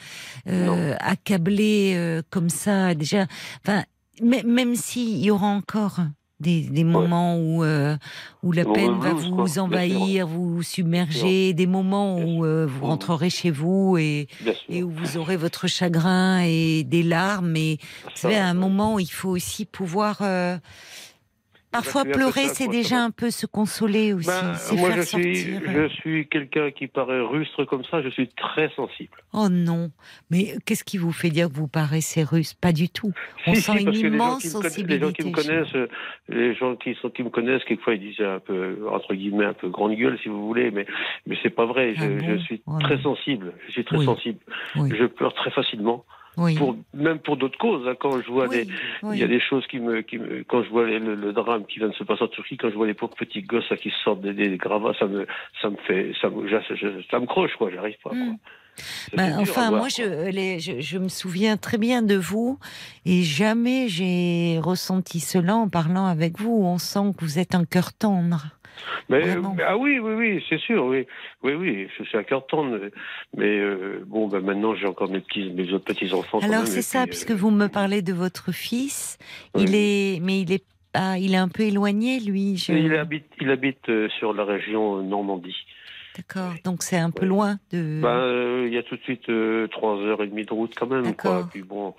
euh, 0.48 0.96
accablé 1.00 1.94
euh, 1.96 2.22
comme 2.30 2.50
ça. 2.50 2.94
Déjà, 2.94 3.26
enfin, 3.66 3.84
même 4.22 4.76
s'il 4.76 5.18
y 5.18 5.32
aura 5.32 5.48
encore 5.48 6.00
des, 6.40 6.62
des 6.62 6.84
moments 6.84 7.38
où 7.38 7.64
où 8.44 8.52
la 8.52 8.66
peine 8.66 9.00
va 9.00 9.14
vous 9.14 9.36
quoi, 9.36 9.64
envahir, 9.64 10.28
vous 10.28 10.62
submerger, 10.62 11.54
des 11.54 11.66
moments 11.66 12.20
où 12.20 12.46
euh, 12.46 12.68
vous 12.68 12.82
Mhm. 12.84 12.90
rentrerez 12.92 13.30
chez 13.32 13.50
vous 13.50 13.98
et, 13.98 14.28
où 14.70 14.90
vous 14.92 15.18
aurez 15.18 15.38
votre 15.38 15.66
chagrin 15.68 16.42
et 16.44 16.84
des 16.84 17.02
larmes. 17.04 17.56
Et 17.56 17.80
vous 18.04 18.12
savez, 18.14 18.36
à 18.36 18.46
un 18.48 18.54
moment, 18.54 19.00
il 19.00 19.10
faut 19.12 19.30
aussi 19.30 19.66
pouvoir. 19.66 20.20
euh, 20.22 20.58
Parfois, 21.72 22.06
pleurer, 22.06 22.48
c'est 22.48 22.70
déjà 22.70 23.04
un 23.04 23.12
peu 23.12 23.30
se 23.30 23.46
consoler 23.46 24.14
aussi. 24.14 24.28
Ben, 24.28 24.54
c'est 24.56 24.76
moi, 24.76 24.90
faire 24.90 24.98
je 25.02 25.08
suis, 25.08 25.36
je 25.36 25.88
suis 25.90 26.28
quelqu'un 26.28 26.72
qui 26.72 26.88
paraît 26.88 27.20
rustre 27.20 27.66
comme 27.66 27.84
ça. 27.84 28.02
Je 28.02 28.10
suis 28.10 28.30
très 28.30 28.70
sensible. 28.76 29.10
Oh 29.34 29.48
non, 29.50 29.92
mais 30.32 30.56
qu'est-ce 30.66 30.84
qui 30.84 30.98
vous 30.98 31.12
fait 31.12 31.30
dire 31.30 31.50
que 31.50 31.54
vous 31.54 31.68
paraissez 31.68 32.24
russe? 32.24 32.54
Pas 32.54 32.72
du 32.72 32.90
tout. 32.90 33.12
On 33.48 33.54
Si, 33.54 33.62
sent 33.62 33.72
si, 33.74 33.78
une 33.80 33.86
parce 33.86 33.98
que 33.98 34.04
les 34.04 34.10
gens 34.10 34.16
immense 34.16 34.44
conna- 34.46 34.64
sensibilité. 34.64 34.94
Les 34.94 35.00
gens 35.06 35.12
qui 35.12 35.24
me 35.26 35.32
connaissent, 35.32 35.76
euh, 35.76 35.88
les 36.30 36.56
gens 36.56 36.76
qui, 36.78 36.96
sont, 37.02 37.10
qui 37.10 37.24
me 37.24 37.30
connaissent, 37.30 37.64
quelquefois 37.66 37.96
ils 37.96 38.00
disent 38.02 38.22
un 38.22 38.40
peu, 38.40 38.78
entre 38.90 39.14
guillemets, 39.14 39.46
un 39.46 39.54
peu 39.54 39.70
grande 39.70 39.96
gueule, 39.96 40.18
si 40.24 40.30
vous 40.30 40.48
voulez, 40.48 40.72
mais, 40.72 40.86
mais 41.28 41.38
c'est 41.44 41.50
pas 41.54 41.66
vrai. 41.66 41.94
Je, 41.96 42.02
Ah 42.04 42.08
bon? 42.08 42.28
je 42.30 42.38
suis 42.44 42.62
Oh 42.66 42.78
très 42.80 43.02
sensible. 43.02 43.54
Je 43.68 43.72
suis 43.74 43.84
très 43.86 43.98
Oui. 43.98 44.06
sensible. 44.06 44.40
Oui. 44.78 44.90
Je 44.98 45.06
pleure 45.06 45.34
très 45.34 45.52
facilement. 45.52 46.06
Oui. 46.38 46.56
Pour, 46.56 46.76
même 46.94 47.18
pour 47.20 47.36
d'autres 47.36 47.58
causes. 47.58 47.88
hein, 47.88 47.96
quand 48.00 48.22
je 48.22 48.28
vois 48.30 48.48
Oui, 48.48 48.70
oui. 49.04 49.16
il 49.16 49.20
y 49.20 49.24
a 49.24 49.28
des 49.28 49.40
choses 49.40 49.66
qui 49.68 49.80
me, 49.80 50.02
qui 50.02 50.20
me 50.20 50.44
quand 50.44 50.62
je 50.64 50.70
vois 50.70 50.86
les- 50.86 51.00
le, 51.00 51.16
le 51.16 51.34
drame 51.34 51.66
qui 51.66 51.80
vient 51.80 51.90
de 51.90 51.94
se 51.96 52.04
passer 52.04 52.24
en 52.24 52.28
Turquie, 52.28 52.58
quand 52.58 52.70
je 52.70 52.76
vois 52.76 52.86
les 52.88 52.94
pauvres 52.94 53.16
petits 53.16 53.42
gosses 53.42 53.70
là, 53.72 53.78
qui 53.78 53.92
sortent 54.04 54.22
des, 54.22 54.34
des 54.34 54.56
gravats, 54.58 54.94
ça 55.00 55.08
me, 55.08 55.26
ça 55.62 55.70
me 55.72 55.78
fait, 55.88 56.12
ça 56.22 56.30
me, 56.30 56.48
je- 56.48 56.76
je- 56.76 57.02
ça 57.10 57.20
me 57.20 57.26
croche 57.26 57.56
quoi. 57.58 57.72
J'arrive 57.72 57.96
pas. 58.04 58.12
Quoi. 58.12 58.20
Mm. 58.20 58.38
Ben, 59.16 59.30
dur 59.30 59.38
à 59.40 59.42
enfin, 59.42 59.72
moi, 59.72 59.88
les- 60.32 60.60
je, 60.60 60.80
je 60.80 60.98
me 61.00 61.08
souviens 61.10 61.58
très 61.58 61.80
bien 61.80 62.04
de 62.04 62.16
vous 62.16 62.60
et 63.06 63.24
jamais 63.24 63.88
j'ai 63.88 64.60
ressenti 64.62 65.20
cela 65.20 65.56
en 65.56 65.68
parlant 65.68 66.06
avec 66.06 66.40
vous. 66.40 66.62
On 66.64 66.78
sent 66.78 67.14
que 67.18 67.26
vous 67.26 67.40
êtes 67.40 67.56
un 67.56 67.66
cœur 67.66 67.92
tendre. 67.94 68.46
Mais, 69.10 69.22
Vraiment. 69.22 69.54
mais- 69.56 69.64
ah 69.64 69.78
oui, 69.78 70.00
oui, 70.00 70.14
oui, 70.14 70.44
c'est 70.50 70.60
sûr, 70.60 70.86
oui, 70.86 71.06
oui, 71.44 71.54
oui, 71.54 71.88
je 71.98 72.04
suis 72.04 72.18
à 72.18 72.24
cœur 72.24 72.46
tendre, 72.48 72.78
mais, 72.82 72.90
mais, 73.36 73.60
euh, 73.60 74.04
bon, 74.06 74.28
ben 74.28 74.42
maintenant 74.42 74.76
j'ai 74.76 74.88
encore 74.88 75.10
mes 75.10 75.20
petits, 75.22 75.50
mes 75.52 75.72
autres 75.74 75.86
petits 75.86 76.14
enfants. 76.14 76.40
Alors 76.42 76.68
c'est 76.68 76.82
ça, 76.82 77.06
puisque 77.08 77.32
vous 77.32 77.52
me 77.52 77.68
parlez 77.68 78.02
de 78.02 78.14
votre 78.14 78.52
fils. 78.52 79.18
Il 79.58 79.74
est, 79.76 80.20
mais 80.22 80.42
il 80.42 80.52
est 80.52 80.64
il 81.20 81.36
est 81.36 81.38
un 81.38 81.48
peu 81.48 81.62
éloigné, 81.64 82.20
lui. 82.20 82.58
je- 82.58 82.72
Il 82.74 82.96
habite, 82.96 83.26
il 83.40 83.52
habite 83.52 83.88
euh, 83.90 84.10
sur 84.18 84.34
la 84.34 84.44
région 84.46 85.04
Normandie. 85.04 85.56
D'accord. 86.18 86.54
Donc 86.64 86.84
c'est 86.84 86.98
un 86.98 87.12
peu 87.12 87.26
loin 87.26 87.58
de. 87.72 88.02
Ben, 88.02 88.08
euh, 88.10 88.66
il 88.68 88.74
y 88.74 88.78
a 88.78 88.84
tout 88.84 88.96
de 88.96 89.02
suite 89.02 89.30
euh, 89.30 89.68
trois 89.68 89.96
heures 89.98 90.22
et 90.24 90.28
demie 90.28 90.46
de 90.46 90.54
route 90.54 90.74
quand 90.76 90.88
même, 90.88 91.04
D'accord. 91.04 91.42
quoi. 91.42 91.50
Puis 91.52 91.62
bon, 91.62 91.94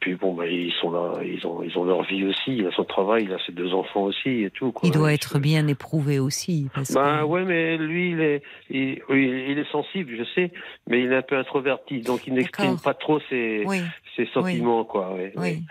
puis 0.00 0.14
bon, 0.14 0.34
ben, 0.34 0.44
ils 0.44 0.72
sont 0.80 0.90
là, 0.90 1.14
ils 1.24 1.46
ont, 1.46 1.62
ils 1.62 1.76
ont 1.78 1.84
leur 1.84 2.02
vie 2.02 2.24
aussi, 2.24 2.56
il 2.58 2.66
a 2.66 2.72
son 2.72 2.84
travail, 2.84 3.24
il 3.24 3.32
a 3.32 3.38
ses 3.46 3.52
deux 3.52 3.72
enfants 3.72 4.02
aussi 4.02 4.44
et 4.44 4.50
tout. 4.50 4.70
Quoi. 4.72 4.88
Il 4.88 4.92
doit 4.92 5.12
être 5.12 5.38
bien 5.38 5.66
éprouvé 5.66 6.18
aussi. 6.18 6.68
Parce 6.74 6.92
Ben 6.92 7.20
que... 7.20 7.24
ouais, 7.24 7.44
mais 7.44 7.76
lui, 7.78 8.10
il 8.10 8.20
est, 8.20 8.42
il, 8.70 9.58
est 9.58 9.70
sensible, 9.72 10.12
je 10.16 10.24
sais, 10.34 10.52
mais 10.88 11.02
il 11.02 11.12
est 11.12 11.16
un 11.16 11.22
peu 11.22 11.36
introverti, 11.38 12.00
donc 12.00 12.26
il 12.26 12.34
n'exprime 12.34 12.78
pas 12.78 12.94
trop 12.94 13.18
ses, 13.30 13.64
Oui, 13.66 13.80
ses 14.16 14.26
sentiments, 14.26 14.84
quoi. 14.84 15.14
ouais. 15.14 15.32
oui, 15.36 15.62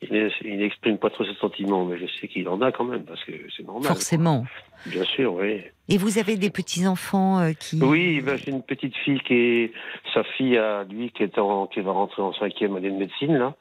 Il 0.00 0.58
n'exprime 0.58 0.96
pas 0.98 1.10
trop 1.10 1.24
ses 1.24 1.34
sentiments, 1.34 1.84
mais 1.84 1.98
je 1.98 2.06
sais 2.20 2.28
qu'il 2.28 2.48
en 2.48 2.60
a 2.62 2.70
quand 2.70 2.84
même, 2.84 3.02
parce 3.04 3.22
que 3.24 3.32
c'est 3.56 3.64
normal. 3.66 3.82
forcément. 3.88 4.44
Bien 4.86 5.02
sûr, 5.04 5.34
oui. 5.34 5.62
Et 5.88 5.98
vous 5.98 6.18
avez 6.18 6.36
des 6.36 6.50
petits 6.50 6.86
enfants 6.86 7.40
euh, 7.40 7.52
qui. 7.52 7.82
Oui, 7.82 8.20
ben, 8.20 8.36
j'ai 8.36 8.52
une 8.52 8.62
petite 8.62 8.96
fille 8.98 9.20
qui 9.20 9.34
est 9.34 9.72
sa 10.14 10.22
fille 10.22 10.56
à 10.56 10.84
lui 10.84 11.10
qui 11.10 11.24
est 11.24 11.36
en, 11.38 11.66
qui 11.66 11.80
va 11.80 11.90
rentrer 11.92 12.22
en 12.22 12.32
cinquième 12.32 12.76
année 12.76 12.90
de 12.90 12.96
médecine 12.96 13.36
là, 13.38 13.54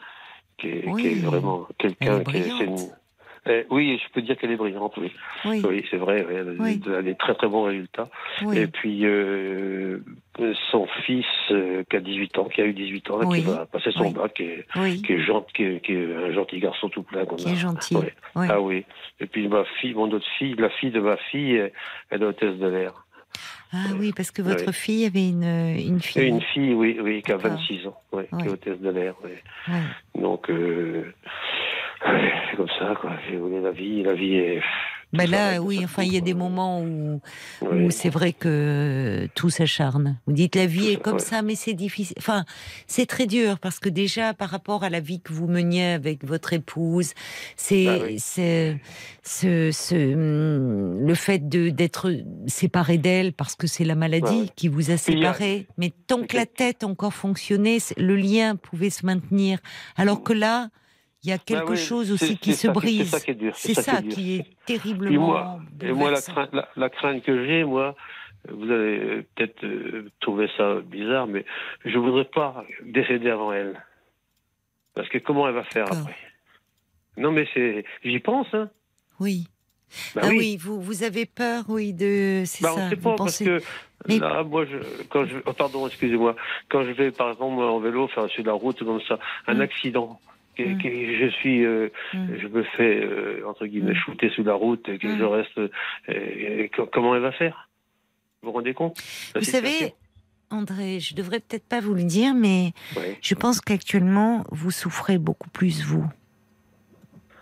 qui 0.59 0.67
est, 0.67 0.83
Oui. 0.87 1.01
qui 1.01 1.07
est 1.09 1.25
vraiment 1.25 1.67
quelqu'un 1.79 2.23
qui 2.23 2.37
est, 2.37 2.49
Eh, 3.49 3.65
oui, 3.69 3.99
je 4.03 4.11
peux 4.13 4.21
dire 4.21 4.37
qu'elle 4.37 4.51
est 4.51 4.55
brillante, 4.57 4.93
oui. 4.97 5.11
Oui, 5.45 5.61
Oui, 5.67 5.85
c'est 5.89 5.97
vrai, 5.97 6.25
oui, 6.27 6.35
elle, 6.37 6.49
a 6.49 6.63
Oui. 6.63 6.77
des- 7.03 7.15
très 7.15 7.33
très 7.35 7.47
bons 7.47 7.63
résultats. 7.63 8.09
Et 8.53 8.67
puis 8.67 9.05
euh, 9.05 9.99
son 10.71 10.85
fils 11.05 11.25
euh, 11.51 11.83
qui 11.89 11.95
a 11.95 11.99
18 11.99 12.37
ans, 12.39 12.45
qui 12.45 12.61
a 12.61 12.65
eu 12.65 12.73
18 12.73 13.09
ans, 13.11 13.17
là, 13.19 13.25
qui 13.33 13.41
va 13.41 13.65
passer 13.65 13.91
son 13.91 14.11
bac, 14.11 14.33
qui 14.33 14.43
est, 14.43 14.65
oui. 14.75 15.01
qui 15.01 15.13
est 15.13 15.21
gentil, 15.21 15.53
qui 15.53 15.63
est, 15.63 15.79
qui 15.85 15.93
est 15.93 16.15
un 16.15 16.31
gentil 16.33 16.59
garçon 16.59 16.89
tout 16.89 17.03
plein. 17.03 17.25
Qui 17.25 17.47
a. 17.47 17.51
est 17.51 17.55
gentil. 17.55 17.95
Ah 18.35 18.59
oui. 18.59 18.85
Et 19.19 19.25
puis 19.27 19.47
ma 19.47 19.63
fille, 19.79 19.93
mon 19.93 20.11
autre 20.11 20.27
fille, 20.37 20.55
la 20.57 20.69
fille 20.69 20.91
de 20.91 20.99
ma 20.99 21.17
fille, 21.17 21.71
elle 22.09 22.21
est 22.21 22.25
hôtesse 22.25 22.57
de 22.57 22.67
l'air. 22.67 22.93
Ah 23.73 23.77
oui, 23.99 24.13
parce 24.15 24.31
que 24.31 24.41
votre 24.41 24.67
Oui. 24.67 24.73
fille 24.73 25.05
avait 25.05 25.27
une, 25.27 25.99
fille. 25.99 26.23
une 26.27 26.41
fille, 26.41 26.73
oui, 26.73 26.97
oui, 27.01 27.21
qui 27.21 27.31
a 27.33 27.37
D'accord. 27.37 27.57
26 27.57 27.87
ans, 27.87 27.97
qui 28.39 28.47
est 28.47 28.49
hôtesse 28.49 28.79
de 28.79 28.89
l'air. 28.89 29.13
Donc, 30.15 30.49
euh, 30.49 31.13
c'est 32.01 32.57
comme 32.57 32.67
ça, 32.79 32.95
quoi. 32.99 33.11
J'ai 33.29 33.37
voulu 33.37 33.61
la 33.61 33.71
vie, 33.71 34.03
la 34.03 34.13
vie 34.13 34.35
est. 34.35 34.61
Tout 35.13 35.25
là, 35.31 35.61
oui, 35.61 35.79
enfin, 35.85 36.03
il 36.03 36.13
y 36.13 36.17
a 36.17 36.21
des 36.21 36.33
moments 36.33 36.81
où, 36.81 37.21
Oui. 37.61 37.85
où 37.85 37.91
c'est 37.91 38.09
vrai 38.09 38.33
que 38.33 39.29
tout 39.35 39.49
s'acharne. 39.49 40.19
Vous 40.27 40.33
dites 40.33 40.53
la 40.57 40.65
vie 40.65 40.89
est 40.89 41.01
comme 41.01 41.13
ouais. 41.13 41.19
ça, 41.19 41.41
mais 41.41 41.55
c'est 41.55 41.73
difficile. 41.73 42.17
Enfin, 42.19 42.43
c'est 42.87 43.05
très 43.05 43.25
dur 43.25 43.57
parce 43.59 43.79
que 43.79 43.87
déjà, 43.87 44.33
par 44.33 44.49
rapport 44.49 44.83
à 44.83 44.89
la 44.89 44.99
vie 44.99 45.21
que 45.21 45.31
vous 45.31 45.47
meniez 45.47 45.93
avec 45.93 46.25
votre 46.25 46.51
épouse, 46.51 47.13
c'est 47.55 47.85
Bah 47.85 47.99
oui. 48.03 48.15
c'est 48.19 48.81
ce, 49.23 49.71
ce, 49.71 49.95
hum, 50.13 50.99
le 51.07 51.15
fait 51.15 51.47
de 51.47 51.69
d'être 51.69 52.11
séparé 52.47 52.97
d'elle 52.97 53.31
parce 53.31 53.55
que 53.55 53.65
c'est 53.65 53.85
la 53.85 53.95
maladie 53.95 54.23
Bah 54.25 54.31
oui. 54.41 54.51
qui 54.57 54.67
vous 54.67 54.91
a 54.91 54.97
séparé. 54.97 55.67
Mais 55.77 55.93
tant 56.07 56.23
que 56.23 56.35
la 56.35 56.45
tête 56.45 56.83
encore 56.83 57.13
fonctionnait, 57.13 57.77
le 57.95 58.17
lien 58.17 58.57
pouvait 58.57 58.89
se 58.89 59.05
maintenir. 59.05 59.59
Alors 59.95 60.21
que 60.21 60.33
là, 60.33 60.67
il 61.27 61.31
y 61.31 61.33
a 61.33 61.37
quelque 61.37 61.65
Bah 61.65 61.71
oui, 61.71 61.77
chose 61.77 62.11
aussi 62.13 62.37
qui 62.37 62.53
se 62.53 62.67
ça 62.67 62.71
brise. 62.73 63.09
C'est 63.09 63.17
ça 63.17 63.19
qui 63.19 63.31
est 63.31 63.33
dur. 63.35 63.53
C'est 63.55 63.73
ça, 63.73 64.01
qui 64.01 64.07
est 64.07 64.09
qui 64.13 64.33
est 64.35 64.39
Et 64.39 64.45
terriblement. 64.79 65.25
moi, 65.27 65.59
et 65.81 65.91
moi 65.91 66.09
la, 66.11 66.21
crainte, 66.21 66.49
la, 66.53 66.69
la 66.77 66.89
crainte 66.89 67.21
que 67.23 67.45
j'ai, 67.45 67.63
moi, 67.65 67.95
vous 68.49 68.71
allez 68.71 69.23
peut-être 69.35 69.63
euh, 69.65 70.09
trouver 70.21 70.49
ça 70.55 70.75
bizarre, 70.81 71.27
mais 71.27 71.43
je 71.83 71.97
voudrais 71.97 72.23
pas 72.25 72.63
décéder 72.83 73.29
avant 73.29 73.51
elle. 73.51 73.83
Parce 74.95 75.09
que 75.09 75.17
comment 75.17 75.47
elle 75.49 75.55
va 75.55 75.63
faire 75.65 75.85
après? 75.91 76.15
Non, 77.17 77.31
mais 77.31 77.45
c'est, 77.53 77.83
j'y 78.03 78.19
pense, 78.19 78.47
hein. 78.53 78.69
Oui. 79.19 79.47
Bah 80.15 80.21
ah 80.23 80.27
oui. 80.29 80.37
oui. 80.39 80.57
vous, 80.57 80.81
vous 80.81 81.03
avez 81.03 81.25
peur, 81.25 81.63
oui, 81.69 81.93
de. 81.93 82.43
C'est 82.45 82.63
Bah, 82.63 82.71
ça. 82.75 82.81
on 82.81 82.89
sait 82.89 82.95
pas 82.95 83.15
pensez... 83.15 83.45
parce 83.45 83.61
que 83.61 83.67
Mais- 84.07 84.19
là, 84.19 84.43
moi, 84.43 84.65
je, 84.65 84.77
quand 85.09 85.25
je, 85.25 85.37
oh, 85.45 85.53
pardon, 85.53 85.87
excusez-moi, 85.87 86.35
quand 86.69 86.83
je 86.83 86.91
vais 86.91 87.11
par 87.11 87.31
exemple 87.31 87.61
en 87.61 87.79
vélo 87.79 88.07
faire 88.09 88.29
sur 88.29 88.43
la 88.45 88.53
route 88.53 88.79
comme 88.83 89.01
ça, 89.07 89.17
un 89.47 89.55
Mm. 89.55 89.61
accident, 89.61 90.19
que, 90.57 90.63
Mm. 90.63 90.77
que 90.81 90.89
je 91.25 91.29
suis, 91.35 91.63
euh, 91.65 91.89
Mm. 92.13 92.27
je 92.41 92.47
me 92.47 92.63
fais 92.63 92.99
euh, 93.03 93.41
entre 93.47 93.65
guillemets 93.67 93.91
Mm. 93.93 93.95
shooter 94.05 94.29
sous 94.31 94.43
la 94.43 94.53
route, 94.53 94.87
et 94.89 94.97
que 94.97 95.07
Mm. 95.07 95.17
je 95.17 95.23
reste, 95.23 95.59
euh, 96.09 96.67
comment 96.91 97.15
elle 97.15 97.21
va 97.21 97.31
faire? 97.31 97.69
Vous 98.41 98.49
vous 98.49 98.53
rendez 98.53 98.73
compte? 98.73 98.97
Vous 99.35 99.41
savez, 99.43 99.93
André, 100.49 100.99
je 100.99 101.13
devrais 101.15 101.39
peut-être 101.39 101.67
pas 101.67 101.79
vous 101.81 101.93
le 101.93 102.03
dire, 102.03 102.33
mais 102.33 102.71
Ouais. 102.95 103.17
je 103.21 103.35
pense 103.35 103.59
qu'actuellement, 103.61 104.45
vous 104.51 104.71
souffrez 104.71 105.17
beaucoup 105.17 105.49
plus, 105.49 105.83
vous, 105.83 106.05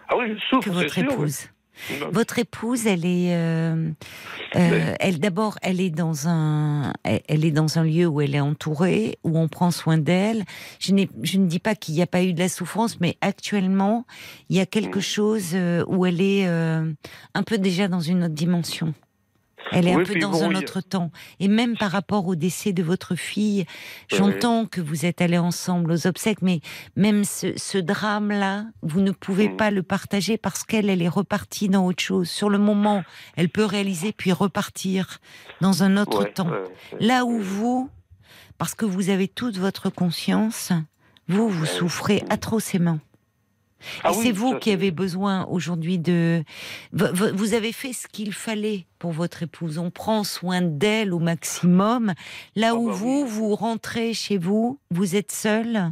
Ah 0.09 0.17
oui, 0.17 0.33
je 0.35 0.39
souffre, 0.39 0.63
que 0.65 0.69
votre 0.69 0.93
sûr. 0.93 1.03
épouse. 1.03 1.49
Votre 2.11 2.39
épouse, 2.39 2.87
elle 2.87 3.05
est, 3.05 3.35
euh, 3.35 3.89
euh, 4.55 4.93
elle 4.99 5.19
d'abord, 5.19 5.57
elle 5.61 5.81
est 5.81 5.89
dans 5.89 6.27
un, 6.27 6.93
elle, 7.03 7.45
est 7.45 7.51
dans 7.51 7.77
un 7.77 7.83
lieu 7.83 8.07
où 8.07 8.21
elle 8.21 8.35
est 8.35 8.39
entourée, 8.39 9.17
où 9.23 9.37
on 9.37 9.47
prend 9.47 9.71
soin 9.71 9.97
d'elle. 9.97 10.43
Je, 10.79 10.93
n'ai- 10.93 11.09
je 11.23 11.37
ne 11.37 11.47
dis 11.47 11.59
pas 11.59 11.75
qu'il 11.75 11.95
n'y 11.95 12.01
a 12.01 12.07
pas 12.07 12.23
eu 12.23 12.33
de 12.33 12.39
la 12.39 12.49
souffrance, 12.49 12.99
mais 12.99 13.17
actuellement, 13.21 14.05
il 14.49 14.55
y 14.57 14.59
a 14.59 14.65
quelque 14.65 14.99
Mm. 14.99 15.01
chose 15.01 15.49
euh, 15.53 15.83
où 15.87 16.05
elle 16.05 16.21
est 16.21 16.47
euh, 16.47 16.91
un 17.33 17.43
peu 17.43 17.57
déjà 17.57 17.87
dans 17.87 17.99
une 17.99 18.23
autre 18.23 18.33
dimension. 18.33 18.93
Elle 19.71 19.87
est 19.87 19.93
un 19.93 20.03
peu 20.03 20.19
dans 20.19 20.31
bon, 20.31 20.51
un 20.51 20.55
a- 20.55 20.59
autre 20.59 20.81
temps. 20.81 21.11
Et 21.39 21.47
même 21.47 21.75
par 21.77 21.91
rapport 21.91 22.27
au 22.27 22.35
décès 22.35 22.71
de 22.73 22.83
votre 22.83 23.15
fille, 23.15 23.65
j'entends 24.09 24.65
que 24.65 24.79
vous 24.81 25.05
êtes 25.05 25.21
allés 25.21 25.37
ensemble 25.37 25.91
aux 25.91 26.07
obsèques, 26.07 26.41
mais 26.41 26.61
même 26.95 27.23
ce, 27.23 27.53
ce 27.57 27.77
drame-là, 27.77 28.65
vous 28.83 29.01
ne 29.01 29.11
pouvez 29.11 29.49
Mm. 29.49 29.57
pas 29.57 29.71
le 29.71 29.83
partager 29.83 30.37
parce 30.37 30.63
qu'elle, 30.63 30.89
elle 30.89 31.01
est 31.01 31.07
repartie 31.09 31.67
dans 31.69 31.85
autre 31.85 32.01
chose. 32.03 32.29
Sur 32.29 32.49
le 32.49 32.57
moment, 32.57 33.03
elle 33.35 33.49
peut 33.49 33.65
réaliser 33.65 34.11
puis 34.13 34.31
repartir 34.31 35.19
dans 35.61 35.83
un 35.83 35.97
autre 35.97 36.23
Ouais, 36.25 36.31
temps. 36.31 36.49
Là 36.99 37.25
où 37.25 37.39
vous, 37.39 37.89
parce 38.57 38.75
que 38.75 38.85
vous 38.85 39.09
avez 39.09 39.27
toute 39.27 39.57
votre 39.57 39.89
conscience, 39.89 40.71
vous, 41.27 41.49
vous 41.49 41.65
souffrez 41.65 42.23
atrocement. 42.29 42.99
Ah 44.03 44.11
Et 44.11 44.17
oui, 44.17 44.23
c'est 44.27 44.31
vous 44.31 44.53
ça, 44.53 44.59
qui 44.59 44.71
avez 44.71 44.91
besoin 44.91 45.45
aujourd'hui 45.47 45.99
de. 45.99 46.43
Vo- 46.93 47.13
vo- 47.13 47.33
Vous 47.35 47.53
avez 47.53 47.71
fait 47.71 47.93
ce 47.93 48.07
qu'il 48.07 48.33
fallait 48.33 48.87
pour 48.99 49.11
votre 49.11 49.43
épouse. 49.43 49.77
On 49.77 49.91
prend 49.91 50.23
soin 50.23 50.61
d'elle 50.61 51.13
au 51.13 51.19
maximum. 51.19 52.13
Là 52.55 52.69
Ah 52.71 52.75
où 52.75 52.87
bah 52.87 52.93
vous, 52.93 53.23
oui. 53.23 53.29
vous 53.29 53.55
rentrez 53.55 54.13
chez 54.13 54.37
vous, 54.37 54.79
vous 54.91 55.15
êtes 55.15 55.31
seul 55.31 55.91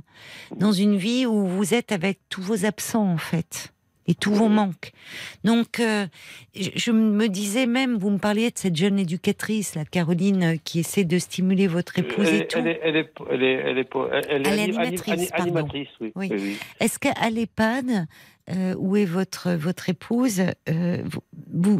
dans 0.56 0.72
une 0.72 0.96
vie 0.98 1.26
où 1.26 1.46
vous 1.46 1.74
êtes 1.74 1.92
avec 1.92 2.20
tous 2.30 2.42
vos 2.42 2.66
absents 2.66 3.08
en 3.12 3.18
fait 3.18 3.73
et 4.08 4.16
tous 4.16 4.34
vos 4.34 4.48
Oui. 4.48 4.54
manques. 4.54 4.92
Donc, 5.44 5.80
euh, 5.80 6.06
je, 6.56 6.92
me 6.92 7.28
disais 7.30 7.66
même, 7.66 7.98
vous 7.98 8.10
me 8.10 8.18
parliez 8.18 8.50
de 8.52 8.58
cette 8.58 8.76
jeune 8.76 9.00
éducatrice, 9.00 9.76
la 9.76 9.86
Caroline, 9.86 10.44
euh, 10.44 10.56
qui 10.64 10.80
essaie 10.80 11.04
de 11.06 11.18
stimuler 11.20 11.68
votre 11.68 11.98
épouse 12.00 12.28
elle, 12.28 12.42
et 12.42 12.48
tout. 12.48 12.60
elle 12.60 12.68
est, 12.68 12.80
elle 12.84 12.96
est, 12.98 13.12
elle 13.32 13.44
est, 13.44 13.54
elle 13.54 13.78
est, 13.78 13.84
pas- 13.84 14.08
elle, 14.12 14.26
elle 14.30 14.46
est 14.46 14.50
Elle 14.50 14.60
est 14.60 14.64
anim- 14.64 14.78
animatrice, 14.80 15.14
anim- 15.14 15.30
pardon. 15.30 15.44
animatrice, 15.46 15.88
oui. 16.02 16.12
Oui. 16.16 16.28
oui, 16.32 16.38
oui. 16.42 16.58
Est-ce 16.80 17.00
qu'à 17.00 17.30
l'EHPAD, 17.30 18.08
euh, 18.50 18.76
où 18.78 18.98
est 18.98 19.06
votre 19.06 19.52
votre 19.54 19.88
épouse, 19.90 20.42
euh, 20.70 20.98
vous, 21.06 21.22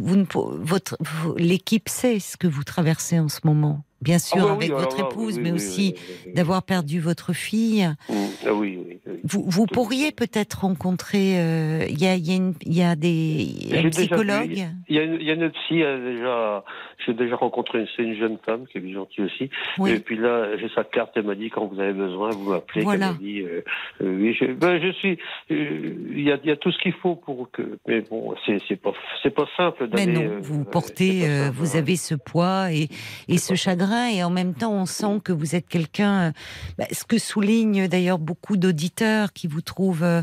vous 0.00 0.24
votre 0.62 0.96
vous- 1.00 1.34
l'équipe 1.36 1.88
sait 1.90 2.18
ce 2.20 2.36
que 2.38 2.46
vous 2.46 2.64
traversez 2.64 3.18
en 3.18 3.28
ce 3.28 3.40
moment, 3.44 3.84
bien 4.04 4.18
sûr 4.18 4.38
Ah 4.40 4.44
bah 4.48 4.56
oui, 4.58 4.66
avec 4.66 4.76
votre 4.78 5.00
épouse, 5.00 5.36
oui, 5.36 5.42
mais 5.42 5.50
oui, 5.50 5.56
aussi 5.56 5.94
d'avoir 6.34 6.62
perdu 6.62 7.00
votre 7.00 7.32
fille. 7.32 7.88
Mm, 8.08 8.14
Ah 8.46 8.52
oui. 8.54 8.78
Vous, 9.24 9.44
vous 9.48 9.66
pourriez 9.66 10.12
peut-être 10.12 10.60
rencontrer. 10.60 11.38
euh, 11.38 11.86
Il 11.88 12.00
y 12.00 12.06
a 12.06 12.14
il 12.14 12.26
y 12.26 12.32
a 12.32 12.36
une- 12.36 12.54
il 12.64 12.74
y 12.76 12.82
a 12.82 12.94
des 12.96 13.48
J'ai 13.70 13.78
un 13.78 13.82
déjà 13.84 13.98
psychologue. 14.00 14.48
vu, 14.50 14.62
Il 14.88 14.96
y 14.96 14.98
a 14.98 15.02
une, 15.02 15.14
il 15.20 15.26
y 15.26 15.30
a 15.30 15.34
une 15.34 15.50
psy, 15.50 15.74
déjà, 15.78 16.64
j'ai 17.06 17.14
déjà 17.14 17.36
rencontré 17.36 17.80
une, 17.80 17.86
c'est 17.96 18.02
une 18.02 18.16
jeune 18.16 18.38
femme 18.44 18.64
qui 18.70 18.78
est 18.78 18.92
gentille 18.92 19.24
aussi. 19.24 19.50
Oui. 19.78 19.92
Et 19.92 19.98
puis 19.98 20.16
là, 20.16 20.56
j'ai 20.58 20.68
sa 20.74 20.84
carte, 20.84 21.12
elle 21.16 21.24
m'a 21.24 21.34
dit 21.34 21.50
quand 21.50 21.66
vous 21.66 21.80
avez 21.80 21.92
besoin, 21.92 22.30
vous 22.30 22.50
m'appelez. 22.50 22.82
Voilà. 22.82 23.06
Elle 23.08 23.12
m'a 23.12 23.18
dit, 23.18 23.40
euh, 23.40 23.62
euh, 24.02 24.16
oui, 24.20 24.34
je, 24.38 24.46
ben, 24.52 24.80
je 24.82 24.92
suis, 24.92 25.18
euh, 25.50 25.94
il 26.14 26.22
y 26.22 26.30
a, 26.32 26.38
il 26.42 26.48
y 26.48 26.52
a 26.52 26.56
tout 26.56 26.70
ce 26.72 26.78
qu'il 26.78 26.92
faut 26.92 27.16
pour 27.16 27.48
que, 27.52 27.78
mais 27.86 28.00
bon, 28.02 28.34
c'est, 28.46 28.58
c'est 28.68 28.76
pas, 28.76 28.92
c'est 29.22 29.34
pas 29.34 29.46
simple 29.56 29.88
Mais 29.92 30.06
d'aller. 30.06 30.12
non, 30.12 30.32
euh, 30.34 30.38
vous 30.40 30.64
portez, 30.64 31.22
simple, 31.22 31.56
vous 31.56 31.76
hein. 31.76 31.78
avez 31.78 31.96
ce 31.96 32.14
poids 32.14 32.72
et, 32.72 32.88
et 33.28 33.38
ce 33.38 33.54
chagrin, 33.54 33.93
et 34.10 34.22
en 34.22 34.30
même 34.30 34.54
temps, 34.54 34.72
on 34.72 34.86
sent 34.86 35.20
que 35.24 35.32
vous 35.32 35.54
êtes 35.54 35.68
quelqu'un. 35.68 36.28
euh, 36.28 36.32
bah, 36.78 36.86
ce 36.92 37.04
que 37.04 37.18
soulignent 37.18 37.88
d'ailleurs 37.88 38.18
beaucoup 38.18 38.56
d'auditeurs 38.56 39.32
qui 39.32 39.46
vous 39.46 39.60
trouvent 39.62 40.04
euh, 40.04 40.22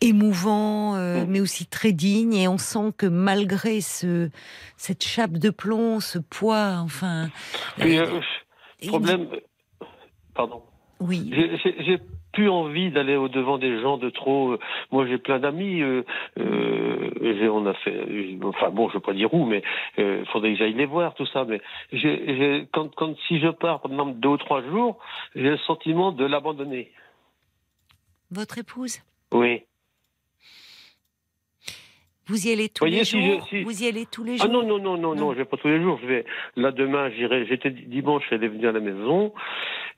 émouvant, 0.00 0.94
euh, 0.96 1.24
Mm. 1.24 1.30
mais 1.30 1.40
aussi 1.40 1.66
très 1.66 1.92
digne, 1.92 2.34
et 2.34 2.48
on 2.48 2.58
sent 2.58 2.92
que 2.96 3.06
malgré 3.06 3.80
ce 3.80 4.30
cette 4.76 5.04
chape 5.04 5.32
de 5.32 5.50
plomb, 5.50 6.00
ce 6.00 6.18
poids, 6.18 6.76
enfin. 6.82 7.28
Puis, 7.78 7.98
euh, 7.98 8.06
problème, 8.88 9.28
pardon. 10.34 10.62
Oui. 11.00 11.30
J'ai 11.32 11.98
plus 12.32 12.48
envie 12.48 12.90
d'aller 12.90 13.16
au 13.16 13.28
devant 13.28 13.58
des 13.58 13.80
gens 13.80 13.96
de 13.98 14.10
trop. 14.10 14.52
euh, 14.52 14.58
Moi, 14.92 15.06
j'ai 15.06 15.18
plein 15.18 15.38
d'amis. 15.38 15.82
Euh, 15.82 16.02
euh, 16.38 17.10
j'ai- 17.20 17.48
on 17.48 17.66
a 17.66 17.74
fait. 17.74 17.94
euh, 17.94 18.38
Enfin 18.44 18.70
bon, 18.70 18.88
je 18.88 18.94
veux 18.94 19.00
pas 19.00 19.12
dire 19.12 19.32
où, 19.34 19.44
mais 19.46 19.62
il 19.98 20.24
faudrait 20.32 20.52
que 20.52 20.58
j'aille 20.58 20.74
les 20.74 20.86
voir, 20.86 21.14
tout 21.14 21.26
ça. 21.26 21.44
Mais 21.44 21.60
j'ai, 21.92 22.22
j'ai- 22.36 22.66
quand, 22.72 22.94
quand 22.94 23.16
si 23.28 23.38
je 23.40 23.48
pars 23.48 23.80
pendant 23.80 24.06
deux 24.06 24.28
ou 24.30 24.36
trois 24.36 24.62
jours, 24.62 24.98
j'ai 25.34 25.50
le 25.50 25.58
sentiment 25.58 26.12
de 26.12 26.24
l'abandonner. 26.24 26.92
Votre 28.30 28.58
épouse? 28.58 29.00
Oui. 29.32 29.62
Vous 32.30 32.46
y 32.46 32.52
allez 32.52 32.68
tous 32.68 32.84
Voyez, 32.84 32.98
les 33.00 33.04
si 33.04 33.20
je- 33.20 33.26
jours. 33.32 33.46
si- 33.48 33.62
Vous 33.64 33.82
y 33.82 33.88
allez 33.88 34.06
tous 34.06 34.22
les 34.24 34.36
Ah 34.40 34.44
jours. 34.44 34.52
non 34.52 34.62
non 34.66 34.78
non 34.78 34.96
non 34.96 35.14
non, 35.16 35.32
je 35.32 35.38
vais 35.38 35.44
pas 35.44 35.56
tous 35.56 35.68
les 35.68 35.82
jours. 35.82 35.98
Je 36.02 36.06
vais 36.06 36.24
là 36.56 36.70
demain. 36.70 37.10
J'irai. 37.10 37.44
J'étais 37.46 37.70
dimanche. 37.70 38.22
Elle 38.30 38.44
est 38.44 38.48
venue 38.48 38.68
à 38.68 38.72
la 38.72 38.80
maison. 38.80 39.32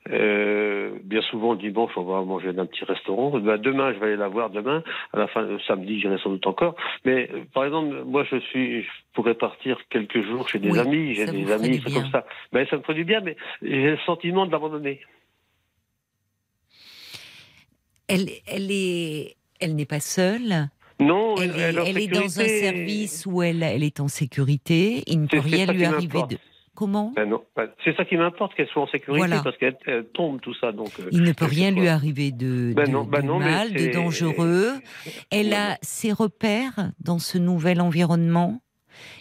Euh, 0.09 0.91
bien 1.03 1.21
souvent 1.21 1.55
dimanche, 1.55 1.91
on 1.95 2.03
va 2.03 2.21
manger 2.23 2.51
dans 2.51 2.63
un 2.63 2.65
petit 2.65 2.83
restaurant. 2.83 3.39
Ben, 3.39 3.57
demain, 3.57 3.93
je 3.93 3.99
vais 3.99 4.07
aller 4.07 4.15
la 4.17 4.27
voir. 4.27 4.49
Demain, 4.49 4.83
à 5.13 5.17
la 5.19 5.27
fin 5.27 5.43
de 5.43 5.57
samedi, 5.67 5.99
j'irai 6.01 6.17
sans 6.17 6.31
doute 6.31 6.45
encore. 6.47 6.75
Mais 7.05 7.29
euh, 7.31 7.43
par 7.53 7.63
exemple, 7.65 8.03
moi, 8.03 8.25
je 8.29 8.37
suis, 8.39 8.81
je 8.83 8.89
pourrais 9.13 9.35
partir 9.35 9.77
quelques 9.89 10.21
jours 10.23 10.49
chez 10.49 10.59
des 10.59 10.71
Oui, 10.71 10.79
amis. 10.79 11.13
J'ai 11.15 11.25
des 11.27 11.49
amis, 11.51 11.81
c'est 11.85 11.93
comme 11.93 12.09
ça. 12.11 12.25
Ben, 12.51 12.67
ça 12.69 12.75
me 12.77 12.81
ferait 12.81 12.95
du 12.95 13.05
bien, 13.05 13.21
mais 13.21 13.37
j'ai 13.61 13.91
le 13.91 13.97
sentiment 14.05 14.45
de 14.45 14.51
l'abandonner. 14.51 14.99
Elle, 18.09 18.27
elle 18.47 18.69
est, 18.71 19.35
elle 19.61 19.75
n'est 19.75 19.85
pas 19.85 19.99
seule. 20.01 20.67
Non, 20.99 21.35
Elle 21.37 21.51
est, 21.59 22.03
elle, 22.03 22.09
dans 22.09 22.39
un 22.39 22.47
service 22.47 23.25
où 23.25 23.41
elle, 23.41 23.63
elle 23.63 23.83
est 23.83 23.99
en 23.99 24.07
sécurité. 24.07 25.03
Il 25.07 25.21
ne 25.21 25.27
peut 25.27 25.39
rien 25.39 25.65
lui 25.71 25.83
arriver 25.85 26.21
de. 26.29 26.37
Comment? 26.75 27.13
Ben 27.15 27.29
non, 27.29 27.43
ben, 27.55 27.67
c'est 27.83 27.95
ça 27.95 28.03
qui 28.03 28.17
m'importe 28.17 28.55
qu'elle 28.55 28.67
soit 28.69 28.81
en 28.81 28.87
sécurité 28.87 29.19
Voilà. 29.27 29.43
parce 29.43 29.55
qu'elle 29.57 29.77
elle 29.85 30.05
tombe 30.05 30.41
tout 30.41 30.55
ça. 30.55 30.71
Donc, 30.71 30.89
euh, 30.99 31.07
Il 31.11 31.21
ne 31.21 31.31
peut 31.31 31.45
rien 31.45 31.69
lui 31.69 31.87
arriver 31.87 32.31
de, 32.31 32.73
Ben 32.75 32.87
de- 32.87 32.91
non, 32.91 33.03
ben 33.03 33.21
de 33.21 33.27
non, 33.27 33.37
mais 33.37 33.45
mal, 33.51 33.73
de 33.73 33.93
dangereux. 33.93 34.71
Elle 35.29 35.49
Ouais, 35.49 35.53
a 35.55 35.77
ses 35.83 36.11
repères 36.11 36.91
dans 36.99 37.19
ce 37.19 37.37
nouvel 37.37 37.79
environnement. 37.79 38.63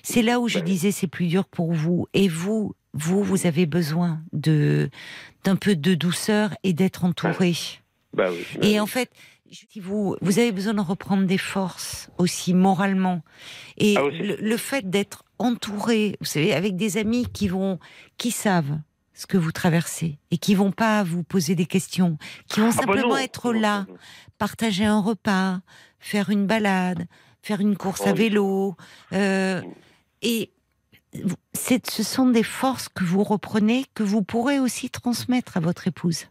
C'est 0.03 0.23
là 0.23 0.41
où 0.41 0.49
je 0.49 0.61
Ben- 0.61 0.65
disais 0.65 0.93
c'est 0.93 1.09
plus 1.09 1.27
dur 1.27 1.45
pour 1.45 1.75
vous. 1.75 2.07
Et 2.15 2.27
vous, 2.27 2.75
vous, 2.95 3.23
vous 3.23 3.47
avez 3.47 3.67
besoin 3.67 4.21
de 4.33 4.89
d'un 5.45 5.57
peu 5.57 5.77
de 5.77 5.95
douceur 5.95 6.55
et 6.65 6.73
d'être 6.73 7.05
entouré. 7.05 7.53
Ben 8.15 8.31
oui. 8.31 8.45
ben 8.61 8.65
Et 8.67 8.81
en 8.81 8.87
fait, 8.87 9.11
si 9.53 9.81
vous, 9.81 10.17
vous 10.21 10.39
avez 10.39 10.53
besoin 10.53 10.75
de 10.75 10.81
reprendre 10.81 11.25
des 11.27 11.39
forces 11.39 12.09
aussi 12.19 12.55
moralement. 12.55 13.23
Et 13.77 13.97
Ah, 13.97 14.05
aussi. 14.05 14.19
le, 14.19 14.37
le 14.37 14.57
fait 14.57 14.89
d'être 14.89 15.25
entouré, 15.39 16.17
vous 16.21 16.27
savez, 16.27 16.53
avec 16.55 16.77
des 16.77 16.97
amis 16.97 17.27
qui 17.33 17.49
vont, 17.49 17.79
qui 18.17 18.31
savent 18.31 18.79
ce 19.15 19.27
que 19.27 19.37
vous 19.37 19.53
traversez 19.53 20.19
et 20.31 20.39
qui 20.39 20.55
vont 20.55 20.73
pas 20.73 21.03
vous 21.03 21.23
poser 21.23 21.55
des 21.55 21.67
questions, 21.67 22.17
qui 22.49 22.61
vont 22.61 22.71
Ah 22.73 22.75
bah 22.77 22.81
simplement 22.83 23.17
être 23.19 23.53
là, 23.53 23.87
partager 24.39 24.85
un 24.85 25.01
repas, 25.01 25.61
faire 26.01 26.31
une 26.31 26.47
balade, 26.47 27.07
faire 27.43 27.61
une 27.61 27.77
course 27.77 28.03
Oh 28.05 28.09
à 28.09 28.13
oui. 28.13 28.19
vélo. 28.19 28.77
euh, 29.13 29.61
et 30.23 30.51
vous- 31.23 31.37
c'est- 31.53 31.91
ce 31.91 32.03
sont 32.03 32.29
des 32.29 32.43
forces 32.43 32.89
que 32.89 33.05
vous 33.05 33.23
reprenez, 33.23 33.85
que 33.95 34.03
vous 34.03 34.23
pourrez 34.23 34.59
aussi 34.61 34.89
transmettre 34.89 35.57
à 35.57 35.61
votre 35.61 35.87
épouse. 35.87 36.27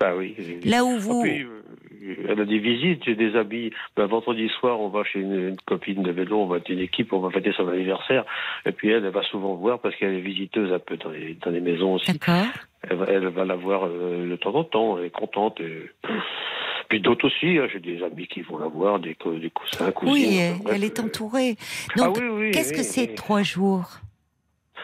Ben 0.00 0.14
oui. 0.16 0.36
Là 0.64 0.84
où 0.84 0.92
Ah, 0.94 0.98
vous, 1.00 1.22
puis, 1.22 1.42
euh, 1.42 2.14
elle 2.28 2.40
a 2.40 2.44
des 2.44 2.58
visites, 2.60 3.02
j'ai 3.04 3.16
des 3.16 3.34
amis. 3.36 3.70
Ben, 3.96 4.06
vendredi 4.06 4.48
soir, 4.60 4.80
on 4.80 4.88
va 4.88 5.02
chez 5.04 5.18
une, 5.20 5.48
une 5.48 5.56
copine 5.66 6.02
de 6.04 6.12
vélo, 6.12 6.38
on 6.38 6.46
va 6.46 6.58
être 6.58 6.68
une 6.68 6.78
équipe, 6.78 7.12
on 7.12 7.18
va 7.18 7.30
fêter 7.30 7.52
son 7.56 7.66
anniversaire. 7.68 8.24
Et 8.64 8.72
puis 8.72 8.90
elle, 8.90 9.04
elle 9.04 9.10
va 9.12 9.22
souvent 9.24 9.54
voir 9.54 9.80
parce 9.80 9.96
qu'elle 9.96 10.14
est 10.14 10.20
visiteuse 10.20 10.72
un 10.72 10.78
peu 10.78 10.96
dans 10.96 11.10
les, 11.10 11.34
dans 11.44 11.50
les 11.50 11.60
maisons 11.60 11.94
aussi. 11.94 12.12
d'accord 12.12 12.46
Elle 12.82 12.96
va, 12.96 13.06
elle 13.08 13.26
va 13.28 13.44
la 13.44 13.56
voir 13.56 13.86
euh, 13.86 14.30
de 14.30 14.36
temps 14.36 14.54
en 14.54 14.64
temps, 14.64 14.98
elle 14.98 15.06
est 15.06 15.10
contente. 15.10 15.60
et- 15.60 15.90
Puis 16.88 17.00
d'autres 17.00 17.26
aussi, 17.26 17.58
hein, 17.58 17.66
j'ai 17.70 17.80
des 17.80 18.02
amis 18.02 18.26
qui 18.28 18.40
vont 18.40 18.56
la 18.58 18.66
voir, 18.68 18.98
des, 18.98 19.10
des 19.40 19.50
cousins, 19.50 19.90
cousines. 19.92 20.14
Oui, 20.14 20.38
elle, 20.72 20.84
est 20.84 20.98
euh, 20.98 21.02
entourée. 21.02 21.56
Ah 21.90 22.06
Donc, 22.06 22.16
oui, 22.16 22.24
oui, 22.32 22.50
qu'est-ce 22.52 22.72
que 22.72 22.82
c'est 22.82 23.14
trois 23.14 23.42
jours? 23.42 23.90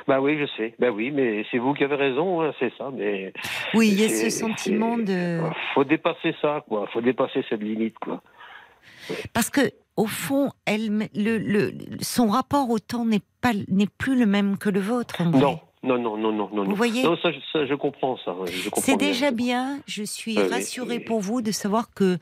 Bah 0.07 0.21
oui, 0.21 0.39
je 0.39 0.47
sais. 0.57 0.75
Bah 0.79 0.91
oui, 0.91 1.11
mais 1.11 1.45
c'est 1.51 1.59
vous 1.59 1.73
qui 1.75 1.83
avez 1.85 1.97
raison, 1.97 2.43
hein, 2.43 2.53
c'est 2.59 2.73
ça. 2.77 2.91
Mais 2.93 3.33
Oui, 3.73 3.89
il 3.89 4.01
y 4.01 4.05
a 4.05 4.09
ce 4.09 4.29
sentiment 4.31 4.99
de. 4.99 5.41
Faut 5.75 5.85
dépasser 5.85 6.35
ça, 6.43 6.63
quoi. 6.69 6.87
Faut 6.93 7.01
dépasser 7.01 7.43
cette 7.49 7.63
limite, 7.63 7.99
quoi. 7.99 8.23
Parce 9.33 9.51
que, 9.51 9.61
au 9.97 10.07
fond, 10.07 10.51
elle, 10.67 11.09
le, 11.15 11.39
le, 11.39 11.73
son 12.01 12.27
rapport 12.29 12.69
au 12.71 12.79
temps 12.79 13.05
n'est 13.07 13.23
pas, 13.41 13.53
n'est 13.69 13.89
plus 13.99 14.19
le 14.19 14.27
même 14.27 14.59
que 14.59 14.69
le 14.69 14.81
vôtre. 14.81 15.23
en 15.23 15.31
vrai. 15.31 15.41
Non, 15.41 15.61
non, 15.83 15.99
non, 15.99 16.17
non, 16.17 16.33
non, 16.33 16.51
non. 16.53 16.65
Vous 16.65 16.75
voyez 16.75 17.03
Non, 17.03 17.17
ça, 17.23 17.31
je- 17.31 17.39
ça, 17.53 17.67
je 17.67 17.75
comprends 17.75 18.17
ça. 18.25 18.35
C'est 18.77 18.97
déjà 18.97 19.31
bien. 19.31 19.79
Je 19.87 20.03
suis 20.03 20.39
rassurée 20.39 20.97
oui. 20.99 21.05
pour 21.05 21.21
vous 21.21 21.43
de 21.43 21.51
savoir 21.51 21.93
que 21.95 22.17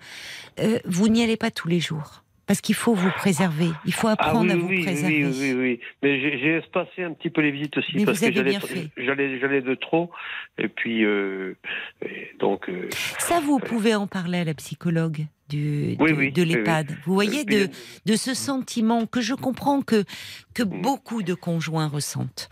euh, 0.60 0.78
vous 0.84 1.08
n'y 1.08 1.22
allez 1.22 1.36
pas 1.36 1.50
tous 1.52 1.68
les 1.68 1.78
jours. 1.80 2.21
Parce 2.52 2.60
qu'il 2.60 2.74
faut 2.74 2.92
vous 2.92 3.10
préserver. 3.12 3.70
Il 3.86 3.94
faut 3.94 4.08
Ah 4.08 4.12
apprendre 4.12 4.44
oui, 4.44 4.50
à 4.52 4.56
vous 4.56 4.66
oui, 4.68 4.82
préserver. 4.82 5.24
oui, 5.24 5.32
oui, 5.40 5.52
oui. 5.54 5.80
Mais 6.02 6.20
j'ai 6.20 6.56
espacé 6.58 7.02
un 7.02 7.14
petit 7.14 7.30
peu 7.30 7.40
les 7.40 7.50
visites 7.50 7.74
aussi 7.78 7.92
Mais 7.94 8.04
parce 8.04 8.20
que 8.20 8.30
j'allais, 8.30 9.62
de 9.62 9.74
trop. 9.74 10.10
Et 10.58 10.68
puis, 10.68 11.02
euh, 11.02 11.56
et 12.04 12.28
donc. 12.38 12.68
euh, 12.68 12.90
Ça, 13.18 13.40
vous 13.40 13.58
pouvez 13.58 13.94
en 13.94 14.06
parler 14.06 14.40
à 14.40 14.44
la 14.44 14.52
psychologue 14.52 15.24
du, 15.48 15.96
Oui, 15.98 16.12
de, 16.12 16.16
oui, 16.18 16.30
de 16.30 16.42
oui, 16.42 16.48
l'EHPAD. 16.48 16.94
Vous 17.06 17.14
voyez, 17.14 17.46
de, 17.46 17.70
de 18.04 18.16
ce 18.16 18.34
sentiment 18.34 19.06
que 19.06 19.22
je 19.22 19.32
comprends 19.32 19.80
que, 19.80 20.04
que 20.52 20.62
Mm. 20.62 20.82
beaucoup 20.82 21.22
de 21.22 21.32
conjoints 21.32 21.88
ressentent, 21.88 22.50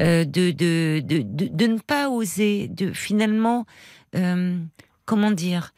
euh, 0.00 0.24
de, 0.24 0.50
de, 0.50 1.00
de, 1.04 1.18
de, 1.18 1.48
de 1.54 1.66
ne 1.66 1.78
pas 1.78 2.08
oser, 2.08 2.68
de 2.68 2.94
finalement, 2.94 3.66
euh, 4.16 4.56
comment 5.04 5.30
dire, 5.30 5.74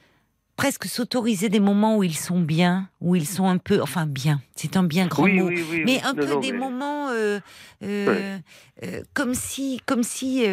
presque 0.56 0.84
s'autoriser 0.86 1.48
des 1.48 1.58
moments 1.60 1.96
où 1.96 2.04
ils 2.04 2.16
sont 2.16 2.40
bien, 2.40 2.88
où 3.00 3.16
ils 3.16 3.26
sont 3.26 3.48
un 3.48 3.58
peu, 3.58 3.82
enfin 3.82 4.06
bien, 4.06 4.40
c'est 4.54 4.76
un 4.76 4.84
bien 4.84 5.06
grand 5.08 5.24
Oui, 5.24 5.32
mot, 5.40 5.48
oui, 5.48 5.64
oui, 5.70 5.82
mais 5.84 6.00
un 6.02 6.12
Non, 6.12 6.22
peu 6.22 6.26
non, 6.34 6.40
des 6.40 6.52
mais- 6.52 6.58
moments 6.58 7.08
euh, 7.10 7.40
euh, 7.82 8.38
euh, 8.84 9.02
comme 9.14 9.34
si, 9.34 9.80
comme 9.84 10.02
si 10.04 10.44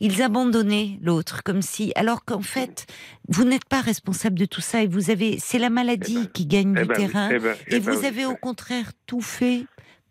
ils 0.00 0.22
abandonnaient 0.22 0.98
l'autre, 1.02 1.42
comme 1.42 1.62
si, 1.62 1.92
alors 1.96 2.24
qu'en 2.24 2.40
fait, 2.42 2.86
vous 3.28 3.44
n'êtes 3.44 3.64
pas 3.64 3.80
responsable 3.80 4.38
de 4.38 4.44
tout 4.44 4.60
ça 4.60 4.82
et 4.82 4.86
vous 4.86 5.10
avez, 5.10 5.38
c'est 5.40 5.58
la 5.58 5.70
maladie 5.70 6.28
qui 6.32 6.46
gagne 6.46 6.74
Eh 6.76 6.82
du 6.82 6.86
ben 6.88 6.96
terrain 6.96 7.28
eh 7.32 7.38
ben- 7.38 7.56
eh 7.66 7.74
et 7.76 7.80
ben 7.80 7.92
vous 7.94 8.04
avez 8.04 8.26
au 8.26 8.36
contraire 8.36 8.92
tout 9.06 9.20
fait 9.20 9.64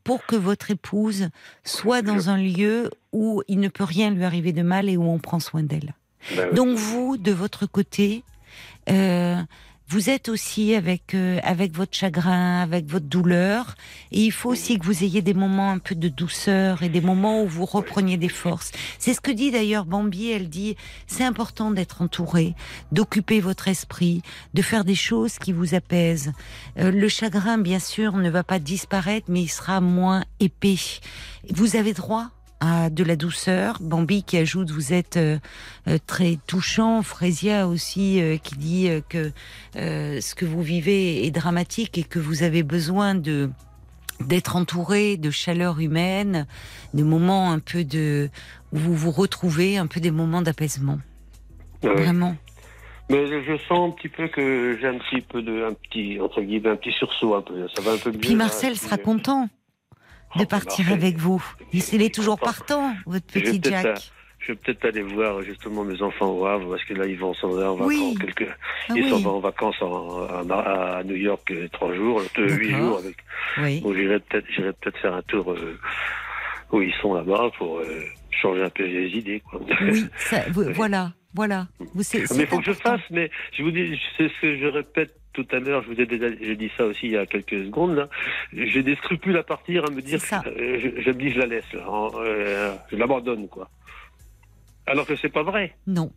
pour 0.03 0.25
que 0.25 0.35
votre 0.35 0.71
épouse 0.71 1.29
soit 1.63 2.01
dans 2.01 2.29
un 2.29 2.37
lieu 2.37 2.89
où 3.13 3.43
il 3.47 3.59
ne 3.59 3.67
peut 3.69 3.83
rien 3.83 4.09
lui 4.11 4.23
arriver 4.23 4.51
de 4.53 4.61
mal 4.61 4.87
et 4.89 4.95
où 4.97 5.03
on 5.03 5.19
prend 5.19 5.39
soin 5.39 5.63
d'elle. 5.63 5.95
Ben. 6.35 6.53
Donc 6.53 6.77
vous, 6.77 7.17
de 7.17 7.31
votre 7.31 7.65
côté, 7.65 8.23
euh, 8.89 9.41
vous 9.89 10.09
êtes 10.09 10.27
aussi 10.27 10.75
avec 10.75 11.13
euh, 11.13 11.39
avec 11.43 11.73
votre 11.73 11.95
chagrin, 11.95 12.59
avec 12.61 12.87
votre 12.87 13.05
douleur, 13.05 13.75
et 14.11 14.21
il 14.21 14.33
faut 14.33 14.49
aussi 14.49 14.77
que 14.77 14.85
vous 14.85 15.05
ayez 15.05 15.21
des 15.21 15.33
moments 15.33 15.71
un 15.71 15.79
peu 15.79 15.95
de 15.95 16.09
douceur 16.09 16.83
et 16.83 16.89
des 16.89 16.99
moments 16.99 17.41
où 17.41 17.47
vous 17.47 17.63
repreniez 17.63 18.17
des 18.17 18.27
forces. 18.27 18.73
C'est 18.99 19.13
ce 19.13 19.21
que 19.21 19.31
dit 19.31 19.49
d'ailleurs 19.49 19.85
Bambi. 19.85 20.29
Elle 20.29 20.49
dit 20.49 20.75
c'est 21.07 21.23
important 21.23 21.71
d'être 21.71 22.01
entouré, 22.01 22.53
d'occuper 22.91 23.39
votre 23.39 23.69
esprit, 23.69 24.23
de 24.53 24.61
faire 24.61 24.83
des 24.83 24.95
choses 24.95 25.39
qui 25.39 25.53
vous 25.53 25.73
apaisent. 25.73 26.33
Euh, 26.77 26.91
le 26.91 27.07
chagrin, 27.07 27.57
bien 27.57 27.79
sûr, 27.79 28.17
ne 28.17 28.29
va 28.29 28.43
pas 28.43 28.59
disparaître, 28.59 29.27
mais 29.29 29.43
il 29.43 29.47
sera 29.49 29.79
moins 29.79 30.25
épais. 30.41 30.75
Vous 31.49 31.77
avez 31.77 31.93
droit 31.93 32.31
à 32.59 32.89
de 32.89 33.03
la 33.03 33.15
douceur. 33.15 33.77
Bambi 33.81 34.23
qui 34.23 34.37
ajoute 34.37 34.71
vous 34.71 34.93
êtes 34.93 35.17
euh, 35.17 35.37
euh, 35.87 35.97
très 36.05 36.37
touchant. 36.47 37.01
Frésia 37.03 37.67
aussi 37.67 38.21
euh, 38.21 38.37
qui 38.37 38.55
dit 38.55 38.89
euh, 38.89 39.01
que 39.07 39.31
euh, 39.75 40.21
ce 40.21 40.35
que 40.35 40.45
vous 40.45 40.61
vivez 40.61 41.25
est 41.25 41.31
dramatique 41.31 41.97
et 41.97 42.03
que 42.03 42.19
vous 42.19 42.43
avez 42.43 42.63
besoin 42.63 43.15
de 43.15 43.49
d'être 44.19 44.55
entouré 44.55 45.15
de 45.15 45.29
chaleur 45.29 45.79
humaine, 45.79 46.47
de 46.95 47.03
moments 47.03 47.51
un 47.51 47.59
peu 47.59 47.83
de 47.83 48.29
où 48.73 48.77
vous 48.77 48.95
vous 48.95 49.11
retrouvez, 49.11 49.77
un 49.77 49.85
peu 49.85 49.99
des 49.99 50.09
moments 50.09 50.41
d'apaisement. 50.41 50.97
Oui. 51.83 51.91
Vraiment. 51.95 52.35
Mais 53.09 53.25
je 53.25 53.57
sens 53.69 53.89
un 53.89 53.91
petit 53.91 54.09
peu 54.09 54.27
que 54.27 54.77
j'ai 54.81 54.87
un 54.87 54.97
petit 54.97 55.21
peu 55.21 55.41
de, 55.41 55.63
un 55.63 55.73
petit, 55.73 56.19
entre 56.19 56.41
guillemets, 56.41 56.71
un 56.71 56.75
petit 56.75 56.91
sursaut 56.91 57.35
un 57.35 57.41
peu. 57.41 57.67
Ça 57.73 57.81
va 57.81 57.93
un 57.93 57.97
peu 57.97 58.11
mieux. 58.11 58.17
Puis 58.17 58.35
Marcel 58.35 58.75
sera 58.75 58.97
euh, 58.97 59.03
content 59.03 59.47
de 60.36 60.45
partir 60.45 60.86
Marcel, 60.86 60.93
avec 60.93 61.17
vous. 61.17 61.43
Il 61.73 62.01
est 62.01 62.13
toujours 62.13 62.39
partant, 62.39 62.93
votre 63.05 63.25
petit 63.28 63.59
Jack. 63.63 63.97
Je 64.39 64.51
vais 64.53 64.55
peut-être 64.59 64.86
aller 64.86 65.01
voir 65.01 65.41
justement 65.41 65.84
mes 65.84 65.99
enfants 66.01 66.30
au 66.30 66.45
Havre 66.45 66.69
parce 66.69 66.84
que 66.86 66.93
là 66.93 67.05
ils 67.07 67.17
vont 67.17 67.34
s'en 67.34 67.55
aller 67.57 67.65
en 67.65 67.75
vacances. 67.75 67.88
Oui. 67.88 68.15
Quelques... 68.21 68.47
Ah 68.88 68.93
ils 68.95 69.03
oui. 69.03 69.09
s'en 69.09 69.19
vont 69.19 69.38
en 69.38 69.39
vacances 69.39 69.82
en- 69.82 70.28
à, 70.51 70.97
à 70.99 71.03
New 71.03 71.15
York 71.15 71.49
euh, 71.51 71.67
trois 71.71 71.93
jours, 71.93 72.21
euh, 72.38 72.47
huit 72.55 72.71
jours 72.75 72.99
avec. 72.99 73.15
Oui. 73.57 73.82
Bon, 73.82 73.93
j'irai 73.95 74.19
peut-être, 74.19 74.45
j'irai 74.55 74.71
peut-être 74.73 74.97
faire 74.99 75.15
un 75.15 75.23
tour 75.23 75.51
euh, 75.51 75.78
où 76.71 76.82
ils 76.82 76.93
sont 77.01 77.15
là-bas 77.15 77.49
pour 77.57 77.80
euh, 77.80 78.03
changer 78.41 78.61
un 78.63 78.69
peu 78.69 78.86
les 78.86 79.09
idées. 79.09 79.41
Quoi. 79.49 79.59
Oui, 79.82 80.05
ça- 80.17 80.45
voilà, 80.51 81.11
voilà. 81.34 81.67
Vous, 81.95 82.03
c'est- 82.03 82.30
Mais 82.36 82.43
il 82.43 82.47
faut 82.47 82.59
que 82.59 82.65
je 82.65 82.73
fasse, 82.73 83.01
mais 83.09 83.32
je 83.57 83.63
vous 83.63 83.71
dis, 83.71 83.99
c'est 84.17 84.30
ce 84.30 84.41
que 84.41 84.57
je 84.59 84.67
répète 84.67 85.13
tout 85.43 85.55
à 85.55 85.59
l'heure, 85.59 85.83
je 85.83 85.93
vous 85.93 86.01
ai 86.01 86.05
déjà 86.05 86.27
j'ai 86.41 86.55
dit 86.55 86.69
ça 86.77 86.85
aussi 86.85 87.05
il 87.05 87.11
y 87.11 87.17
a 87.17 87.25
quelques 87.25 87.65
secondes, 87.65 87.95
là. 87.95 88.09
J'ai 88.53 88.81
des 88.83 88.95
scrupules 88.95 89.38
à 89.38 89.43
partir, 89.43 89.85
à 89.85 89.91
me 89.91 90.01
dire, 90.01 90.19
euh, 90.33 90.79
je, 90.81 91.01
je 91.01 91.09
me 91.09 91.13
dis, 91.13 91.31
je 91.31 91.39
la 91.39 91.45
laisse, 91.45 91.71
là, 91.73 91.85
euh, 92.19 92.73
je 92.91 92.95
l'abandonne, 92.97 93.47
quoi. 93.47 93.69
Alors 94.88 95.05
que 95.05 95.15
c'est 95.15 95.29
pas 95.29 95.43
vrai. 95.43 95.75
Non, 95.85 96.11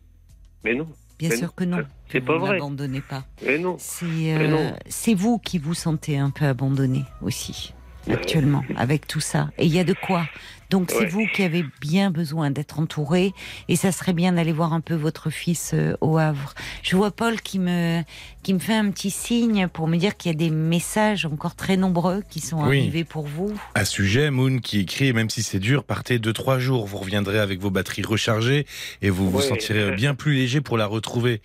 Mais 0.63 0.73
non, 0.75 0.87
bien 1.19 1.29
Mais 1.29 1.35
sûr 1.35 1.47
non, 1.47 1.53
que 1.55 1.63
non. 1.65 1.83
c'est 2.09 2.21
pas 2.21 2.33
vous 2.37 2.45
vrai. 2.45 2.53
n'abandonnez 2.57 3.01
pas. 3.01 3.23
mais 3.45 3.57
non. 3.59 3.75
C'est 3.79 4.05
Mais 4.05 4.35
euh, 4.43 4.47
non. 4.47 4.75
c'est 4.87 5.13
vous 5.13 5.37
qui 5.39 5.57
vous 5.59 5.73
sentez 5.73 6.17
un 6.17 6.29
peu 6.31 6.45
abandonné 6.45 7.03
aussi 7.21 7.73
actuellement 8.09 8.63
avec 8.77 9.05
tout 9.07 9.19
ça. 9.19 9.49
Et 9.59 9.65
il 9.65 9.73
y 9.75 9.79
a 9.79 9.83
de 9.83 9.93
quoi. 9.93 10.25
Donc 10.71 10.89
c'est 10.89 10.99
Ouais. 11.01 11.07
vous 11.07 11.27
qui 11.33 11.43
avez 11.43 11.65
bien 11.81 12.09
besoin 12.11 12.49
d'être 12.49 12.79
entouré 12.79 13.33
et 13.67 13.75
ça 13.75 13.91
serait 13.91 14.13
bien 14.13 14.31
d'aller 14.33 14.51
voir 14.53 14.73
un 14.73 14.79
peu 14.81 14.95
votre 14.95 15.29
fils 15.29 15.71
euh, 15.73 15.95
au 16.01 16.17
Havre. 16.17 16.53
Je 16.81 16.95
vois 16.95 17.11
Paul 17.11 17.41
qui 17.41 17.59
me 17.59 18.01
qui 18.43 18.53
me 18.55 18.59
fait 18.59 18.73
un 18.73 18.89
petit 18.89 19.11
signe 19.11 19.67
pour 19.67 19.87
me 19.87 19.97
dire 19.97 20.17
qu'il 20.17 20.31
y 20.31 20.33
a 20.33 20.37
des 20.37 20.49
messages 20.49 21.25
encore 21.27 21.53
très 21.55 21.77
nombreux 21.77 22.23
qui 22.29 22.39
sont 22.39 22.63
Oui. 22.65 22.79
arrivés 22.79 23.03
pour 23.03 23.27
vous. 23.27 23.53
À 23.75 23.85
ce 23.85 23.91
sujet, 23.91 24.31
Moon 24.31 24.57
qui 24.57 24.79
écrit, 24.79 25.13
même 25.13 25.29
si 25.29 25.43
c'est 25.43 25.59
dur, 25.59 25.83
partez 25.83 26.17
deux 26.17 26.33
trois 26.33 26.57
jours, 26.57 26.87
vous 26.87 26.97
reviendrez 26.97 27.37
avec 27.37 27.59
vos 27.59 27.69
batteries 27.69 28.01
rechargées 28.01 28.65
et 29.03 29.09
vous 29.11 29.29
vous 29.29 29.41
sentirez 29.41 29.91
bien 29.95 30.15
plus 30.15 30.33
léger 30.33 30.59
pour 30.61 30.77
la 30.77 30.87
retrouver 30.87 31.41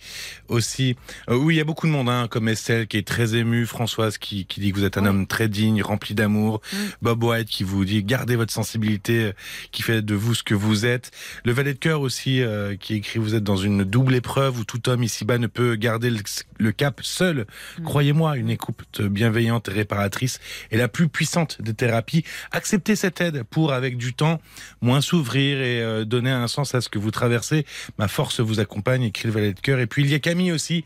aussi. 0.47 0.95
Euh, 1.29 1.35
oui, 1.35 1.55
il 1.55 1.57
y 1.57 1.61
a 1.61 1.65
beaucoup 1.65 1.85
de 1.87 1.91
monde, 1.91 2.09
hein, 2.09 2.27
comme 2.29 2.47
Estelle 2.47 2.87
qui 2.87 2.97
est 2.97 3.07
très 3.07 3.35
émue, 3.35 3.65
Françoise 3.65 4.17
qui, 4.17 4.45
qui 4.45 4.59
dit 4.59 4.71
que 4.71 4.77
vous 4.79 4.85
êtes 4.85 4.97
un 4.97 5.05
homme 5.05 5.27
très 5.27 5.49
digne, 5.49 5.81
rempli 5.83 6.15
d'amour, 6.15 6.61
Mm. 6.71 6.75
Bob 7.01 7.23
White 7.23 7.49
qui 7.49 7.63
vous 7.63 7.83
dit 7.85 8.03
gardez 8.03 8.35
votre 8.35 8.53
sensibilité, 8.53 9.16
euh, 9.17 9.31
qui 9.71 9.81
fait 9.81 10.01
de 10.01 10.15
vous 10.15 10.33
ce 10.35 10.43
que 10.43 10.53
vous 10.53 10.85
êtes. 10.85 11.11
Le 11.45 11.51
valet 11.51 11.73
de 11.73 11.79
cœur 11.79 12.01
aussi 12.01 12.41
euh, 12.41 12.75
qui 12.75 12.95
écrit 12.95 13.19
vous 13.19 13.35
êtes 13.35 13.43
dans 13.43 13.57
une 13.57 13.83
double 13.83 14.15
épreuve 14.15 14.59
où 14.59 14.63
tout 14.63 14.89
homme 14.89 15.03
ici-bas 15.03 15.37
ne 15.37 15.47
peut 15.47 15.75
garder 15.75 16.09
le, 16.09 16.19
le 16.59 16.71
cap 16.71 16.99
seul. 17.03 17.45
Mm. 17.79 17.83
Croyez-moi, 17.83 18.37
une 18.37 18.49
écoute 18.49 19.01
bienveillante 19.01 19.69
et 19.69 19.71
réparatrice 19.73 20.39
est 20.71 20.77
la 20.77 20.87
plus 20.87 21.07
puissante 21.07 21.61
des 21.61 21.73
thérapies. 21.73 22.23
Acceptez 22.51 22.95
cette 22.95 23.21
aide 23.21 23.43
pour, 23.43 23.73
avec 23.73 23.97
du 23.97 24.13
temps, 24.13 24.41
moins 24.81 25.01
s'ouvrir 25.01 25.59
et 25.61 25.81
euh, 25.81 26.05
donner 26.05 26.31
un 26.31 26.47
sens 26.47 26.75
à 26.75 26.81
ce 26.81 26.89
que 26.89 26.99
vous 26.99 27.11
traversez. 27.11 27.65
Ma 27.97 28.07
force 28.07 28.39
vous 28.39 28.59
accompagne, 28.59 29.03
écrit 29.03 29.27
le 29.27 29.33
valet 29.33 29.53
de 29.53 29.59
cœur. 29.59 29.79
Et 29.79 29.87
puis 29.87 30.03
il 30.03 30.09
y 30.09 30.15
a 30.15 30.19
Camille 30.19 30.51
aussi 30.51 30.83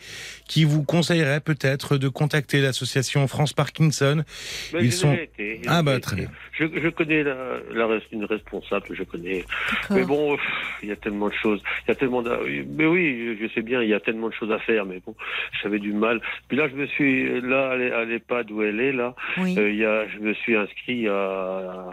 qui 0.48 0.64
vous 0.64 0.84
conseillerait 0.84 1.40
peut-être 1.42 1.98
de 1.98 2.08
contacter 2.08 2.62
l'association 2.62 3.28
France 3.28 3.54
Parkinson. 3.54 4.24
Mais 4.74 4.84
Ils 4.86 4.92
sont- 4.94 5.14
été, 5.14 5.62
Ah 5.68 5.84
bah 5.84 6.00
très 6.00 6.16
bien. 6.16 6.30
Je, 6.58 6.66
je 6.66 6.90
connais 6.90 7.24
la, 7.24 7.36
la 7.74 7.86
une 8.22 8.26
responsable, 8.26 8.86
je 8.94 9.04
connais. 9.04 9.44
Mais 9.90 10.04
bon, 10.04 10.38
il 10.84 10.90
y 10.90 10.92
a 10.92 10.96
tellement 10.96 11.28
de 11.30 11.34
choses. 11.34 11.62
Il 11.86 11.90
y 11.90 11.92
a 11.92 11.96
tellement 11.96 12.24
Mais 12.78 12.86
oui, 12.86 13.38
je 13.42 13.48
sais 13.54 13.62
bien, 13.62 13.82
il 13.82 13.90
y 13.90 13.94
a 13.94 14.00
tellement 14.00 14.30
de 14.30 14.34
choses 14.34 14.52
à 14.52 14.60
faire, 14.60 14.86
mais 14.86 15.00
bon, 15.06 15.16
j'avais 15.62 15.80
du 15.80 15.94
mal. 15.94 16.22
Puis 16.48 16.58
là, 16.58 16.68
je 16.70 16.76
me 16.76 16.86
suis, 16.88 17.42
là, 17.42 17.72
à 17.72 17.76
l'e- 17.76 17.94
à 17.96 18.06
l'EHPAD 18.06 18.52
où 18.52 18.62
elle 18.62 18.80
est, 18.80 18.92
là, 18.94 19.16
Oui. 19.38 19.56
euh, 19.58 19.70
il 19.70 19.78
y 19.78 19.86
a, 19.86 20.08
je 20.08 20.20
me 20.20 20.34
suis 20.34 20.56
inscrit 20.56 21.08
à, 21.08 21.90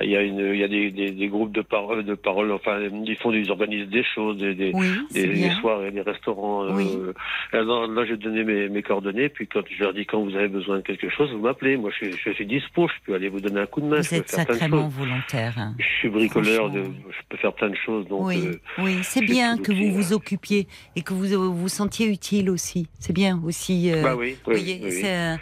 il 0.00 0.10
y 0.10 0.16
a 0.16 0.22
une, 0.22 0.38
il 0.40 0.56
y 0.56 0.64
a 0.64 0.68
des, 0.68 0.90
des, 0.90 1.10
des 1.12 1.28
groupes 1.28 1.52
de 1.52 1.62
parole, 1.62 2.04
de 2.04 2.14
parole, 2.14 2.50
enfin, 2.52 2.78
ils 3.04 3.16
font, 3.16 3.32
ils 3.32 3.50
organisent 3.50 3.88
des 3.88 4.04
choses, 4.04 4.36
des, 4.38 4.54
des, 4.54 4.72
oui, 4.74 4.88
des, 5.12 5.26
des 5.26 5.48
et 5.86 5.90
des 5.90 6.00
restaurants. 6.00 6.64
euh, 6.66 7.12
alors, 7.52 7.86
là, 7.86 8.04
j'ai 8.06 8.16
donné 8.16 8.44
mes, 8.44 8.68
mes 8.68 8.82
coordonnées, 8.82 9.28
puis 9.28 9.46
quand 9.46 9.60
je 9.70 9.82
leur 9.82 9.92
dis 9.94 10.06
quand 10.06 10.20
vous 10.22 10.34
avez 10.36 10.48
besoin 10.48 10.76
de 10.76 10.82
quelque 10.82 11.08
chose, 11.08 11.30
vous 11.32 11.38
m'appelez. 11.40 11.76
Moi, 11.76 11.90
je, 11.90 12.06
suis- 12.08 12.16
je 12.24 12.30
suis 12.30 12.46
dispo, 12.46 12.88
je 12.88 12.94
peux 13.06 13.14
aller 13.14 13.28
vous 13.28 13.40
donner 13.40 13.60
un 13.60 13.66
coup 13.66 13.80
de 13.80 13.86
main. 13.86 14.02
je 14.02 14.08
Vous 14.08 14.14
êtes 14.16 14.24
de 14.24 14.28
sacrément 14.28 14.88
volontaire. 14.88 15.54
Hein. 15.58 15.74
Je 15.78 15.84
suis 15.98 16.08
bricoleur, 16.08 16.70
de, 16.70 16.82
je 16.84 17.18
peux 17.28 17.36
faire 17.36 17.52
plein 17.54 17.68
de 17.70 17.76
choses. 17.76 18.06
Donc, 18.08 18.26
oui, 18.26 18.46
euh, 18.46 18.60
oui, 18.78 18.98
c'est 19.02 19.20
bien 19.24 19.58
que 19.58 19.72
vous 19.72 19.92
vous 19.92 20.12
occupiez 20.12 20.66
et 20.96 21.02
que 21.02 21.12
vous 21.14 21.54
vous 21.54 21.68
sentiez 21.68 22.06
utile 22.08 22.50
aussi. 22.50 22.88
C'est 22.98 23.12
bien 23.12 23.40
aussi. 23.44 23.90
euh, 23.92 24.02
bah 24.02 24.16
oui, 24.16 24.36
oui, 24.46 24.54
voyez, 24.54 24.80
oui, 24.82 25.00
euh, 25.04 25.36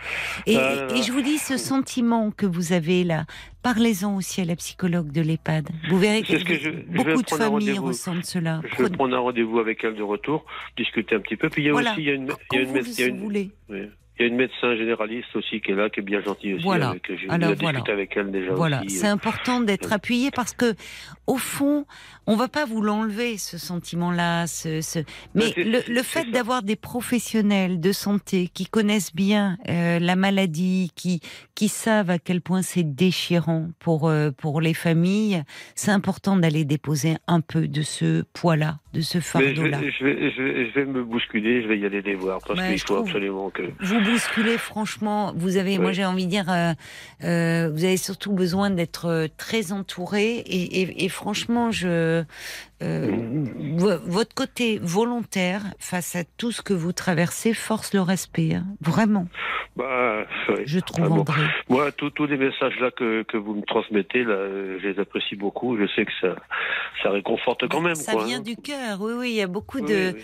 et, 0.46 0.56
Ah 0.56 0.86
et 0.94 1.02
je 1.02 1.12
vous 1.12 1.22
dis, 1.22 1.38
ce 1.38 1.56
sentiment 1.56 2.30
que 2.30 2.46
vous 2.46 2.72
avez 2.72 3.04
là, 3.04 3.24
parlez-en 3.62 4.16
aussi 4.16 4.40
à 4.40 4.44
la 4.44 4.56
psychologue 4.56 5.10
de 5.12 5.20
l'EHPAD. 5.20 5.68
Vous 5.90 5.98
verrez 5.98 6.22
que, 6.22 6.42
que 6.42 6.54
je- 6.58 6.70
beaucoup 6.70 7.22
de 7.22 7.30
familles 7.30 7.78
ressentent 7.78 8.24
cela. 8.24 8.60
Je 8.76 8.82
vais 8.84 8.90
prendre 8.90 9.14
un 9.16 9.20
rendez-vous 9.20 9.58
avec 9.58 9.82
elle 9.84 9.94
de 9.96 10.02
retour, 10.02 10.44
discuter 10.76 11.14
un 11.16 11.20
petit 11.20 11.36
peu. 11.36 11.48
Puis 11.50 11.62
il 11.62 11.66
y 11.66 11.68
a 11.68 11.72
Voilà. 11.72 11.92
aussi 11.92 12.00
il 12.02 12.06
y 12.06 12.10
a 12.10 12.14
une, 12.14 12.28
il 12.52 12.56
y 12.56 12.58
a 12.58 12.62
une, 12.62 12.68
vous 12.68 12.76
il 12.86 13.00
y 13.00 13.02
a 13.02 13.06
le 13.06 13.12
une- 13.12 13.20
voulez. 13.20 13.50
oui. 13.68 13.82
Il 14.18 14.22
y 14.22 14.24
a 14.24 14.28
une 14.28 14.36
médecin 14.36 14.74
généraliste 14.76 15.34
aussi 15.34 15.60
qui 15.60 15.72
est 15.72 15.74
là, 15.74 15.90
qui 15.90 16.00
est 16.00 16.02
bien 16.02 16.22
gentille 16.22 16.54
aussi. 16.54 16.64
Voilà. 16.64 16.90
Avec, 16.90 17.14
j'ai 17.14 17.28
Alors, 17.28 17.52
voilà. 17.60 17.82
avec 17.86 18.16
elle 18.16 18.30
déjà 18.30 18.54
Voilà, 18.54 18.82
c'est 18.88 19.06
important 19.06 19.60
d'être 19.60 19.92
appuyé 19.92 20.30
parce 20.30 20.54
que, 20.54 20.74
au 21.26 21.36
fond, 21.36 21.84
on 22.26 22.36
va 22.36 22.48
pas 22.48 22.64
vous 22.64 22.80
l'enlever 22.82 23.38
ce 23.38 23.58
sentiment-là. 23.58 24.46
Ce, 24.46 24.80
ce- 24.80 24.98
Mais 25.34 25.52
le, 25.56 25.80
le 25.92 26.02
fait 26.02 26.24
d'avoir 26.30 26.62
des 26.62 26.76
professionnels 26.76 27.80
de 27.80 27.92
santé 27.92 28.48
qui 28.52 28.66
connaissent 28.66 29.14
bien 29.14 29.58
euh, 29.68 29.98
la 29.98 30.16
maladie, 30.16 30.90
qui 30.96 31.20
qui 31.54 31.68
savent 31.68 32.10
à 32.10 32.18
quel 32.18 32.40
point 32.40 32.62
c'est 32.62 32.82
déchirant 32.82 33.68
pour 33.78 34.08
euh, 34.08 34.30
pour 34.30 34.60
les 34.60 34.74
familles, 34.74 35.42
c'est 35.74 35.90
important 35.90 36.36
d'aller 36.36 36.64
déposer 36.64 37.16
un 37.26 37.40
peu 37.40 37.68
de 37.68 37.82
ce 37.82 38.22
poids-là, 38.34 38.78
de 38.92 39.00
ce 39.00 39.18
je 39.18 39.24
fardeau-là. 39.24 39.80
je, 39.80 40.04
vais, 40.04 40.30
je, 40.32 40.42
vais, 40.42 40.68
je 40.70 40.74
vais 40.74 40.84
me 40.84 41.02
bousculer, 41.04 41.62
je 41.62 41.68
vais 41.68 41.78
y 41.78 41.86
aller 41.86 42.02
les 42.02 42.14
voir 42.14 42.40
parce 42.46 42.58
Ouais, 42.60 42.68
qu'il 42.70 42.78
je 42.78 42.84
faut 42.86 42.96
absolument 42.96 43.50
que. 43.50 43.62
Vous 43.80 44.00
bousculez, 44.00 44.58
franchement. 44.58 45.32
Vous 45.36 45.56
avez, 45.56 45.78
moi 45.78 45.92
j'ai 45.92 46.04
envie 46.04 46.26
de 46.26 46.30
dire, 46.30 46.50
euh, 46.50 46.72
euh, 47.24 47.70
vous 47.72 47.84
avez 47.84 47.96
surtout 47.96 48.32
besoin 48.32 48.70
d'être 48.70 49.06
euh, 49.06 49.28
très 49.36 49.72
entouré. 49.72 50.38
Et, 50.38 50.82
et- 50.82 51.04
et 51.04 51.08
franchement, 51.08 51.70
je, 51.70 52.15
äh, 52.20 52.75
euh, 52.82 53.10
vo- 53.76 53.98
votre 54.06 54.34
côté 54.34 54.78
volontaire 54.82 55.62
face 55.78 56.14
à 56.16 56.24
tout 56.36 56.52
ce 56.52 56.62
que 56.62 56.74
vous 56.74 56.92
traversez 56.92 57.54
force 57.54 57.94
le 57.94 58.00
respect, 58.02 58.54
hein. 58.54 58.66
vraiment. 58.80 59.26
Bah. 59.76 60.24
Je 60.64 60.78
trouve 60.80 61.04
Ah 61.04 61.08
bon. 61.10 61.20
André. 61.20 61.42
Moi, 61.68 61.92
tous 61.92 62.24
les 62.26 62.38
messages 62.38 62.78
là 62.80 62.90
que, 62.90 63.24
que 63.24 63.36
vous 63.36 63.54
me 63.54 63.62
transmettez, 63.62 64.24
là, 64.24 64.36
je 64.80 64.86
les 64.88 64.98
apprécie 64.98 65.36
beaucoup. 65.36 65.76
Je 65.76 65.86
sais 65.94 66.06
que 66.06 66.12
ça, 66.20 66.34
ça 67.02 67.10
réconforte 67.10 67.68
quand 67.68 67.82
même. 67.82 67.94
Ça 67.94 68.12
quoi, 68.12 68.24
vient 68.24 68.38
hein. 68.38 68.42
du 68.42 68.57
cœur. 68.57 69.00
Oui, 69.03 69.12
oui, 69.18 69.30
il 69.32 69.36
y 69.36 69.42
a 69.42 69.46
beaucoup 69.46 69.80
Oui, 69.80 70.14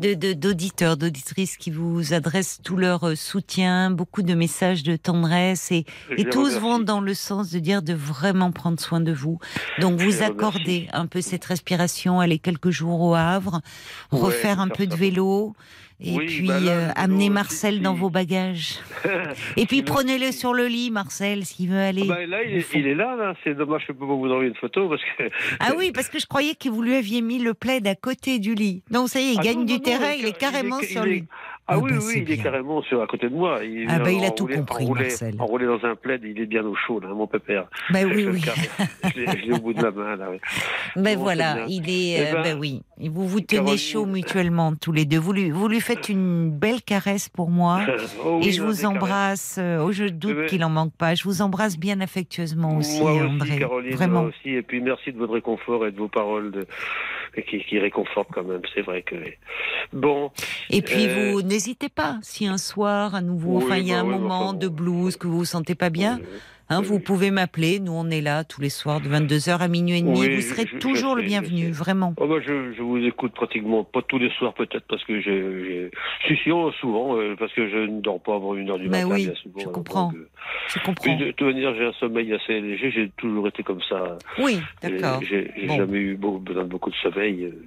de 0.00 0.14
d'auditeurs, 0.34 0.96
d'auditrices 0.96 1.56
qui 1.56 1.70
vous 1.72 2.12
adressent 2.14 2.60
tout 2.62 2.76
leur 2.76 3.02
euh, 3.04 3.14
soutien, 3.16 3.90
beaucoup 3.90 4.22
de 4.22 4.34
messages 4.34 4.84
de 4.84 4.94
tendresse 4.94 5.72
et, 5.72 5.84
tous 6.30 6.38
remercie. 6.38 6.58
vont 6.60 6.78
dans 6.78 7.00
le 7.00 7.14
sens 7.14 7.50
de 7.50 7.58
dire 7.58 7.82
de 7.82 7.94
vraiment 7.94 8.52
prendre 8.52 8.78
soin 8.78 9.00
de 9.00 9.12
vous. 9.12 9.38
Donc 9.80 9.98
vous 9.98 10.22
accordez 10.22 10.86
un 10.92 11.06
peu 11.06 11.20
cette 11.20 11.44
respiration, 11.44 11.99
aller 12.08 12.38
quelques 12.38 12.70
jours 12.70 13.00
au 13.02 13.14
Havre, 13.14 13.60
Ouais, 14.12 14.18
refaire 14.20 14.60
un 14.60 14.68
peu 14.68 14.86
de 14.86 14.94
vélo. 14.94 15.54
Et 16.02 16.16
Oui, 16.16 16.24
puis 16.24 16.46
bah 16.46 16.58
là, 16.60 16.70
euh, 16.72 16.88
amener 16.96 17.24
si- 17.24 17.30
Marcel 17.30 17.82
dans 17.82 17.92
si. 17.92 18.00
vos 18.00 18.08
bagages. 18.08 18.78
Et 19.58 19.66
puis 19.66 19.82
prenez-le 19.82 20.32
sur 20.32 20.54
le 20.54 20.66
lit, 20.66 20.90
Marcel, 20.90 21.44
s'il 21.44 21.68
veut 21.68 21.78
aller. 21.78 22.04
Ah 22.10 22.14
bah, 22.14 22.26
là, 22.26 22.42
il 22.42 22.56
est, 22.56 22.60
fond. 22.62 22.78
il 22.78 22.86
est 22.86 22.94
là, 22.94 23.16
là. 23.16 23.34
C'est 23.44 23.52
dommage, 23.54 23.82
je 23.86 23.92
peux 23.92 23.98
pas 23.98 24.14
vous 24.14 24.24
envoyer 24.30 24.48
une 24.48 24.54
photo 24.54 24.88
parce 24.88 25.02
que. 25.02 25.24
Ah 25.60 25.72
oui, 25.76 25.92
parce 25.92 26.08
que 26.08 26.18
je 26.18 26.24
croyais 26.24 26.54
que 26.54 26.70
vous 26.70 26.80
lui 26.80 26.94
aviez 26.96 27.20
mis 27.20 27.38
le 27.38 27.52
plaid 27.52 27.86
à 27.86 27.94
côté 27.96 28.38
du 28.38 28.54
lit. 28.54 28.82
Non, 28.90 29.08
ça 29.08 29.20
y 29.20 29.24
est, 29.24 29.32
il 29.34 29.40
Ah 29.40 29.42
gagne 29.42 29.58
non, 29.58 29.64
du 29.64 29.72
non, 29.74 29.78
non, 29.78 29.84
terrain, 29.84 30.12
il 30.18 30.24
est 30.24 30.38
carrément 30.38 30.80
il 30.80 30.88
sur 30.88 31.04
est-. 31.04 31.24
Ah, 31.30 31.49
Ah 31.70 31.78
oui, 31.78 31.92
oui, 31.94 32.24
il 32.26 32.32
est 32.32 32.36
carrément 32.42 32.82
sur, 32.82 33.00
à 33.02 33.06
côté 33.06 33.28
de 33.28 33.34
moi. 33.34 33.60
Il, 33.64 33.86
Ah 33.88 33.98
bah, 33.98 34.10
il 34.10 34.24
a 34.24 34.30
tout 34.30 34.46
compris, 34.46 34.84
enroulé, 34.84 35.02
Marcel. 35.04 35.34
Enroulé 35.38 35.66
dans 35.66 35.84
un 35.84 35.94
plaid, 35.94 36.20
il 36.24 36.40
est 36.40 36.46
bien 36.46 36.64
au 36.64 36.74
chaud, 36.74 37.00
là, 37.00 37.08
mon 37.08 37.26
pépère. 37.26 37.66
Je 37.90 38.04
oui, 38.04 38.26
oui. 38.26 38.40
Je 39.14 39.20
l'ai- 39.46 39.52
au 39.52 39.58
bout 39.58 39.72
de 39.72 39.82
la 39.82 39.90
main, 39.90 40.16
là. 40.16 40.30
ouais. 40.30 40.40
Ben 40.96 41.16
Bon, 41.16 41.22
voilà, 41.22 41.64
il 41.68 41.88
est. 41.88 42.18
Eh 42.20 42.20
euh, 42.28 42.32
ben, 42.34 42.42
ben 42.42 42.58
oui, 42.58 42.82
vous 42.98 43.26
vous 43.26 43.40
tenez 43.40 43.60
Caroline- 43.60 43.78
chaud 43.78 44.06
mutuellement 44.06 44.74
tous 44.74 44.92
les 44.92 45.04
deux. 45.04 45.18
Vous 45.18 45.32
lui, 45.32 45.50
vous 45.50 45.68
lui 45.68 45.80
faites 45.80 46.08
une 46.08 46.50
belle 46.50 46.82
caresse 46.82 47.28
pour 47.28 47.50
moi. 47.50 47.80
Oh 48.24 48.38
oui, 48.40 48.48
et 48.48 48.52
je 48.52 48.62
vous 48.62 48.84
embrasse. 48.84 49.56
euh, 49.58 49.82
Oh, 49.84 49.92
je 49.92 50.04
doute 50.04 50.30
Eh 50.32 50.40
ben, 50.40 50.46
qu'il 50.46 50.64
en 50.64 50.68
manque 50.70 50.92
pas. 50.94 51.14
Je 51.14 51.24
vous 51.24 51.40
embrasse 51.42 51.78
bien 51.78 52.00
affectueusement 52.00 52.76
aussi, 52.76 53.00
moi 53.00 53.12
aussi, 53.12 53.22
André. 53.22 53.58
Caroline, 53.58 53.94
Vraiment. 53.94 54.20
moi 54.22 54.30
aussi. 54.30 54.50
Et 54.54 54.62
puis 54.62 54.80
merci 54.80 55.12
de 55.12 55.18
votre 55.18 55.32
réconfort 55.34 55.86
et 55.86 55.92
de 55.92 55.96
vos 55.96 56.08
paroles 56.08 56.50
de... 56.50 56.66
qui, 57.48 57.64
qui 57.64 57.78
réconfortent 57.78 58.30
quand 58.32 58.44
même. 58.44 58.62
C'est 58.74 58.82
vrai 58.82 59.02
que. 59.02 59.16
Bon. 59.92 60.30
Et 60.70 60.82
puis 60.82 61.06
Euh, 61.06 61.32
vous 61.32 61.42
n'hésitez 61.42 61.88
pas. 61.88 62.18
Si 62.22 62.46
un 62.46 62.58
soir, 62.58 63.14
à 63.14 63.20
nouveau, 63.20 63.58
Oui, 63.58 63.64
enfin, 63.64 63.76
il 63.76 63.86
y 63.88 63.92
a 63.92 63.96
bah 63.96 64.00
un 64.00 64.04
ouais, 64.12 64.18
moment 64.18 64.48
enfin, 64.48 64.54
de 64.54 64.68
blues 64.68 65.16
que 65.16 65.26
vous 65.26 65.38
vous 65.38 65.44
sentez 65.44 65.74
pas 65.74 65.90
bien, 65.90 66.20
hein, 66.70 66.80
vous 66.80 66.98
pouvez 67.00 67.30
m'appeler. 67.30 67.78
Nous, 67.80 67.92
on 67.92 68.08
est 68.08 68.20
là 68.22 68.44
tous 68.44 68.60
les 68.62 68.70
soirs 68.70 69.00
de 69.00 69.08
22h 69.08 69.58
à 69.58 69.68
minuit 69.68 69.98
et 69.98 70.02
demi. 70.02 70.18
Oui, 70.20 70.34
vous 70.36 70.40
serez 70.40 70.66
je- 70.66 70.78
toujours 70.78 71.14
le 71.14 71.20
sais, 71.22 71.28
bienvenu, 71.28 71.70
vraiment. 71.70 72.14
Oh 72.16 72.26
bah 72.26 72.36
je, 72.40 72.72
je 72.72 72.80
vous 72.82 72.96
écoute 72.98 73.32
pratiquement, 73.32 73.84
pas 73.84 74.00
tous 74.02 74.18
les 74.18 74.30
soirs 74.38 74.54
peut-être, 74.54 74.86
parce 74.88 75.04
que 75.04 75.20
j'ai. 75.20 75.90
Si, 76.26 76.36
si, 76.42 76.50
oh, 76.50 76.72
souvent, 76.80 77.16
euh, 77.18 77.36
parce 77.38 77.52
que 77.52 77.68
je 77.68 77.76
ne 77.76 78.00
dors 78.00 78.20
pas 78.20 78.36
avant 78.36 78.54
une 78.54 78.70
heure 78.70 78.78
du 78.78 78.88
Bah 78.88 79.02
matin, 79.02 79.14
oui, 79.14 79.26
bien 79.26 79.34
souvent. 79.42 79.58
je 79.58 79.64
donc, 79.66 79.74
comprends. 79.74 80.12
euh, 80.14 80.28
Je 80.68 80.72
puis 80.78 80.80
comprends. 80.86 81.16
de 81.16 81.30
toute 81.32 81.46
manière, 81.46 81.74
j'ai 81.74 81.84
un 81.86 81.92
sommeil 81.94 82.32
assez 82.32 82.60
léger, 82.60 82.90
j'ai 82.90 83.10
toujours 83.16 83.46
été 83.48 83.62
comme 83.62 83.82
ça. 83.88 84.16
Oui, 84.38 84.60
d'accord. 84.82 85.20
J'ai, 85.28 85.50
j'ai 85.56 85.66
Bon. 85.66 85.76
jamais 85.76 85.98
eu 85.98 86.16
besoin 86.16 86.62
de 86.64 86.68
beaucoup 86.68 86.90
de 86.90 86.96
sommeil. 86.96 87.44
euh. 87.44 87.66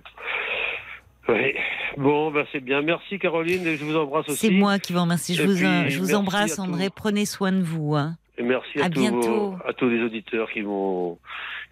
Bon, 1.98 2.32
bah 2.32 2.44
c'est 2.52 2.60
bien. 2.60 2.82
Merci 2.82 3.18
Caroline, 3.20 3.66
et 3.66 3.78
je 3.78 3.86
vous 3.86 3.96
embrasse 3.96 4.28
aussi. 4.28 4.48
C'est 4.48 4.54
moi 4.54 4.78
qui 4.80 4.92
vous 4.94 5.02
remercie. 5.02 5.36
Je 5.36 5.44
Et 5.44 5.46
vous, 5.46 5.54
puis, 5.54 5.62
je 5.62 5.66
à 6.60 6.62
André. 6.62 6.88
tous. 6.88 6.94
Prenez 6.96 7.26
soin 7.26 7.52
de 7.52 7.62
vous. 7.62 7.96
hein. 7.96 8.16
Et 8.38 8.44
merci 8.44 8.80
à, 8.82 8.86
À 8.86 8.90
tous, 8.90 9.00
bientôt. 9.00 9.52
vos- 9.52 9.58
à 9.68 9.74
tous 9.74 9.90
les 9.90 10.02
auditeurs 10.04 10.50
qui 10.52 10.62
m'ont, 10.62 11.18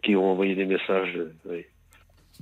qui 0.04 0.16
ont 0.16 0.32
envoyé 0.32 0.56
des 0.56 0.66
messages. 0.66 1.18
oui. 1.50 1.66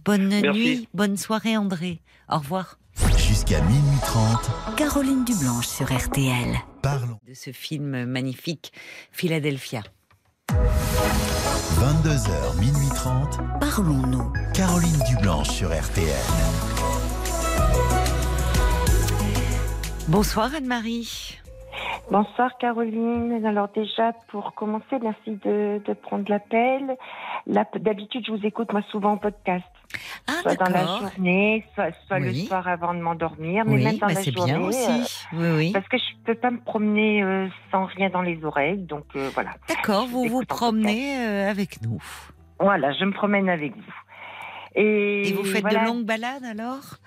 Bonne 0.05 0.29
Merci. 0.29 0.59
nuit, 0.59 0.87
bonne 0.93 1.17
soirée, 1.17 1.57
André. 1.57 1.99
Au 2.29 2.37
revoir. 2.37 2.77
Jusqu'à 3.17 3.61
minuit 3.61 3.99
30, 4.01 4.75
Caroline 4.77 5.25
Dublanche 5.25 5.67
sur 5.67 5.87
RTL. 5.93 6.55
parlons. 6.81 7.17
De 7.27 7.33
ce 7.33 7.51
film 7.51 8.05
magnifique, 8.05 8.71
Philadelphia. 9.11 9.81
22h, 10.49 12.59
minuit 12.59 12.89
30, 12.95 13.39
Parlons-nous. 13.59 14.31
Caroline 14.53 14.99
Dublanche 15.09 15.49
sur 15.49 15.69
RTL. 15.69 16.07
Bonsoir, 20.07 20.53
Anne-Marie. 20.55 21.37
Bonsoir 22.11 22.57
Caroline. 22.57 23.45
Alors 23.45 23.67
déjà 23.73 24.13
pour 24.29 24.53
commencer, 24.55 24.97
merci 25.01 25.31
de, 25.45 25.81
de 25.85 25.93
prendre 25.93 26.25
l'appel. 26.29 26.95
D'habitude, 27.45 28.23
je 28.25 28.31
vous 28.31 28.45
écoute 28.45 28.71
moi 28.73 28.81
souvent 28.91 29.11
en 29.11 29.17
podcast, 29.17 29.65
Ah, 30.27 30.33
soit 30.41 30.55
dans 30.55 30.69
la 30.71 30.85
journée, 30.85 31.65
soit, 31.75 31.89
soit 32.07 32.19
le 32.19 32.33
soir 32.33 32.67
avant 32.67 32.93
de 32.93 32.99
m'endormir, 32.99 33.63
mais 33.65 33.75
Oui, 33.75 33.83
même 33.83 33.97
dans 33.97 34.07
bah, 34.07 34.13
la 34.13 34.23
journée. 34.23 34.53
bien 34.53 34.61
aussi. 34.61 34.89
euh, 35.33 35.37
Oui, 35.37 35.47
oui. 35.57 35.71
parce 35.71 35.87
que 35.87 35.97
je 35.97 36.03
peux 36.25 36.35
pas 36.35 36.51
me 36.51 36.59
promener 36.59 37.23
euh, 37.23 37.47
sans 37.71 37.85
rien 37.85 38.09
dans 38.09 38.21
les 38.21 38.43
oreilles, 38.43 38.77
donc 38.83 39.05
euh, 39.15 39.29
voilà. 39.33 39.51
D'accord, 39.67 40.05
vous 40.07 40.25
vous 40.25 40.43
promenez 40.45 41.15
avec 41.15 41.81
nous. 41.81 42.01
Voilà, 42.59 42.91
je 42.93 43.05
me 43.05 43.11
promène 43.11 43.49
avec 43.49 43.75
vous. 43.75 43.93
Et, 44.75 45.29
Et 45.29 45.33
vous 45.33 45.43
faites 45.45 45.61
voilà. 45.61 45.81
de 45.81 45.85
longues 45.85 46.05
balades 46.05 46.43
alors? 46.43 46.97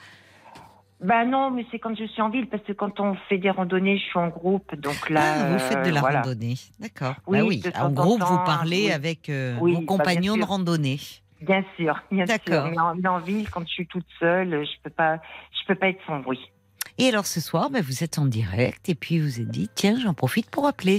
Bah 1.03 1.24
non, 1.24 1.51
mais 1.51 1.66
c'est 1.70 1.79
quand 1.79 1.97
je 1.97 2.05
suis 2.05 2.23
en 2.23 2.29
ville, 2.31 2.49
parce 2.49 2.62
que 2.62 2.73
quand 2.73 3.01
on 3.01 3.15
fait 3.29 3.39
des 3.39 3.51
randonnées, 3.51 3.99
je 3.99 4.05
suis 4.05 4.19
en 4.19 4.29
groupe, 4.29 4.74
donc 4.77 5.11
là. 5.11 5.20
Ah, 5.23 5.53
vous 5.53 5.59
faites 5.59 5.85
de 5.85 5.91
la 5.91 6.01
voilà. 6.01 6.23
randonnée. 6.23 6.55
D'accord. 6.79 7.15
Oui, 7.27 7.39
bah 7.39 7.45
oui. 7.45 7.62
En 7.81 7.91
groupe, 7.91 8.23
vous 8.23 8.45
parlez 8.45 8.87
oui. 8.87 8.93
avec 8.93 9.29
euh, 9.29 9.57
Oui, 9.61 9.74
vos 9.74 9.81
bah, 9.81 9.87
compagnons 9.87 10.37
de 10.37 10.45
randonnée. 10.45 11.01
Bien 11.41 11.65
sûr, 11.77 12.01
bien 12.12 12.24
sûr. 12.27 12.37
D'accord. 12.39 12.69
Mais 12.70 12.79
en, 12.79 12.95
mais 12.95 13.09
en 13.09 13.19
ville, 13.19 13.51
quand 13.51 13.62
je 13.66 13.73
suis 13.73 13.87
toute 13.89 14.07
seule, 14.20 14.65
je 14.65 14.81
peux 14.85 14.91
pas, 14.91 15.16
je 15.61 15.66
peux 15.66 15.74
pas 15.74 15.89
être 15.89 16.01
sans 16.07 16.20
bruit. 16.20 16.39
Et 16.99 17.09
alors 17.09 17.27
ce 17.27 17.41
soir, 17.41 17.70
bah, 17.70 17.81
vous 17.83 18.05
êtes 18.05 18.19
en 18.19 18.27
direct 18.27 18.89
et 18.89 18.95
puis 18.95 19.19
vous 19.19 19.24
vous 19.27 19.41
êtes 19.41 19.49
dit, 19.49 19.69
tiens, 19.74 19.99
j'en 19.99 20.15
profite 20.15 20.51
pour 20.51 20.66
appeler. 20.69 20.99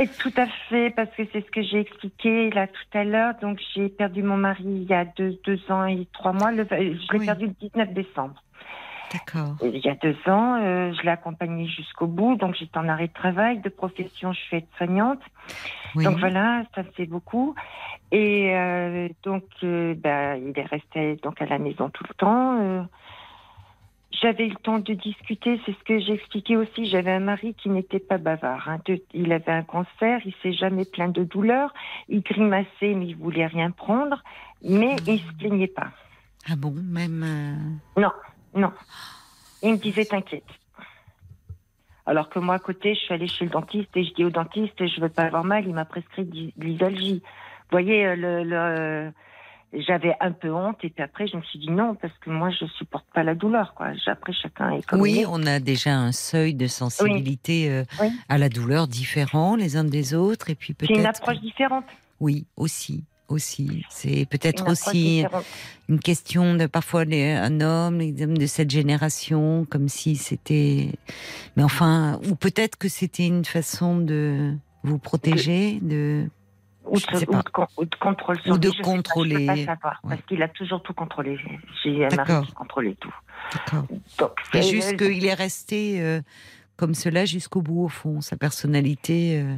Et 0.00 0.08
tout 0.18 0.32
à 0.36 0.46
fait, 0.70 0.90
parce 0.90 1.10
que 1.16 1.24
c'est 1.32 1.44
ce 1.44 1.50
que 1.50 1.62
j'ai 1.62 1.80
expliqué 1.80 2.50
là 2.50 2.66
tout 2.66 2.98
à 2.98 3.04
l'heure. 3.04 3.34
Donc 3.42 3.58
j'ai 3.74 3.88
perdu 3.90 4.22
mon 4.22 4.36
mari 4.36 4.64
il 4.64 4.84
y 4.84 4.94
a 4.94 5.04
deux, 5.04 5.36
deux 5.44 5.60
ans 5.70 5.84
et 5.86 6.06
trois 6.14 6.32
mois. 6.32 6.50
Le, 6.52 6.66
je 6.70 6.74
l'ai 7.12 7.18
Oui. 7.18 7.26
perdu 7.26 7.46
le 7.46 7.68
19 7.68 7.92
décembre. 7.92 8.42
D'accord. 9.12 9.56
Il 9.62 9.78
y 9.78 9.88
a 9.88 9.94
deux 9.94 10.16
ans, 10.26 10.56
euh, 10.60 10.92
je 10.92 11.02
l'ai 11.02 11.10
accompagné 11.10 11.66
jusqu'au 11.68 12.06
bout. 12.06 12.36
Donc 12.36 12.54
j'étais 12.56 12.78
en 12.78 12.88
arrêt 12.88 13.08
de 13.08 13.12
travail. 13.12 13.60
De 13.60 13.68
profession, 13.68 14.32
je 14.32 14.40
suis 14.40 14.56
aide-soignante. 14.56 15.20
Oui. 15.94 16.04
Donc 16.04 16.18
voilà, 16.18 16.64
ça 16.74 16.82
fait 16.82 17.06
beaucoup. 17.06 17.54
Et 18.10 18.54
euh, 18.54 19.08
donc, 19.22 19.44
euh, 19.62 19.94
bah, 19.96 20.36
il 20.36 20.52
est 20.58 20.66
resté 20.66 21.16
donc 21.22 21.40
à 21.40 21.46
la 21.46 21.58
maison 21.58 21.90
tout 21.90 22.04
le 22.08 22.14
temps. 22.14 22.86
J'avais 24.22 24.46
eu 24.46 24.50
le 24.50 24.56
temps 24.56 24.78
de 24.78 24.94
discuter, 24.94 25.60
c'est 25.66 25.72
ce 25.72 25.84
que 25.84 25.98
j'ai 25.98 26.12
expliqué 26.12 26.56
aussi. 26.56 26.86
J'avais 26.86 27.10
un 27.10 27.20
mari 27.20 27.54
qui 27.54 27.68
n'était 27.68 27.98
pas 27.98 28.16
bavard. 28.16 28.68
hein. 28.68 28.78
De- 28.86 29.02
il 29.12 29.32
avait 29.32 29.50
un 29.52 29.64
cancer, 29.64 30.20
il 30.24 30.32
s'est 30.40 30.52
jamais 30.52 30.84
plaint 30.84 31.12
de 31.14 31.24
douleur. 31.24 31.74
Il 32.08 32.22
grimaçait, 32.22 32.94
mais 32.94 33.06
il 33.08 33.16
voulait 33.16 33.46
rien 33.46 33.70
prendre. 33.72 34.22
Mais 34.62 34.96
il 35.08 35.18
se 35.20 35.32
plaignait 35.34 35.66
pas. 35.66 35.88
Ah 36.48 36.54
bon, 36.56 36.72
même. 36.72 37.24
Non, 37.96 38.10
non. 38.54 38.72
Il 39.62 39.72
me 39.72 39.76
disait 39.78 40.04
t'inquiète. 40.04 40.44
Alors 42.06 42.28
que 42.28 42.38
moi, 42.38 42.56
à 42.56 42.58
côté, 42.58 42.94
je 42.94 43.00
suis 43.00 43.14
allée 43.14 43.28
chez 43.28 43.44
le 43.46 43.50
dentiste 43.50 43.88
et 43.96 44.04
je 44.04 44.12
dis 44.12 44.24
au 44.24 44.30
dentiste, 44.30 44.74
je 44.86 45.00
veux 45.00 45.08
pas 45.08 45.22
avoir 45.22 45.44
mal, 45.44 45.66
il 45.66 45.72
m'a 45.74 45.86
prescrit 45.86 46.24
de 46.24 46.52
l'isalgie. 46.62 47.22
Vous 47.24 47.68
voyez, 47.70 48.04
euh, 48.06 48.14
le, 48.14 48.44
le- 48.44 49.12
j'avais 49.72 50.14
un 50.20 50.32
peu 50.32 50.52
honte 50.52 50.84
et 50.84 50.90
puis 50.90 51.02
après, 51.02 51.26
je 51.26 51.36
me 51.38 51.42
suis 51.42 51.58
dit 51.58 51.70
non, 51.70 51.94
parce 51.94 52.12
que 52.18 52.28
moi, 52.28 52.50
je 52.50 52.66
supporte 52.66 53.06
pas 53.14 53.22
la 53.22 53.34
douleur. 53.34 53.72
Quoi. 53.74 53.92
Après, 54.06 54.34
chacun 54.34 54.70
est 54.72 54.86
comme 54.86 55.00
Oui, 55.00 55.24
on 55.26 55.46
a 55.46 55.60
déjà 55.60 55.96
un 55.96 56.12
seuil 56.12 56.52
de 56.54 56.66
sensibilité 56.66 57.70
euh, 57.70 57.84
Oui. 58.00 58.08
à 58.28 58.36
la 58.36 58.50
douleur 58.50 58.86
différent 58.86 59.56
les 59.56 59.76
uns 59.78 59.84
des 59.84 60.12
autres 60.14 60.50
et 60.50 60.54
puis 60.54 60.76
C'est 60.78 60.90
une 60.90 60.96
peut-être. 61.02 61.20
approche 61.22 61.40
différente. 61.40 61.86
Oui, 62.20 62.46
aussi. 62.56 63.04
Aussi, 63.28 63.84
c'est 63.88 64.26
peut-être 64.26 64.68
aussi 64.70 65.24
une 65.88 65.98
question 65.98 66.54
de 66.54 66.66
parfois 66.66 67.04
les, 67.06 67.32
un 67.32 67.60
homme, 67.62 67.98
les 67.98 68.22
hommes 68.22 68.36
de 68.36 68.46
cette 68.46 68.70
génération, 68.70 69.66
comme 69.70 69.88
si 69.88 70.16
c'était. 70.16 70.90
Mais 71.56 71.62
enfin, 71.62 72.20
ou 72.28 72.34
peut-être 72.34 72.76
que 72.76 72.88
c'était 72.88 73.26
une 73.26 73.46
façon 73.46 73.96
de 73.96 74.52
vous 74.82 74.98
protéger, 74.98 75.78
de. 75.80 76.28
Ou 76.86 76.98
je 76.98 77.06
de, 77.06 77.16
sais 77.16 77.26
ou 77.28 77.32
pas. 77.32 77.38
de 77.42 77.50
ou 77.78 77.84
de 77.86 77.96
contrôle 77.96 78.36
Ou 78.46 78.58
de 78.58 78.68
sur 78.70 78.76
lui, 78.76 78.76
je 78.76 78.76
sais 78.76 78.76
pas, 78.76 78.76
je 78.76 78.76
peux 78.76 78.82
contrôler. 78.82 79.46
pas 79.46 79.56
savoir, 79.56 80.00
Ouais. 80.04 80.16
parce 80.16 80.22
qu'il 80.28 80.42
a 80.42 80.48
toujours 80.48 80.82
tout 80.82 80.92
contrôlé. 80.92 81.38
J'ai 81.82 82.04
un 82.04 82.14
mari 82.14 82.46
qui 82.46 82.52
contrôlait 82.52 82.96
tout. 83.00 83.14
D'accord. 83.54 83.86
Euh, 84.54 84.60
juste 84.62 84.98
qu'il 84.98 85.24
est 85.24 85.32
resté 85.34 86.02
euh, 86.02 86.20
comme 86.76 86.94
cela 86.94 87.24
jusqu'au 87.24 87.62
bout, 87.62 87.84
au 87.84 87.88
fond, 87.88 88.20
sa 88.20 88.36
personnalité. 88.36 89.40
euh, 89.40 89.54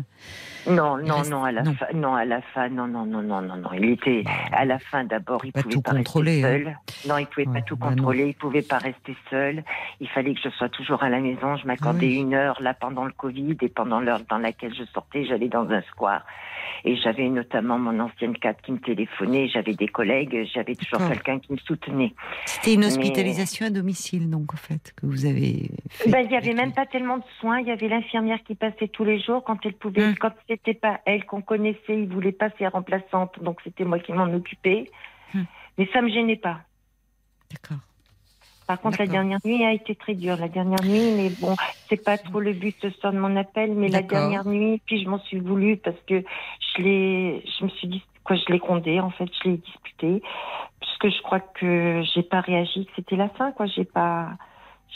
Non, 0.73 0.99
non, 0.99 1.17
reste- 1.19 1.31
non, 1.31 1.45
à 1.45 1.53
la 1.53 1.63
non. 1.63 1.75
fin, 1.75 1.87
non, 1.95 2.15
à 2.15 2.25
la 2.25 2.41
fin, 2.43 2.69
non, 2.69 2.87
non, 2.87 3.07
non, 3.07 3.23
non, 3.23 3.41
non, 3.41 3.57
non. 3.57 3.71
Il 3.75 3.85
était 3.91 4.25
à 4.53 4.65
la 4.65 4.79
fin 4.79 5.05
d'abord, 5.05 5.45
il 5.45 5.53
Pas 5.53 5.63
pouvait 5.63 5.75
tout 5.75 5.81
pas 5.83 5.93
contrôler, 5.93 6.43
hein. 6.45 6.49
rester 6.49 6.65
seul. 6.65 7.09
Non, 7.09 7.19
il 7.19 7.27
pouvait 7.27 7.47
pas 7.47 7.63
tout 7.63 7.77
bah 7.77 7.87
non. 7.91 7.97
contrôler, 7.97 8.27
il 8.29 8.35
pouvait 8.35 8.63
pas 8.63 8.79
rester 8.79 9.17
seul. 9.31 9.63
Il 10.01 10.09
fallait 10.09 10.35
que 10.35 10.41
je 10.43 10.49
sois 10.51 10.69
toujours 10.69 11.03
à 11.03 11.09
la 11.09 11.21
maison. 11.21 11.57
Je 11.57 11.67
m'accordais 11.67 12.07
Ah 12.07 12.11
oui. 12.11 12.17
une 12.21 12.35
heure 12.35 12.61
là 12.61 12.75
pendant 12.75 13.05
le 13.05 13.13
Covid 13.13 13.57
et 13.63 13.69
pendant 13.69 14.01
l'heure 14.01 14.21
dans 14.29 14.39
laquelle 14.39 14.75
je 14.75 14.85
sortais, 14.93 15.25
j'allais 15.25 15.49
dans 15.49 15.69
un 15.71 15.83
square. 15.83 16.25
Et 16.85 16.97
j'avais 16.97 17.29
notamment 17.29 17.79
mon 17.79 17.99
ancienne 18.01 18.37
cadre 18.37 18.59
qui 18.63 18.73
me 18.73 18.79
téléphonait, 18.79 19.49
j'avais 19.49 19.75
des 19.75 19.89
collègues, 19.89 20.47
j'avais 20.53 20.75
toujours 20.75 20.99
D'accord. 20.99 21.13
quelqu'un 21.15 21.39
qui 21.39 21.53
me 21.53 21.59
soutenait. 21.59 22.13
C'était 22.45 22.75
une 22.75 22.81
Mais- 22.81 22.87
hospitalisation 22.87 23.67
à 23.67 23.71
domicile, 23.71 24.29
donc, 24.31 24.53
en 24.53 24.57
fait, 24.57 24.93
que 24.97 25.07
vous 25.07 25.27
avez. 25.27 25.71
Ben, 26.09 26.21
il 26.25 26.31
y 26.31 26.37
avait 26.37 26.55
même 26.55 26.73
pas 26.73 26.85
tellement 26.87 27.06
de 27.19 27.25
soins. 27.41 27.61
Il 27.61 27.69
y 27.69 27.71
avait 27.71 27.89
l'infirmière 27.89 28.43
qui 28.45 28.55
passait 28.55 28.89
tous 28.89 29.05
les 29.05 29.21
jours 29.21 29.45
quand 29.45 29.65
elle 29.65 29.75
pouvait. 29.75 30.11
Mm. 30.11 30.17
Quand 30.17 30.33
c'était 30.49 30.75
pas 30.75 31.01
elle 31.07 31.25
qu'on 31.25 31.43
connaissait, 31.43 32.01
il 32.03 32.09
voulait 32.09 32.33
pas 32.33 32.51
ses 32.59 32.67
remplaçantes, 32.67 33.43
donc 33.43 33.61
c'était 33.65 33.85
moi 33.85 33.99
qui 33.99 34.13
m'en 34.13 34.33
occupais. 34.33 34.91
Mm. 35.35 35.43
Mais 35.79 35.89
ça 35.93 36.03
me 36.03 36.09
gênait 36.09 36.37
pas. 36.37 36.61
D'accord. 37.51 37.79
Par 38.67 38.81
contre, 38.81 38.99
la 38.99 39.07
dernière 39.07 39.39
nuit 39.45 39.65
a 39.65 39.73
été 39.73 39.95
très 39.95 40.15
dure. 40.15 40.37
La 40.37 40.49
dernière 40.49 40.83
nuit, 40.83 41.13
mais 41.17 41.31
bon, 41.41 41.55
c'est 41.89 42.03
pas 42.03 42.19
trop 42.19 42.41
le 42.41 42.53
but 42.53 42.75
ce 42.83 42.91
soir 42.91 43.13
de 43.13 43.19
mon 43.19 43.37
appel, 43.37 43.73
mais 43.75 43.89
la 43.89 44.03
dernière 44.03 44.47
nuit, 44.47 44.83
puis 44.87 45.03
je 45.03 45.09
m'en 45.09 45.21
suis 45.21 45.39
voulu 45.39 45.77
parce 45.77 46.01
que 46.09 46.25
je 46.77 46.83
l'ai, 46.83 47.45
je 47.59 47.65
me 47.65 47.71
suis 47.71 47.87
dit, 47.87 48.03
quoi, 48.25 48.35
je 48.35 48.53
l'ai 48.53 48.59
grondé, 48.59 48.99
en 48.99 49.11
fait, 49.11 49.29
je 49.41 49.51
l'ai 49.51 49.57
disputé, 49.59 50.21
puisque 50.81 51.17
je 51.17 51.23
crois 51.23 51.39
que 51.39 52.03
j'ai 52.13 52.25
pas 52.25 52.41
réagi, 52.41 52.87
que 52.87 52.93
c'était 52.97 53.17
la 53.17 53.29
fin, 53.29 53.53
quoi, 53.53 53.67
j'ai 53.67 53.85
pas, 53.85 54.31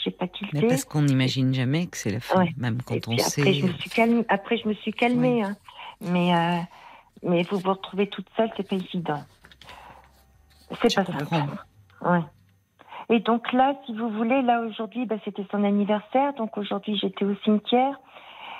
j'ai 0.05 0.11
pas 0.11 0.27
tilté. 0.29 0.61
Mais 0.61 0.69
parce 0.69 0.85
qu'on 0.85 1.03
n'imagine 1.03 1.53
jamais 1.55 1.87
que 1.87 1.97
c'est 1.97 2.11
la 2.11 2.21
fin, 2.21 2.41
Ouais. 2.41 2.55
même 2.57 2.81
quand 2.83 2.95
Et 2.95 3.01
on 3.07 3.11
puis 3.17 3.21
sait. 3.21 3.41
après, 3.43 3.53
je 3.55 3.67
me 3.67 3.73
suis 3.73 3.91
calmée. 3.91 4.25
Après, 4.29 4.57
je 4.57 4.69
me 4.69 4.75
suis 4.75 4.93
calmée. 4.93 5.43
hein. 5.43 5.57
Mais, 6.01 6.35
euh, 6.35 6.59
mais 7.23 7.43
vous 7.45 7.59
vous 7.59 7.71
retrouvez 7.71 8.09
toute 8.09 8.27
seule, 8.37 8.51
c'est 8.57 8.67
pas 8.69 8.77
évident. 8.77 9.23
C'est 10.81 10.95
pas 10.95 11.05
comprends. 11.05 11.25
simple. 11.41 11.65
Ouais. 12.03 12.21
Et 13.11 13.19
donc 13.21 13.53
là, 13.53 13.75
si 13.87 13.95
vous 13.95 14.09
voulez, 14.11 14.41
là 14.43 14.61
aujourd'hui, 14.62 15.05
bah, 15.05 15.17
c'était 15.25 15.45
son 15.51 15.65
anniversaire. 15.65 16.33
Donc 16.35 16.57
aujourd'hui, 16.57 16.97
j'étais 16.97 17.25
au 17.25 17.35
cimetière. 17.45 17.99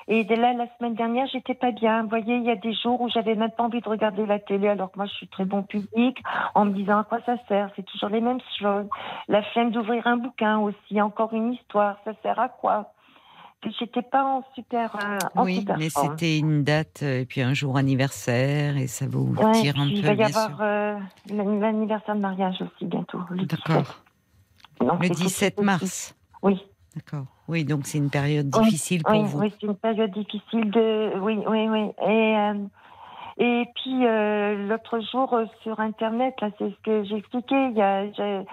Et 0.09 0.25
là, 0.25 0.53
la 0.53 0.67
semaine 0.77 0.95
dernière, 0.95 1.27
j'étais 1.33 1.55
pas 1.55 1.71
bien. 1.73 2.03
Vous 2.03 2.09
voyez, 2.09 2.37
il 2.37 2.45
y 2.45 2.51
a 2.51 2.57
des 2.57 2.73
jours 2.75 3.01
où 3.01 3.09
j'avais 3.09 3.35
même 3.35 3.51
pas 3.51 3.65
envie 3.65 3.81
de 3.81 3.89
regarder 3.89 4.27
la 4.27 4.39
télé, 4.39 4.69
alors 4.69 4.91
que 4.91 4.99
moi, 4.99 5.07
je 5.07 5.13
suis 5.15 5.29
très 5.29 5.45
bon 5.45 5.63
public, 5.63 6.19
en 6.55 6.65
me 6.65 6.73
disant 6.73 6.99
à 6.99 7.05
quoi 7.05 7.19
ça 7.27 7.37
sert. 7.49 7.71
C'est 7.77 7.85
toujours 7.87 8.09
les 8.09 8.21
mêmes 8.21 8.41
choses. 8.59 8.87
La 9.29 9.43
flemme 9.43 9.71
d'ouvrir 9.71 10.07
un 10.07 10.17
bouquin 10.17 10.59
aussi, 10.59 11.01
encore 11.01 11.33
une 11.33 11.53
histoire. 11.53 11.97
Ça 12.05 12.13
sert 12.23 12.39
à 12.39 12.49
quoi? 12.49 12.93
J'étais 13.79 14.01
pas 14.01 14.25
en 14.25 14.43
super, 14.55 14.97
euh, 14.97 15.19
en 15.37 15.45
Oui, 15.45 15.57
super 15.57 15.77
mais 15.77 15.91
c'était 15.91 16.39
une 16.39 16.65
date 16.65 17.01
euh, 17.03 17.21
et 17.21 17.27
puis 17.27 17.43
un 17.43 17.53
jour 17.53 17.77
anniversaire 17.77 18.79
et 18.79 18.87
ça 18.87 19.05
vous 19.07 19.35
Ouais, 19.35 19.53
tire 19.53 19.79
un 19.79 19.85
puis 19.89 19.97
il 19.97 20.01
peu, 20.01 20.07
va 20.07 20.15
y 20.15 20.23
avoir 20.23 20.63
euh, 20.63 20.99
l'an- 21.31 21.59
l'anniversaire 21.61 22.15
de 22.17 22.21
mariage 22.21 22.57
aussi 22.63 22.87
bientôt. 22.87 23.21
Le 23.29 23.45
17. 23.45 23.51
D'accord. 23.69 24.03
Le 24.81 24.87
c'est 25.03 25.09
tout 25.09 25.15
17 25.15 25.59
aussi. 25.59 25.67
mars. 25.67 26.15
Oui. 26.43 26.59
D'accord. 26.97 27.27
Oui, 27.51 27.65
donc 27.65 27.81
c'est 27.87 27.99
une 27.99 28.11
période 28.11 28.49
Oui, 28.57 28.65
difficile 28.65 29.03
pour 29.03 29.13
oui, 29.13 29.23
vous. 29.27 29.39
oui, 29.41 29.53
c'est 29.61 29.67
une 29.67 29.75
période 29.77 30.13
difficile 30.13 30.71
de. 30.71 31.19
Oui, 31.21 31.39
oui, 31.49 31.69
oui. 31.69 31.91
Et, 32.09 32.37
euh, 32.39 32.55
et 33.39 33.65
puis 33.75 34.07
euh, 34.07 34.69
l'autre 34.69 35.01
jour 35.01 35.33
euh, 35.35 35.45
sur 35.63 35.81
Internet, 35.81 36.35
là, 36.41 36.51
c'est 36.59 36.71
ce 36.71 36.77
que 36.85 37.05
j'ai 37.05 37.17
expliqué. 37.17 37.55
Il 37.71 37.77
y 37.77 37.83
a, 37.83 38.11
j'ai- 38.13 38.45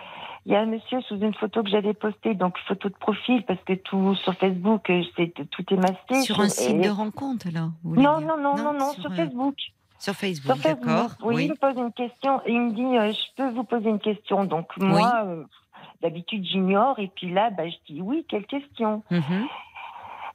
il 0.45 0.53
y 0.53 0.56
a 0.56 0.61
un 0.61 0.65
monsieur 0.65 1.02
sous 1.02 1.18
une 1.19 1.34
photo 1.34 1.61
que 1.61 1.69
j'avais 1.69 1.94
postée, 1.94 2.34
donc 2.34 2.57
photo 2.68 2.88
de 2.88 2.94
profil, 2.95 3.44
parce 3.45 3.60
que 3.65 3.74
tout 3.74 4.15
sur 4.15 4.34
Facebook, 4.36 4.90
c'est 5.18 5.34
tout 5.52 5.64
est 5.74 5.78
masqué. 5.78 6.22
Sur 6.22 6.40
un 6.40 6.48
site 6.49 6.78
et- 6.78 6.80
de 6.80 6.90
rencontre, 6.90 7.48
là 7.53 7.69
Non, 7.84 8.22
non, 8.22 8.38
non, 8.38 8.56
non, 8.56 8.74
non, 8.74 8.91
sur, 8.94 9.14
Facebook. 9.14 9.56
Sur 9.99 10.14
Facebook, 10.14 10.57
d'accord. 10.64 11.11
oui, 11.22 11.45
il 11.45 11.49
me 11.49 11.56
pose 11.56 11.76
une 11.78 11.91
question. 11.91 12.40
Il 12.48 12.61
me 12.61 12.72
dit, 12.72 12.98
euh, 12.98 13.11
je 13.11 13.36
peux 13.36 13.49
vous 13.49 13.65
poser 13.65 13.90
une 13.90 13.99
question. 13.99 14.45
Donc 14.45 14.69
moi, 14.78 15.24
euh, 15.26 15.44
d'habitude, 16.02 16.45
j'ignore. 16.45 16.99
Et 16.99 17.07
puis 17.15 17.32
là, 17.32 17.49
bah, 17.49 17.68
je 17.68 17.76
dis 17.94 18.02
oui, 18.02 18.26
quelle 18.30 18.45
question 18.45 19.03
Mhm. 19.11 19.48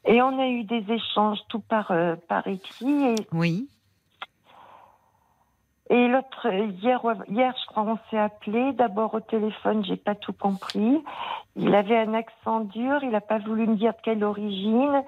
Et 0.04 0.20
on 0.20 0.38
a 0.40 0.48
eu 0.48 0.64
des 0.64 0.84
échanges 0.92 1.38
tout 1.48 1.60
par, 1.60 1.90
euh, 1.92 2.16
par 2.28 2.46
écrit. 2.48 3.04
Et, 3.04 3.14
Oui. 3.32 3.68
et 5.90 6.08
l'autre, 6.08 6.48
hier, 6.82 7.00
hier, 7.28 7.54
je 7.60 7.66
crois, 7.66 7.84
on 7.84 7.98
s'est 8.10 8.18
appelé. 8.18 8.72
D'abord 8.72 9.14
au 9.14 9.20
téléphone, 9.20 9.84
j'ai 9.84 9.96
pas 9.96 10.14
tout 10.14 10.32
compris. 10.32 10.98
Il 11.54 11.74
avait 11.74 11.98
un 11.98 12.14
accent 12.14 12.60
dur. 12.60 12.98
Il 13.02 13.10
n'a 13.10 13.20
pas 13.20 13.38
voulu 13.38 13.66
me 13.66 13.76
dire 13.76 13.92
de 13.92 13.98
quelle 14.02 14.24
origine. 14.24 15.02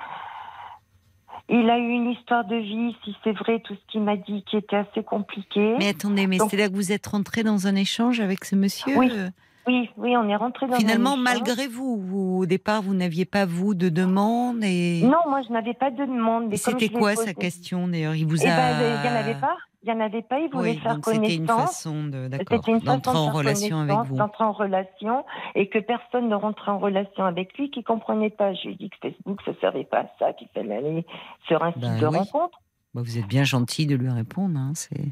Il 1.48 1.68
a 1.70 1.78
eu 1.78 1.88
une 1.90 2.10
histoire 2.10 2.44
de 2.44 2.56
vie, 2.56 2.96
si 3.04 3.16
c'est 3.24 3.32
vrai, 3.32 3.60
tout 3.60 3.74
ce 3.74 3.80
qu'il 3.92 4.02
m'a 4.02 4.16
dit, 4.16 4.44
qui 4.44 4.56
était 4.56 4.76
assez 4.76 5.02
compliqué. 5.02 5.74
Mais 5.78 5.88
attendez, 5.88 6.26
mais 6.26 6.38
c'est 6.38 6.56
là 6.56 6.68
que 6.68 6.74
vous 6.74 6.92
êtes 6.92 7.06
rentré 7.06 7.42
dans 7.42 7.66
un 7.66 7.74
échange 7.74 8.20
avec 8.20 8.44
ce 8.44 8.54
monsieur 8.56 8.96
Oui, 8.96 9.10
euh, 9.12 9.28
Oui, 9.66 9.90
oui, 9.96 10.16
on 10.16 10.28
est 10.28 10.36
rentré 10.36 10.66
dans 10.66 10.76
Finalement, 10.76 11.16
malgré 11.16 11.66
vous, 11.68 11.96
vous, 11.98 12.38
au 12.40 12.46
départ, 12.46 12.82
vous 12.82 12.94
n'aviez 12.94 13.24
pas, 13.24 13.46
vous, 13.46 13.74
de 13.74 13.88
demande 13.88 14.62
et... 14.62 15.00
Non, 15.02 15.18
moi, 15.28 15.40
je 15.46 15.52
n'avais 15.52 15.74
pas 15.74 15.90
de 15.90 16.04
demande. 16.04 16.52
Et 16.52 16.56
C'était 16.56 16.88
quoi 16.90 17.14
posé- 17.14 17.24
sa 17.24 17.34
question, 17.34 17.88
d'ailleurs? 17.88 18.14
Il 18.14 18.26
vous 18.26 18.42
Eh 18.44 18.48
a... 18.48 18.56
ben, 18.56 19.00
il 19.04 19.10
n'y 19.10 19.16
en 19.16 19.20
avait 19.20 19.40
pas. 19.40 19.56
Il 19.82 19.92
n'y 19.94 20.00
en 20.00 20.04
avait 20.04 20.22
pas. 20.22 20.38
Il 20.40 20.50
voulait 20.50 20.70
Oui, 20.72 20.78
faire 20.78 20.94
donc 20.94 21.04
c'était 21.06 21.34
une 21.36 21.46
connaissance. 21.46 21.76
C'était 21.76 22.70
une 22.70 22.80
façon 22.80 22.84
d'entrer 22.84 23.12
de 23.12 23.18
en 23.18 23.30
relation 23.32 23.80
avec 23.80 23.96
vous. 24.06 24.16
d'entrer 24.16 24.44
en 24.44 24.52
relation, 24.52 25.24
et 25.54 25.68
que 25.68 25.78
personne 25.78 26.28
ne 26.28 26.34
rentrait 26.34 26.70
en 26.70 26.78
relation 26.78 27.24
avec 27.24 27.56
lui, 27.58 27.70
qui 27.70 27.82
comprenait 27.82 28.30
pas. 28.30 28.54
Je 28.54 28.68
lui 28.68 28.72
ai 28.72 28.76
dit 28.76 28.90
que 28.90 28.96
Facebook, 29.02 29.40
ça 29.44 29.52
servait 29.60 29.84
pas 29.84 30.00
à 30.00 30.06
ça, 30.18 30.32
qu'il 30.32 30.48
fallait 30.54 30.76
aller 30.76 31.06
sur 31.46 31.62
un 31.62 31.72
site 31.72 31.82
Ben 31.82 31.98
de 32.00 32.06
oui. 32.06 32.16
rencontre. 32.18 32.58
Bah, 32.94 33.02
vous 33.04 33.18
êtes 33.18 33.26
bien 33.26 33.44
gentil 33.44 33.86
de 33.86 33.94
lui 33.96 34.08
répondre, 34.10 34.58
hein, 34.58 34.72
c'est... 34.74 35.04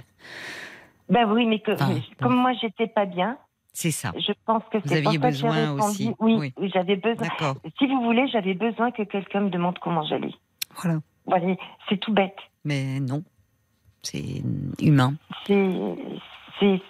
Ben 1.11 1.31
oui, 1.31 1.45
mais 1.47 1.59
que, 1.61 1.73
Enfin, 1.73 1.95
comme 2.23 2.37
moi, 2.37 2.53
j'étais 2.55 2.87
pas 2.87 3.05
bien, 3.05 3.37
C'est 3.73 3.91
ça. 3.91 4.13
je 4.17 4.33
pense 4.45 4.63
que 4.71 4.79
Vous 4.85 4.93
aviez 4.93 5.19
besoin 5.19 5.73
aussi, 5.73 6.15
Oui, 6.21 6.53
oui. 6.59 6.71
j'avais 6.75 6.97
besoin. 6.97 7.27
D'accord, 7.29 7.57
Si 7.79 7.87
vous 7.87 8.03
voulez, 8.03 8.29
j'avais 8.29 8.55
besoin 8.55 8.91
que 8.91 9.03
quelqu'un 9.03 9.41
me 9.41 9.51
demande 9.51 9.79
comment 9.79 10.05
j'allais. 10.05 10.35
voilà. 10.77 10.99
Voilà, 11.25 11.55
c'est 11.89 11.99
tout 11.99 12.13
bête. 12.13 12.37
Mais 12.65 12.99
non, 13.01 13.23
c'est 14.03 14.43
humain. 14.81 15.15
C'est. 15.47 16.81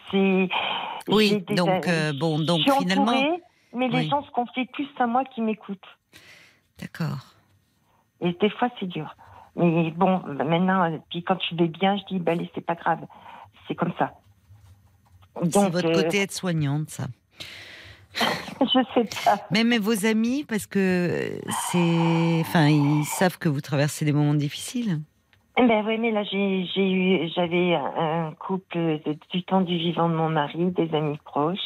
Oui, 1.09 1.45
donc, 1.51 1.87
euh, 1.89 2.13
bon, 2.19 2.39
donc 2.39 2.61
je 2.67 2.71
suis 2.71 2.81
finalement... 2.83 3.03
entourée, 3.13 3.43
mais 3.75 3.89
les 3.89 4.09
gens 4.09 4.23
se 4.25 4.31
confient 4.31 4.67
plus 4.67 4.89
à 4.99 5.07
moi 5.07 5.25
qui 5.25 5.41
m'écoutent. 5.41 5.79
D'accord. 6.81 7.19
Et 8.21 8.33
des 8.33 8.51
fois, 8.51 8.69
c'est 8.79 8.87
dur. 8.87 9.15
Mais 9.57 9.91
bon, 9.91 10.19
maintenant, 10.27 10.85
euh, 10.91 10.99
puis 11.11 11.23
quand 11.23 11.37
je 11.51 11.57
vais 11.57 11.69
bien, 11.69 11.97
je 11.97 12.05
dis, 12.05 12.19
bah, 12.19 12.33
allez, 12.33 12.51
c'est 12.55 12.65
pas 12.65 12.75
grave. 12.75 13.01
C'est 13.69 13.75
comme 13.75 13.93
ça. 13.99 14.13
C'est 15.41 15.69
votre 15.71 15.87
euh, 15.89 16.03
côté 16.03 16.19
être-soignante, 16.19 16.91
ça. 16.91 17.05
je 18.61 18.79
sais 18.95 19.09
pas. 19.25 19.39
Même 19.51 19.75
vos 19.79 20.05
amis, 20.07 20.45
parce 20.47 20.67
que 20.67 21.33
c'est... 21.71 22.41
Enfin, 22.41 22.69
ils 22.69 23.05
savent 23.05 23.39
que 23.39 23.49
vous 23.49 23.61
traversez 23.61 24.05
des 24.05 24.13
moments 24.13 24.35
difficiles. 24.35 25.01
Eh 25.59 25.67
Ben 25.67 25.85
oui, 25.87 25.99
mais 25.99 26.11
là, 26.11 26.23
j'ai, 26.25 26.67
j'ai 26.75 26.91
eu, 26.91 27.29
j'avais 27.35 27.75
un 27.75 28.33
couple 28.39 29.01
de, 29.05 29.17
du 29.31 29.43
temps 29.45 29.61
du 29.63 29.77
vivant 29.77 30.09
de 30.09 30.15
mon 30.15 30.29
mari, 30.29 30.67
des 30.71 30.95
amis 30.95 31.19
proches. 31.25 31.59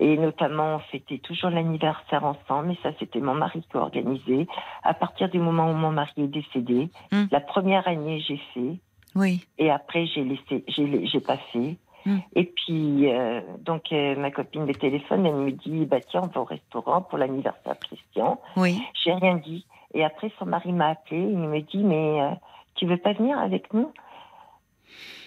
Et 0.00 0.16
notamment, 0.16 0.76
on 0.76 0.78
fêtait 0.78 1.18
toujours 1.18 1.50
l'anniversaire 1.50 2.24
ensemble, 2.24 2.72
et 2.72 2.78
ça, 2.82 2.90
c'était 3.00 3.18
mon 3.20 3.34
mari 3.34 3.64
qui 3.70 3.76
organisait. 3.76 4.46
À 4.84 4.94
partir 4.94 5.28
du 5.28 5.38
moment 5.38 5.70
où 5.70 5.74
mon 5.74 5.90
mari 5.90 6.12
est 6.18 6.28
décédé, 6.28 6.88
Hmm. 7.10 7.24
la 7.32 7.40
première 7.40 7.86
année, 7.88 8.22
j'ai 8.26 8.40
fait. 8.54 8.76
Oui. 9.16 9.44
Et 9.58 9.70
après, 9.70 10.06
j'ai 10.06 10.22
laissé, 10.22 10.64
j'ai, 10.68 11.06
j'ai 11.06 11.20
pas 11.20 11.38
fait. 11.52 11.76
Hmm. 12.08 12.18
Et 12.34 12.44
puis, 12.44 13.12
euh, 13.12 13.40
donc, 13.60 13.92
euh, 13.92 14.16
ma 14.16 14.30
copine 14.30 14.64
de 14.66 14.72
téléphone, 14.72 15.26
elle 15.26 15.34
me 15.34 15.50
dit, 15.52 15.84
bah 15.84 15.98
tiens, 16.00 16.22
on 16.24 16.28
va 16.28 16.40
au 16.40 16.44
restaurant 16.44 17.02
pour 17.02 17.18
l'anniversaire 17.18 17.74
de 17.74 17.86
Christian. 17.86 18.40
Oui. 18.56 18.80
J'ai 19.04 19.12
rien 19.12 19.34
dit. 19.36 19.66
Et 19.92 20.04
après, 20.04 20.30
son 20.38 20.46
mari 20.46 20.72
m'a 20.72 20.90
appelé. 20.90 21.18
Il 21.20 21.36
me 21.38 21.60
dit, 21.60 21.78
mais 21.84 22.20
euh, 22.22 22.30
tu 22.76 22.86
veux 22.86 22.96
pas 22.96 23.12
venir 23.12 23.38
avec 23.38 23.72
nous? 23.74 23.92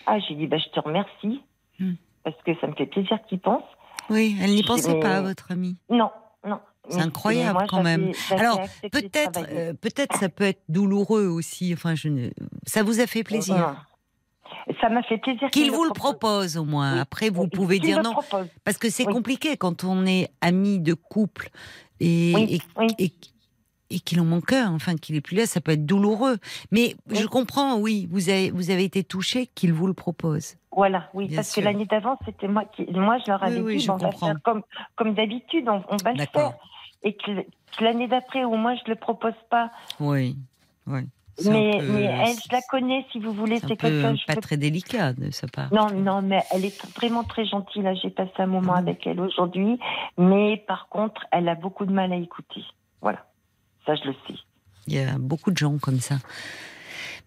Ah, 0.07 0.17
j'ai 0.19 0.33
dit, 0.35 0.47
bah 0.47 0.57
je 0.57 0.69
te 0.69 0.79
remercie 0.79 1.43
Hmm. 1.79 1.93
parce 2.23 2.35
que 2.43 2.51
ça 2.59 2.67
me 2.67 2.73
fait 2.73 2.85
plaisir 2.85 3.17
qu'il 3.27 3.39
pense. 3.39 3.63
Oui, 4.09 4.35
elle 4.41 4.51
n'y 4.51 4.63
pensait 4.63 4.93
Mais- 4.93 4.99
pas, 4.99 5.17
à 5.17 5.21
votre 5.21 5.51
amie. 5.51 5.77
Non, 5.89 6.09
non. 6.45 6.59
C'est 6.89 6.99
incroyable, 7.01 7.53
moi, 7.59 7.67
quand 7.69 7.83
même. 7.83 8.11
Alors, 8.31 8.59
Peut-être, 8.91 9.39
euh, 9.51 9.73
peut-être 9.73 10.15
ça 10.17 10.29
peut 10.29 10.43
être 10.45 10.61
douloureux 10.67 11.27
aussi. 11.27 11.73
Enfin, 11.73 11.93
je 11.95 12.07
ne... 12.09 12.29
ça 12.65 12.81
vous 12.83 12.99
a 12.99 13.07
fait 13.07 13.23
plaisir. 13.23 13.85
Ça 14.79 14.89
m'a 14.89 15.01
fait 15.03 15.17
plaisir 15.17 15.49
Qu'il 15.49 15.71
vous 15.71 15.83
le 15.83 15.91
propose 15.91 16.57
au 16.57 16.65
moins. 16.65 16.93
Oui. 16.95 16.99
Après, 16.99 17.29
vous 17.29 17.47
pouvez 17.47 17.79
dire 17.79 18.01
non. 18.03 18.11
propose. 18.13 18.47
Parce 18.63 18.77
que 18.77 18.89
c'est 18.89 19.05
Oui. 19.07 19.13
compliqué 19.13 19.57
quand 19.57 19.83
on 19.83 20.05
est 20.05 20.29
ami 20.41 20.79
de 20.79 20.93
couple 20.93 21.49
et, 21.99 22.55
et, 22.55 22.61
et- 22.99 23.13
et 23.93 23.99
qu'il 23.99 24.21
en 24.21 24.25
manque 24.25 24.53
un, 24.53 24.73
enfin 24.73 24.95
qu'il 24.95 25.17
est 25.17 25.21
plus 25.21 25.35
là, 25.35 25.45
ça 25.45 25.59
peut 25.59 25.73
être 25.73 25.85
douloureux. 25.85 26.38
Mais 26.71 26.95
je 27.09 27.25
comprends, 27.25 27.77
oui, 27.77 28.07
vous 28.09 28.29
avez, 28.29 28.49
vous 28.49 28.69
avez 28.71 28.85
été 28.85 29.03
touché 29.03 29.47
qu'il 29.47 29.73
vous 29.73 29.85
le 29.85 29.93
propose. 29.93 30.55
Voilà, 30.71 31.09
oui, 31.13 31.27
Bien 31.27 31.35
parce 31.38 31.51
sûr. 31.51 31.61
que 31.61 31.65
l'année 31.67 31.85
d'avant, 31.88 32.17
c'était 32.23 32.47
moi 32.47 32.63
qui, 32.73 32.85
moi, 32.93 33.17
je 33.25 33.29
leur 33.29 33.43
avais 33.43 33.57
Oui, 33.59 33.73
oui, 33.73 33.77
dit, 33.79 33.89
on 33.89 33.97
va 33.97 34.11
faire 34.13 34.35
comme, 34.45 34.61
comme 34.95 35.13
d'habitude, 35.13 35.67
on, 35.67 35.83
on 35.89 35.97
va 35.97 36.13
le 36.13 36.25
faire. 36.25 36.53
et 37.03 37.13
que, 37.17 37.41
que 37.41 37.83
l'année 37.83 38.07
d'après, 38.07 38.45
au 38.45 38.55
moins, 38.55 38.75
je 38.75 38.89
le 38.89 38.95
propose 38.95 39.33
pas. 39.49 39.71
Oui, 39.99 40.38
oui. 40.88 41.01
Mais, 41.49 41.77
peu- 41.80 41.88
mais 41.93 42.03
elle, 42.03 42.35
je 42.35 42.51
la 42.51 42.61
connais, 42.69 43.05
si 43.11 43.19
vous 43.19 43.31
voulez, 43.34 43.59
c'est 43.59 43.76
quelqu'un. 43.77 44.15
pas 44.27 44.35
peux- 44.35 44.41
très 44.41 44.57
délicat 44.57 45.13
de 45.13 45.31
sa 45.31 45.47
part. 45.47 45.73
Non, 45.73 45.89
non, 45.91 46.22
mais 46.22 46.43
elle 46.51 46.65
est 46.65 46.85
vraiment 46.95 47.23
très 47.23 47.45
gentille. 47.45 47.81
Là, 47.81 47.93
j'ai 47.95 48.09
passé 48.09 48.31
un 48.39 48.45
moment 48.47 48.73
Ah. 48.76 48.80
avec 48.80 49.05
elle 49.07 49.19
aujourd'hui. 49.19 49.80
Mais 50.18 50.57
par 50.68 50.88
contre, 50.89 51.26
elle 51.31 51.47
a 51.49 51.55
beaucoup 51.55 51.85
de 51.85 51.91
mal 51.93 52.11
à 52.13 52.18
écouter. 52.18 52.61
Voilà. 53.01 53.26
Ça, 53.85 53.95
je 53.95 54.05
le 54.09 54.13
sais. 54.27 54.35
Il 54.88 54.93
y 54.95 54.99
a 54.99 55.18
beaucoup 55.18 55.51
de 55.51 55.57
gens 55.57 55.77
comme 55.80 55.99
ça. 55.99 56.15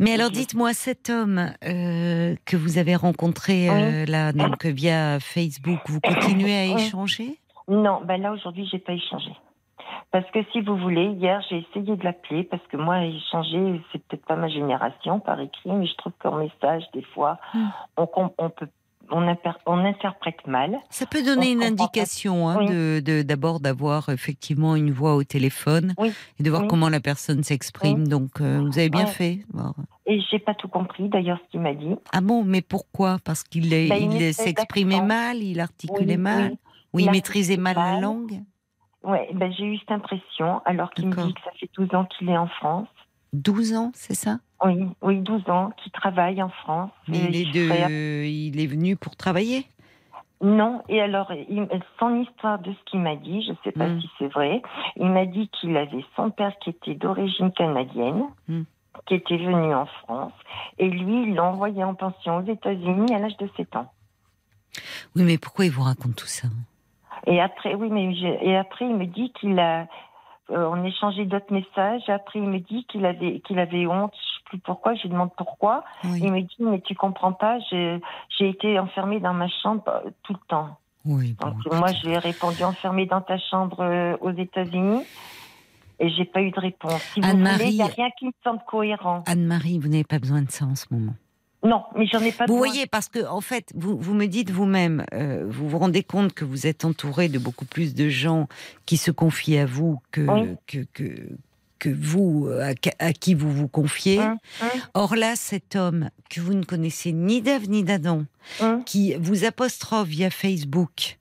Mais 0.01 0.12
alors, 0.15 0.31
dites-moi, 0.31 0.73
cet 0.74 1.09
homme 1.09 1.53
euh, 1.65 2.35
que 2.45 2.57
vous 2.57 2.78
avez 2.78 2.97
rencontré 2.97 3.69
euh, 3.70 4.05
là, 4.07 4.32
donc 4.32 4.66
via 4.66 5.20
Facebook, 5.20 5.78
vous 5.86 6.01
continuez 6.01 6.53
à 6.55 6.65
échanger? 6.65 7.39
Non, 7.69 8.01
ben 8.05 8.20
là, 8.20 8.32
aujourd'hui, 8.32 8.69
j'ai 8.70 8.78
pas 8.81 8.93
échangé. 8.93 9.31
Parce 10.11 10.31
que 10.31 10.40
si 10.52 10.61
vous 10.61 10.77
voulez, 10.77 11.06
hier, 11.06 11.40
j'ai 11.48 11.59
essayé 11.69 11.97
de 11.97 12.05
l'appeler 12.05 12.44
parce 12.44 12.62
que 12.69 12.77
moi, 12.77 13.02
échanger, 13.05 13.81
c'est 13.93 14.02
peut-être 14.06 14.24
pas 14.27 14.36
ma 14.36 14.48
génération 14.48 15.20
par 15.20 15.40
écrit, 15.40 15.70
mais 15.73 15.86
je 15.86 15.94
trouve 15.97 16.12
qu'en 16.20 16.36
message, 16.36 16.85
des 16.93 17.02
fois, 17.15 17.39
Hmm. 17.52 17.69
on, 17.97 18.06
peut, 18.51 18.69
on, 19.11 19.27
interprète 19.85 20.47
mal. 20.47 20.78
Ça 20.90 21.06
peut 21.06 21.23
donner 21.23 21.48
On 21.48 21.52
une 21.55 21.62
indication, 21.65 22.48
hein, 22.48 22.56
Oui. 22.61 22.66
de 23.02 23.23
d'abord 23.23 23.61
d'avoir 23.61 24.09
effectivement 24.09 24.77
une 24.77 24.90
voix 24.93 25.15
au 25.16 25.24
téléphone 25.24 25.94
Oui. 25.98 26.12
et 26.39 26.43
de 26.43 26.48
voir 26.51 26.62
Oui. 26.62 26.69
comment 26.69 26.89
la 26.89 27.01
personne 27.01 27.43
s'exprime. 27.43 28.06
Donc, 28.09 28.40
euh, 28.40 28.61
vous 28.65 28.78
avez 28.78 28.90
bien 28.90 29.06
fait. 29.06 29.40
Bon. 29.52 29.73
Et 30.06 30.20
j'ai 30.31 30.39
pas 30.39 30.55
tout 30.55 30.69
compris, 30.69 31.09
d'ailleurs, 31.09 31.39
ce 31.44 31.51
qu'il 31.51 31.61
m'a 31.61 31.74
dit. 31.74 31.94
Ah 32.12 32.20
bon, 32.20 32.44
mais 32.44 32.62
pourquoi? 32.62 33.19
Parce 33.24 33.43
qu'il 33.43 33.69
Bah, 33.89 33.97
il 33.97 34.32
s'exprimait 34.35 35.02
mal, 35.02 35.39
il 35.39 35.61
articulait 35.61 36.16
mal, 36.16 36.51
oui. 36.52 36.59
ou 36.93 36.98
il 37.01 37.11
maîtrisait 37.11 37.56
mal 37.56 37.74
la 37.77 38.01
langue. 38.01 38.40
Ouais, 39.05 39.28
ben, 39.35 39.52
j'ai 39.52 39.64
eu 39.66 39.78
cette 39.78 39.90
impression, 39.93 40.62
alors 40.64 40.90
qu'il 40.90 41.09
me 41.09 41.14
dit 41.26 41.35
que 41.35 41.40
ça 41.43 41.51
fait 41.59 41.70
12 41.76 41.94
ans 41.94 42.05
qu'il 42.06 42.28
est 42.31 42.36
en 42.39 42.47
France. 42.48 42.89
12 43.35 43.74
ans, 43.74 43.90
c'est 43.94 44.14
ça? 44.14 44.39
Oui, 44.64 44.86
oui, 45.02 45.20
12 45.20 45.48
ans, 45.51 45.70
qu'il 45.82 45.93
travaille 45.93 46.43
en 46.43 46.48
France. 46.48 46.90
Mais 47.09 47.18
Et 47.18 47.28
il 47.28 47.36
est, 47.36 47.52
de... 47.52 48.24
il 48.24 48.60
est 48.60 48.66
venu 48.66 48.97
pour 48.97 49.14
travailler? 49.16 49.66
Non, 50.40 50.82
et 50.89 51.01
alors, 51.01 51.32
il, 51.32 51.66
son 51.98 52.20
histoire 52.20 52.59
de 52.59 52.72
ce 52.72 52.78
qu'il 52.90 53.01
m'a 53.01 53.16
dit, 53.16 53.43
je 53.44 53.52
ne 53.52 53.56
sais 53.64 53.72
pas 53.72 53.89
Mm. 53.89 54.01
si 54.01 54.10
c'est 54.18 54.28
vrai, 54.28 54.62
il 54.97 55.06
m'a 55.10 55.26
dit 55.26 55.48
qu'il 55.48 55.76
avait 55.76 56.05
son 56.16 56.31
père 56.31 56.52
qui 56.62 56.70
était 56.70 56.94
d'origine 56.94 57.51
canadienne, 57.52 58.24
Mm. 58.48 58.62
qui 59.06 59.14
était 59.14 59.36
venu 59.39 59.74
en 59.74 59.86
France, 59.86 60.32
et 60.78 60.89
lui, 60.89 61.24
il 61.28 61.35
l'a 61.35 61.44
envoyé 61.44 61.82
en 61.85 61.94
pension 61.94 62.39
aux 62.39 62.47
États-Unis 62.51 63.14
à 63.14 63.18
l'âge 63.18 63.36
de 63.39 63.48
7 63.56 63.74
ans. 63.76 63.90
Oui, 65.16 65.22
mais 65.22 65.39
pourquoi 65.39 65.64
il 65.66 65.70
vous 65.70 65.82
raconte 65.82 66.16
tout 66.16 66.26
ça? 66.26 66.48
Et 67.27 67.41
après, 67.41 67.75
oui, 67.75 67.89
mais 67.91 68.13
et 68.43 68.57
après, 68.57 68.85
il 68.87 68.95
me 68.97 69.07
dit 69.07 69.33
qu'il 69.33 69.59
a, 69.59 69.87
euh, 70.51 70.69
on 70.71 70.85
échangeait 70.85 71.25
d'autres 71.25 71.53
messages. 71.53 72.09
Après, 72.09 72.39
il 72.39 72.49
me 72.49 72.59
dit 72.61 72.85
qu'il 72.87 73.05
avait, 73.07 73.41
qu'il 73.41 73.59
avait 73.59 73.87
honte. 73.87 74.13
Je 74.15 74.19
sais 74.37 74.43
plus 74.45 74.59
pourquoi. 74.59 74.95
Je 74.95 75.03
lui 75.03 75.09
demande 75.11 75.31
pourquoi. 75.37 75.85
Oui, 76.05 76.21
Il 76.23 76.33
me 76.33 76.41
dit, 76.43 76.57
mais 76.61 76.81
tu 76.81 76.95
comprends 76.95 77.33
pas. 77.33 77.59
J'ai, 77.71 78.01
j'ai 78.39 78.49
été 78.51 78.79
enfermée 78.79 79.21
dans 79.21 79.33
ma 79.35 79.49
chambre 79.49 79.85
euh, 79.89 80.11
tout 80.23 80.35
le 80.35 80.47
temps. 80.49 80.77
oui 81.07 81.35
bon, 81.41 81.49
Donc 81.51 81.67
moi, 81.67 81.93
je 81.93 82.07
lui 82.07 82.15
ai 82.15 82.19
répondu 82.19 82.63
enfermée 82.63 83.07
dans 83.07 83.23
ta 83.23 83.39
chambre 83.39 83.81
euh, 83.81 84.17
aux 84.21 84.33
États-Unis. 84.33 85.05
Et 86.01 86.11
j'ai 86.11 86.25
pas 86.25 86.43
eu 86.43 86.51
de 86.51 86.59
réponse. 86.61 87.01
Si 87.15 87.21
vous 87.21 87.27
Anne-Marie- 87.29 87.57
voulez, 87.59 87.71
il 87.71 87.77
n'y 87.77 87.83
a 87.83 87.87
rien 87.87 88.11
qui 88.19 88.27
me 88.27 88.33
semble 88.43 88.61
cohérent. 88.67 89.23
Anne-Marie, 89.27 89.79
vous 89.79 89.89
n'avez 89.89 90.03
pas 90.05 90.19
besoin 90.19 90.43
de 90.43 90.51
ça 90.51 90.65
en 90.67 90.75
ce 90.75 90.93
moment. 90.93 91.13
Non, 91.65 91.82
mais 91.97 92.07
j'en 92.07 92.20
ai 92.20 92.31
pas 92.32 92.45
Vous 92.47 92.57
voyez, 92.59 92.86
parce 92.86 93.09
que 93.09 93.27
en 93.27 93.41
fait, 93.41 93.70
vous, 93.74 93.97
vous 93.99 94.15
me 94.15 94.27
dites 94.27 94.51
vous-même, 94.51 95.05
euh, 95.15 95.45
vous 95.49 95.69
vous 95.69 95.78
rendez 95.78 96.03
compte 96.03 96.35
que 96.35 96.45
vous 96.45 96.66
êtes 96.66 96.85
entouré 96.85 97.28
de 97.28 97.39
beaucoup 97.39 97.65
plus 97.65 97.95
de 97.95 98.09
gens 98.09 98.49
qui 98.86 98.97
se 98.99 99.11
confient 99.11 99.59
à 99.59 99.66
vous 99.66 100.01
que 100.11 100.20
Oui. 100.20 100.57
que, 100.66 100.78
que 100.93 101.05
que 101.81 101.89
vous 101.91 102.47
euh, 102.49 102.73
à, 102.73 103.05
à 103.07 103.12
qui 103.12 103.35
vous 103.35 103.51
vous 103.53 103.69
confiez. 103.69 104.19
Hum, 104.20 104.39
hum, 104.62 104.69
Or 104.95 105.16
là, 105.16 105.36
cet 105.36 105.77
homme 105.77 106.09
que 106.31 106.41
vous 106.41 106.55
ne 106.55 106.65
connaissez 106.65 107.12
ni 107.12 107.43
d'Ève 107.43 107.69
ni 107.69 107.82
d'Adam, 107.82 108.24
hum. 108.61 108.82
qui 108.85 109.15
vous 109.15 109.45
apostrophe 109.45 110.09
via 110.09 110.31
Facebook. 110.31 111.19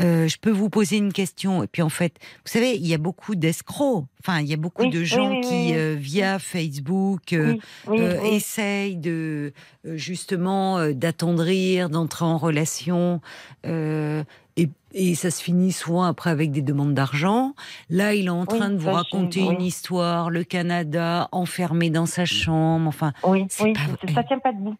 Euh, 0.00 0.26
je 0.26 0.38
peux 0.38 0.50
vous 0.50 0.70
poser 0.70 0.96
une 0.96 1.12
question 1.12 1.62
et 1.62 1.66
puis 1.68 1.82
en 1.82 1.88
fait, 1.88 2.14
vous 2.44 2.50
savez, 2.50 2.74
il 2.74 2.86
y 2.86 2.94
a 2.94 2.98
beaucoup 2.98 3.34
d'escrocs. 3.36 4.04
Enfin, 4.20 4.40
il 4.40 4.46
y 4.48 4.52
a 4.52 4.56
beaucoup 4.56 4.82
Oui, 4.82 4.90
de 4.90 5.04
gens 5.04 5.30
oui, 5.30 5.40
qui 5.42 5.48
oui, 5.54 5.72
euh, 5.74 5.94
via 5.98 6.38
Facebook 6.38 7.32
euh, 7.32 7.54
euh, 7.88 8.20
essayent 8.22 8.96
de 8.96 9.52
justement 9.84 10.88
d'attendrir, 10.92 11.90
d'entrer 11.90 12.24
en 12.24 12.38
relation. 12.38 13.20
et, 13.64 14.68
et 14.92 15.14
ça 15.14 15.30
se 15.30 15.42
finit 15.42 15.72
souvent 15.72 16.04
après 16.04 16.30
avec 16.30 16.50
des 16.52 16.62
demandes 16.62 16.94
d'argent. 16.94 17.54
Là, 17.90 18.14
il 18.14 18.26
est 18.26 18.30
en 18.30 18.46
train 18.46 18.70
de 18.70 18.76
vous 18.76 18.90
raconter 18.92 19.40
une 19.40 19.62
histoire, 19.62 20.30
le 20.30 20.44
Canada, 20.44 21.28
enfermé 21.32 21.90
dans 21.90 22.06
sa 22.06 22.24
chambre. 22.24 22.88
Enfin, 22.88 23.12
Oui, 23.24 23.46
pas 23.48 24.12
ça 24.12 24.22
tient 24.24 24.38
pas 24.38 24.52
debout. 24.52 24.76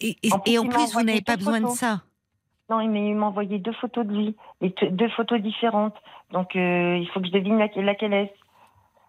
et, 0.00 0.16
et- 0.22 0.32
En 0.32 0.38
plus, 0.38 0.52
et 0.52 0.58
en 0.58 0.62
il 0.64 0.68
m'a 0.68 0.74
plus, 0.74 0.92
vous 0.92 1.02
n'avez 1.02 1.20
pas 1.22 1.36
besoin 1.36 1.60
de 1.60 1.68
ça. 1.68 2.02
Non, 2.70 2.80
il 2.80 2.88
m'a- 2.90 2.98
il 2.98 3.14
m'a 3.16 3.26
envoyé 3.26 3.58
deux 3.58 3.72
photos 3.72 4.06
de 4.06 4.12
lui, 4.12 4.36
et 4.60 4.72
deux 4.92 5.08
photos 5.10 5.40
différentes. 5.40 5.96
Donc, 6.30 6.54
euh, 6.54 6.96
il 6.98 7.08
faut 7.08 7.20
que 7.20 7.26
je 7.26 7.32
devine 7.32 7.58
laquelle, 7.58 7.84
laquelle 7.84 8.12
est. 8.14 8.32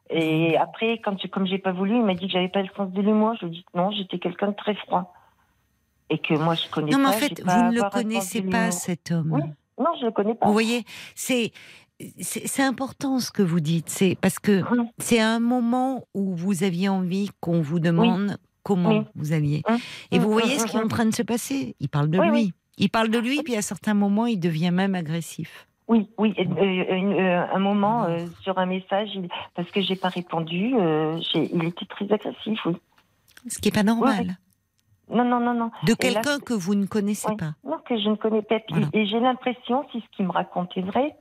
Et 0.09 0.57
après, 0.57 0.97
quand 0.97 1.17
je, 1.21 1.27
comme 1.27 1.45
j'ai 1.45 1.59
pas 1.59 1.71
voulu, 1.71 1.95
il 1.95 2.03
m'a 2.03 2.15
dit 2.15 2.25
que 2.27 2.33
j'avais 2.33 2.49
pas 2.49 2.61
le 2.63 2.69
sens 2.75 2.91
de 2.91 3.01
l'humour. 3.01 3.35
Je 3.39 3.45
lui 3.45 3.53
ai 3.53 3.57
dit 3.57 3.63
que 3.71 3.77
non, 3.77 3.91
j'étais 3.91 4.17
quelqu'un 4.19 4.47
de 4.47 4.55
très 4.55 4.73
froid. 4.75 5.13
Et 6.09 6.17
que 6.17 6.33
moi, 6.33 6.55
je 6.55 6.67
connais 6.69 6.91
Non, 6.91 6.97
mais 6.97 7.03
pas. 7.05 7.09
en 7.11 7.13
fait, 7.13 7.41
vous 7.41 7.63
ne 7.71 7.75
le 7.75 7.89
connaissez 7.89 8.41
pas, 8.41 8.71
cet 8.71 9.11
homme. 9.11 9.31
Oui. 9.31 9.41
Non, 9.77 9.91
je 9.99 10.05
le 10.05 10.11
connais 10.11 10.35
pas. 10.35 10.47
Vous 10.47 10.51
voyez, 10.53 10.83
c'est 11.15 11.51
important 12.63 13.19
ce 13.19 13.31
que 13.31 13.41
vous 13.43 13.59
dites. 13.61 13.89
C'est 13.89 14.17
parce 14.19 14.39
que 14.39 14.61
Hum, 14.71 14.87
c'est 14.97 15.19
un 15.21 15.39
moment 15.39 16.03
où 16.13 16.35
vous 16.35 16.63
aviez 16.63 16.89
envie 16.89 17.29
qu'on 17.39 17.61
vous 17.61 17.79
demande 17.79 18.37
comment 18.63 18.89
Oui. 18.89 19.01
vous 19.15 19.33
alliez. 19.33 19.61
Hum, 19.67 19.77
Et 20.11 20.19
vous 20.19 20.27
hum, 20.27 20.33
voyez 20.33 20.59
ce 20.59 20.65
qui 20.65 20.77
est 20.77 20.83
en 20.83 20.87
train 20.87 21.05
de 21.05 21.13
se 21.15 21.23
passer. 21.23 21.75
Il 21.79 21.89
parle 21.89 22.09
de 22.09 22.19
Oui, 22.19 22.29
lui. 22.31 22.53
Il 22.77 22.89
parle 22.89 23.09
de 23.09 23.19
lui, 23.19 23.41
puis 23.43 23.55
à 23.55 23.61
certains 23.61 23.93
moments, 23.93 24.25
il 24.25 24.39
devient 24.39 24.71
même 24.71 24.95
agressif. 24.95 25.67
Oui, 25.87 26.09
oui. 26.17 26.33
euh, 26.39 26.43
euh, 26.45 27.45
un 27.53 27.59
moment, 27.59 28.05
euh, 28.05 28.25
sur 28.43 28.57
un 28.57 28.65
message, 28.65 29.09
il- 29.13 29.27
parce 29.55 29.69
que 29.71 29.81
j'ai 29.81 29.95
pas 29.97 30.07
répondu, 30.09 30.73
il 31.33 31.63
était 31.65 31.85
très 31.85 32.11
agressif, 32.11 32.59
oui. 32.65 32.77
Ce 33.47 33.59
qui 33.59 33.69
est 33.69 33.73
pas 33.75 33.83
normal. 33.83 34.37
Non, 35.09 35.25
non, 35.25 35.41
non, 35.41 35.53
non. 35.53 35.71
De 35.85 35.93
quelqu'un 35.93 36.39
que 36.39 36.53
vous 36.53 36.75
ne 36.75 36.85
connaissez 36.85 37.35
pas. 37.35 37.53
Non, 37.65 37.79
que 37.85 37.97
je 37.99 38.07
ne 38.07 38.15
connais 38.15 38.41
pas. 38.43 38.59
Voilà. 38.69 38.87
Et 38.93 39.05
j'ai 39.05 39.19
l'impression, 39.19 39.85
si 39.91 39.99
ce 39.99 40.05
qu'il 40.15 40.25
me 40.25 40.31
raconte 40.31 40.71
est 40.77 40.81
vrai, 40.81 41.15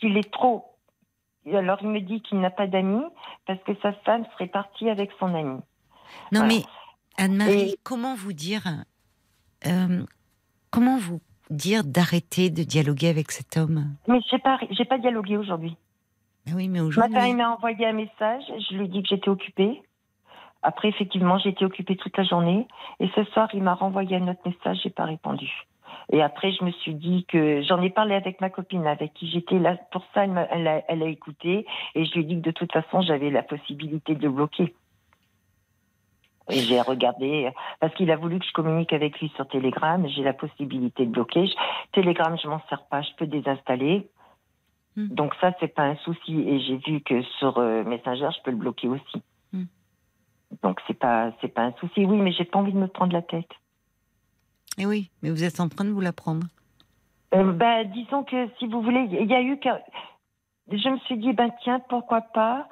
qu'il 0.00 0.16
est 0.16 0.32
trop. 0.32 0.64
Alors 1.52 1.78
il 1.82 1.88
me 1.88 2.00
dit 2.00 2.22
qu'il 2.22 2.40
n'a 2.40 2.50
pas 2.50 2.66
d'amis 2.68 3.02
parce 3.46 3.62
que 3.64 3.72
sa 3.82 3.92
femme 3.92 4.24
serait 4.32 4.46
partie 4.46 4.88
avec 4.88 5.10
son 5.18 5.34
ami. 5.34 5.60
Non, 6.30 6.40
Voilà. 6.40 6.46
mais 6.46 6.62
Anne-Marie, 7.18 7.70
Et- 7.72 7.78
comment 7.82 8.14
vous 8.14 8.32
dire 8.32 8.62
euh, 9.66 10.04
Comment 10.70 10.96
vous 10.96 11.20
dire 11.50 11.84
d'arrêter 11.84 12.48
de 12.50 12.62
dialoguer 12.62 13.08
avec 13.08 13.30
cet 13.30 13.56
homme 13.56 13.94
Mais 14.08 14.20
j'ai 14.30 14.38
pas, 14.38 14.58
j'ai 14.70 14.84
pas 14.84 14.98
dialogué 14.98 15.36
aujourd'hui. 15.36 15.76
Oui, 16.54 16.68
mais 16.68 16.78
Ce 16.78 16.98
matin, 16.98 17.08
il 17.08 17.16
aujourd'hui. 17.16 17.34
m'a 17.34 17.50
envoyé 17.50 17.86
un 17.86 17.92
message. 17.92 18.42
Je 18.70 18.76
lui 18.76 18.86
ai 18.86 18.88
dit 18.88 19.02
que 19.02 19.08
j'étais 19.10 19.28
occupée. 19.28 19.82
Après, 20.62 20.88
effectivement, 20.88 21.38
j'ai 21.38 21.50
été 21.50 21.64
occupée 21.64 21.96
toute 21.96 22.16
la 22.16 22.24
journée. 22.24 22.66
Et 23.00 23.08
ce 23.14 23.24
soir, 23.24 23.48
il 23.52 23.62
m'a 23.62 23.74
renvoyé 23.74 24.16
un 24.16 24.28
autre 24.28 24.40
message. 24.46 24.78
J'ai 24.82 24.90
pas 24.90 25.04
répondu. 25.04 25.50
Et 26.10 26.22
après, 26.22 26.52
je 26.52 26.64
me 26.64 26.70
suis 26.70 26.94
dit 26.94 27.24
que 27.28 27.62
j'en 27.62 27.80
ai 27.82 27.90
parlé 27.90 28.14
avec 28.14 28.40
ma 28.40 28.50
copine, 28.50 28.86
avec 28.86 29.12
qui 29.14 29.30
j'étais 29.30 29.58
là. 29.58 29.76
Pour 29.92 30.04
ça, 30.14 30.24
elle, 30.24 30.66
a, 30.66 30.82
elle 30.88 31.02
a 31.02 31.06
écouté. 31.06 31.66
Et 31.94 32.04
je 32.04 32.12
lui 32.14 32.20
ai 32.22 32.24
dit 32.24 32.36
que 32.36 32.46
de 32.46 32.50
toute 32.50 32.72
façon, 32.72 33.02
j'avais 33.02 33.30
la 33.30 33.42
possibilité 33.42 34.14
de 34.14 34.22
le 34.22 34.30
bloquer. 34.30 34.74
Et 36.50 36.60
j'ai 36.60 36.80
regardé, 36.80 37.50
parce 37.80 37.94
qu'il 37.94 38.10
a 38.10 38.16
voulu 38.16 38.38
que 38.38 38.44
je 38.44 38.52
communique 38.52 38.92
avec 38.92 39.18
lui 39.20 39.28
sur 39.36 39.46
Telegram. 39.48 40.04
J'ai 40.08 40.22
la 40.22 40.32
possibilité 40.32 41.06
de 41.06 41.10
bloquer. 41.10 41.46
Je- 41.46 41.54
Telegram, 41.92 42.36
je 42.42 42.48
m'en 42.48 42.60
sers 42.68 42.84
pas. 42.86 43.02
Je 43.02 43.10
peux 43.16 43.26
désinstaller. 43.26 44.08
Hmm. 44.96 45.06
Donc 45.08 45.34
ça, 45.40 45.52
c'est 45.60 45.74
pas 45.74 45.84
un 45.84 45.96
souci. 45.96 46.40
Et 46.40 46.60
j'ai 46.60 46.76
vu 46.78 47.00
que 47.00 47.22
sur 47.38 47.58
euh, 47.58 47.84
Messenger, 47.84 48.28
je 48.36 48.42
peux 48.42 48.50
le 48.50 48.56
bloquer 48.56 48.88
aussi. 48.88 49.22
Hmm. 49.52 49.64
Donc 50.62 50.80
c'est 50.86 50.98
pas 50.98 51.32
c'est 51.40 51.48
pas 51.48 51.62
un 51.62 51.72
souci. 51.80 52.04
Oui, 52.04 52.18
mais 52.18 52.32
j'ai 52.32 52.44
pas 52.44 52.58
envie 52.58 52.72
de 52.72 52.78
me 52.78 52.88
prendre 52.88 53.12
la 53.12 53.22
tête. 53.22 53.50
Eh 54.78 54.86
oui, 54.86 55.10
mais 55.22 55.30
vous 55.30 55.44
êtes 55.44 55.60
en 55.60 55.68
train 55.68 55.84
de 55.84 55.90
vous 55.90 56.00
la 56.00 56.12
prendre. 56.12 56.46
Euh, 57.34 57.52
ben, 57.52 57.90
disons 57.90 58.24
que 58.24 58.48
si 58.58 58.66
vous 58.66 58.82
voulez, 58.82 59.06
il 59.10 59.30
y 59.30 59.34
a 59.34 59.40
eu 59.40 59.58
je 60.70 60.88
me 60.88 60.98
suis 61.00 61.16
dit 61.18 61.32
ben 61.32 61.50
tiens 61.62 61.80
pourquoi 61.88 62.20
pas. 62.20 62.68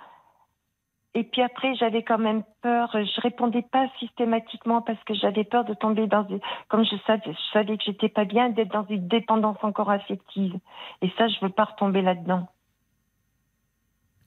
Et 1.14 1.24
puis 1.24 1.42
après 1.42 1.74
j'avais 1.74 2.02
quand 2.04 2.18
même 2.18 2.44
peur. 2.62 2.88
Je 2.92 3.20
répondais 3.20 3.62
pas 3.62 3.88
systématiquement 3.98 4.80
parce 4.80 5.02
que 5.04 5.14
j'avais 5.14 5.42
peur 5.44 5.64
de 5.64 5.74
tomber 5.74 6.06
dans 6.06 6.24
une- 6.28 6.40
comme 6.68 6.84
je 6.84 6.94
savais 7.06 7.22
je 7.26 7.52
savais 7.52 7.76
que 7.76 7.82
j'étais 7.84 8.08
pas 8.08 8.24
bien 8.24 8.48
d'être 8.50 8.72
dans 8.72 8.86
une 8.88 9.08
dépendance 9.08 9.56
encore 9.62 9.90
affective. 9.90 10.54
Et 11.02 11.10
ça 11.18 11.26
je 11.26 11.34
veux 11.42 11.50
pas 11.50 11.64
retomber 11.64 12.00
là-dedans. 12.02 12.46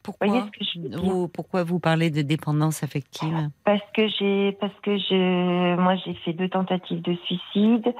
Pourquoi 0.03 0.27
je 0.59 0.79
vous, 0.97 1.29
Pourquoi 1.29 1.63
vous 1.63 1.79
parlez 1.79 2.09
de 2.09 2.21
dépendance 2.21 2.83
affective? 2.83 3.49
Parce 3.63 3.79
que 3.93 4.05
j'ai, 4.09 4.51
parce 4.59 4.77
que 4.81 4.97
je, 4.97 5.75
moi 5.77 5.95
j'ai 5.95 6.13
fait 6.15 6.33
deux 6.33 6.49
tentatives 6.49 7.01
de 7.01 7.13
suicide. 7.25 7.95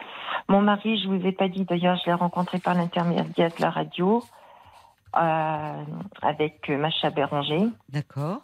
Mon 0.49 0.61
mari, 0.61 0.99
je 1.01 1.07
vous 1.07 1.26
ai 1.26 1.31
pas 1.31 1.47
dit 1.47 1.64
d'ailleurs, 1.64 1.95
je 2.03 2.07
l'ai 2.07 2.14
rencontré 2.14 2.60
par 2.60 2.73
l'intermédiaire 2.76 3.51
de 3.55 3.61
la 3.61 3.69
radio. 3.69 4.22
euh, 5.15 5.84
avec 6.23 6.68
Macha 6.69 7.11
Béranger. 7.11 7.68
D'accord. 7.88 8.41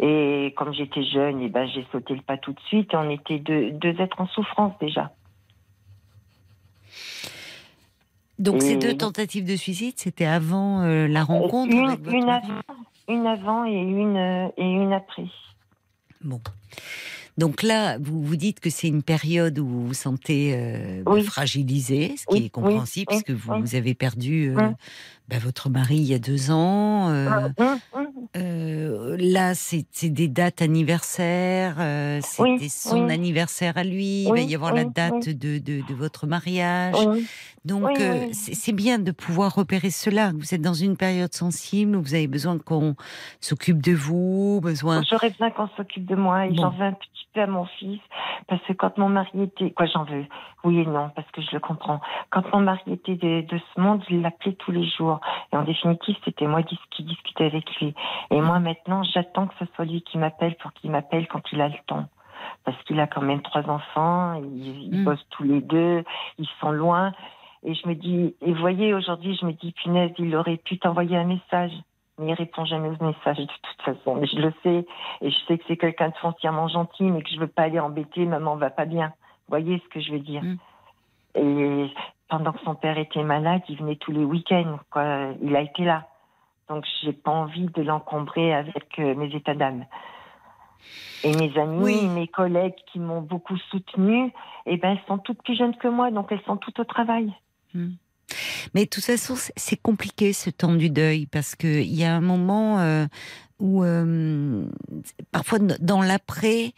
Et 0.00 0.54
comme 0.56 0.72
j'étais 0.72 1.04
jeune, 1.04 1.40
et 1.42 1.48
ben, 1.48 1.66
j'ai 1.68 1.86
sauté 1.92 2.14
le 2.14 2.22
pas 2.22 2.38
tout 2.38 2.52
de 2.52 2.60
suite. 2.60 2.94
On 2.94 3.08
était 3.10 3.38
deux, 3.38 3.70
deux 3.72 4.00
êtres 4.00 4.20
en 4.20 4.26
souffrance 4.26 4.72
déjà. 4.80 5.12
Donc 8.38 8.62
ces 8.62 8.76
deux 8.76 8.94
tentatives 8.94 9.44
de 9.46 9.54
suicide, 9.56 9.94
c'était 9.96 10.24
avant 10.24 10.82
euh, 10.82 11.06
la 11.06 11.22
rencontre 11.22 11.72
une, 11.72 11.88
avec 11.90 12.00
votre 12.00 12.16
une 12.16 12.26
mari 12.26 12.48
avant, 12.50 12.80
une 13.08 13.26
avant 13.26 13.64
et 13.66 13.72
une, 13.72 14.16
euh, 14.16 14.48
et 14.56 14.64
une 14.64 14.92
après. 14.92 15.26
Bon. 16.22 16.40
Donc 17.38 17.62
là, 17.62 17.98
vous 17.98 18.22
vous 18.22 18.36
dites 18.36 18.60
que 18.60 18.68
c'est 18.68 18.88
une 18.88 19.02
période 19.02 19.58
où 19.58 19.66
vous 19.66 19.86
vous 19.88 19.94
sentez 19.94 20.54
euh, 20.54 21.02
Oui. 21.06 21.22
fragilisé, 21.22 22.16
ce 22.16 22.26
qui 22.26 22.34
Oui, 22.34 22.44
est 22.46 22.50
compréhensible, 22.50 23.06
oui, 23.10 23.22
puisque 23.22 23.30
vous, 23.30 23.74
avez 23.74 23.94
perdu 23.94 24.50
euh, 24.50 24.56
Oui. 24.56 24.74
bah, 25.28 25.38
votre 25.38 25.70
mari 25.70 25.96
il 25.96 26.04
y 26.04 26.14
a 26.14 26.18
deux 26.18 26.50
ans. 26.50 27.08
Euh, 28.36 29.16
là, 29.18 29.54
c'est 29.54 29.84
des 30.08 30.28
dates 30.28 30.62
anniversaires. 30.62 31.76
euh, 31.78 32.20
C'était 32.22 32.42
Oui, 32.42 32.68
son 32.68 33.06
oui. 33.06 33.12
anniversaire 33.12 33.76
à 33.76 33.84
lui. 33.84 34.24
il 34.24 34.30
va 34.30 34.40
y 34.40 34.54
avoir 34.54 34.72
la 34.74 34.84
date 34.84 35.28
de, 35.28 35.58
de, 35.58 35.86
de 35.86 35.94
votre 35.94 36.26
mariage. 36.26 36.94
Donc, 37.64 38.00
euh, 38.00 38.26
c'est 38.32 38.54
c'est 38.54 38.72
bien 38.72 38.98
de 38.98 39.12
pouvoir 39.12 39.54
repérer 39.54 39.90
cela. 39.90 40.32
Vous 40.36 40.54
êtes 40.54 40.62
dans 40.62 40.74
une 40.74 40.96
période 40.96 41.32
sensible 41.32 41.96
où 41.96 42.02
vous 42.02 42.14
avez 42.14 42.26
besoin 42.26 42.58
qu'on 42.58 42.96
s'occupe 43.40 43.80
de 43.82 43.92
vous, 43.92 44.60
besoin. 44.62 45.02
J'aurais 45.08 45.30
besoin 45.30 45.50
qu'on 45.50 45.68
s'occupe 45.76 46.06
de 46.06 46.16
moi 46.16 46.46
et 46.46 46.50
Bon. 46.50 46.62
j'en 46.62 46.70
veux 46.70 46.84
un 46.84 46.92
petit 46.92 47.08
peu 47.34 47.40
à 47.40 47.46
mon 47.46 47.64
fils 47.78 48.00
parce 48.48 48.60
que 48.66 48.72
quand 48.72 48.98
mon 48.98 49.08
mari 49.08 49.42
était 49.44 49.70
quoi 49.70 49.86
j'en 49.86 50.04
veux 50.04 50.24
oui 50.64 50.80
et 50.80 50.86
non 50.86 51.10
parce 51.14 51.30
que 51.32 51.42
je 51.42 51.50
le 51.52 51.60
comprends 51.60 52.00
quand 52.30 52.50
mon 52.52 52.60
mari 52.60 52.80
était 52.92 53.16
de, 53.16 53.42
de 53.42 53.58
ce 53.74 53.80
monde 53.80 54.02
il 54.08 54.22
l'appelait 54.22 54.54
tous 54.54 54.70
les 54.72 54.86
jours 54.86 55.20
et 55.52 55.56
en 55.56 55.62
définitive 55.62 56.16
c'était 56.24 56.46
moi 56.46 56.62
qui 56.62 56.78
discutais 57.02 57.46
avec 57.46 57.68
lui 57.80 57.94
et 58.30 58.40
moi 58.40 58.58
maintenant 58.60 59.02
j'attends 59.02 59.46
que 59.46 59.54
ce 59.58 59.64
soit 59.74 59.84
lui 59.84 60.02
qui 60.02 60.18
m'appelle 60.18 60.54
pour 60.56 60.72
qu'il 60.72 60.90
m'appelle 60.90 61.26
quand 61.28 61.42
il 61.52 61.60
a 61.60 61.68
le 61.68 61.78
temps 61.86 62.06
parce 62.64 62.80
qu'il 62.84 62.98
a 63.00 63.06
quand 63.06 63.22
même 63.22 63.42
trois 63.42 63.68
enfants 63.68 64.34
ils, 64.34 64.92
ils 64.92 65.00
Mm. 65.00 65.04
bossent 65.04 65.26
tous 65.30 65.44
les 65.44 65.60
deux 65.60 66.04
ils 66.38 66.48
sont 66.60 66.70
loin 66.72 67.12
et 67.64 67.74
je 67.74 67.86
me 67.88 67.94
dis 67.94 68.34
et 68.40 68.52
voyez 68.52 68.94
aujourd'hui 68.94 69.36
je 69.40 69.46
me 69.46 69.52
dis 69.52 69.72
punaise 69.72 70.12
il 70.18 70.34
aurait 70.36 70.56
pu 70.58 70.78
t'envoyer 70.78 71.16
un 71.16 71.24
message 71.24 71.72
mais 72.18 72.30
il 72.32 72.34
répond 72.34 72.64
jamais 72.66 72.88
aux 72.88 73.04
messages 73.04 73.38
de 73.38 73.46
toute 73.46 73.82
façon. 73.82 74.16
Mais 74.16 74.26
je 74.26 74.36
le 74.36 74.52
sais. 74.62 74.86
Et 75.22 75.30
je 75.30 75.36
sais 75.48 75.56
que 75.56 75.64
c'est 75.66 75.78
quelqu'un 75.78 76.10
de 76.10 76.14
foncièrement 76.16 76.68
gentil, 76.68 77.04
mais 77.04 77.22
que 77.22 77.30
je 77.30 77.40
veux 77.40 77.46
pas 77.46 77.62
aller 77.62 77.80
embêter. 77.80 78.26
Maman 78.26 78.54
va 78.56 78.68
pas 78.68 78.84
bien. 78.84 79.14
Vous 79.48 79.58
voyez 79.58 79.82
ce 79.84 79.88
que 79.88 80.00
je 80.00 80.12
veux 80.12 80.20
dire 80.20 80.42
Mm. 80.42 80.56
Et 81.34 81.90
pendant 82.28 82.52
que 82.52 82.60
son 82.64 82.74
père 82.74 82.98
était 82.98 83.22
malade, 83.22 83.62
il 83.68 83.76
venait 83.78 83.96
tous 83.96 84.12
les 84.12 84.24
week-ends. 84.24 84.78
Quoi. 84.90 85.32
Il 85.42 85.56
a 85.56 85.62
été 85.62 85.84
là. 85.84 86.06
Donc 86.68 86.84
j'ai 87.02 87.12
pas 87.12 87.30
envie 87.30 87.66
de 87.66 87.82
l'encombrer 87.82 88.52
avec 88.54 88.98
euh, 88.98 89.14
mes 89.14 89.34
états 89.34 89.54
d'âme. 89.54 89.84
Et 91.24 91.34
mes 91.36 91.56
amis, 91.58 91.82
Oui. 91.82 92.08
mes 92.08 92.26
collègues 92.28 92.74
qui 92.92 92.98
m'ont 92.98 93.20
beaucoup 93.22 93.56
soutenue, 93.70 94.32
eh 94.66 94.76
ben 94.76 94.90
elles 94.92 95.02
sont 95.06 95.18
toutes 95.18 95.42
plus 95.42 95.56
jeunes 95.56 95.76
que 95.76 95.88
moi, 95.88 96.10
donc 96.10 96.32
elles 96.32 96.42
sont 96.46 96.56
toutes 96.56 96.80
au 96.80 96.84
travail. 96.84 97.32
Hmm. 97.74 97.90
Mais 98.74 98.84
de 98.84 98.88
toute 98.90 99.04
façon, 99.04 99.34
c'est- 99.36 99.80
compliqué 99.82 100.32
ce 100.32 100.50
temps 100.50 100.74
du 100.74 100.90
deuil 100.90 101.26
parce 101.26 101.54
que 101.54 101.66
il 101.66 101.94
y 101.94 102.04
a 102.04 102.14
un 102.14 102.20
moment 102.20 102.78
euh, 102.80 103.06
où 103.60 103.84
euh, 103.84 104.64
parfois 105.30 105.58
dans 105.80 106.02
l'après. 106.02 106.72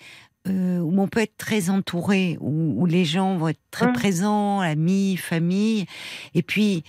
Euh, 0.46 0.78
où 0.78 1.00
on 1.00 1.08
peut 1.08 1.20
être 1.20 1.36
très 1.38 1.70
entouré, 1.70 2.36
où, 2.40 2.74
où 2.82 2.86
les 2.86 3.04
gens 3.04 3.36
vont 3.36 3.48
être 3.48 3.60
très 3.70 3.86
Mm. 3.88 3.92
présents, 3.92 4.60
amis, 4.60 5.16
famille, 5.16 5.86
et 6.34 6.42
puis 6.42 6.82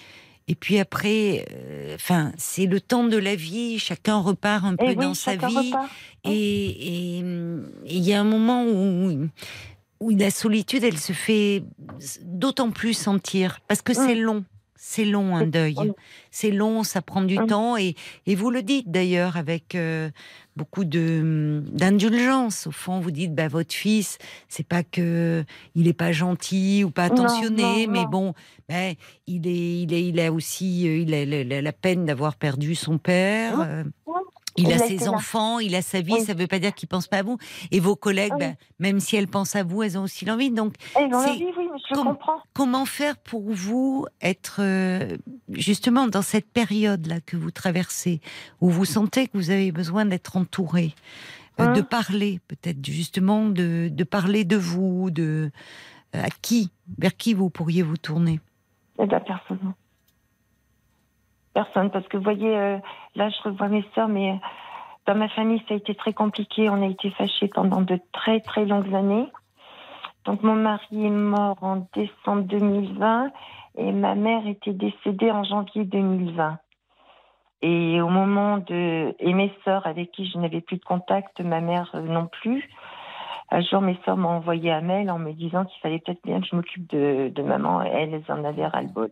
et 0.48 0.53
puis 0.53 0.77
après, 0.77 1.44
euh, 1.56 1.95
enfin, 1.95 2.32
c'est 2.38 2.68
le 2.68 2.80
temps 2.80 3.06
de 3.06 3.18
la 3.18 3.36
vie. 3.36 3.80
Chacun 3.80 4.18
repart 4.19 4.64
un 4.64 4.76
peu 4.76 4.86
Et 4.86 4.90
Eh 4.91 4.95
oui, 4.95 5.06
dans 5.06 5.14
sa 5.15 5.36
vie. 5.38 5.72
repart. 5.72 5.90
Et 6.23 7.18
il 7.18 7.99
y 8.03 8.14
a 8.14 8.19
un 8.19 8.23
moment 8.23 8.64
où, 8.64 9.27
où 10.02 10.10
la 10.11 10.30
solitude, 10.30 10.84
elle 10.84 10.99
se 10.99 11.14
fait 11.14 11.64
d'autant 12.22 12.69
plus 12.69 12.94
sentir 12.94 13.60
parce 13.68 13.82
que 13.82 13.94
c'est 13.95 14.14
long. 14.14 14.45
C'est 14.88 15.03
long 15.03 15.36
un 15.36 15.48
deuil. 15.48 15.74
C'est 16.30 16.52
long, 16.52 16.84
ça 16.84 17.02
prend 17.02 17.24
du 17.24 17.38
temps 17.48 17.76
et, 17.76 17.95
et 18.28 18.36
vous 18.36 18.52
le 18.52 18.62
dites 18.62 18.91
d'ailleurs 18.91 19.36
avec 19.36 19.74
euh, 19.74 20.12
beaucoup 20.56 20.86
de 20.86 21.64
d'indulgence. 21.74 22.68
Au 22.68 22.72
fond, 22.72 22.99
vous 22.99 23.10
dites 23.10 23.34
bah 23.34 23.48
votre 23.48 23.74
fils, 23.74 24.20
c'est 24.48 24.68
pas 24.68 24.84
que 24.84 25.44
il 25.74 25.88
est 25.88 25.94
pas 25.94 26.12
gentil 26.12 26.84
ou 26.84 26.91
pas 26.91 27.06
attentionné, 27.06 27.88
non, 27.88 27.94
mais 27.94 28.03
non. 28.03 28.10
bon, 28.10 28.34
ben, 28.70 28.94
il 29.26 29.48
est 29.48 29.82
il 29.82 29.91
est 29.91 30.06
il 30.07 30.20
a 30.20 30.32
aussi 30.32 30.88
euh, 30.88 30.99
il 30.99 31.14
a 31.16 31.26
la, 31.26 31.44
la- 31.44 31.62
la 31.64 31.74
peine 31.74 32.06
d'avoir 32.06 32.36
perdu 32.36 32.76
son 32.76 32.99
père. 32.99 33.68
Oui. 34.06 34.14
Il 34.57 34.72
a 34.72 34.77
ses 34.77 35.07
enfants, 35.10 35.60
il 35.60 35.76
a 35.76 35.82
sa 35.82 36.02
vie, 36.02 36.14
Oui. 36.14 36.22
ça 36.22 36.34
veut 36.34 36.48
pas 36.48 36.60
dire 36.60 36.73
qu'il 36.73 36.88
pense 36.88 37.07
pas 37.07 37.18
à 37.18 37.23
vous. 37.23 37.38
Et 37.72 37.80
vos 37.80 37.95
collègues, 37.95 38.32
Ah 38.34 38.38
oui. 38.40 38.45
ben, 38.45 38.56
même 38.80 38.99
si 38.99 39.15
elles 39.15 39.27
pensent 39.27 39.56
à 39.56 39.64
vous, 39.64 39.84
elles 39.84 39.98
ont 39.98 40.03
aussi 40.03 40.26
l'envie. 40.26 40.49
Donc, 40.52 40.76
Elles 40.95 41.14
ont 41.14 41.19
C'est 41.22 41.30
envie, 41.32 41.45
oui, 41.57 41.68
mais 41.72 41.80
je 41.90 41.95
comprends. 42.02 42.40
comment 42.53 42.86
faire 42.86 43.18
pour 43.18 43.52
vous 43.52 44.06
être 44.22 44.57
euh, 44.60 45.18
justement 45.49 46.07
dans 46.07 46.22
cette 46.22 46.49
période-là 46.52 47.19
que 47.22 47.36
vous 47.38 47.52
traversez, 47.52 48.22
où 48.61 48.69
vous 48.69 48.86
sentez 48.86 49.27
que 49.27 49.38
vous 49.38 49.49
avez 49.52 49.72
besoin 49.72 50.06
d'être 50.06 50.38
entouré, 50.38 50.94
euh, 51.60 51.64
Hein? 51.65 51.73
de 51.73 51.82
parler 51.82 52.40
peut-être 52.48 52.86
justement, 52.86 53.48
de, 53.49 53.90
de 53.91 54.03
parler 54.03 54.44
de 54.45 54.57
vous, 54.57 55.10
de 55.11 55.52
euh, 56.15 56.23
à 56.23 56.30
qui, 56.41 56.72
vers 56.98 57.15
qui 57.15 57.34
vous 57.34 57.49
pourriez 57.49 57.82
vous 57.82 57.98
tourner? 57.98 58.40
Eh 59.02 59.06
bien, 59.06 59.19
personne. 59.19 59.73
Personne, 61.56 61.90
parce 61.90 62.06
que 62.10 62.18
vous 62.18 62.23
voyez, 62.23 62.53
euh, 62.53 62.77
là, 63.15 63.30
je 63.30 63.41
revois 63.44 63.69
mes 63.69 63.86
sœurs, 63.95 64.10
mais 64.10 64.32
euh, 64.32 64.36
dans 65.07 65.15
ma 65.15 65.30
famille, 65.30 65.64
ça 65.69 65.73
a 65.73 65.77
été 65.77 65.95
très 65.95 66.11
compliqué. 66.11 66.69
On 66.69 66.82
a 66.82 66.86
été 66.86 67.10
fâchés 67.11 67.48
pendant 67.48 67.80
de 67.80 67.98
très, 68.11 68.41
très 68.41 68.65
longues 68.65 68.94
années. 68.94 69.27
Donc, 70.26 70.44
mon 70.44 70.56
mari 70.56 71.06
est 71.06 71.10
mort 71.10 71.57
en 71.61 71.88
décembre 71.95 72.41
2020 72.41 73.32
et 73.77 73.91
ma 73.94 74.15
mère 74.15 74.45
était 74.48 74.73
décédée 74.73 75.32
en 75.32 75.45
janvier 75.45 75.86
2020. 75.86 76.57
Et 77.61 78.02
au 78.02 78.10
moment 78.10 78.57
de. 78.57 79.15
Et 79.19 79.34
mes 79.34 79.53
sœurs, 79.64 79.88
avec 79.88 80.11
qui 80.11 80.30
je 80.30 80.38
n'avais 80.38 80.60
plus 80.60 80.76
de 80.76 80.84
contact, 80.84 81.40
ma 81.40 81.61
mère 81.61 81.90
euh, 81.95 82.02
non 82.02 82.27
plus. 82.27 82.69
Un 83.49 83.61
jour, 83.61 83.80
mes 83.80 83.98
sœurs 84.03 84.18
m'ont 84.18 84.27
envoyé 84.27 84.73
un 84.73 84.82
mail 84.82 85.10
en 85.10 85.19
me 85.19 85.32
disant 85.32 85.64
qu'il 85.64 85.80
fallait 85.80 85.99
peut-être 85.99 86.22
bien 86.26 86.41
que 86.41 86.48
je 86.48 86.56
m'occupe 86.57 86.90
de, 86.90 87.41
maman. 87.41 87.82
Elles 87.82 88.22
en 88.27 88.44
avaient 88.44 88.68
ras-le-bol. 88.68 89.11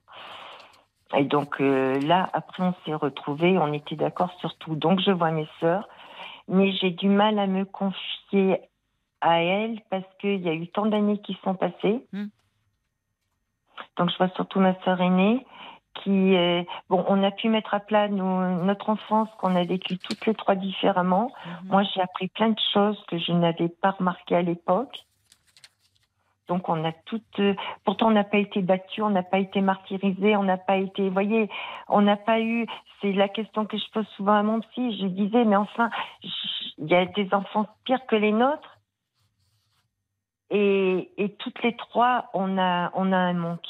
Et 1.15 1.25
donc 1.25 1.61
euh, 1.61 1.99
là, 2.01 2.29
après, 2.33 2.63
on 2.63 2.73
s'est 2.85 2.95
retrouvés, 2.95 3.57
on 3.57 3.71
était 3.73 3.95
d'accord 3.95 4.31
sur 4.39 4.55
tout. 4.57 4.75
Donc, 4.75 4.99
je 4.99 5.11
vois 5.11 5.31
mes 5.31 5.47
sœurs, 5.59 5.87
mais 6.47 6.71
j'ai 6.73 6.91
du 6.91 7.07
mal 7.07 7.37
à 7.39 7.47
me 7.47 7.65
confier 7.65 8.61
à 9.21 9.41
elles 9.41 9.79
parce 9.89 10.05
qu'il 10.19 10.41
y 10.41 10.49
a 10.49 10.53
eu 10.53 10.67
tant 10.67 10.85
d'années 10.85 11.19
qui 11.19 11.37
sont 11.43 11.55
passées. 11.55 12.05
Mm. 12.11 12.25
Donc, 13.97 14.09
je 14.09 14.17
vois 14.17 14.29
surtout 14.29 14.59
ma 14.59 14.73
sœur 14.83 14.99
aînée 15.01 15.45
qui, 16.03 16.35
euh, 16.35 16.63
bon, 16.89 17.05
on 17.07 17.23
a 17.23 17.29
pu 17.29 17.49
mettre 17.49 17.75
à 17.75 17.79
plat 17.79 18.07
nos- 18.07 18.63
notre 18.63 18.89
enfance 18.89 19.29
qu'on 19.37 19.55
a 19.55 19.63
vécue 19.63 19.99
toutes 19.99 20.25
les 20.25 20.33
trois 20.33 20.55
différemment. 20.55 21.31
Moi, 21.65 21.83
j'ai 21.83 22.01
appris 22.01 22.27
plein 22.29 22.49
de 22.49 22.59
choses 22.73 23.01
que 23.07 23.19
je 23.19 23.31
n'avais 23.31 23.69
pas 23.69 23.91
remarquées 23.91 24.35
à 24.35 24.41
l'époque. 24.41 25.05
Donc, 26.47 26.69
on 26.69 26.83
a 26.83 26.91
toutes. 27.05 27.39
euh, 27.39 27.55
pourtant, 27.85 28.07
on 28.07 28.11
n'a 28.11 28.23
pas 28.23 28.37
été 28.37 28.61
battus, 28.61 29.03
on 29.03 29.09
n'a 29.09 29.23
pas 29.23 29.39
été 29.39 29.61
martyrisés, 29.61 30.35
on 30.35 30.43
n'a 30.43 30.57
pas 30.57 30.77
été. 30.77 31.07
Vous 31.07 31.13
voyez, 31.13 31.49
on 31.87 32.01
n'a 32.01 32.17
pas 32.17 32.41
eu. 32.41 32.67
C'est 33.01 33.13
la 33.13 33.29
question 33.29 33.65
que 33.65 33.77
je 33.77 33.89
pose 33.91 34.07
souvent 34.17 34.33
à 34.33 34.43
mon 34.43 34.59
psy. 34.61 34.97
Je 34.99 35.07
disais, 35.07 35.45
mais 35.45 35.55
enfin, 35.55 35.89
il 36.77 36.87
y 36.89 36.95
a 36.95 37.05
des 37.05 37.33
enfants 37.33 37.67
pires 37.85 38.05
que 38.07 38.15
les 38.15 38.31
nôtres. 38.31 38.77
Et, 40.49 41.11
et 41.17 41.33
toutes 41.35 41.63
les 41.63 41.75
trois, 41.75 42.29
on 42.33 42.57
a, 42.57 42.91
on 42.93 43.11
a 43.11 43.17
un 43.17 43.33
manque. 43.33 43.67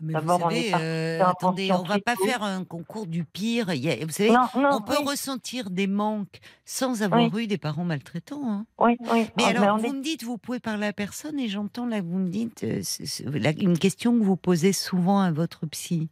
Mais 0.00 0.12
vous 0.12 0.20
D'abord, 0.20 0.40
savez, 0.42 0.70
euh, 0.74 1.24
attendez, 1.24 1.72
on 1.72 1.82
va 1.82 1.98
pas 1.98 2.14
tôt. 2.14 2.24
faire 2.24 2.44
un 2.44 2.64
concours 2.64 3.06
du 3.08 3.24
pire. 3.24 3.72
Il 3.72 3.84
y 3.84 3.90
a- 3.90 3.96
vous 4.04 4.12
savez, 4.12 4.30
Non, 4.30 4.46
non, 4.56 4.68
on 4.74 4.80
peut 4.80 4.94
oui, 5.00 5.08
ressentir 5.08 5.70
des 5.70 5.88
manques 5.88 6.38
sans 6.64 7.02
avoir 7.02 7.36
eu 7.36 7.48
des 7.48 7.58
parents 7.58 7.82
maltraitants. 7.84 8.48
hein. 8.48 8.66
oui, 8.78 8.96
oui. 9.00 9.26
Mais 9.36 9.42
Oh, 9.46 9.48
alors, 9.48 9.78
vous 9.78 9.86
est- 9.86 9.92
me 9.92 10.00
dites, 10.00 10.22
vous 10.22 10.38
pouvez 10.38 10.60
parler 10.60 10.86
à 10.86 10.92
personne, 10.92 11.40
et 11.40 11.48
j'entends 11.48 11.84
là, 11.86 12.00
vous 12.00 12.18
me 12.18 12.28
dites, 12.28 12.62
euh, 12.62 12.78
c'est- 12.84 13.06
c'est 13.06 13.24
la- 13.28 13.50
une 13.50 13.76
question 13.76 14.16
que 14.16 14.22
vous 14.22 14.36
posez 14.36 14.72
souvent 14.72 15.18
à 15.20 15.32
votre 15.32 15.66
psy. 15.66 16.10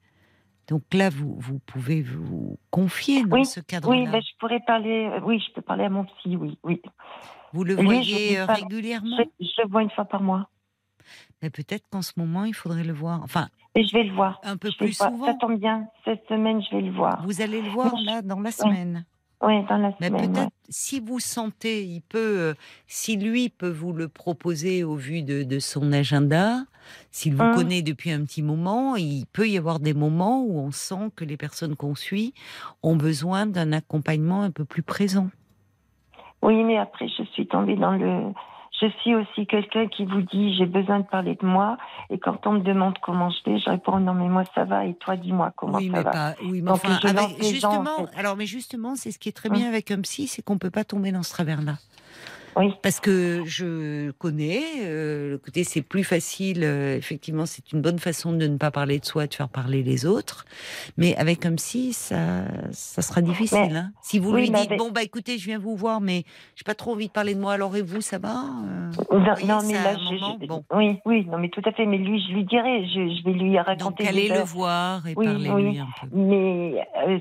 Donc 0.67 0.83
là, 0.93 1.09
vous, 1.09 1.37
vous 1.39 1.61
pouvez 1.61 2.03
vous 2.03 2.59
confier 2.73 3.23
dans 3.25 3.37
Oui, 3.37 3.47
ce 3.47 3.61
cadre-là. 3.61 3.97
Oui, 4.01 4.09
ben, 4.11 4.21
je 4.21 4.37
pourrais 4.41 4.59
parler. 4.67 5.09
euh, 5.13 5.21
Oui, 5.25 5.41
je 5.47 5.53
peux 5.55 5.63
parler 5.63 5.85
à 5.85 5.91
mon 5.91 6.05
psy, 6.07 6.35
oui, 6.37 6.59
oui. 6.65 6.83
Vous 7.53 7.63
le 7.63 7.77
Lui, 7.77 8.03
je 8.03 8.11
voyez 8.11 8.39
euh, 8.41 8.47
pas- 8.47 8.55
régulièrement? 8.55 9.17
Je, 9.17 9.45
je 9.47 9.63
le 9.63 9.69
vois 9.69 9.83
une 9.85 9.91
fois 9.91 10.07
par 10.07 10.23
mois. 10.23 10.51
Mais 11.41 11.51
peut-être 11.51 11.85
qu'en 11.89 12.03
ce 12.03 12.13
moment, 12.17 12.45
il 12.45 12.55
faudrait 12.55 12.83
le 12.83 12.93
voir. 12.93 13.23
Enfin, 13.23 13.49
Et 13.77 13.85
je 13.85 13.93
vais 13.93 14.05
le 14.05 14.13
voir. 14.15 14.41
un 14.43 14.57
peu 14.57 14.71
Je 14.71 14.77
plus 14.79 14.93
souvent. 14.95 15.27
Ça 15.27 15.35
tombe 15.35 15.59
bien. 15.59 15.87
Cette 16.05 16.27
semaine, 16.29 16.61
je 16.63 16.75
vais 16.77 16.83
le 16.83 16.91
voir. 16.93 17.23
Vous 17.25 17.41
allez 17.43 17.61
le 17.63 17.69
voir 17.69 17.95
là 18.05 18.23
dans 18.23 18.41
la 18.41 18.51
semaine. 18.51 19.05
Oui, 19.43 19.63
dans 19.69 19.77
la 19.77 19.93
Mais 20.01 20.09
semaine. 20.09 20.33
peut-être, 20.33 20.45
ouais. 20.47 20.49
si 20.71 20.99
vous 20.99 21.21
sentez, 21.21 21.85
il 21.85 22.01
peut, 22.01 22.39
euh, 22.39 22.55
si 22.87 23.17
lui 23.19 23.51
peut 23.51 23.69
vous 23.71 23.93
le 23.93 24.09
proposer 24.09 24.83
au 24.83 24.95
vu 24.97 25.23
de, 25.23 25.43
de 25.45 25.59
son 25.59 25.93
agenda, 25.93 26.65
S'il 27.11 27.35
vous 27.35 27.43
Hum. 27.43 27.55
connaît 27.55 27.83
depuis 27.83 28.13
un 28.13 28.25
petit 28.25 28.43
moment, 28.43 28.95
il 28.97 29.27
peut 29.33 29.49
y 29.49 29.59
avoir 29.59 29.81
des 29.81 29.93
moments 29.93 30.43
où 30.45 30.59
on 30.61 30.71
sent 30.71 31.11
que 31.17 31.25
les 31.25 31.37
personnes 31.37 31.75
qu'on 31.75 31.97
suit 31.97 32.33
ont 32.85 32.95
besoin 32.97 33.45
d'un 33.47 33.73
accompagnement 33.73 34.43
un 34.43 34.53
peu 34.53 34.65
plus 34.65 34.83
présent. 34.85 35.29
Oui, 36.43 36.63
mais 36.63 36.79
après, 36.79 37.09
je 37.09 37.25
suis 37.25 37.47
tombée 37.49 37.75
dans 37.77 37.93
le. 37.93 38.33
Je 38.81 38.89
suis 39.01 39.15
aussi 39.15 39.47
quelqu'un 39.47 39.87
qui 39.89 40.05
vous 40.05 40.21
dit 40.21 40.55
j'ai 40.57 40.67
besoin 40.67 41.01
de 41.01 41.07
parler 41.07 41.35
de 41.41 41.47
moi. 41.47 41.79
Et 42.11 42.19
quand 42.19 42.47
on 42.47 42.53
me 42.53 42.61
demande 42.61 42.99
comment 43.01 43.31
je 43.31 43.39
vais, 43.51 43.59
je 43.59 43.71
réponds 43.71 43.99
non, 44.01 44.13
mais 44.13 44.29
moi 44.29 44.43
ça 44.55 44.65
va. 44.65 44.85
Et 44.85 44.95
toi, 44.95 45.17
dis-moi 45.17 45.53
comment 45.57 45.79
oui, 45.79 45.87
ça 45.87 45.93
mais 45.97 46.03
va. 46.03 46.11
pas. 46.11 46.35
Oui, 46.43 46.61
mais 46.61 46.71
Donc, 46.71 46.75
enfin, 46.85 46.99
je 47.03 47.07
lance 47.09 47.25
avec- 47.33 47.39
les 47.39 47.59
gens, 47.59 47.69
en 47.71 47.85
justement. 47.85 48.07
fait. 48.09 48.19
Alors, 48.19 48.37
mais 48.37 48.45
justement, 48.47 48.95
c'est 48.95 49.11
ce 49.13 49.19
qui 49.19 49.31
est 49.31 49.33
très 49.33 49.49
Hum. 49.49 49.57
bien 49.57 49.69
avec 49.69 49.91
un 49.91 50.01
psy, 50.03 50.27
c'est 50.27 50.43
qu'on 50.43 50.59
peut 50.59 50.71
pas 50.71 50.85
tomber 50.85 51.11
dans 51.11 51.23
ce 51.23 51.31
travers-là. 51.31 51.77
Oui. 52.57 52.73
Parce 52.83 53.01
que 53.01 53.43
je 53.45 54.11
connais 54.13 54.63
euh, 54.83 55.31
le 55.33 55.39
côté, 55.39 55.63
c'est 55.63 55.83
plus 55.83 56.05
facile. 56.05 56.63
euh, 56.65 56.97
effectivement, 56.97 57.45
c'est 57.47 57.71
une 57.73 57.83
bonne 57.83 57.99
façon 57.99 58.33
de 58.33 58.47
ne 58.47 58.57
pas 58.57 58.71
parler 58.71 58.99
de 58.99 59.05
soi, 59.05 59.27
de 59.27 59.35
faire 59.35 59.49
parler 59.49 59.83
les 59.83 60.07
autres. 60.07 60.47
Mais 60.97 61.15
avec 61.17 61.45
un 61.45 61.55
psy, 61.57 61.93
ça, 61.93 62.45
ça 62.73 63.03
sera 63.03 63.21
difficile. 63.21 63.59
Mais- 63.71 63.77
hein. 63.77 63.93
Si 64.03 64.19
vous 64.19 64.33
oui, 64.33 64.43
lui 64.43 64.51
dites 64.51 64.77
bon 64.79 64.91
bah 64.91 65.03
écoutez, 65.03 65.37
je 65.39 65.45
viens 65.47 65.59
vous 65.59 65.77
voir, 65.77 66.01
mais 66.01 66.25
j'ai 66.55 66.65
pas 66.65 66.75
trop 66.75 66.93
envie 66.93 67.09
de 67.09 67.13
parler 67.13 67.35
de 67.35 67.41
moi. 67.41 67.53
Alors 67.53 67.77
et 67.77 67.83
vous, 67.83 68.01
ça 68.01 68.19
va 68.19 68.37
Euh, 68.37 68.91
Non, 69.13 69.19
voyez, 69.35 69.47
non, 69.47 69.61
ça, 69.61 69.67
mais 69.67 69.73
là, 69.75 69.97
je, 69.99 70.17
je- 70.17 70.47
bon. 70.47 70.65
oui, 70.75 70.99
oui, 71.05 71.27
non, 71.27 71.39
mais 71.39 71.51
tout 71.51 71.63
à 71.67 71.73
fait. 71.73 71.85
Mais 71.85 71.99
lui, 71.99 72.23
je 72.27 72.33
lui 72.35 72.45
dirai, 72.45 72.87
je, 72.87 73.17
je 73.19 73.25
vais 73.25 73.33
lui 73.33 73.53
Donc 73.57 73.67
raconter 73.67 74.09
allez 74.09 74.23
des 74.23 74.29
le 74.29 74.35
heures. 74.41 74.47
voir 74.47 75.07
et 75.07 75.15
Oui, 75.17 75.27
parlez-lui 75.27 75.51
oui. 75.71 75.79
un 75.79 75.87
peu. 76.01 76.17
Mais 76.17 76.87
euh, 77.07 77.19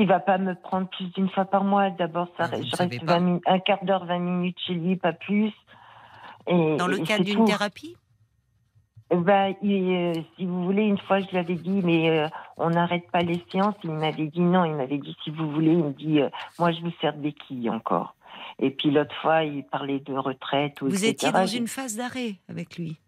il 0.00 0.06
va 0.08 0.20
pas 0.20 0.38
me 0.38 0.54
prendre 0.54 0.88
plus 0.88 1.06
d'une 1.12 1.28
fois 1.30 1.44
par 1.44 1.64
mois. 1.64 1.90
D'abord, 1.90 2.28
ça, 2.36 2.48
Ah, 2.52 2.56
je 2.62 2.76
reste 2.76 3.04
pas. 3.04 3.14
20 3.18 3.20
min- 3.20 3.40
un 3.46 3.58
quart 3.58 3.84
d'heure, 3.84 4.04
20 4.06 4.18
minutes 4.18 4.58
chez 4.66 4.74
lui, 4.74 4.96
pas 4.96 5.12
plus. 5.12 5.52
Et, 6.46 6.76
Dans 6.76 6.86
le 6.86 6.98
cadre 6.98 7.24
d'une 7.24 7.44
thérapie? 7.44 7.96
Il, 9.12 9.16
euh, 9.72 10.12
si 10.36 10.46
vous 10.46 10.64
voulez, 10.64 10.82
une 10.84 10.98
fois, 10.98 11.18
je 11.20 11.28
lui 11.30 11.38
avais 11.38 11.56
dit, 11.56 11.80
mais 11.82 12.08
euh, 12.10 12.28
on 12.56 12.70
n'arrête 12.70 13.10
pas 13.10 13.22
les 13.22 13.44
séances. 13.50 13.74
Il 13.82 13.90
m'avait 13.90 14.28
dit 14.28 14.40
non. 14.40 14.64
Il 14.64 14.74
m'avait 14.76 14.98
dit, 14.98 15.16
si 15.24 15.30
vous 15.30 15.50
voulez, 15.50 15.72
il 15.72 15.82
me 15.84 15.92
dit, 15.92 16.20
euh, 16.20 16.28
moi, 16.60 16.70
je 16.70 16.80
vous 16.80 16.92
sers 17.00 17.12
de 17.14 17.20
béquille 17.20 17.68
encore. 17.70 18.14
Et 18.60 18.70
puis 18.70 18.90
l'autre 18.90 19.14
fois, 19.20 19.42
il 19.42 19.64
parlait 19.64 19.98
de 20.00 20.14
retraite. 20.14 20.80
Ou 20.82 20.86
Vous 20.88 21.04
etc. 21.04 21.10
étiez 21.10 21.32
dans 21.32 21.46
une 21.46 21.66
phase 21.66 21.96
d'arrêt 21.96 22.36
avec 22.48 22.76
lui. 22.76 22.98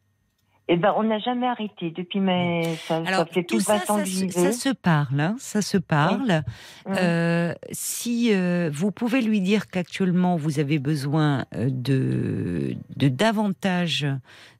Eh 0.68 0.76
ben, 0.76 0.94
on 0.96 1.02
n'a 1.02 1.18
jamais 1.18 1.46
arrêté 1.48 1.90
depuis 1.90 2.20
mes. 2.20 2.76
Ça, 2.86 3.02
ça 3.04 3.08
Alors 3.08 3.28
fait 3.28 3.42
tout 3.42 3.56
tout 3.56 3.60
ça, 3.60 3.78
20 3.86 3.90
ans 3.90 3.98
ça, 3.98 4.04
se- 4.06 4.28
ça 4.30 4.52
se 4.52 4.68
parle, 4.70 5.20
hein, 5.20 5.34
ça 5.38 5.60
se 5.60 5.76
parle. 5.76 6.42
Euh, 6.88 7.52
si 7.72 8.30
euh, 8.32 8.70
vous 8.72 8.92
pouvez 8.92 9.20
lui 9.22 9.40
dire 9.40 9.68
qu'actuellement 9.68 10.36
vous 10.36 10.60
avez 10.60 10.78
besoin 10.78 11.44
euh, 11.56 11.68
de, 11.70 12.76
de 12.96 13.08
davantage 13.08 14.06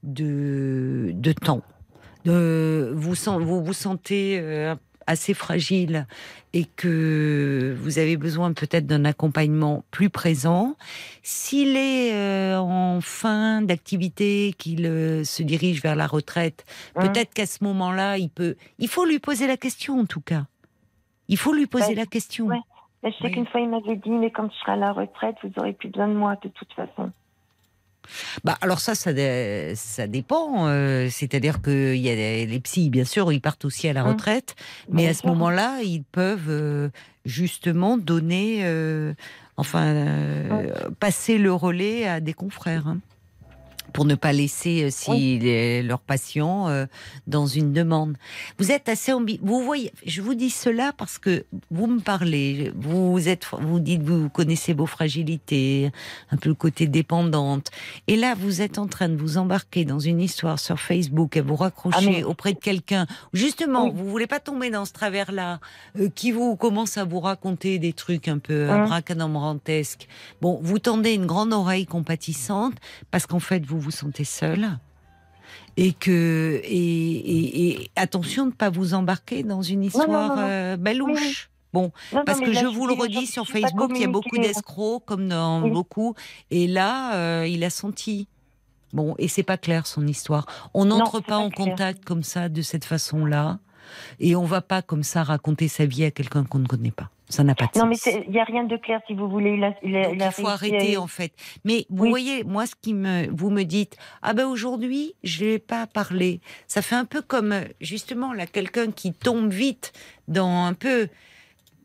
de, 0.02 1.12
de 1.14 1.32
temps, 1.32 1.62
de, 2.24 2.92
vous, 2.94 3.14
vous 3.40 3.64
vous 3.64 3.72
sentez 3.72 4.38
assez 5.06 5.34
fragile 5.34 6.06
et 6.52 6.64
que 6.64 7.74
vous 7.78 7.98
avez 7.98 8.16
besoin 8.16 8.52
peut-être 8.52 8.86
d'un 8.86 9.04
accompagnement 9.04 9.84
plus 9.90 10.10
présent. 10.10 10.76
S'il 11.22 11.76
est 11.76 12.12
euh, 12.14 12.58
en 12.58 13.00
fin 13.00 13.62
d'activité, 13.62 14.54
qu'il 14.58 14.86
euh, 14.86 15.24
se 15.24 15.42
dirige 15.42 15.82
vers 15.82 15.96
la 15.96 16.06
retraite, 16.06 16.64
Hum. 16.96 17.08
peut-être 17.08 17.32
qu'à 17.34 17.46
ce 17.46 17.62
moment-là, 17.64 18.18
il 18.18 18.28
peut. 18.30 18.56
Il 18.78 18.88
faut 18.88 19.04
lui 19.04 19.18
poser 19.18 19.46
la 19.46 19.56
question 19.56 19.98
en 20.00 20.04
tout 20.06 20.20
cas. 20.20 20.44
Il 21.28 21.38
faut 21.38 21.52
lui 21.54 21.66
poser 21.66 21.88
Ouais, 21.88 21.94
la 21.94 22.06
question. 22.06 22.46
ouais. 22.46 22.58
Mais 23.02 23.10
je 23.10 23.16
sais 23.18 23.24
Oui. 23.24 23.32
qu'une 23.32 23.46
fois, 23.46 23.60
il 23.60 23.68
m'avait 23.68 23.96
dit, 23.96 24.10
mais 24.10 24.30
quand 24.30 24.48
tu 24.48 24.56
seras 24.58 24.74
à 24.74 24.76
la 24.76 24.92
retraite, 24.92 25.36
vous 25.42 25.50
aurez 25.58 25.72
plus 25.72 25.88
besoin 25.88 26.08
de 26.08 26.14
moi, 26.14 26.36
de 26.42 26.48
toute 26.50 26.72
façon. 26.74 27.10
Bah 28.44 28.58
alors 28.60 28.80
ça, 28.80 28.94
ça, 28.94 29.10
ça 29.74 30.06
dépend. 30.06 30.66
euh, 30.68 31.08
C'est-à-dire 31.10 31.60
que 31.62 31.94
y 31.94 32.08
a 32.10 32.14
des- 32.14 32.46
les 32.46 32.60
psys, 32.60 32.90
bien 32.90 33.04
sûr, 33.04 33.32
ils 33.32 33.40
partent 33.40 33.64
aussi 33.64 33.88
à 33.88 33.92
la 33.92 34.02
Hum. 34.02 34.08
retraite, 34.10 34.54
mais 34.88 35.02
Bien 35.02 35.10
à 35.10 35.14
ce 35.14 35.26
moment-là, 35.26 35.80
ils 35.82 36.02
peuvent 36.04 36.48
euh, 36.48 36.88
justement 37.24 37.96
donner, 37.98 38.60
euh, 38.64 39.14
enfin, 39.56 39.94
passer 41.00 41.38
le 41.38 41.52
relais 41.52 42.06
à 42.06 42.20
des 42.20 42.32
confrères. 42.34 42.86
hein, 42.88 42.98
pour 43.92 44.04
ne 44.04 44.14
pas 44.14 44.32
laisser 44.32 44.84
euh, 44.84 44.88
si 44.90 45.38
les- 45.38 45.82
leurs 45.82 46.00
patients 46.00 46.68
euh, 46.68 46.86
dans 47.26 47.46
une 47.46 47.72
demande. 47.72 48.16
Vous 48.58 48.70
êtes 48.72 48.88
assez 48.88 49.12
ambi... 49.12 49.38
Vous 49.42 49.62
voyez, 49.62 49.92
je 50.06 50.22
vous 50.22 50.34
dis 50.34 50.50
cela 50.50 50.92
parce 50.96 51.18
que 51.18 51.44
vous 51.70 51.86
me 51.86 52.00
parlez, 52.00 52.72
vous 52.76 53.28
êtes, 53.28 53.46
vous 53.60 53.80
dites, 53.80 54.02
vous 54.02 54.28
connaissez 54.28 54.72
vos 54.72 54.86
fragilités, 54.86 55.90
un 56.30 56.36
peu 56.36 56.48
le 56.48 56.54
côté 56.54 56.86
dépendante, 56.86 57.70
et 58.06 58.16
là 58.16 58.34
vous 58.34 58.60
êtes 58.62 58.78
en 58.78 58.86
train 58.86 59.08
de 59.08 59.16
vous 59.16 59.38
embarquer 59.38 59.84
dans 59.84 59.98
une 59.98 60.20
histoire 60.20 60.58
sur 60.58 60.78
Facebook, 60.80 61.36
à 61.36 61.42
vous 61.42 61.56
raccrocher 61.56 62.22
Ah, 62.22 62.28
auprès 62.28 62.52
de 62.52 62.58
quelqu'un. 62.58 63.06
Justement, 63.32 63.84
Oui. 63.86 63.92
vous 63.94 64.08
voulez 64.08 64.26
pas 64.26 64.40
tomber 64.40 64.70
dans 64.70 64.84
ce 64.84 64.92
travers-là, 64.92 65.60
euh, 65.98 66.08
qui 66.14 66.32
vous 66.32 66.56
commence 66.56 66.96
à 66.98 67.04
vous 67.04 67.20
raconter 67.20 67.78
des 67.78 67.92
trucs 67.92 68.28
un 68.28 68.38
peu 68.38 68.68
Hum. 68.68 68.82
abracadabrantesques. 68.82 70.08
Bon, 70.40 70.58
vous 70.62 70.78
tendez 70.78 71.12
une 71.14 71.26
grande 71.26 71.52
oreille 71.52 71.86
compatissante 71.86 72.74
parce 73.10 73.26
qu'en 73.26 73.40
fait 73.40 73.64
vous 73.66 73.80
vous 73.82 73.90
sentez 73.90 74.24
seul 74.24 74.78
et 75.76 75.92
que 75.92 76.60
et, 76.64 76.68
et- 76.68 77.70
et 77.82 77.90
attention 77.96 78.44
de 78.46 78.50
ne 78.50 78.54
pas 78.54 78.70
vous 78.70 78.94
embarquer 78.94 79.42
dans 79.42 79.62
une 79.62 79.84
histoire 79.84 80.08
non, 80.08 80.36
non. 80.36 80.42
euh, 80.42 80.76
balouche. 80.76 81.48
Bon, 81.72 81.90
Non, 82.12 82.22
parce 82.26 82.38
que 82.40 82.50
là, 82.50 82.60
je 82.60 82.66
vous 82.66 82.86
le 82.86 82.94
dis, 82.94 83.00
redis 83.00 83.26
sur 83.26 83.46
Facebook, 83.48 83.92
il 83.94 84.02
y 84.02 84.04
a 84.04 84.08
beaucoup 84.08 84.36
d'escrocs 84.36 85.02
comme 85.06 85.28
dans 85.28 85.62
Oui. 85.62 85.70
beaucoup, 85.70 86.14
et 86.50 86.66
là 86.66 87.14
euh, 87.14 87.46
il 87.48 87.64
a 87.64 87.70
senti. 87.70 88.28
Bon, 88.92 89.14
et 89.18 89.26
c'est 89.26 89.42
pas 89.42 89.56
clair 89.56 89.86
son 89.86 90.06
histoire. 90.06 90.44
On 90.74 90.84
n'entre 90.84 91.20
pas 91.20 91.28
pas 91.28 91.36
en 91.38 91.48
clair. 91.48 91.68
contact 91.70 92.04
comme 92.04 92.22
ça, 92.22 92.50
de 92.50 92.60
cette 92.60 92.84
façon-là, 92.84 93.58
et 94.20 94.36
on 94.36 94.44
va 94.44 94.60
pas 94.60 94.82
comme 94.82 95.02
ça 95.02 95.22
raconter 95.22 95.66
sa 95.68 95.86
vie 95.86 96.04
à 96.04 96.10
quelqu'un 96.10 96.44
qu'on 96.44 96.58
ne 96.58 96.66
connaît 96.66 96.90
pas. 96.90 97.08
Ça 97.32 97.42
n'a 97.44 97.54
pas 97.54 97.64
de 97.72 97.78
Non, 97.78 97.86
mais 97.86 97.94
sens. 97.96 98.12
il 98.26 98.30
n'y 98.30 98.38
a 98.38 98.44
rien 98.44 98.64
de 98.64 98.76
clair, 98.76 99.00
si 99.06 99.14
vous 99.14 99.26
voulez. 99.26 99.54
Il, 99.56 99.64
a, 99.64 99.74
il, 99.82 99.96
a- 99.96 100.02
Donc, 100.04 100.14
il 100.16 100.22
a 100.22 100.26
il 100.26 100.32
faut 100.32 100.48
arrêter 100.48 100.96
à- 100.96 101.00
en 101.00 101.06
fait. 101.06 101.32
Mais 101.64 101.86
vous 101.88 102.04
Oui. 102.04 102.10
voyez, 102.10 102.44
moi, 102.44 102.66
ce 102.66 102.74
qui 102.80 102.92
me, 102.92 103.26
vous 103.34 103.48
me 103.48 103.62
dites, 103.62 103.96
ah 104.20 104.34
ben 104.34 104.46
aujourd'hui, 104.46 105.14
je 105.24 105.44
n'ai 105.46 105.58
pas 105.58 105.86
parlé. 105.86 106.40
Ça 106.66 106.82
fait 106.82 106.94
un 106.94 107.06
peu 107.06 107.22
comme 107.22 107.54
justement 107.80 108.34
là 108.34 108.46
quelqu'un 108.46 108.90
qui 108.90 109.14
tombe 109.14 109.50
vite 109.50 109.92
dans 110.28 110.66
un 110.66 110.74
peu 110.74 111.08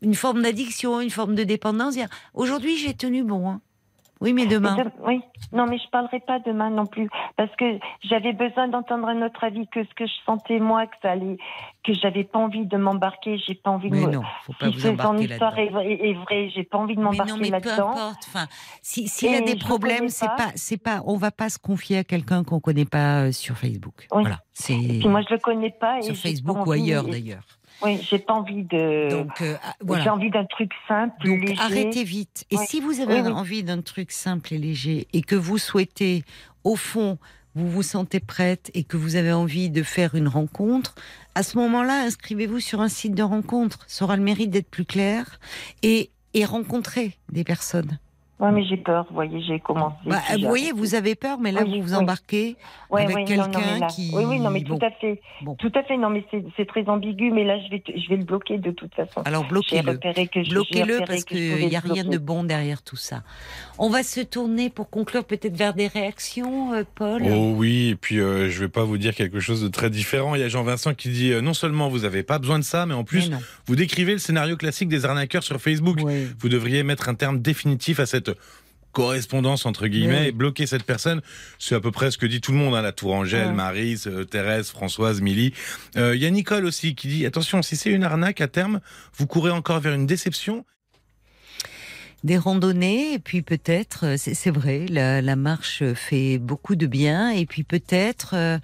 une 0.02 0.14
forme 0.14 0.42
d'addiction, 0.42 1.00
une 1.00 1.10
forme 1.10 1.34
de 1.34 1.44
dépendance. 1.44 1.94
Dire, 1.94 2.08
Aujourd'hui, 2.34 2.76
j'ai 2.76 2.92
tenu 2.94 3.24
bon. 3.24 3.48
hein. 3.48 3.60
Oui, 4.20 4.32
mais 4.32 4.46
demain. 4.46 4.74
Mais 4.76 4.84
de- 4.84 4.90
oui, 5.06 5.20
non, 5.52 5.66
mais 5.66 5.78
je 5.78 5.88
parlerai 5.90 6.20
pas 6.20 6.40
demain 6.40 6.70
non 6.70 6.86
plus, 6.86 7.08
parce 7.36 7.54
que 7.56 7.78
j'avais 8.02 8.32
besoin 8.32 8.66
d'entendre 8.68 9.06
un 9.08 9.22
autre 9.24 9.44
avis 9.44 9.66
que 9.68 9.84
ce 9.84 9.94
que 9.94 10.06
je 10.06 10.12
sentais 10.26 10.58
moi, 10.58 10.86
que 10.86 10.96
ça 11.02 11.12
allait, 11.12 11.36
que 11.84 11.92
j'avais 11.94 12.24
pas 12.24 12.38
envie 12.40 12.66
de 12.66 12.76
m'embarquer, 12.76 13.38
j'ai 13.38 13.54
pas 13.54 13.70
envie 13.70 13.90
de 13.90 13.94
Mais 13.94 14.06
non, 14.06 14.22
faut 14.44 14.52
pas 14.58 14.66
Si 14.70 14.72
vous 14.76 14.86
embarquer 14.88 15.24
histoire 15.24 15.54
là-dedans. 15.56 15.80
est, 15.80 15.92
est, 15.92 16.10
est 16.10 16.14
vraie, 16.14 16.50
j'ai 16.50 16.64
pas 16.64 16.78
envie 16.78 16.94
de 16.96 17.00
Mais 17.00 17.04
m'embarquer 17.10 17.32
non, 17.32 17.38
mais 17.38 17.60
peu 17.60 17.68
là-dedans. 17.68 17.90
importe. 17.90 18.24
Enfin, 18.28 18.46
si 18.82 19.06
s'il 19.08 19.34
a 19.34 19.38
Et 19.38 19.42
des 19.42 19.56
problèmes, 19.56 20.08
c'est 20.08 20.26
pas. 20.26 20.48
c'est 20.56 20.82
pas, 20.82 21.02
on 21.06 21.16
va 21.16 21.30
pas 21.30 21.48
se 21.48 21.58
confier 21.58 21.98
à 21.98 22.04
quelqu'un 22.04 22.42
qu'on 22.44 22.60
connaît 22.60 22.84
pas 22.84 23.22
euh, 23.26 23.32
sur 23.32 23.56
Facebook. 23.56 24.08
Oui. 24.12 24.22
Voilà, 24.22 24.38
c'est 24.52 24.74
Puis 24.74 25.08
moi, 25.08 25.20
je 25.28 25.34
le 25.34 25.38
connais 25.40 25.70
pas. 25.70 25.98
et 25.98 26.02
sur 26.02 26.16
Facebook 26.16 26.66
ou 26.66 26.72
ailleurs 26.72 27.04
d'ailleurs. 27.04 27.44
Oui, 27.82 28.00
j'ai 28.02 28.18
pas 28.18 28.34
envie 28.34 28.64
de. 28.64 29.08
Donc 29.10 29.40
euh, 29.40 29.56
ah, 29.62 29.74
voilà. 29.80 30.02
J'ai 30.04 30.10
envie 30.10 30.30
d'un 30.30 30.44
truc 30.46 30.72
simple, 30.88 31.14
Donc 31.26 31.40
léger. 31.48 31.60
arrêtez 31.60 32.04
vite. 32.04 32.44
Et 32.50 32.56
Oui. 32.56 32.64
si 32.68 32.80
vous 32.80 33.00
avez 33.00 33.20
oui. 33.20 33.28
envie 33.28 33.62
d'un 33.62 33.80
truc 33.82 34.10
simple 34.10 34.52
et 34.54 34.58
léger 34.58 35.06
et 35.12 35.22
que 35.22 35.36
vous 35.36 35.58
souhaitez, 35.58 36.24
au 36.64 36.74
fond, 36.76 37.18
vous 37.54 37.68
vous 37.70 37.82
sentez 37.82 38.20
prête 38.20 38.70
et 38.74 38.84
que 38.84 38.96
vous 38.96 39.16
avez 39.16 39.32
envie 39.32 39.70
de 39.70 39.82
faire 39.82 40.14
une 40.14 40.28
rencontre, 40.28 40.94
à 41.34 41.42
ce 41.42 41.56
moment-là, 41.58 42.02
inscrivez-vous 42.04 42.60
sur 42.60 42.80
un 42.80 42.88
site 42.88 43.14
de 43.14 43.22
rencontre. 43.22 43.80
Ça 43.86 44.04
aura 44.04 44.16
le 44.16 44.22
mérite 44.22 44.50
d'être 44.50 44.70
plus 44.70 44.84
clair 44.84 45.38
et, 45.82 46.10
et 46.34 46.44
rencontrer 46.44 47.16
des 47.30 47.44
personnes. 47.44 47.98
Ouais, 48.40 48.52
mais 48.52 48.64
j'ai 48.64 48.76
peur. 48.76 49.04
Vous 49.08 49.14
voyez, 49.16 49.42
j'ai 49.42 49.58
commencé. 49.58 49.96
Bah, 50.06 50.20
vous 50.40 50.46
voyez, 50.46 50.70
vous 50.72 50.94
avez 50.94 51.16
peur, 51.16 51.38
mais 51.40 51.50
là, 51.50 51.62
Oui, 51.64 51.80
vous 51.80 51.88
vous 51.88 51.92
oui. 51.94 51.98
embarquez 52.00 52.56
avec 52.92 53.26
quelqu'un 53.26 53.86
qui- 53.88 54.10
Oui, 54.14 54.24
oui, 54.26 54.38
non, 54.38 54.50
mais 54.50 54.60
bon. 54.60 54.78
tout 54.78 54.86
à 54.86 54.90
fait. 54.92 55.20
Bon. 55.42 55.56
Tout 55.56 55.72
à 55.74 55.82
fait, 55.82 55.96
non, 55.96 56.08
mais 56.08 56.24
c'est 56.56 56.66
très 56.66 56.86
ambigu, 56.88 57.32
mais 57.32 57.42
là, 57.44 57.58
je 57.64 57.68
vais, 57.70 57.80
te- 57.80 57.90
je 57.98 58.08
vais 58.08 58.16
le 58.16 58.22
bloquer 58.24 58.58
de 58.58 58.70
toute 58.70 58.94
façon. 58.94 59.22
Alors 59.24 59.42
J'ai 59.42 59.48
bloquez-le. 59.48 59.90
repéré 59.90 60.28
que 60.28 60.40
je- 60.42 60.48
j'ai 60.48 60.54
Bloquez-le 60.54 60.98
parce 61.04 61.24
qu'il 61.24 61.66
n'y 61.68 61.74
a 61.76 61.80
rien 61.80 62.04
de 62.04 62.18
bon 62.18 62.44
derrière 62.44 62.82
tout 62.82 62.94
ça. 62.96 63.22
On 63.76 63.90
va 63.90 64.02
se 64.04 64.20
tourner 64.20 64.70
pour 64.70 64.88
conclure 64.88 65.24
peut-être 65.24 65.56
vers 65.56 65.74
des 65.74 65.88
réactions, 65.88 66.74
euh, 66.74 66.84
Paul. 66.94 67.22
Oh 67.28 67.54
oui, 67.56 67.88
et 67.88 67.94
puis 67.96 68.20
euh, 68.20 68.48
je 68.50 68.60
vais 68.60 68.68
pas 68.68 68.84
vous 68.84 68.98
dire 68.98 69.14
quelque 69.16 69.40
chose 69.40 69.62
de 69.62 69.68
très 69.68 69.90
différent. 69.90 70.34
Il 70.36 70.40
y 70.40 70.44
a 70.44 70.48
Jean-Vincent 70.48 70.94
qui 70.94 71.08
dit 71.08 71.32
euh, 71.32 71.40
non 71.40 71.54
seulement 71.54 71.88
vous 71.88 72.00
n'avez 72.00 72.22
pas 72.22 72.38
besoin 72.38 72.58
de 72.60 72.64
ça, 72.64 72.86
mais 72.86 72.94
en 72.94 73.02
plus 73.04 73.30
Mais 73.30 73.36
vous 73.66 73.74
décrivez 73.76 74.12
le 74.12 74.18
scénario 74.18 74.56
classique 74.56 74.88
des 74.88 75.04
arnaqueurs 75.04 75.42
sur 75.42 75.60
Facebook. 75.60 75.98
Vous 76.38 76.48
devriez 76.48 76.84
mettre 76.84 77.08
un 77.08 77.14
terme 77.14 77.40
définitif 77.40 77.98
à 78.00 78.06
cette 78.06 78.27
correspondance 78.92 79.66
entre 79.66 79.86
guillemets 79.86 80.22
oui. 80.22 80.26
et 80.28 80.32
bloquer 80.32 80.66
cette 80.66 80.82
personne. 80.82 81.20
C'est 81.58 81.74
à 81.74 81.80
peu 81.80 81.90
près 81.90 82.10
ce 82.10 82.18
que 82.18 82.26
dit 82.26 82.40
tout 82.40 82.52
le 82.52 82.58
monde, 82.58 82.74
hein, 82.74 82.82
la 82.82 82.92
Tour 82.92 83.14
Angèle, 83.14 83.48
Ouais. 83.48 83.52
Marise, 83.54 84.06
euh, 84.08 84.24
Thérèse, 84.24 84.70
Françoise, 84.70 85.20
Milly. 85.20 85.52
Euh, 85.96 86.16
Il 86.16 86.22
y 86.22 86.26
a 86.26 86.30
Nicole 86.30 86.64
aussi 86.64 86.94
qui 86.94 87.08
dit 87.08 87.26
attention, 87.26 87.62
si 87.62 87.76
c'est 87.76 87.90
une 87.90 88.02
arnaque 88.02 88.40
à 88.40 88.48
terme, 88.48 88.80
vous 89.16 89.26
courez 89.26 89.50
encore 89.50 89.80
vers 89.80 89.94
une 89.94 90.06
déception. 90.06 90.64
Des 92.24 92.36
randonnées 92.36 93.14
et 93.14 93.18
puis 93.18 93.42
peut-être, 93.42 94.04
euh, 94.04 94.16
c'est 94.16 94.50
vrai, 94.50 94.86
la, 94.88 95.22
la 95.22 95.36
marche 95.36 95.84
fait 95.94 96.38
beaucoup 96.38 96.74
de 96.74 96.86
bien 96.86 97.30
et 97.30 97.46
puis 97.46 97.62
peut-être, 97.62 98.34
euh, 98.34 98.58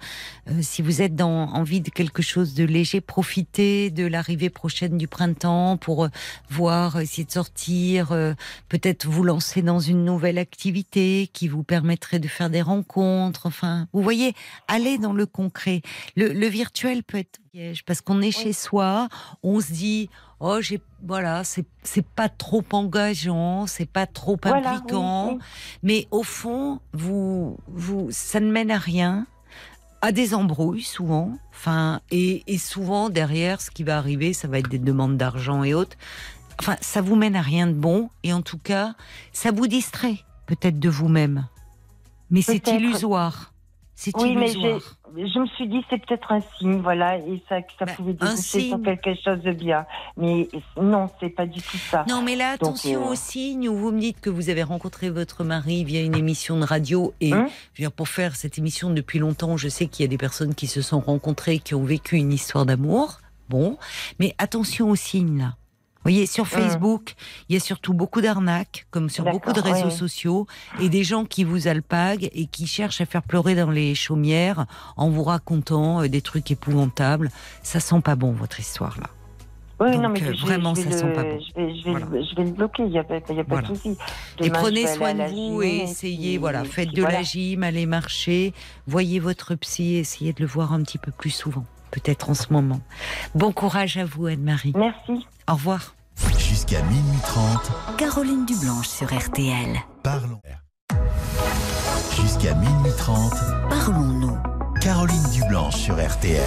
euh, 0.49 0.59
si 0.61 0.81
vous 0.81 1.01
êtes 1.01 1.15
dans 1.15 1.47
envie 1.53 1.81
de 1.81 1.89
quelque 1.89 2.21
chose 2.21 2.53
de 2.53 2.65
léger, 2.65 3.01
profitez 3.01 3.91
de 3.91 4.05
l'arrivée 4.05 4.49
prochaine 4.49 4.97
du 4.97 5.07
printemps 5.07 5.77
pour 5.77 6.05
euh, 6.05 6.09
voir, 6.49 6.99
essayer 6.99 7.23
de 7.23 7.31
sortir, 7.31 8.11
euh, 8.11 8.33
peut-être 8.67 9.07
vous 9.07 9.23
lancer 9.23 9.61
dans 9.61 9.79
une 9.79 10.03
nouvelle 10.03 10.37
activité 10.37 11.29
qui 11.31 11.47
vous 11.47 11.63
permettrait 11.63 12.19
de 12.19 12.27
faire 12.27 12.49
des 12.49 12.61
rencontres. 12.61 13.45
Enfin, 13.45 13.87
vous 13.93 14.01
voyez, 14.01 14.33
aller 14.67 14.97
dans 14.97 15.13
le 15.13 15.25
concret. 15.25 15.81
Le, 16.15 16.33
le 16.33 16.47
virtuel 16.47 17.03
peut 17.03 17.19
être 17.19 17.39
piège 17.51 17.85
parce 17.85 18.01
qu'on 18.01 18.21
est 18.21 18.31
chez 18.31 18.53
soi, 18.53 19.07
on 19.43 19.61
se 19.61 19.71
dit 19.71 20.09
oh 20.39 20.61
j'ai 20.61 20.81
voilà 21.03 21.43
c'est 21.43 21.65
c'est 21.83 22.05
pas 22.05 22.29
trop 22.29 22.63
engageant, 22.71 23.67
c'est 23.67 23.89
pas 23.89 24.05
trop 24.07 24.37
Voilà, 24.43 24.71
impliquant, 24.71 25.29
oui, 25.29 25.33
oui. 25.35 25.39
mais 25.83 26.07
au 26.11 26.23
fond 26.23 26.79
vous 26.93 27.57
vous 27.67 28.07
ça 28.11 28.39
ne 28.39 28.51
mène 28.51 28.71
à 28.71 28.77
rien 28.77 29.27
à 30.01 30.11
des 30.11 30.33
embrouilles 30.35 30.83
souvent, 30.83 31.37
enfin 31.51 32.01
et, 32.11 32.43
et 32.47 32.57
souvent 32.57 33.09
derrière 33.09 33.59
ce 33.61 33.71
qui 33.71 33.83
va 33.83 33.97
arriver, 33.97 34.33
ça 34.33 34.47
va 34.47 34.59
être 34.59 34.69
des 34.69 34.77
demandes 34.77 35.17
d'argent 35.17 35.63
et 35.63 35.73
autres. 35.73 35.97
Enfin, 36.59 36.77
ça 36.79 37.01
vous 37.01 37.15
mène 37.15 37.35
à 37.35 37.41
rien 37.41 37.67
de 37.67 37.73
bon 37.73 38.09
et 38.23 38.31
en 38.31 38.41
tout 38.41 38.57
cas, 38.59 38.93
ça 39.33 39.51
vous 39.51 39.67
distrait 39.67 40.19
peut-être 40.45 40.79
de 40.79 40.89
vous-même. 40.89 41.47
Mais 42.29 42.41
c'est 42.41 42.65
illusoire. 42.67 43.53
C'est 43.95 44.15
Oui, 44.17 44.31
illusoire. 44.33 44.97
Je 45.17 45.39
me 45.39 45.45
suis 45.47 45.67
dit 45.67 45.83
c'est 45.89 45.97
peut-être 46.05 46.31
un 46.31 46.41
signe, 46.57 46.81
voilà, 46.81 47.17
et 47.17 47.41
ça, 47.47 47.61
que 47.61 47.71
ça 47.79 47.85
Bah, 47.85 47.93
pouvait 47.95 48.13
déboucher 48.13 48.67
sur 48.69 48.81
quelque 48.81 49.13
chose 49.23 49.41
de 49.41 49.51
bien. 49.51 49.85
Mais 50.17 50.47
non, 50.81 51.09
c'est 51.19 51.29
pas 51.29 51.45
du 51.45 51.61
tout 51.61 51.77
ça. 51.77 52.05
Non, 52.09 52.21
mais 52.21 52.35
là, 52.35 52.57
Donc, 52.57 52.69
attention 52.69 53.07
euh, 53.07 53.11
aux 53.11 53.15
signes 53.15 53.69
où 53.69 53.75
vous 53.77 53.91
me 53.91 53.99
dites 53.99 54.19
que 54.21 54.29
vous 54.29 54.49
avez 54.49 54.63
rencontré 54.63 55.09
votre 55.09 55.43
mari 55.43 55.83
via 55.83 56.01
une 56.01 56.15
émission 56.15 56.57
de 56.59 56.65
radio. 56.65 57.13
Et 57.21 57.33
Hein 57.33 57.47
je 57.73 57.81
veux 57.81 57.87
dire, 57.87 57.91
pour 57.91 58.07
faire 58.07 58.35
cette 58.35 58.57
émission 58.57 58.89
depuis 58.89 59.19
longtemps, 59.19 59.57
je 59.57 59.67
sais 59.69 59.87
qu'il 59.87 60.03
y 60.03 60.07
a 60.07 60.09
des 60.09 60.17
personnes 60.17 60.55
qui 60.55 60.67
se 60.67 60.81
sont 60.81 60.99
rencontrées, 60.99 61.59
qui 61.59 61.75
ont 61.75 61.83
vécu 61.83 62.15
une 62.17 62.31
histoire 62.33 62.65
d'amour. 62.65 63.19
Bon, 63.49 63.77
mais 64.19 64.33
attention 64.37 64.89
aux 64.89 64.95
signes 64.95 65.37
là. 65.39 65.55
Vous 66.05 66.11
voyez, 66.11 66.27
sur 66.27 66.45
Facebook, 66.47 67.15
il 67.49 67.55
y 67.55 67.57
a 67.57 67.59
surtout 67.59 67.95
beaucoup 67.95 68.21
d'arnaques, 68.21 68.85
comme 68.91 69.09
sur 69.09 69.23
beaucoup 69.23 69.53
de 69.53 69.59
réseaux 69.59 69.89
sociaux, 69.89 70.45
et 70.79 70.87
des 70.87 71.03
gens 71.03 71.25
qui 71.25 71.43
vous 71.43 71.67
alpaguent 71.67 72.29
et 72.31 72.45
qui 72.45 72.67
cherchent 72.67 73.01
à 73.01 73.07
faire 73.07 73.23
pleurer 73.23 73.55
dans 73.55 73.71
les 73.71 73.95
chaumières 73.95 74.67
en 74.97 75.09
vous 75.09 75.23
racontant 75.23 76.03
euh, 76.03 76.07
des 76.07 76.21
trucs 76.21 76.51
épouvantables. 76.51 77.31
Ça 77.63 77.79
sent 77.79 78.01
pas 78.01 78.15
bon, 78.15 78.33
votre 78.33 78.59
histoire 78.59 78.99
là. 78.99 79.07
Oui, 79.79 79.91
Donc, 79.93 80.03
non, 80.03 80.09
mais 80.09 80.21
euh, 80.21 80.25
je 80.27 80.31
vais- 80.31 80.37
vraiment, 80.37 80.75
je 80.75 80.81
ça 80.83 80.91
sent 80.91 81.07
le- 81.07 81.13
pas 81.13 81.23
bon. 81.23 81.39
Je 81.39 81.53
vais, 81.59 81.75
je 81.75 81.83
vais, 81.85 81.91
Voilà. 81.91 82.05
le- 82.11 82.23
je 82.23 82.35
vais 82.35 82.43
le 82.43 82.51
bloquer, 82.51 82.83
il 82.83 82.89
n'y 82.91 82.99
a 82.99 83.03
pas, 83.03 83.15
il 83.27 83.35
y 83.35 83.39
a 83.39 83.43
pas 83.43 83.49
Voilà. 83.49 83.67
de 83.69 83.73
souci. 83.75 83.97
Et 84.41 84.49
prenez 84.51 84.85
soin 84.85 85.15
de 85.15 85.23
vous 85.23 85.63
et 85.63 85.77
essayez, 85.85 86.33
puis- 86.33 86.37
voilà, 86.37 86.63
faites 86.65 86.91
de 86.93 87.01
voilà. 87.01 87.17
la 87.17 87.23
gym, 87.23 87.63
allez 87.63 87.87
marcher, 87.87 88.53
voyez 88.85 89.19
votre 89.19 89.55
psy, 89.55 89.95
essayez 89.95 90.33
de 90.33 90.41
le 90.41 90.47
voir 90.47 90.71
un 90.71 90.83
petit 90.83 90.99
peu 90.99 91.11
plus 91.11 91.31
souvent, 91.31 91.65
peut-être 91.89 92.29
en 92.29 92.35
ce 92.35 92.53
moment. 92.53 92.79
Bon 93.33 93.51
courage 93.51 93.97
à 93.97 94.05
vous, 94.05 94.27
Anne-Marie. 94.27 94.73
Merci. 94.77 95.25
Au 95.49 95.53
revoir. 95.53 95.94
Jusqu'à 96.37 96.81
minuit 96.83 97.19
30, 97.23 97.97
Caroline 97.97 98.45
Dublanche 98.45 98.87
sur 98.87 99.07
RTL. 99.13 99.75
parlons. 100.03 100.39
Jusqu'à 102.15 102.53
minuit 102.55 102.91
30, 102.97 103.33
Parlons-nous. 103.69 104.37
Caroline 104.81 105.23
Dublanche 105.31 105.75
sur 105.75 105.95
RTL. 105.95 106.41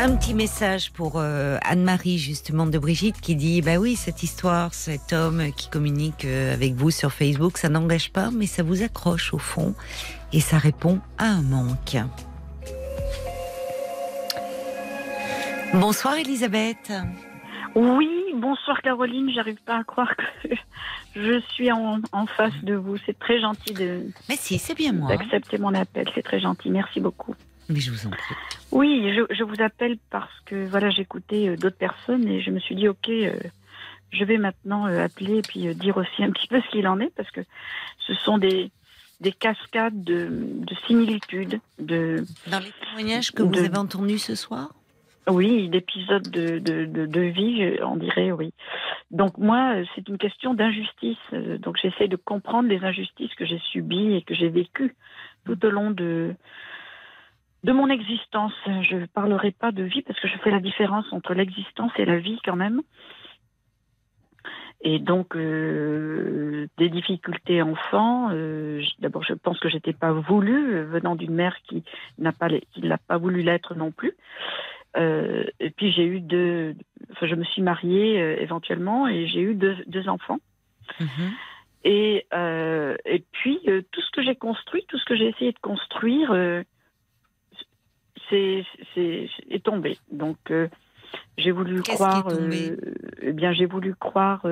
Un 0.00 0.14
petit 0.14 0.32
message 0.34 0.92
pour 0.92 1.14
euh, 1.16 1.58
Anne-Marie, 1.62 2.18
justement, 2.18 2.66
de 2.66 2.78
Brigitte, 2.78 3.20
qui 3.20 3.34
dit 3.34 3.62
Bah 3.62 3.76
oui, 3.78 3.96
cette 3.96 4.22
histoire, 4.22 4.72
cet 4.72 5.12
homme 5.12 5.50
qui 5.56 5.68
communique 5.68 6.24
euh, 6.24 6.54
avec 6.54 6.74
vous 6.74 6.92
sur 6.92 7.12
Facebook, 7.12 7.58
ça 7.58 7.68
n'engage 7.68 8.12
pas, 8.12 8.30
mais 8.30 8.46
ça 8.46 8.62
vous 8.62 8.82
accroche 8.82 9.34
au 9.34 9.38
fond 9.38 9.74
et 10.32 10.40
ça 10.40 10.58
répond 10.58 11.00
à 11.18 11.24
un 11.26 11.42
manque. 11.42 11.96
Bonsoir, 15.74 16.14
Elisabeth. 16.16 16.92
Oui, 17.74 18.08
bonsoir 18.34 18.80
Caroline, 18.82 19.30
j'arrive 19.30 19.60
pas 19.64 19.76
à 19.78 19.84
croire 19.84 20.14
que 20.16 20.48
je 21.16 21.40
suis 21.52 21.70
en, 21.70 22.00
en 22.12 22.26
face 22.26 22.54
de 22.62 22.74
vous. 22.74 22.96
C'est 23.04 23.18
très 23.18 23.40
gentil 23.40 23.74
de- 23.74 24.06
Mais 24.28 24.36
si, 24.36 24.58
c'est 24.58 24.74
bien 24.74 24.92
moi. 24.92 25.08
d'accepter 25.08 25.58
mon 25.58 25.74
appel, 25.74 26.08
c'est 26.14 26.22
très 26.22 26.40
gentil, 26.40 26.70
merci 26.70 27.00
beaucoup. 27.00 27.34
Mais 27.68 27.80
je 27.80 27.90
vous 27.90 28.06
en 28.06 28.10
prie. 28.10 28.34
Oui, 28.72 29.12
je, 29.14 29.34
je 29.34 29.44
vous 29.44 29.60
appelle 29.62 29.98
parce 30.10 30.32
que 30.46 30.66
voilà, 30.66 30.88
j'écoutais 30.90 31.48
euh, 31.48 31.56
d'autres 31.56 31.76
personnes 31.76 32.26
et 32.26 32.40
je 32.40 32.50
me 32.50 32.58
suis 32.58 32.74
dit 32.74 32.88
ok, 32.88 33.08
euh, 33.10 33.38
je 34.10 34.24
vais 34.24 34.38
maintenant 34.38 34.86
euh, 34.86 35.04
appeler 35.04 35.38
et 35.38 35.42
puis 35.42 35.68
euh, 35.68 35.74
dire 35.74 35.98
aussi 35.98 36.24
un 36.24 36.30
petit 36.30 36.48
peu 36.48 36.60
ce 36.62 36.70
qu'il 36.70 36.88
en 36.88 36.98
est 37.00 37.12
parce 37.14 37.30
que 37.30 37.42
ce 38.06 38.14
sont 38.14 38.38
des 38.38 38.70
des 39.20 39.32
cascades 39.32 40.04
de, 40.04 40.28
de 40.30 40.74
similitudes, 40.86 41.58
de 41.80 42.24
Dans 42.46 42.60
les 42.60 42.72
témoignages 42.86 43.32
que 43.32 43.42
vous 43.42 43.58
avez 43.58 43.76
entendus 43.76 44.18
ce 44.20 44.36
soir 44.36 44.70
Oui, 45.28 45.68
d'épisodes 45.68 46.30
de, 46.30 46.58
de, 46.58 47.06
de, 47.06 47.20
vie, 47.20 47.76
on 47.82 47.96
dirait, 47.96 48.32
oui. 48.32 48.54
Donc 49.10 49.36
moi, 49.36 49.74
euh, 49.76 49.84
c'est 49.94 50.08
une 50.08 50.16
question 50.16 50.54
d'injustice. 50.54 51.18
Euh, 51.34 51.58
Donc 51.58 51.76
j'essaie 51.80 52.08
de 52.08 52.16
comprendre 52.16 52.68
les 52.68 52.82
injustices 52.82 53.34
que 53.34 53.44
j'ai 53.44 53.58
subies 53.70 54.14
et 54.14 54.22
que 54.22 54.34
j'ai 54.34 54.48
vécues 54.48 54.94
tout 55.44 55.64
au 55.64 55.70
long 55.70 55.90
de 55.90 56.34
de 57.64 57.72
mon 57.72 57.88
existence. 57.88 58.52
Je 58.66 58.96
ne 58.96 59.06
parlerai 59.06 59.50
pas 59.50 59.72
de 59.72 59.82
vie 59.82 60.02
parce 60.02 60.18
que 60.20 60.28
je 60.28 60.38
fais 60.38 60.50
la 60.50 60.60
différence 60.60 61.12
entre 61.12 61.34
l'existence 61.34 61.92
et 61.98 62.04
la 62.04 62.18
vie 62.18 62.38
quand 62.44 62.56
même. 62.56 62.80
Et 64.80 65.00
donc 65.00 65.34
euh, 65.34 66.68
des 66.78 66.88
difficultés 66.88 67.60
enfants. 67.60 68.30
D'abord, 69.00 69.24
je 69.24 69.34
pense 69.34 69.58
que 69.58 69.68
j'étais 69.68 69.92
pas 69.92 70.12
voulue 70.12 70.84
venant 70.84 71.16
d'une 71.16 71.34
mère 71.34 71.56
qui 71.64 71.82
n'a 72.18 72.32
pas 72.32 72.48
qui 72.48 72.80
n'a 72.82 72.98
pas 72.98 73.18
voulu 73.18 73.42
l'être 73.42 73.74
non 73.74 73.90
plus. 73.90 74.14
Euh, 74.96 75.44
et 75.60 75.70
puis 75.70 75.92
j'ai 75.92 76.04
eu 76.04 76.20
deux. 76.20 76.74
Enfin, 77.12 77.26
je 77.26 77.34
me 77.34 77.44
suis 77.44 77.62
mariée 77.62 78.20
euh, 78.20 78.40
éventuellement 78.40 79.06
et 79.08 79.26
j'ai 79.26 79.40
eu 79.40 79.54
deux, 79.54 79.76
deux 79.86 80.08
enfants. 80.08 80.38
Mhm. 80.98 81.32
Et, 81.84 82.26
euh, 82.34 82.96
et 83.04 83.24
puis, 83.32 83.60
tout 83.92 84.00
ce 84.00 84.10
que 84.10 84.22
j'ai 84.22 84.34
construit, 84.34 84.84
tout 84.88 84.98
ce 84.98 85.04
que 85.04 85.16
j'ai 85.16 85.28
essayé 85.28 85.52
de 85.52 85.58
construire, 85.60 86.34
c'est, 88.28 88.64
c'est, 88.94 89.28
est 89.48 89.64
tombé. 89.64 89.98
Donc, 90.10 90.38
j'ai 91.38 91.52
voulu 91.52 91.82
croire. 91.82 92.28
eh 93.22 93.32
bien, 93.32 93.52
j'ai 93.52 93.66
voulu 93.66 93.94
croire 93.94 94.44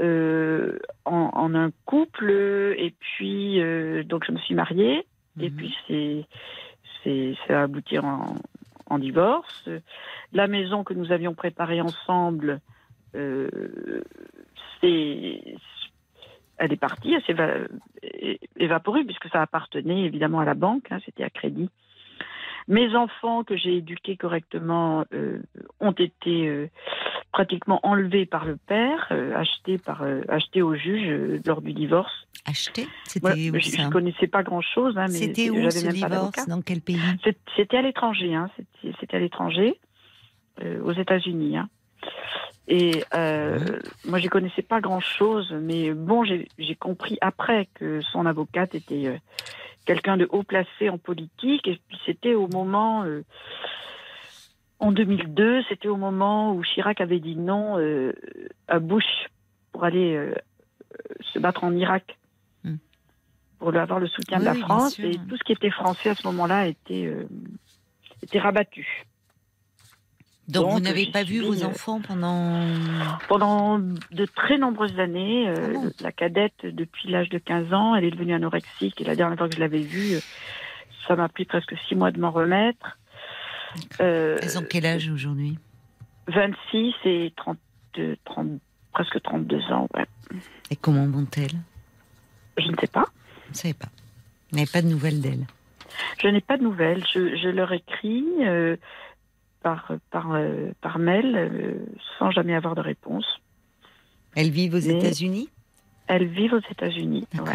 en, 0.00 0.70
en 1.04 1.54
un 1.54 1.70
couple. 1.84 2.30
Et 2.78 2.94
puis, 2.98 3.60
donc, 4.04 4.24
je 4.24 4.32
me 4.32 4.38
suis 4.38 4.54
mariée. 4.54 5.06
Et 5.40 5.50
Mhm. 5.50 5.56
puis, 5.56 5.76
c'est, 5.86 6.24
c'est, 7.04 7.34
ça 7.46 7.62
aboutir 7.64 8.04
en, 8.06 8.34
en 8.90 8.98
divorce. 8.98 9.68
La 10.32 10.46
maison 10.46 10.84
que 10.84 10.92
nous 10.92 11.12
avions 11.12 11.34
préparée 11.34 11.80
ensemble, 11.80 12.60
euh, 13.14 13.48
c'est, 14.80 15.42
elle 16.58 16.72
est 16.72 16.80
partie, 16.80 17.14
elle 17.14 17.22
s'est 17.22 17.68
évaporée 18.56 19.04
puisque 19.04 19.28
ça 19.28 19.40
appartenait 19.40 20.02
évidemment 20.02 20.40
à 20.40 20.44
la 20.44 20.54
banque, 20.54 20.90
hein, 20.90 20.98
c'était 21.06 21.24
à 21.24 21.30
crédit. 21.30 21.70
Mes 22.70 22.94
enfants 22.94 23.42
que 23.42 23.56
j'ai 23.56 23.78
éduqués 23.78 24.16
correctement 24.16 25.04
euh, 25.12 25.40
ont 25.80 25.90
été 25.90 26.46
euh, 26.46 26.68
pratiquement 27.32 27.80
enlevés 27.82 28.26
par 28.26 28.44
le 28.44 28.56
père, 28.56 29.08
euh, 29.10 29.36
achetés 29.36 29.76
par 29.76 30.02
achetés 30.28 30.62
au 30.62 30.74
juge 30.76 31.40
lors 31.44 31.60
du 31.62 31.72
divorce. 31.72 32.12
Acheté 32.46 32.86
C'était 33.04 33.50
où 33.50 33.58
je, 33.60 33.68
ça? 33.70 33.82
je 33.82 33.88
connaissais 33.88 34.28
pas 34.28 34.42
grand 34.44 34.60
chose, 34.62 34.96
hein, 34.96 35.08
C'était 35.08 35.50
où 35.50 35.68
ce 35.68 35.84
même 35.84 36.00
pas 36.00 36.08
divorce? 36.08 36.46
Dans 36.46 36.62
quel 36.62 36.80
pays? 36.80 36.96
C'était 37.56 37.76
à 37.76 37.82
l'étranger, 37.82 38.34
hein. 38.34 38.48
C'était- 39.00 39.16
à 39.16 39.18
l'étranger, 39.18 39.74
aux 40.84 40.92
États-Unis. 40.92 41.56
Hein. 41.58 41.68
Et 42.68 43.02
euh, 43.14 43.58
moi, 44.06 44.20
je 44.20 44.28
connaissais 44.28 44.62
pas 44.62 44.80
grand-chose, 44.80 45.52
mais 45.60 45.92
bon, 45.92 46.22
j'ai 46.24 46.46
j'ai 46.58 46.76
compris 46.76 47.18
après 47.20 47.68
que 47.74 48.00
son 48.00 48.26
avocate 48.26 48.74
était 48.76 49.06
euh, 49.08 49.18
quelqu'un 49.90 50.16
de 50.16 50.28
haut 50.30 50.44
placé 50.44 50.88
en 50.88 50.98
politique. 50.98 51.66
Et 51.66 51.80
puis 51.88 51.98
c'était 52.06 52.34
au 52.34 52.46
moment, 52.46 53.02
euh, 53.02 53.24
en 54.78 54.92
2002, 54.92 55.64
c'était 55.68 55.88
au 55.88 55.96
moment 55.96 56.54
où 56.54 56.62
Chirac 56.62 57.00
avait 57.00 57.18
dit 57.18 57.34
non 57.34 57.76
euh, 57.76 58.12
à 58.68 58.78
Bush 58.78 59.28
pour 59.72 59.82
aller 59.82 60.14
euh, 60.14 60.32
se 61.32 61.40
battre 61.40 61.64
en 61.64 61.74
Irak. 61.74 62.16
Hmm. 62.62 62.76
Pour 63.58 63.74
avoir 63.74 63.98
le 63.98 64.06
soutien 64.06 64.38
Oui, 64.38 64.44
de 64.44 64.48
la 64.48 64.54
France. 64.54 64.96
Et 65.00 65.18
tout 65.28 65.36
ce 65.36 65.42
qui 65.42 65.52
était 65.52 65.70
français 65.70 66.10
à 66.10 66.14
ce 66.14 66.24
moment-là 66.28 66.68
était, 66.68 67.12
était 68.22 68.38
rabattu. 68.38 69.06
Donc, 70.50 70.70
vous 70.72 70.80
n'avez 70.80 71.06
pas 71.06 71.22
vu 71.22 71.40
vos 71.42 71.64
enfants 71.64 72.00
pendant. 72.00 72.66
Pendant 73.28 73.78
de 73.78 74.24
très 74.26 74.58
nombreuses 74.58 74.98
années, 74.98 75.48
euh, 75.48 75.74
Ah 75.76 75.88
la 76.00 76.12
cadette, 76.12 76.64
depuis 76.64 77.08
l'âge 77.10 77.28
de 77.28 77.38
15 77.38 77.72
ans, 77.72 77.94
elle 77.94 78.04
est 78.04 78.10
devenue 78.10 78.34
anorexique. 78.34 79.00
Et 79.00 79.04
la 79.04 79.16
dernière 79.16 79.38
fois 79.38 79.48
que 79.48 79.54
je 79.54 79.60
l'avais 79.60 79.80
vue, 79.80 80.14
euh, 80.14 80.20
ça 81.06 81.16
m'a 81.16 81.28
pris 81.28 81.44
presque 81.44 81.74
six 81.88 81.94
mois 81.94 82.10
de 82.10 82.20
m'en 82.20 82.30
remettre. 82.30 82.98
Euh, 84.00 84.38
Elles 84.42 84.58
ont 84.58 84.64
quel 84.68 84.86
âge 84.86 85.08
aujourd'hui? 85.08 85.58
26 86.28 86.94
et 87.04 87.32
30, 87.36 87.58
30, 88.24 88.48
presque 88.92 89.20
32 89.22 89.60
ans, 89.72 89.88
ouais. 89.94 90.06
Et 90.70 90.76
comment 90.76 91.06
vont-elles? 91.06 91.58
Je 92.58 92.68
ne 92.68 92.76
sais 92.80 92.86
pas. 92.86 93.06
Vous 93.46 93.52
ne 93.52 93.56
savez 93.56 93.74
pas. 93.74 93.88
Vous 94.50 94.56
n'avez 94.58 94.70
pas 94.70 94.82
de 94.82 94.88
nouvelles 94.88 95.20
d'elles? 95.20 95.46
Je 96.22 96.28
n'ai 96.28 96.40
pas 96.40 96.56
de 96.56 96.62
nouvelles. 96.62 97.04
Je, 97.12 97.36
je 97.36 97.48
leur 97.48 97.72
écris 97.72 98.24
euh, 98.40 98.76
par, 99.62 99.92
par, 100.10 100.32
euh, 100.32 100.70
par 100.80 100.98
mail 100.98 101.34
euh, 101.36 101.74
sans 102.18 102.30
jamais 102.30 102.54
avoir 102.54 102.74
de 102.74 102.80
réponse. 102.80 103.26
Elles 104.36 104.50
vivent 104.50 104.74
aux 104.74 104.78
États-Unis? 104.78 105.48
Elles 106.06 106.26
vivent 106.26 106.54
aux 106.54 106.70
États-Unis. 106.70 107.26
ouais. 107.34 107.54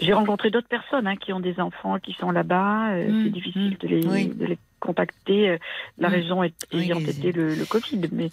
J'ai 0.00 0.14
rencontré 0.14 0.50
d'autres 0.50 0.68
personnes 0.68 1.06
hein, 1.06 1.16
qui 1.16 1.32
ont 1.34 1.40
des 1.40 1.60
enfants 1.60 1.98
qui 1.98 2.14
sont 2.14 2.30
là-bas. 2.30 2.92
euh, 2.92 3.10
Mm, 3.10 3.24
c'est 3.24 3.30
difficile 3.30 3.72
mm, 3.74 3.76
de, 3.76 3.88
les, 3.88 4.06
oui. 4.06 4.28
de 4.28 4.46
les 4.46 4.58
contacter. 4.80 5.58
La 5.98 6.08
Mm. 6.08 6.12
raison 6.12 6.42
est, 6.42 6.54
ayant 6.72 6.98
été 7.00 7.32
le, 7.32 7.54
le 7.54 7.66
Covid. 7.66 8.08
Mais 8.12 8.30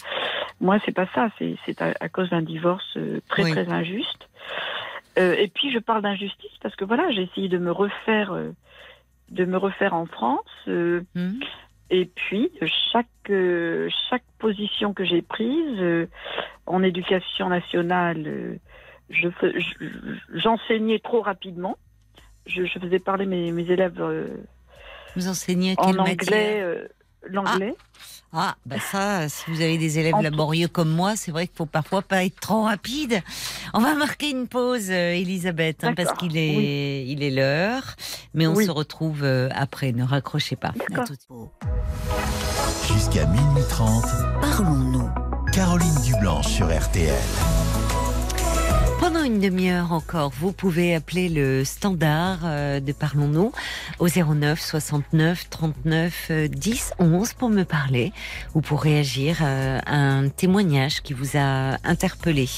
moi, 0.62 0.80
c'est 0.86 0.94
pas 0.94 1.08
ça. 1.14 1.30
C'est 1.38 1.58
c'est 1.66 1.82
à, 1.82 1.94
à 2.00 2.08
cause 2.08 2.30
d'un 2.30 2.42
divorce 2.42 2.98
très 3.28 3.44
Oui. 3.44 3.52
très 3.52 3.68
injuste. 3.68 4.30
Et 5.18 5.48
puis 5.54 5.72
je 5.74 5.80
parle 5.80 6.04
d'injustice 6.04 6.52
parce 6.62 6.76
que 6.76 6.86
voilà, 6.86 7.10
j'ai 7.12 7.24
essayé 7.24 7.50
de 7.50 7.58
me 7.58 7.72
refaire, 7.72 8.34
de 9.32 9.46
me 9.46 9.58
refaire 9.58 9.94
en 9.96 10.06
France. 10.06 10.46
euh, 10.68 11.02
et 11.90 12.06
puis 12.06 12.52
chaque 12.92 13.08
euh, 13.30 13.90
chaque 14.10 14.24
position 14.40 14.94
que 14.94 15.04
j'ai 15.06 15.22
prise 15.22 15.80
euh, 15.80 16.08
en 16.66 16.84
éducation 16.84 17.50
nationale, 17.50 18.24
euh, 18.28 18.56
je 19.10 19.30
fais- 19.30 19.60
je- 19.60 19.86
j'enseignais 20.34 21.00
trop 21.00 21.22
rapidement. 21.22 21.78
Je, 22.46 22.64
je 22.66 22.80
faisais 22.80 23.00
parler 23.00 23.26
mes, 23.26 23.52
mes 23.52 23.70
élèves 23.70 24.00
euh, 24.02 24.28
Vous 25.16 25.28
enseignez 25.28 25.76
en 25.78 25.92
quelle 25.92 26.00
anglais, 26.00 26.62
euh, 26.62 26.88
l'anglais. 27.32 27.76
Ah, 28.34 28.56
bah 28.66 28.76
ça, 28.92 29.30
si 29.30 29.44
vous 29.50 29.62
avez 29.62 29.78
des 29.78 30.00
élèves 30.00 30.14
En- 30.16 30.22
laborieux 30.22 30.68
comme 30.68 30.90
moi, 30.90 31.16
c'est 31.16 31.32
vrai 31.32 31.48
qu'il 31.48 31.56
faut 31.56 31.66
parfois 31.66 32.02
pas 32.02 32.26
être 32.26 32.40
trop 32.40 32.64
rapide. 32.64 33.22
On 33.74 33.80
va 33.80 33.96
marquer 33.96 34.30
une 34.30 34.48
pause, 34.48 34.88
euh, 34.90 35.14
Elisabeth, 35.14 35.84
hein, 35.86 35.94
parce 35.96 36.12
qu'il 36.18 36.36
est, 36.38 37.06
il 37.08 37.24
est 37.24 37.32
l'heure, 37.32 37.96
mais 38.34 38.46
on 38.46 38.54
Oui. 38.54 38.66
se 38.66 38.72
retrouve 38.72 39.24
euh, 39.24 39.48
après. 39.56 39.94
Ne 39.94 40.04
raccrochez 40.04 40.58
pas. 40.58 40.70
À 40.70 40.74
D'accord. 40.90 41.06
tout 41.08 41.16
de 41.16 41.20
suite. 41.20 42.94
Jusqu'à 42.94 43.26
minuit 43.28 43.64
30, 43.70 44.04
Parlons-nous. 44.42 45.10
Caroline 45.54 45.96
Dublanche 46.04 46.48
sur 46.48 46.68
RTL. 46.68 47.14
Pendant 49.00 49.24
une 49.24 49.40
demi-heure 49.40 49.92
encore, 49.92 50.32
vous 50.40 50.52
pouvez 50.52 50.96
appeler 50.96 51.30
le 51.30 51.64
standard 51.64 52.40
euh, 52.44 52.80
de 52.80 52.92
Parlons-nous 52.92 53.52
au 54.00 54.08
09 54.08 54.60
69 54.60 55.50
39 55.50 56.28
euh, 56.32 56.48
10 56.48 56.94
11 56.98 57.34
pour 57.34 57.50
me 57.50 57.64
parler 57.64 58.12
ou 58.56 58.62
pour 58.62 58.82
réagir 58.82 59.38
euh, 59.42 59.80
à 59.86 59.96
un 59.96 60.30
témoignage 60.30 61.02
qui 61.04 61.14
vous 61.14 61.38
a 61.38 61.78
interpellé. 61.84 62.50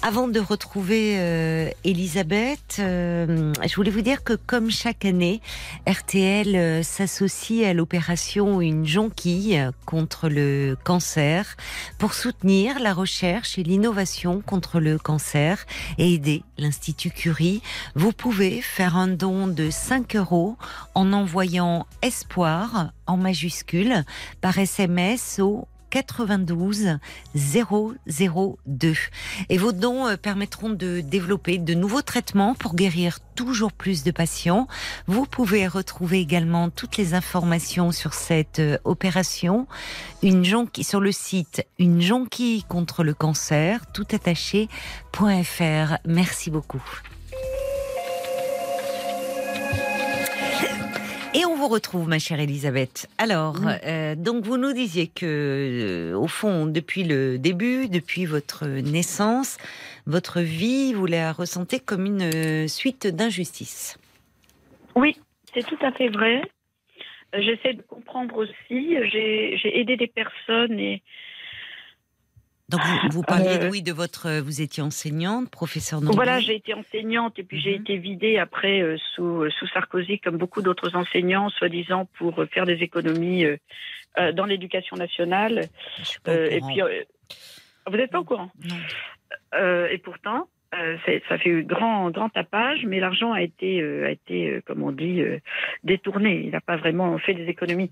Avant 0.00 0.28
de 0.28 0.38
retrouver 0.38 1.16
euh, 1.18 1.70
Elisabeth, 1.82 2.76
euh, 2.78 3.52
je 3.66 3.74
voulais 3.74 3.90
vous 3.90 4.00
dire 4.00 4.22
que 4.22 4.34
comme 4.34 4.70
chaque 4.70 5.04
année, 5.04 5.42
RTL 5.88 6.54
euh, 6.54 6.82
s'associe 6.84 7.68
à 7.68 7.74
l'opération 7.74 8.60
Une 8.60 8.86
jonquille 8.86 9.60
contre 9.86 10.28
le 10.28 10.76
cancer 10.84 11.56
pour 11.98 12.14
soutenir 12.14 12.78
la 12.78 12.94
recherche 12.94 13.58
et 13.58 13.64
l'innovation 13.64 14.40
contre 14.40 14.78
le 14.78 14.98
cancer 14.98 15.66
et 15.98 16.14
aider 16.14 16.44
l'Institut 16.58 17.10
Curie. 17.10 17.60
Vous 17.96 18.12
pouvez 18.12 18.62
faire 18.62 18.96
un 18.96 19.08
don 19.08 19.48
de 19.48 19.68
5 19.68 20.14
euros 20.14 20.56
en 20.94 21.12
envoyant 21.12 21.86
espoir 22.02 22.92
en 23.08 23.16
majuscule 23.16 24.04
par 24.40 24.58
SMS 24.58 25.40
au 25.40 25.66
92 25.90 26.98
002. 27.34 28.94
Et 29.48 29.58
vos 29.58 29.72
dons 29.72 30.06
euh, 30.06 30.16
permettront 30.16 30.70
de 30.70 31.00
développer 31.00 31.58
de 31.58 31.74
nouveaux 31.74 32.02
traitements 32.02 32.54
pour 32.54 32.74
guérir 32.74 33.18
toujours 33.34 33.72
plus 33.72 34.02
de 34.02 34.10
patients. 34.10 34.66
Vous 35.06 35.26
pouvez 35.26 35.66
retrouver 35.66 36.20
également 36.20 36.70
toutes 36.70 36.96
les 36.96 37.14
informations 37.14 37.92
sur 37.92 38.14
cette 38.14 38.58
euh, 38.58 38.78
opération 38.84 39.66
une 40.22 40.44
sur 40.82 41.00
le 41.00 41.12
site 41.12 41.64
une 41.78 42.00
jonquille 42.00 42.64
contre 42.64 43.04
le 43.04 43.14
cancer 43.14 43.90
tout 43.92 44.06
attaché.fr. 44.12 45.98
Merci 46.06 46.50
beaucoup. 46.50 46.82
Et 51.38 51.44
on 51.44 51.54
vous 51.54 51.68
retrouve, 51.68 52.08
ma 52.08 52.18
chère 52.18 52.40
Elisabeth. 52.40 53.08
Alors, 53.16 53.54
euh, 53.86 54.16
donc 54.16 54.42
vous 54.42 54.56
nous 54.56 54.72
disiez 54.72 55.06
que, 55.06 56.10
euh, 56.12 56.18
au 56.18 56.26
fond, 56.26 56.66
depuis 56.66 57.04
le 57.04 57.38
début, 57.38 57.88
depuis 57.88 58.24
votre 58.24 58.66
naissance, 58.66 59.56
votre 60.04 60.40
vie, 60.40 60.94
vous 60.94 61.06
la 61.06 61.30
ressentez 61.32 61.78
comme 61.78 62.06
une 62.06 62.22
euh, 62.22 62.66
suite 62.66 63.06
d'injustices. 63.06 64.00
Oui, 64.96 65.16
c'est 65.54 65.64
tout 65.64 65.78
à 65.80 65.92
fait 65.92 66.08
vrai. 66.08 66.42
J'essaie 67.32 67.74
de 67.74 67.82
comprendre 67.82 68.38
aussi. 68.38 68.96
J'ai 69.12 69.56
j'ai 69.58 69.78
aidé 69.78 69.96
des 69.96 70.08
personnes 70.08 70.80
et 70.80 71.04
Donc 72.68 72.80
vous, 72.82 73.08
vous 73.12 73.22
parliez, 73.22 73.58
Euh, 73.62 73.70
oui, 73.70 73.80
de 73.82 73.92
votre, 73.92 74.40
vous 74.40 74.60
étiez 74.60 74.82
enseignante, 74.82 75.50
professeur 75.50 76.00
d'anglais. 76.00 76.16
Voilà, 76.16 76.40
j'ai 76.40 76.54
été 76.56 76.74
enseignante 76.74 77.38
et 77.38 77.42
puis 77.42 77.58
j'ai 77.60 77.74
Mhm. 77.76 77.80
été 77.80 77.96
vidée 77.96 78.38
après 78.38 78.80
euh, 78.82 78.96
sous, 79.14 79.44
euh, 79.44 79.50
sous 79.50 79.66
Sarkozy, 79.68 80.18
comme 80.20 80.36
beaucoup 80.36 80.60
d'autres 80.60 80.94
enseignants, 80.94 81.48
soi-disant 81.48 82.06
pour 82.18 82.38
euh, 82.42 82.46
faire 82.46 82.66
des 82.66 82.74
économies 82.82 83.44
euh, 83.46 83.56
euh, 84.18 84.32
dans 84.32 84.44
l'éducation 84.44 84.96
nationale. 84.96 85.70
Je 85.98 86.04
suis 86.04 86.20
pas 86.20 86.32
au 86.32 86.34
Euh, 86.34 86.50
et 86.50 86.60
puis, 86.60 86.82
euh, 86.82 87.02
vous 87.86 87.96
n'êtes 87.96 88.10
pas 88.10 88.20
au 88.20 88.24
courant? 88.24 88.50
Non. 88.62 88.76
Euh, 89.54 89.88
et 89.88 89.96
pourtant, 89.98 90.48
euh, 90.74 90.98
ça 91.28 91.38
fait 91.38 91.62
grand, 91.62 92.10
grand 92.10 92.28
tapage, 92.28 92.84
mais 92.84 93.00
l'argent 93.00 93.32
a 93.32 93.42
été, 93.42 93.80
euh, 93.80 94.06
a 94.06 94.10
été 94.10 94.50
euh, 94.50 94.60
comme 94.66 94.82
on 94.82 94.92
dit, 94.92 95.22
euh, 95.22 95.38
détourné. 95.82 96.42
Il 96.44 96.50
n'a 96.50 96.60
pas 96.60 96.76
vraiment 96.76 97.16
fait 97.18 97.34
des 97.34 97.46
économies. 97.46 97.90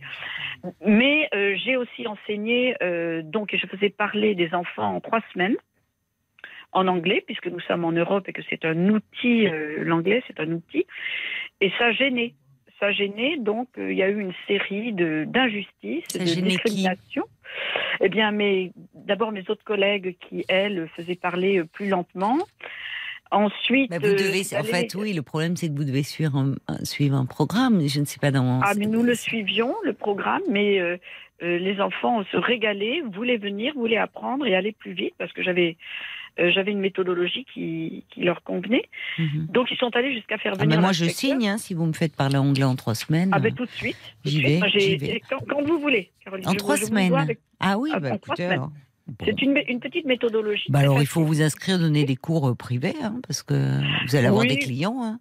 Mais 0.84 1.28
euh, 1.34 1.56
j'ai 1.56 1.76
aussi 1.76 2.06
enseigné, 2.06 2.76
euh, 2.82 3.22
donc 3.22 3.54
je 3.56 3.66
faisais 3.66 3.88
parler 3.88 4.34
des 4.34 4.52
enfants 4.54 4.96
en 4.96 5.00
trois 5.00 5.20
semaines 5.32 5.56
en 6.72 6.86
anglais, 6.88 7.22
puisque 7.24 7.46
nous 7.46 7.60
sommes 7.60 7.84
en 7.84 7.92
Europe 7.92 8.28
et 8.28 8.34
que 8.34 8.42
c'est 8.50 8.64
un 8.66 8.88
outil, 8.90 9.46
euh, 9.46 9.82
l'anglais 9.82 10.22
c'est 10.26 10.38
un 10.40 10.52
outil, 10.52 10.86
et 11.62 11.72
ça 11.78 11.92
gênait. 11.92 12.34
Ça 12.78 12.92
gênait, 12.92 13.38
donc 13.38 13.68
il 13.78 13.94
y 13.94 14.02
a 14.02 14.10
eu 14.10 14.20
une 14.20 14.34
série 14.46 14.92
de 14.92 15.24
d'injustices, 15.24 16.08
de 16.08 16.42
discriminations. 16.42 17.24
Eh 18.00 18.08
bien, 18.08 18.30
mes, 18.32 18.72
d'abord 18.94 19.32
mes 19.32 19.44
autres 19.48 19.64
collègues 19.64 20.16
qui, 20.20 20.44
elles, 20.48 20.88
faisaient 20.96 21.14
parler 21.16 21.58
euh, 21.58 21.64
plus 21.64 21.88
lentement. 21.88 22.38
Ensuite, 23.32 23.90
Bah, 23.90 23.98
vous 23.98 24.06
euh, 24.06 24.14
devez, 24.16 24.42
en 24.56 24.60
d'aller- 24.62 24.68
fait, 24.88 24.94
oui, 24.94 25.12
le 25.12 25.22
problème, 25.22 25.56
c'est 25.56 25.68
que 25.68 25.74
vous 25.74 25.84
devez 25.84 26.04
suivre 26.04 26.36
un, 26.36 26.54
un- 26.68 26.84
suivre 26.84 27.16
un 27.16 27.26
programme. 27.26 27.86
Je 27.88 27.98
ne 28.00 28.04
sais 28.04 28.18
pas 28.20 28.30
dans. 28.30 28.60
Ah, 28.62 28.74
mais 28.76 28.86
nous 28.86 29.02
le 29.02 29.14
suivions, 29.16 29.74
le 29.84 29.92
programme, 29.94 30.42
mais 30.48 30.78
euh, 30.78 30.96
euh, 31.42 31.58
les 31.58 31.80
enfants 31.80 32.22
se 32.30 32.36
régalaient, 32.36 33.02
voulaient 33.12 33.36
venir, 33.36 33.74
voulaient 33.74 33.96
apprendre 33.96 34.46
et 34.46 34.54
aller 34.54 34.72
plus 34.72 34.92
vite 34.92 35.14
parce 35.18 35.32
que 35.32 35.42
j'avais 35.42 35.76
euh, 36.38 36.50
j'avais 36.52 36.72
une 36.72 36.80
méthodologie 36.80 37.44
qui, 37.52 38.04
qui 38.10 38.20
leur 38.22 38.42
convenait. 38.42 38.88
Mhm. 39.18 39.46
Donc 39.52 39.70
ils 39.70 39.76
sont 39.78 39.94
allés 39.96 40.14
jusqu'à 40.14 40.38
faire 40.38 40.52
Ah, 40.56 40.62
venir. 40.62 40.76
mais 40.76 40.82
moi, 40.82 40.92
je 40.92 41.04
signe, 41.06 41.48
hein, 41.48 41.58
si 41.58 41.74
vous 41.74 41.86
me 41.86 41.92
faites 41.92 42.14
parler 42.16 42.36
anglais 42.36 42.64
en 42.64 42.76
trois 42.76 42.94
semaines. 42.94 43.30
Ah 43.32 43.38
ben 43.38 43.52
tout 43.54 43.64
de 43.64 43.70
suite. 43.70 43.96
J'y 44.24 44.38
suite. 44.38 44.46
vais, 44.46 44.58
Moi, 44.58 44.68
vais. 44.74 45.22
Quand, 45.30 45.38
quand 45.48 45.62
vous 45.62 45.78
voulez, 45.78 46.10
Caroline. 46.24 46.48
en 46.48 46.52
Je- 46.52 46.56
trois 46.58 46.76
je 46.76 46.82
vous 46.82 46.86
semaines. 46.88 47.08
vois 47.10 47.20
avec- 47.20 47.40
Ah 47.60 47.78
oui, 47.78 47.90
Ah, 47.94 48.00
bah, 48.00 48.08
en 48.12 48.18
trois 48.18 48.34
écoutez, 48.34 48.42
semaines. 48.44 48.52
alors. 48.58 48.70
Bon. 49.08 49.24
C'est 49.24 49.40
une, 49.40 49.56
une 49.68 49.78
petite 49.80 50.04
méthodologie. 50.04 50.64
Bah 50.68 50.80
alors, 50.80 51.00
il 51.00 51.06
faut 51.06 51.22
vous 51.22 51.40
inscrire, 51.40 51.78
donner 51.78 52.04
des 52.04 52.16
cours 52.16 52.48
euh, 52.48 52.54
privés, 52.56 52.94
hein, 53.02 53.20
parce 53.26 53.42
que 53.44 53.54
vous 54.06 54.16
allez 54.16 54.26
avoir 54.26 54.42
Oui. 54.42 54.48
des 54.48 54.58
clients. 54.58 55.00
Hein. 55.04 55.20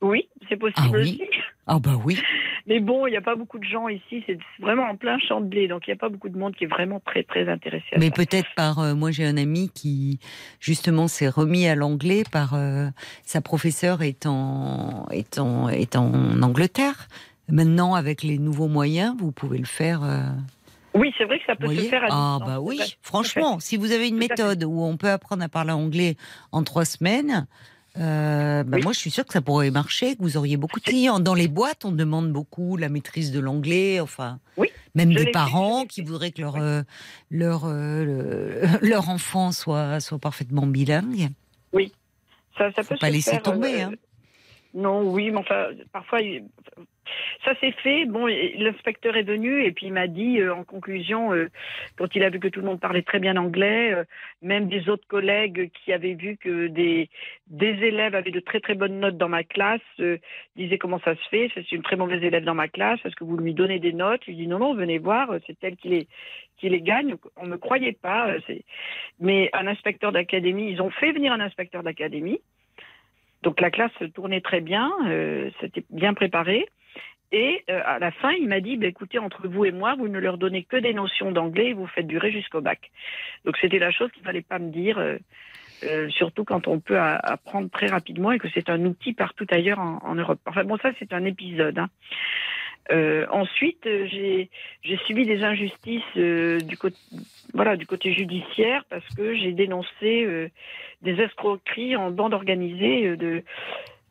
Oui, 0.00 0.28
c'est 0.48 0.56
possible 0.56 0.80
Ah 0.88 0.90
oui. 0.92 1.00
aussi. 1.00 1.22
Ah 1.66 1.78
bah 1.78 2.00
oui. 2.04 2.18
Mais 2.66 2.80
bon, 2.80 3.06
il 3.06 3.10
n'y 3.10 3.16
a 3.16 3.20
pas 3.22 3.34
beaucoup 3.34 3.58
de 3.58 3.64
gens 3.64 3.88
ici. 3.88 4.22
C'est 4.26 4.38
vraiment 4.60 4.84
en 4.84 4.96
plein 4.96 5.18
champ 5.18 5.40
de 5.40 5.46
blé. 5.46 5.68
Donc, 5.68 5.86
il 5.86 5.90
n'y 5.90 5.94
a 5.94 5.98
pas 5.98 6.08
beaucoup 6.08 6.28
de 6.28 6.38
monde 6.38 6.54
qui 6.54 6.64
est 6.64 6.68
vraiment 6.68 7.00
très, 7.00 7.22
très 7.24 7.48
intéressé 7.48 7.84
à 7.92 7.98
Mais 7.98 8.10
peut-être 8.10 8.48
par. 8.54 8.78
euh, 8.78 8.94
moi, 8.94 9.10
j'ai 9.10 9.24
un 9.26 9.36
ami 9.36 9.70
qui, 9.74 10.20
justement, 10.60 11.08
s'est 11.08 11.28
remis 11.28 11.66
à 11.66 11.74
l'anglais 11.74 12.22
par. 12.30 12.54
euh, 12.54 12.88
sa 13.24 13.40
professeure 13.40 14.02
est 14.02 14.26
en, 14.26 15.06
est, 15.10 15.38
en, 15.38 15.68
est 15.68 15.96
en 15.96 16.40
Angleterre. 16.42 17.08
Maintenant, 17.48 17.94
avec 17.94 18.22
les 18.22 18.38
nouveaux 18.38 18.68
moyens, 18.68 19.14
vous 19.18 19.32
pouvez 19.32 19.58
le 19.58 19.64
faire. 19.66 20.02
euh, 20.04 20.20
Oui, 20.94 21.12
c'est 21.18 21.24
vrai 21.24 21.38
que 21.40 21.44
ça 21.46 21.56
peut 21.56 21.74
se 21.74 21.88
faire 21.88 22.04
à 22.04 22.08
Ah 22.10 22.38
bah 22.44 22.60
oui, 22.60 22.96
franchement, 23.02 23.58
si 23.60 23.76
vous 23.76 23.92
avez 23.92 24.08
une 24.08 24.16
méthode 24.16 24.62
où 24.64 24.82
on 24.82 24.96
peut 24.96 25.10
apprendre 25.10 25.42
à 25.42 25.48
parler 25.48 25.72
anglais 25.72 26.16
en 26.52 26.62
trois 26.62 26.84
semaines, 26.84 27.46
euh, 27.98 28.64
bah 28.64 28.76
Oui. 28.78 28.82
moi 28.82 28.92
je 28.92 28.98
suis 28.98 29.10
sûre 29.10 29.26
que 29.26 29.32
ça 29.32 29.42
pourrait 29.42 29.70
marcher, 29.70 30.16
que 30.16 30.22
vous 30.22 30.36
auriez 30.36 30.56
beaucoup 30.56 30.80
de 30.80 30.84
clients. 30.84 31.20
Dans 31.20 31.34
les 31.34 31.48
boîtes, 31.48 31.84
on 31.84 31.92
demande 31.92 32.32
beaucoup 32.32 32.76
la 32.76 32.88
maîtrise 32.88 33.32
de 33.32 33.40
l'anglais, 33.40 34.00
enfin, 34.00 34.38
Oui, 34.56 34.70
même 34.94 35.12
des 35.14 35.30
parents 35.30 35.84
qui 35.84 36.02
voudraient 36.02 36.30
que 36.32 36.40
leur 36.40 36.54
Oui. 36.54 36.60
euh, 36.62 36.82
leur 37.30 37.64
euh, 37.66 38.04
le- 38.04 38.60
leur 38.88 39.08
enfant 39.08 39.52
soit 39.52 40.00
soit 40.00 40.18
parfaitement 40.18 40.66
bilingue. 40.66 41.28
Ça, 42.58 42.70
ça 42.72 42.82
Faut 42.82 42.90
peut 42.90 42.98
pas 43.00 43.06
se 43.08 43.12
laisser 43.12 43.30
faire, 43.30 43.42
tomber, 43.42 43.82
euh, 43.82 43.86
hein. 43.86 43.92
Non, 44.74 45.10
oui, 45.10 45.30
mais 45.30 45.38
enfin, 45.38 45.68
parfois, 45.90 46.18
ça 47.44 47.54
s'est 47.60 47.72
fait. 47.72 48.04
Bon, 48.04 48.26
l'inspecteur 48.26 49.16
est 49.16 49.22
venu 49.22 49.64
et 49.64 49.72
puis 49.72 49.86
il 49.86 49.92
m'a 49.92 50.06
dit, 50.06 50.40
euh, 50.40 50.54
en 50.54 50.64
conclusion, 50.64 51.32
euh, 51.32 51.48
quand 51.96 52.14
il 52.14 52.22
a 52.22 52.30
vu 52.30 52.38
que 52.40 52.48
tout 52.48 52.60
le 52.60 52.66
monde 52.66 52.80
parlait 52.80 53.02
très 53.02 53.18
bien 53.18 53.36
anglais, 53.36 53.92
euh, 53.92 54.04
même 54.42 54.68
des 54.68 54.88
autres 54.88 55.06
collègues 55.06 55.70
qui 55.72 55.92
avaient 55.92 56.14
vu 56.14 56.36
que 56.36 56.68
des, 56.68 57.08
des 57.48 57.66
élèves 57.66 58.14
avaient 58.14 58.30
de 58.30 58.40
très 58.40 58.60
très 58.60 58.74
bonnes 58.74 59.00
notes 59.00 59.16
dans 59.16 59.28
ma 59.28 59.44
classe, 59.44 59.80
disaient 60.56 60.78
comment 60.78 61.00
ça 61.00 61.14
se 61.14 61.28
fait, 61.28 61.50
c'est 61.54 61.72
une 61.72 61.82
très 61.82 61.96
mauvaise 61.96 62.22
élève 62.22 62.44
dans 62.44 62.54
ma 62.54 62.68
classe, 62.68 63.00
est-ce 63.04 63.16
que 63.16 63.24
vous 63.24 63.36
lui 63.36 63.54
donnez 63.54 63.78
des 63.78 63.92
notes? 63.92 64.22
Il 64.26 64.36
dit 64.36 64.46
non, 64.46 64.58
non, 64.58 64.74
venez 64.74 64.98
voir, 64.98 65.28
c'est 65.46 65.56
elle 65.62 65.76
qui 65.76 65.88
les, 65.88 66.08
qui 66.58 66.68
les 66.68 66.80
gagne. 66.80 67.16
On 67.36 67.46
ne 67.46 67.50
me 67.50 67.58
croyait 67.58 67.92
pas. 67.92 68.34
Mais 69.20 69.50
un 69.52 69.66
inspecteur 69.66 70.12
d'académie, 70.12 70.70
ils 70.70 70.80
ont 70.80 70.90
fait 70.90 71.12
venir 71.12 71.32
un 71.32 71.40
inspecteur 71.40 71.82
d'académie. 71.82 72.40
Donc 73.42 73.60
la 73.60 73.70
classe 73.70 73.92
tournait 74.14 74.40
très 74.40 74.60
bien, 74.60 74.90
c'était 75.60 75.84
bien 75.90 76.14
préparé. 76.14 76.66
Et 77.32 77.64
euh, 77.70 77.80
à 77.84 77.98
la 77.98 78.10
fin, 78.10 78.32
il 78.32 78.46
m'a 78.46 78.60
dit, 78.60 78.76
bah, 78.76 78.86
écoutez, 78.86 79.18
entre 79.18 79.48
vous 79.48 79.64
et 79.64 79.72
moi, 79.72 79.94
vous 79.96 80.08
ne 80.08 80.18
leur 80.18 80.36
donnez 80.36 80.64
que 80.64 80.76
des 80.76 80.92
notions 80.92 81.32
d'anglais 81.32 81.68
et 81.68 81.72
vous 81.72 81.86
faites 81.86 82.06
durer 82.06 82.30
jusqu'au 82.30 82.60
bac. 82.60 82.90
Donc 83.44 83.56
c'était 83.60 83.78
la 83.78 83.90
chose 83.90 84.12
qu'il 84.12 84.22
fallait 84.22 84.42
pas 84.42 84.58
me 84.58 84.70
dire, 84.70 84.98
euh, 84.98 85.16
euh, 85.84 86.10
surtout 86.10 86.44
quand 86.44 86.68
on 86.68 86.78
peut 86.78 86.98
apprendre 86.98 87.70
très 87.70 87.86
rapidement 87.86 88.32
et 88.32 88.38
que 88.38 88.48
c'est 88.52 88.68
un 88.68 88.84
outil 88.84 89.14
partout 89.14 89.46
ailleurs 89.50 89.80
en, 89.80 90.14
Europe. 90.14 90.40
Enfin 90.46 90.64
bon, 90.64 90.76
ça 90.76 90.92
c'est 90.98 91.12
un 91.12 91.24
épisode. 91.24 91.78
hein. 91.78 91.88
Ensuite, 93.30 93.84
j'ai 93.84 94.50
subi 95.06 95.24
des 95.24 95.42
injustices 95.42 96.14
du 96.14 96.76
côté 96.76 98.12
judiciaire 98.12 98.84
parce 98.90 99.06
que 99.16 99.34
j'ai 99.34 99.52
dénoncé 99.52 100.24
euh, 100.24 100.48
des 101.00 101.20
escroqueries 101.20 101.96
en 101.96 102.10
bande 102.10 102.34
organisée 102.34 103.16
de 103.16 103.42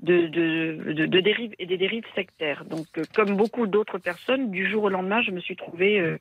de, 0.01 0.27
de, 0.27 0.93
de, 0.93 1.05
de 1.05 1.19
dérives 1.19 1.53
et 1.59 1.65
des 1.65 1.77
dérives 1.77 2.05
sectaires. 2.15 2.65
Donc, 2.65 2.87
euh, 2.97 3.03
comme 3.13 3.35
beaucoup 3.35 3.67
d'autres 3.67 3.99
personnes, 3.99 4.51
du 4.51 4.69
jour 4.69 4.83
au 4.83 4.89
lendemain, 4.89 5.21
je 5.21 5.31
me 5.31 5.39
suis 5.39 5.55
trouvée 5.55 5.99
euh, 5.99 6.17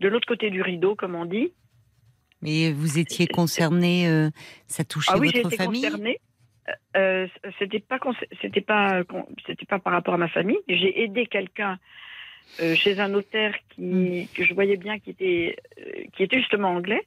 de 0.00 0.08
l'autre 0.08 0.26
côté 0.26 0.50
du 0.50 0.62
rideau, 0.62 0.94
comme 0.94 1.14
on 1.14 1.24
dit. 1.24 1.52
Mais 2.42 2.72
vous 2.72 2.98
étiez 2.98 3.26
concerné, 3.26 4.08
euh, 4.08 4.30
ça 4.66 4.84
touchait 4.84 5.12
ah 5.14 5.18
oui, 5.18 5.30
votre 5.32 5.56
famille? 5.56 5.82
concernée. 5.82 6.20
C'était 7.58 7.80
pas 7.80 7.98
c'était 8.42 8.60
pas 8.60 9.02
c'était 9.46 9.64
pas 9.64 9.78
par 9.78 9.92
rapport 9.92 10.14
à 10.14 10.18
ma 10.18 10.28
famille. 10.28 10.58
J'ai 10.68 11.02
aidé 11.02 11.26
quelqu'un 11.26 11.78
chez 12.58 13.00
un 13.00 13.08
notaire 13.08 13.54
qui 13.70 14.28
que 14.34 14.44
je 14.44 14.52
voyais 14.52 14.76
bien 14.76 14.98
qui 14.98 15.10
était 15.10 15.56
qui 16.12 16.22
était 16.22 16.38
justement 16.38 16.68
anglais 16.68 17.06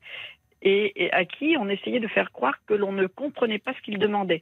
et, 0.64 1.04
et 1.04 1.12
à 1.14 1.26
qui 1.26 1.56
on 1.60 1.70
essayait 1.70 2.00
de 2.00 2.08
faire 2.08 2.32
croire 2.32 2.56
que 2.66 2.74
l'on 2.74 2.92
ne 2.92 3.06
comprenait 3.06 3.60
pas 3.60 3.74
ce 3.74 3.82
qu'il 3.82 4.00
demandait. 4.00 4.42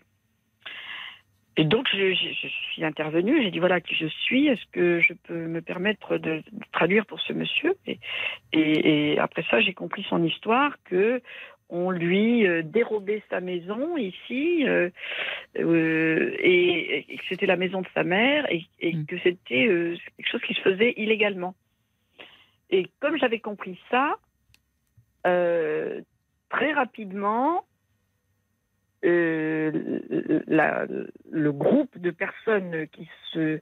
Et 1.59 1.65
donc 1.65 1.87
je, 1.91 2.13
je- 2.13 2.33
je 2.41 2.47
suis 2.71 2.83
intervenue, 2.85 3.43
j'ai 3.43 3.51
dit 3.51 3.59
voilà 3.59 3.81
qui 3.81 3.93
je 3.95 4.07
suis, 4.07 4.47
est-ce 4.47 4.65
que 4.71 5.01
je 5.01 5.13
peux 5.13 5.45
me 5.47 5.61
permettre 5.61 6.17
de, 6.17 6.37
de 6.51 6.65
traduire 6.71 7.05
pour 7.05 7.19
ce 7.19 7.33
monsieur 7.33 7.75
et, 7.85 7.99
et, 8.53 9.11
et 9.13 9.19
après 9.19 9.43
ça 9.49 9.59
j'ai 9.59 9.73
compris 9.73 10.03
son 10.09 10.23
histoire 10.23 10.71
que 10.85 11.21
on 11.69 11.91
lui 11.91 12.47
euh, 12.47 12.61
dérobait 12.63 13.21
sa 13.29 13.41
maison 13.41 13.97
ici 13.97 14.65
euh, 14.67 14.89
euh, 15.57 16.33
et, 16.39 17.11
et 17.13 17.17
que 17.17 17.23
c'était 17.29 17.45
la 17.45 17.57
maison 17.57 17.81
de 17.81 17.87
sa 17.93 18.03
mère 18.03 18.49
et, 18.51 18.63
et 18.79 18.93
Mm. 18.93 19.05
que 19.05 19.17
c'était 19.19 19.67
euh, 19.67 19.95
quelque 20.17 20.31
chose 20.31 20.41
qui 20.47 20.53
se 20.53 20.61
faisait 20.61 20.93
illégalement. 20.97 21.53
Et 22.71 22.87
comme 23.01 23.17
j'avais 23.19 23.39
compris 23.39 23.77
ça, 23.91 24.15
euh, 25.27 26.01
très 26.49 26.71
rapidement, 26.71 27.65
euh, 29.05 29.71
le 31.31 31.51
groupe 31.51 31.97
de 31.97 32.11
personnes 32.11 32.87
qui 32.91 33.09
se 33.31 33.59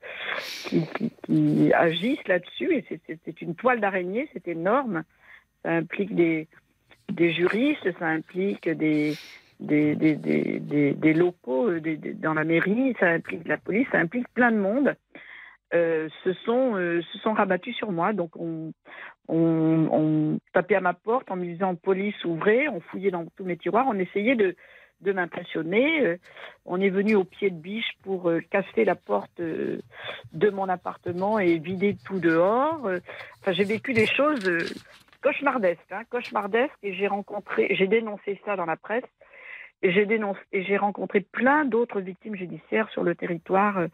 qui, 0.67 0.85
qui- 0.95 1.11
qui 1.23 1.73
agissent 1.73 2.27
là-dessus 2.27 2.73
et 2.73 2.85
c'est- 2.89 3.41
une 3.41 3.55
toile 3.55 3.79
d'araignée, 3.79 4.27
c'est 4.33 4.47
énorme. 4.47 5.03
Ça 5.63 5.71
implique 5.71 6.15
des 6.15 6.47
juristes, 7.33 7.87
ça 7.99 8.07
implique 8.07 8.67
des 8.69 9.15
locaux 11.13 11.69
euh, 11.69 11.81
dans 12.15 12.33
la 12.33 12.43
mairie, 12.43 12.95
ça 12.99 13.07
implique 13.09 13.47
la 13.47 13.57
police, 13.57 13.87
ça 13.91 13.99
implique 13.99 14.27
plein 14.33 14.51
de 14.51 14.57
monde. 14.57 14.95
Euh, 15.73 16.07
se 16.23 16.31
sont 16.31 16.75
euh, 16.77 17.01
se 17.11 17.17
sont 17.19 17.33
rabattus 17.33 17.75
sur 17.75 17.91
moi. 17.91 18.13
Donc 18.13 18.37
on, 18.37 18.71
on, 19.27 19.89
on 19.91 20.39
tapait 20.53 20.75
à 20.75 20.81
ma 20.81 20.93
porte 20.93 21.29
en 21.29 21.35
me 21.35 21.43
disant 21.43 21.75
police 21.75 22.23
ouvrez, 22.23 22.69
on 22.69 22.79
fouillait 22.79 23.11
dans 23.11 23.25
tous 23.35 23.43
mes 23.43 23.57
tiroirs, 23.57 23.85
on 23.89 23.99
essayait 23.99 24.35
de 24.37 24.55
de 25.01 25.11
m'impressionner. 25.11 26.01
Euh, 26.01 26.17
on 26.65 26.81
est 26.81 26.89
venu 26.89 27.15
au 27.15 27.23
pied 27.23 27.49
de 27.49 27.55
biche 27.55 27.91
pour 28.03 28.29
euh, 28.29 28.41
casser 28.49 28.85
la 28.85 28.95
porte 28.95 29.39
euh, 29.39 29.79
de 30.33 30.49
mon 30.49 30.67
appartement 30.69 31.39
et 31.39 31.57
vider 31.57 31.97
tout 32.05 32.19
dehors. 32.19 32.79
Enfin, 33.39 33.51
j'ai 33.51 33.63
vécu 33.63 33.93
des 33.93 34.07
choses 34.07 34.49
cauchemardesques, 35.21 35.91
hein, 35.91 36.03
cauchemardesques, 36.09 36.77
et 36.83 36.93
j'ai 36.93 37.07
rencontré, 37.07 37.67
j'ai 37.75 37.87
dénoncé 37.87 38.39
ça 38.45 38.55
dans 38.55 38.65
la 38.65 38.75
presse. 38.75 39.03
Et 39.83 39.91
j'ai 39.91 40.77
rencontré 40.77 41.21
plein 41.21 41.63
d'autres 41.63 42.01
victimes 42.01 42.35
judiciaires 42.35 42.89
sur 42.89 43.03
le 43.03 43.13
territoire 43.13 43.85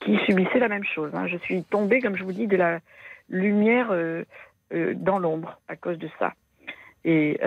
qui 0.00 0.18
subissaient 0.26 0.58
la 0.58 0.66
même 0.66 0.82
chose. 0.82 1.14
hein. 1.14 1.28
Je 1.28 1.36
suis 1.36 1.62
tombée, 1.62 2.00
comme 2.00 2.16
je 2.16 2.24
vous 2.24 2.32
dis, 2.32 2.48
de 2.48 2.56
la 2.56 2.80
lumière 3.28 3.94
dans 4.72 5.20
l'ombre 5.20 5.60
à 5.68 5.76
cause 5.76 5.96
de 5.96 6.08
ça. 6.18 6.32
Et 7.04 7.38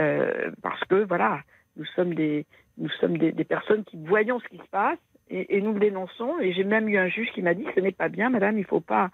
parce 0.61 0.79
que 0.85 1.03
voilà, 1.03 1.41
nous 1.77 1.85
sommes 1.95 2.13
des 2.13 2.45
nous 2.77 2.89
sommes 2.99 3.17
des, 3.17 3.31
des 3.31 3.43
personnes 3.43 3.83
qui 3.83 3.97
voyons 3.97 4.39
ce 4.39 4.47
qui 4.47 4.57
se 4.57 4.69
passe 4.71 4.97
et, 5.29 5.57
et 5.57 5.61
nous 5.61 5.73
le 5.73 5.79
dénonçons. 5.79 6.39
Et 6.41 6.53
j'ai 6.53 6.63
même 6.63 6.89
eu 6.89 6.97
un 6.97 7.07
juge 7.07 7.29
qui 7.33 7.41
m'a 7.41 7.53
dit 7.53 7.65
ce 7.75 7.79
n'est 7.79 7.91
pas 7.91 8.09
bien, 8.09 8.29
madame, 8.29 8.57
il 8.57 8.65
faut 8.65 8.79
pas 8.81 9.09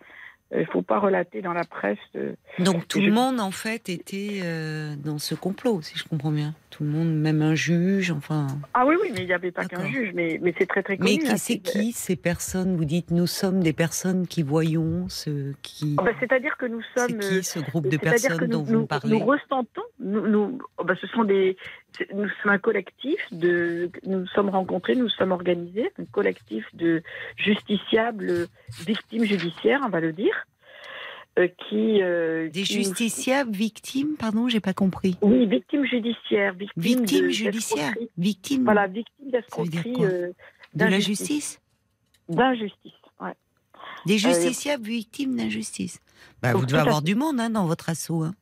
il 0.52 0.66
faut 0.66 0.82
pas 0.82 0.98
relater 0.98 1.44
dans 1.44 1.54
la 1.54 1.64
presse. 1.64 2.00
euh, 2.16 2.34
Donc 2.58 2.88
tout 2.88 3.00
le 3.02 3.12
monde, 3.12 3.40
en 3.40 3.52
fait, 3.52 3.88
était 3.88 4.40
euh, 4.44 4.96
dans 4.96 5.20
ce 5.20 5.36
complot, 5.36 5.84
si 5.84 5.96
je 5.96 6.04
comprends 6.06 6.32
bien. 6.32 6.56
Tout 6.72 6.82
le 6.84 6.90
monde, 6.90 7.14
même 7.14 7.44
un 7.44 7.54
juge, 7.54 8.10
enfin. 8.10 8.48
Ah 8.74 8.84
oui, 8.88 8.96
oui, 9.00 9.10
mais 9.14 9.20
il 9.20 9.26
n'y 9.28 9.34
avait 9.34 9.52
pas 9.52 9.66
qu'un 9.66 9.86
juge, 9.86 10.10
mais, 10.16 10.40
mais 10.42 10.56
c'est 10.58 10.66
très 10.66 10.82
très 10.82 10.98
connu. 10.98 11.08
Mais 11.08 11.18
qui 11.20 11.32
hein. 11.32 11.38
c'est 11.38 11.60
qui 11.60 11.92
ces 11.92 12.16
personnes 12.16 12.76
Vous 12.78 12.86
dites 12.86 13.12
nous 13.12 13.28
sommes 13.28 13.60
des 13.62 13.74
personnes 13.74 14.26
qui 14.26 14.42
voyons 14.42 15.08
ce 15.08 15.54
qui. 15.62 15.96
Ah 16.00 16.04
bah, 16.04 16.12
C'est-à-dire 16.20 16.58
que 16.58 16.66
nous 16.66 16.82
C'est 16.96 17.02
sommes. 17.12 17.18
euh, 17.22 17.30
qui 17.38 17.44
ce 17.44 17.60
groupe 17.60 17.88
de 17.88 17.98
personnes 17.98 18.40
nous, 18.42 18.48
dont 18.48 18.64
vous 18.64 18.74
nous, 18.74 18.80
me 18.82 18.86
parlez? 18.88 19.20
nous 19.20 19.24
ressentons, 19.26 19.84
nous, 20.00 20.28
nous- 20.28 20.58
oh 20.80 20.84
bah, 20.84 20.96
ce 21.00 21.06
sont 21.10 21.26
des, 21.26 21.58
c'est- 21.62 21.79
nous 22.14 22.28
sommes 22.42 22.52
un 22.52 22.58
collectif 22.60 23.18
de, 23.32 23.90
nous 24.06 24.26
sommes 24.28 24.50
rencontrés, 24.50 24.96
nous 24.96 25.10
sommes 25.10 25.32
organisés, 25.32 25.92
un 26.00 26.06
collectif 26.06 26.66
de 26.74 27.04
justiciables, 27.38 28.30
euh, 28.30 28.48
victimes 28.86 29.24
judiciaires, 29.26 29.82
on 29.86 29.90
va 29.90 30.00
le 30.00 30.14
dire, 30.14 30.46
euh, 31.38 31.48
qui, 31.70 32.02
euh, 32.02 32.50
Des 32.50 32.64
qui- 32.64 32.74
justiciables 32.74 33.52
victimes, 33.52 34.16
pardon, 34.18 34.48
j'ai 34.48 34.60
pas 34.60 34.74
compris. 34.74 35.18
Oui, 35.22 35.46
victimes 35.46 35.86
judiciaires, 35.86 36.54
victimes, 36.54 36.82
Victimes 36.82 37.26
de- 37.28 37.32
judiciaires, 37.32 37.96
victimes 38.18 38.64
Voilà, 38.64 38.88
victimes 38.88 39.32
d'escroquerie, 39.32 39.96
euh, 40.00 40.32
de 40.74 40.86
la 40.86 41.00
justice? 41.00 41.60
d'injustice. 42.30 42.94
Ouais. 43.20 43.34
Des 44.06 44.18
justiciables 44.18 44.84
victimes 44.84 45.36
d'injustice. 45.36 46.00
Bah, 46.42 46.54
vous 46.54 46.66
devez 46.66 46.80
avoir 46.80 47.02
du 47.02 47.16
monde 47.16 47.40
hein, 47.40 47.50
dans 47.50 47.66
votre 47.66 47.90
assaut. 47.90 48.24
hein. 48.24 48.34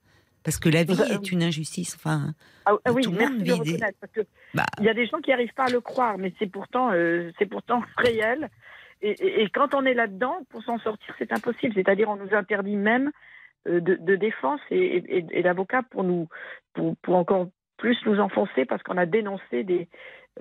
Parce 0.47 0.59
que 0.59 0.69
la 0.69 0.85
vie 0.85 0.95
a- 1.01 1.13
est 1.15 1.29
une 1.33 1.43
injustice. 1.43 1.95
Enfin, 1.97 2.33
Ah, 2.65 2.71
ah 2.85 2.93
oui, 2.93 3.01
Tout 3.03 3.11
le 3.11 3.17
merci 3.17 3.33
monde 3.33 3.43
de 3.43 3.47
le 3.49 3.53
vit 3.55 3.59
des- 3.63 3.71
reconnaître, 3.73 3.97
parce 3.99 4.13
que 4.13 4.21
Bah. 4.53 4.63
il 4.79 4.85
y 4.85 4.89
a 4.89 4.93
des 4.93 5.05
gens 5.07 5.19
qui 5.19 5.29
n'arrivent 5.31 5.53
pas 5.53 5.65
à 5.65 5.69
le 5.69 5.81
croire, 5.81 6.17
mais 6.17 6.33
c'est 6.39 6.47
pourtant, 6.49 6.91
euh, 6.93 7.31
c'est 7.37 7.45
pourtant 7.47 7.81
réel. 7.97 8.49
Et, 9.01 9.11
et- 9.11 9.41
et 9.43 9.49
quand 9.49 9.73
on 9.73 9.83
est 9.85 9.93
là-dedans, 9.93 10.37
pour 10.49 10.63
s'en 10.63 10.77
sortir, 10.79 11.13
c'est 11.19 11.33
impossible. 11.33 11.73
C'est-à-dire, 11.75 12.07
on 12.09 12.15
nous 12.15 12.33
interdit 12.33 12.77
même 12.77 13.11
euh, 13.67 13.81
de, 13.81 13.95
de 13.95 14.15
défense 14.15 14.61
et, 14.71 14.97
et, 15.17 15.25
et 15.31 15.43
d'avocat 15.43 15.83
pour 15.91 16.05
nous, 16.05 16.29
pour, 16.73 16.95
pour 17.03 17.15
encore 17.15 17.49
plus 17.77 17.97
nous 18.05 18.19
enfoncer 18.21 18.63
parce 18.63 18.81
qu'on 18.83 18.95
a 18.97 19.05
dénoncé 19.05 19.63
des, 19.65 19.89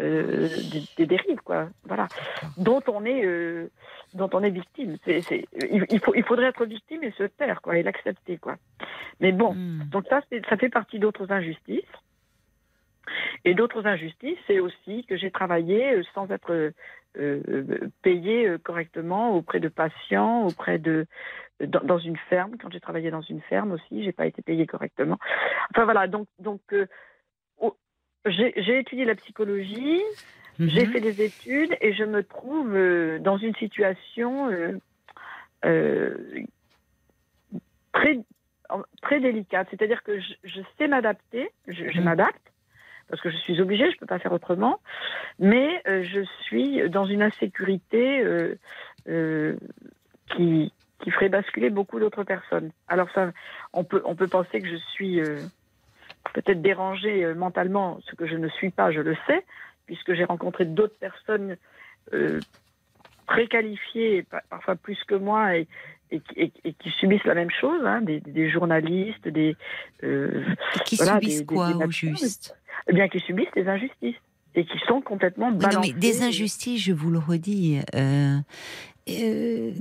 euh, 0.00 0.48
des, 0.72 0.82
des 0.96 1.06
dérives, 1.06 1.40
quoi. 1.44 1.68
Voilà, 1.84 2.08
dont 2.56 2.82
on 2.88 3.04
est, 3.04 3.24
euh, 3.24 3.70
dont 4.14 4.28
on 4.32 4.42
est 4.42 4.50
victime. 4.50 4.96
C'est, 5.04 5.20
c'est- 5.22 5.46
il, 5.70 5.84
il 5.90 6.00
faut, 6.00 6.14
il 6.14 6.24
faudrait 6.24 6.46
être 6.48 6.64
victime 6.66 7.02
et 7.02 7.12
se 7.12 7.24
taire, 7.24 7.60
quoi, 7.62 7.76
et 7.78 7.82
l'accepter, 7.82 8.36
quoi. 8.38 8.56
Mais 9.20 9.32
bon. 9.32 9.54
hmm. 9.54 9.84
Donc 9.90 10.06
ça, 10.08 10.20
c'est- 10.30 10.44
ça 10.48 10.56
fait 10.56 10.68
partie 10.68 10.98
d'autres 10.98 11.30
injustices. 11.32 11.84
Et 13.44 13.54
d'autres 13.54 13.86
injustices, 13.86 14.38
c'est 14.48 14.58
aussi 14.58 15.04
que 15.06 15.16
j'ai 15.16 15.30
travaillé 15.30 15.94
euh, 15.94 16.02
sans 16.14 16.28
être 16.30 16.72
euh, 17.16 17.90
payé 18.02 18.56
correctement 18.62 19.34
auprès 19.34 19.60
de 19.60 19.68
patients, 19.68 20.44
auprès 20.46 20.78
de 20.78 21.06
dans, 21.64 21.80
dans 21.80 21.98
une 21.98 22.16
ferme. 22.28 22.56
Quand 22.60 22.70
j'ai 22.70 22.80
travaillé 22.80 23.10
dans 23.10 23.22
une 23.22 23.40
ferme 23.42 23.72
aussi, 23.72 24.02
j'ai 24.04 24.12
pas 24.12 24.26
été 24.26 24.42
payé 24.42 24.66
correctement. 24.66 25.18
Enfin 25.70 25.84
voilà, 25.84 26.08
donc 26.08 26.26
donc 26.40 26.60
j'ai 28.26 28.52
j'ai 28.56 28.78
étudié 28.78 29.04
la 29.04 29.14
psychologie, 29.14 30.02
j'ai 30.58 30.86
Mhm. 30.86 30.92
fait 30.92 31.00
des 31.00 31.22
études 31.24 31.76
et 31.80 31.92
je 31.92 32.04
me 32.04 32.22
trouve 32.22 32.74
euh, 32.74 33.18
dans 33.18 33.36
une 33.36 33.54
situation 33.56 34.50
euh, 34.50 34.78
euh, 35.64 36.16
très, 37.92 38.18
très 39.02 39.20
délicate. 39.20 39.68
C'est-à-dire 39.70 40.02
que 40.02 40.18
je, 40.20 40.34
je 40.44 40.60
sais 40.78 40.88
m'adapter, 40.88 41.50
je, 41.68 41.90
je 41.90 41.98
Mhm. 41.98 42.04
m'adapte, 42.04 42.52
parce 43.08 43.20
que 43.22 43.30
je 43.30 43.36
suis 43.38 43.60
obligée, 43.60 43.90
je 43.90 43.96
peux 43.98 44.06
pas 44.06 44.18
faire 44.18 44.32
autrement. 44.32 44.80
Mais 45.38 45.82
euh, 45.86 46.02
je 46.04 46.22
suis 46.42 46.88
dans 46.90 47.04
une 47.06 47.22
insécurité 47.22 48.20
euh, 48.20 48.54
euh, 49.08 49.56
qui 50.34 50.72
qui 51.00 51.10
ferait 51.10 51.28
basculer 51.28 51.68
beaucoup 51.68 52.00
d'autres 52.00 52.24
personnes. 52.24 52.72
Alors 52.88 53.08
ça, 53.14 53.30
on 53.74 53.84
peut 53.84 54.02
on 54.06 54.16
peut 54.16 54.28
penser 54.28 54.62
que 54.62 54.68
je 54.68 54.76
suis 54.94 55.20
peut-être 56.32 56.62
dérangée 56.62 57.24
euh, 57.24 57.34
mentalement, 57.34 57.98
ce 58.08 58.14
que 58.14 58.26
je 58.26 58.36
ne 58.36 58.48
suis 58.48 58.70
pas, 58.70 58.90
je 58.92 59.00
le 59.00 59.16
sais, 59.26 59.44
puisque 59.86 60.14
j'ai 60.14 60.24
rencontré 60.24 60.64
d'autres 60.64 60.98
personnes 60.98 61.56
euh, 62.12 62.40
très 63.26 63.46
qualifiées, 63.48 64.22
pa- 64.24 64.42
parfois 64.50 64.76
plus 64.76 65.02
que 65.04 65.14
moi, 65.14 65.56
et, 65.56 65.66
et, 66.10 66.22
et- 66.36 66.52
et 66.64 66.72
qui 66.74 66.90
subissent 66.90 67.24
la 67.24 67.34
même 67.34 67.50
chose, 67.50 67.80
hein, 67.84 68.00
des, 68.02 68.20
des 68.20 68.48
journalistes, 68.50 69.26
des 69.28 69.56
euh, 70.04 70.44
Qui 70.84 70.96
Voilà, 70.96 71.14
subissent 71.14 71.40
des- 71.40 71.44
quoi 71.46 71.72
des 71.74 71.84
au 71.84 71.90
juste? 71.90 72.56
eh 72.88 72.92
bien 72.92 73.08
qui 73.08 73.20
subissent 73.20 73.50
des 73.54 73.66
injustices 73.68 74.16
et 74.54 74.64
qui 74.64 74.78
sont 74.86 75.00
complètement 75.00 75.50
Oui, 75.50 75.58
balancés. 75.58 75.90
non, 75.90 75.94
mais 75.94 76.00
des 76.00 76.22
injustices, 76.22 76.82
je 76.82 76.92
vous 76.92 77.10
le 77.10 77.18
redis. 77.18 77.80
euh, 77.94 78.38
euh, 79.08 79.72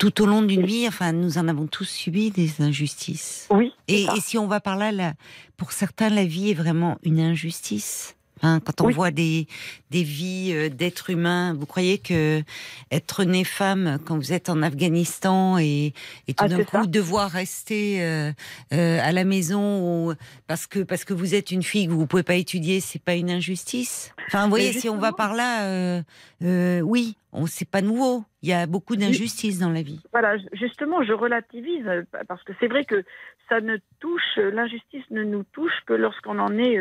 tout 0.00 0.22
au 0.22 0.26
long 0.26 0.40
d'une 0.40 0.64
vie, 0.64 0.88
enfin, 0.88 1.12
nous 1.12 1.36
en 1.36 1.46
avons 1.46 1.66
tous 1.66 1.84
subi 1.84 2.30
des 2.30 2.62
injustices. 2.62 3.46
Oui. 3.50 3.74
Et, 3.86 4.06
si 4.22 4.38
on 4.38 4.46
va 4.46 4.58
par 4.58 4.78
là, 4.78 4.92
là, 4.92 5.12
pour 5.58 5.72
certains, 5.72 6.08
la 6.08 6.24
vie 6.24 6.50
est 6.50 6.54
vraiment 6.54 6.96
une 7.02 7.20
injustice? 7.20 8.16
Hein, 8.42 8.60
quand 8.64 8.80
on 8.80 8.86
Oui. 8.86 8.94
voit 8.94 9.10
des, 9.10 9.46
des 9.90 10.02
vies 10.02 10.52
euh, 10.54 10.68
d'êtres 10.68 11.10
humains, 11.10 11.54
vous 11.54 11.66
croyez 11.66 11.98
que 11.98 12.42
être 12.90 13.24
né 13.24 13.44
femme 13.44 13.98
quand 14.06 14.16
vous 14.16 14.32
êtes 14.32 14.48
en 14.48 14.62
Afghanistan 14.62 15.58
et, 15.58 15.92
et 16.26 16.34
tout 16.34 16.44
Ah, 16.44 16.48
d'un 16.48 16.64
coup 16.64 16.82
ça. 16.82 16.86
devoir 16.86 17.30
rester 17.30 18.02
euh, 18.02 18.32
euh, 18.72 18.98
à 19.02 19.12
la 19.12 19.24
maison 19.24 20.08
ou, 20.08 20.14
parce 20.46 20.66
que 20.66 20.80
parce 20.80 21.04
que 21.04 21.12
vous 21.12 21.34
êtes 21.34 21.50
une 21.50 21.62
fille 21.62 21.86
que 21.86 21.92
vous 21.92 22.06
pouvez 22.06 22.22
pas 22.22 22.34
étudier, 22.36 22.80
c'est 22.80 23.02
pas 23.02 23.14
une 23.14 23.30
injustice? 23.30 24.12
Enfin, 24.28 24.44
vous 24.44 24.50
voyez, 24.50 24.72
si 24.72 24.88
on 24.88 24.96
va 24.96 25.12
par 25.12 25.34
là, 25.34 25.64
euh, 25.66 26.02
euh, 26.42 26.80
oui, 26.80 27.16
on 27.32 27.46
c'est 27.46 27.68
pas 27.68 27.82
nouveau. 27.82 28.24
Il 28.42 28.48
y 28.48 28.52
a 28.54 28.66
beaucoup 28.66 28.96
d'injustices 28.96 29.58
dans 29.58 29.70
la 29.70 29.82
vie. 29.82 30.00
Voilà, 30.12 30.36
justement, 30.52 31.02
je 31.02 31.12
relativise 31.12 31.84
parce 32.26 32.42
que 32.44 32.52
c'est 32.58 32.68
vrai 32.68 32.84
que 32.86 33.04
ça 33.50 33.60
ne 33.60 33.76
touche, 33.98 34.36
l'injustice 34.36 35.04
ne 35.10 35.24
nous 35.24 35.42
touche 35.52 35.74
que 35.86 35.92
lorsqu'on 35.92 36.38
en 36.38 36.56
est 36.56 36.78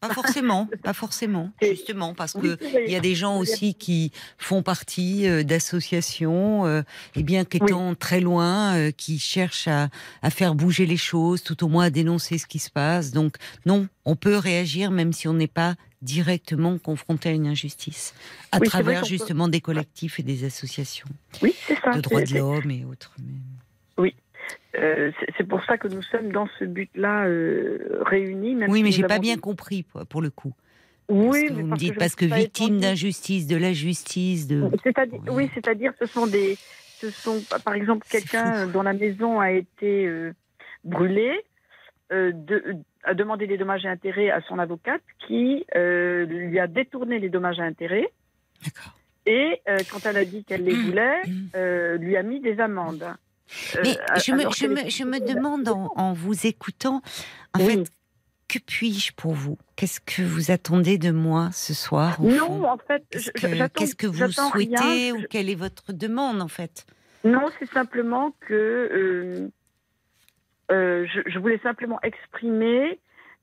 Pas 0.00 0.12
forcément, 0.14 0.68
pas 0.82 0.92
forcément, 0.92 1.50
justement, 1.62 2.14
parce 2.14 2.34
Oui, 2.34 2.42
que 2.56 2.64
vous 2.64 2.70
voyez. 2.70 2.86
il 2.86 2.92
y 2.92 2.96
a 2.96 3.00
des 3.00 3.14
gens 3.14 3.38
aussi 3.38 3.74
qui 3.74 4.12
font 4.38 4.62
partie 4.62 5.26
euh, 5.28 5.42
d'associations, 5.44 6.66
euh, 6.66 6.82
et 7.14 7.22
bien 7.22 7.44
qu'étant 7.44 7.94
très 7.94 8.20
loin, 8.20 8.74
euh, 8.76 8.90
qui 8.90 9.18
cherchent 9.18 9.68
à, 9.68 9.88
à 10.22 10.30
faire 10.30 10.54
bouger 10.54 10.86
les 10.86 10.96
choses, 10.96 11.42
tout 11.42 11.64
au 11.64 11.68
moins 11.68 11.84
à 11.86 11.90
dénoncer 11.90 12.38
ce 12.38 12.46
qui 12.46 12.58
se 12.58 12.70
passe. 12.70 13.10
Donc 13.12 13.36
non, 13.66 13.88
on 14.04 14.16
peut 14.16 14.36
réagir 14.36 14.90
même 14.90 15.12
si 15.12 15.28
on 15.28 15.34
n'est 15.34 15.46
pas 15.48 15.74
directement 16.02 16.78
confronté 16.78 17.28
à 17.28 17.32
une 17.32 17.46
injustice, 17.46 18.14
à 18.52 18.58
Oui, 18.58 18.68
travers 18.68 19.02
peut- 19.02 19.06
justement 19.08 19.48
des 19.48 19.60
collectifs 19.60 20.18
et 20.18 20.22
des 20.22 20.44
associations 20.44 21.08
Oui, 21.42 21.54
ça. 21.68 21.90
de 21.94 22.00
droits 22.00 22.22
de 22.22 22.34
l'homme 22.34 22.70
et 22.70 22.84
autres. 22.84 23.12
mais- 23.18 23.34
euh, 24.76 25.10
c'est- 25.36 25.44
pour 25.44 25.64
ça 25.64 25.78
que 25.78 25.88
nous 25.88 26.02
sommes 26.02 26.30
dans 26.32 26.48
ce 26.58 26.64
but-là 26.64 27.26
euh, 27.26 27.98
réunis. 28.02 28.54
Même 28.54 28.70
Oui, 28.70 28.78
si 28.78 28.82
mais 28.84 28.88
nous 28.90 28.94
j'ai 28.96 29.02
pas 29.04 29.18
bien 29.18 29.36
compris 29.36 29.84
pour, 30.08 30.22
le 30.22 30.30
coup. 30.30 30.52
Oui, 31.08 31.30
Parce 31.30 31.42
que 31.48 31.52
vous 31.54 31.66
me 31.66 31.76
dites 31.76 31.98
parce 31.98 32.14
que 32.14 32.24
victime 32.24 32.78
d'injustice, 32.78 33.46
de 33.48 33.56
la 33.56 33.72
justice, 33.72 34.46
de. 34.46 34.70
C'est-à-dire, 34.84 35.20
Oui. 35.26 35.44
oui, 35.44 35.50
c'est-à-dire, 35.54 35.92
ce 35.98 36.06
sont 36.06 36.26
des, 36.28 36.56
ce 36.98 37.10
sont, 37.10 37.40
par 37.64 37.74
exemple, 37.74 38.06
quelqu'un 38.08 38.66
fou. 38.66 38.70
dont 38.72 38.82
la 38.82 38.92
maison 38.92 39.40
a 39.40 39.50
été 39.50 40.06
euh, 40.06 40.32
brûlée, 40.84 41.40
euh, 42.12 42.30
de, 42.32 42.76
a 43.02 43.14
demandé 43.14 43.46
des 43.48 43.56
dommages 43.58 43.84
et 43.84 43.88
intérêts 43.88 44.30
à 44.30 44.40
son 44.42 44.58
avocate, 44.60 45.02
qui 45.26 45.64
euh, 45.74 46.26
lui 46.26 46.58
a 46.60 46.68
détourné 46.68 47.18
les 47.18 47.28
dommages 47.28 47.58
et 47.58 47.62
intérêts, 47.62 48.08
D'accord. 48.64 48.96
et 49.26 49.60
euh, 49.68 49.78
quand 49.90 50.06
elle 50.06 50.16
a 50.16 50.24
dit 50.24 50.44
qu'elle 50.44 50.62
les 50.64 50.74
voulait, 50.74 51.22
Mmh. 51.26 51.32
euh, 51.56 51.96
lui 51.96 52.16
a 52.16 52.22
mis 52.22 52.38
des 52.40 52.60
amendes. 52.60 53.04
Euh, 53.76 53.80
Mais 53.84 53.96
je 54.18 54.32
me, 54.32 54.50
je 54.52 54.66
me, 54.66 54.88
je 54.90 55.04
me 55.04 55.18
demande 55.20 55.68
en, 55.68 55.92
en 55.96 56.12
vous 56.12 56.46
écoutant, 56.46 57.02
en 57.54 57.58
Oui. 57.60 57.66
fait, 57.84 57.90
que 58.48 58.58
puis-je 58.58 59.12
pour 59.12 59.32
vous? 59.34 59.58
Qu'est-ce 59.76 60.00
que 60.00 60.22
vous 60.22 60.50
attendez 60.50 60.98
de 60.98 61.10
moi 61.12 61.50
ce 61.52 61.72
soir 61.74 62.20
Non, 62.20 62.64
en 62.68 62.78
fait, 62.78 63.04
Qu'est-ce 63.10 63.30
que, 63.30 63.54
j'attends- 63.54 63.80
qu'est-ce 63.80 63.94
que 63.94 64.06
vous 64.08 64.30
souhaitez 64.32 64.76
rien. 64.76 65.14
ou 65.14 65.22
quelle 65.30 65.48
est 65.48 65.54
votre 65.54 65.92
demande 65.92 66.42
en 66.42 66.48
fait? 66.48 66.84
Non, 67.22 67.46
c'est 67.58 67.70
simplement 67.70 68.34
que 68.40 68.54
euh, 68.54 69.48
euh, 70.72 71.06
je, 71.12 71.20
je 71.30 71.38
voulais 71.38 71.60
simplement 71.62 72.00
exprimer 72.02 72.98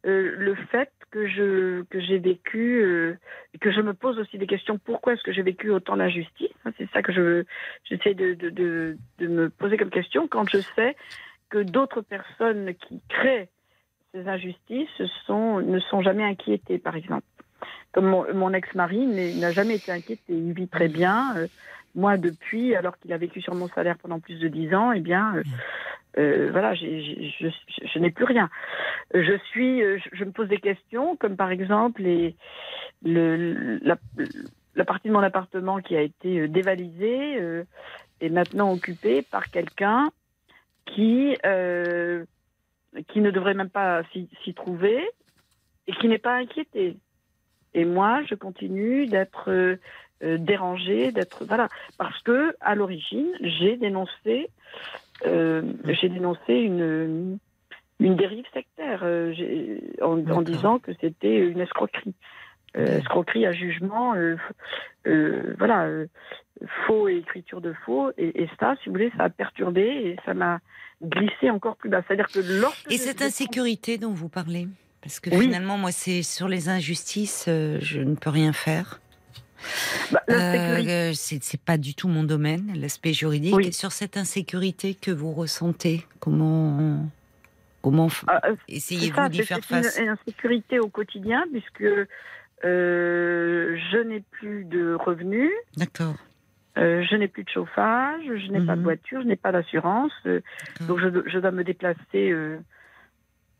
euh, 0.05 0.33
le 0.37 0.55
fait 0.71 0.91
que 1.11 1.27
je 1.27 1.83
que 1.83 1.99
j'ai 1.99 2.19
vécu 2.19 2.81
euh, 2.83 3.17
que 3.61 3.71
je 3.71 3.81
me 3.81 3.93
pose 3.93 4.19
aussi 4.19 4.37
des 4.37 4.47
questions. 4.47 4.77
Pourquoi 4.77 5.13
est-ce 5.13 5.23
que 5.23 5.31
j'ai 5.31 5.41
vécu 5.41 5.69
autant 5.69 5.97
d'injustice? 5.97 6.49
C'est 6.77 6.89
ça 6.91 7.01
que 7.01 7.13
je 7.13 7.43
j'essaie 7.85 8.13
de, 8.13 8.33
de, 8.33 8.97
de, 9.19 9.27
me 9.27 9.49
poser 9.49 9.77
comme 9.77 9.89
question 9.89 10.27
quand 10.27 10.49
je 10.49 10.59
sais 10.75 10.95
que 11.49 11.59
d'autres 11.59 12.01
personnes 12.01 12.73
qui 12.75 13.01
créent 13.07 13.49
ces 14.13 14.27
injustices 14.27 14.99
ne 14.99 15.79
sont 15.79 16.01
jamais 16.01 16.23
inquiétées, 16.23 16.79
par 16.79 16.95
exemple. 16.95 17.25
Comme 17.91 18.09
mon, 18.33 18.53
ex-mari 18.53 19.07
n'a 19.39 19.51
jamais 19.51 19.75
été 19.75 19.91
inquiété, 19.91 20.33
il 20.33 20.53
vit 20.53 20.67
très 20.67 20.87
bien. 20.87 21.35
Euh, 21.37 21.47
moi, 21.97 22.15
depuis, 22.17 22.75
alors 22.75 22.97
qu'il 22.97 23.11
a 23.11 23.17
vécu 23.17 23.41
sur 23.41 23.55
mon 23.55 23.67
salaire 23.69 23.97
pendant 23.97 24.19
plus 24.21 24.39
de 24.39 24.47
dix 24.47 24.73
ans, 24.73 24.91
eh 24.93 25.01
bien, 25.01 25.35
euh, 25.35 25.43
euh, 26.19 26.49
voilà, 26.51 26.73
je, 26.75 26.85
je- 27.39 27.87
je 27.93 27.99
n'ai 27.99 28.11
plus 28.11 28.23
rien. 28.25 28.49
Euh, 29.15 29.23
Je 29.23 29.37
suis, 29.49 29.81
je, 29.81 30.07
je 30.13 30.23
me 30.23 30.31
pose 30.31 30.47
des 30.47 30.59
questions, 30.59 31.15
comme 31.17 31.35
par 31.35 31.51
exemple 31.51 32.01
les, 32.03 32.35
le, 33.03 33.79
la, 33.83 33.97
la 34.75 34.85
partie 34.85 35.09
de 35.09 35.13
mon 35.13 35.23
appartement 35.23 35.79
qui 35.81 35.95
a 35.97 36.01
été 36.01 36.47
dévalisée 36.47 37.39
euh, 37.41 37.63
est 38.21 38.29
maintenant 38.29 38.71
occupée 38.71 39.21
par 39.23 39.49
quelqu'un 39.49 40.09
qui 40.85 41.35
qui 43.09 43.21
ne 43.21 43.29
devrait 43.31 43.53
même 43.53 43.69
pas 43.69 44.01
s'y 44.11 44.29
s'y 44.43 44.53
trouver 44.53 45.07
et 45.87 45.93
qui 45.93 46.07
n'est 46.07 46.17
pas 46.17 46.35
inquiété. 46.37 46.97
Et 47.73 47.85
moi, 47.85 48.23
je 48.27 48.33
continue 48.35 49.05
d'être 49.07 49.77
euh, 50.23 50.37
dérangée, 50.37 51.11
d'être 51.11 51.45
voilà, 51.45 51.67
parce 51.97 52.19
que 52.23 52.55
à 52.59 52.75
l'origine, 52.75 53.29
j'ai 53.41 53.77
dénoncé, 53.77 54.49
euh, 55.25 55.61
j'ai 55.85 56.09
dénoncé 56.09 56.53
une 56.53 57.37
une 57.99 58.15
dérive 58.15 58.45
sectaire 58.53 59.01
euh, 59.03 59.33
en, 60.01 60.41
disant 60.41 60.77
que 60.79 60.91
c'était 61.01 61.37
une 61.37 61.61
escroquerie, 61.61 62.13
Euh, 62.75 62.99
escroquerie 62.99 63.45
à 63.47 63.53
jugement, 63.53 64.13
voilà, 65.57 65.87
faux 66.85 67.07
et 67.07 67.17
écriture 67.17 67.61
de 67.61 67.73
faux, 67.85 68.11
et, 68.17 68.43
et 68.43 68.49
ça, 68.59 68.75
si 68.77 68.89
vous 68.89 68.93
voulez, 68.93 69.11
ça 69.17 69.23
a 69.23 69.29
perturbé 69.29 69.81
et 69.81 70.15
ça 70.25 70.33
m'a 70.33 70.59
glissé 71.01 71.49
encore 71.49 71.75
plus 71.77 71.89
bas. 71.89 72.01
C'est-à-dire 72.05 72.29
que 72.29 72.39
lorsque 72.39 72.91
Et 72.91 72.97
cette 72.97 73.21
insécurité 73.21 73.97
dont 73.97 74.13
vous 74.13 74.29
parlez? 74.29 74.67
Parce 75.01 75.19
que 75.19 75.29
Oui. 75.29 75.45
finalement, 75.45 75.77
moi, 75.77 75.91
c'est 75.91 76.23
sur 76.23 76.47
les 76.47 76.69
injustices, 76.69 77.45
euh, 77.47 77.77
je 77.81 77.99
ne 78.01 78.15
peux 78.15 78.29
rien 78.29 78.53
faire. 78.53 78.99
Bah, 80.11 80.21
l'insécurité- 80.27 80.91
Euh, 80.91 81.11
c'est 81.13 81.61
pas 81.61 81.77
du 81.77 81.95
tout 81.95 82.07
mon 82.07 82.23
domaine, 82.23 82.71
l'aspect 82.75 83.13
juridique. 83.13 83.55
Oui. 83.55 83.67
Et 83.67 83.71
sur 83.71 83.91
cette 83.91 84.17
insécurité 84.17 84.93
que 84.95 85.11
vous 85.11 85.31
ressentez, 85.33 86.05
comment 86.19 86.77
Ah, 88.27 88.41
euh, 88.49 88.55
essayez-vous 88.67 89.29
d'y 89.29 89.43
faire 89.43 89.59
c'est 89.67 89.75
une- 89.77 89.83
face? 89.83 89.99
insécurité 89.99 90.79
au 90.79 90.89
quotidien 90.89 91.45
puisque 91.51 91.83
euh, 92.65 93.77
je 93.91 93.97
n'ai 93.97 94.21
plus 94.31 94.65
de 94.65 94.93
revenus, 94.93 95.51
D'accord. 95.77 96.15
euh, 96.77 97.03
je 97.09 97.15
n'ai 97.15 97.27
plus 97.27 97.43
de 97.43 97.49
chauffage, 97.49 98.23
je 98.25 98.51
n'ai 98.51 98.65
pas 98.65 98.73
de 98.73 98.79
Mhm. 98.79 98.83
voiture, 98.83 99.21
je 99.21 99.27
n'ai 99.27 99.35
pas 99.35 99.51
d'assurance, 99.51 100.11
euh, 100.25 100.41
donc 100.87 100.99
je, 100.99 101.07
je 101.27 101.39
dois 101.39 101.51
me 101.51 101.63
déplacer 101.63 102.31
euh, 102.31 102.57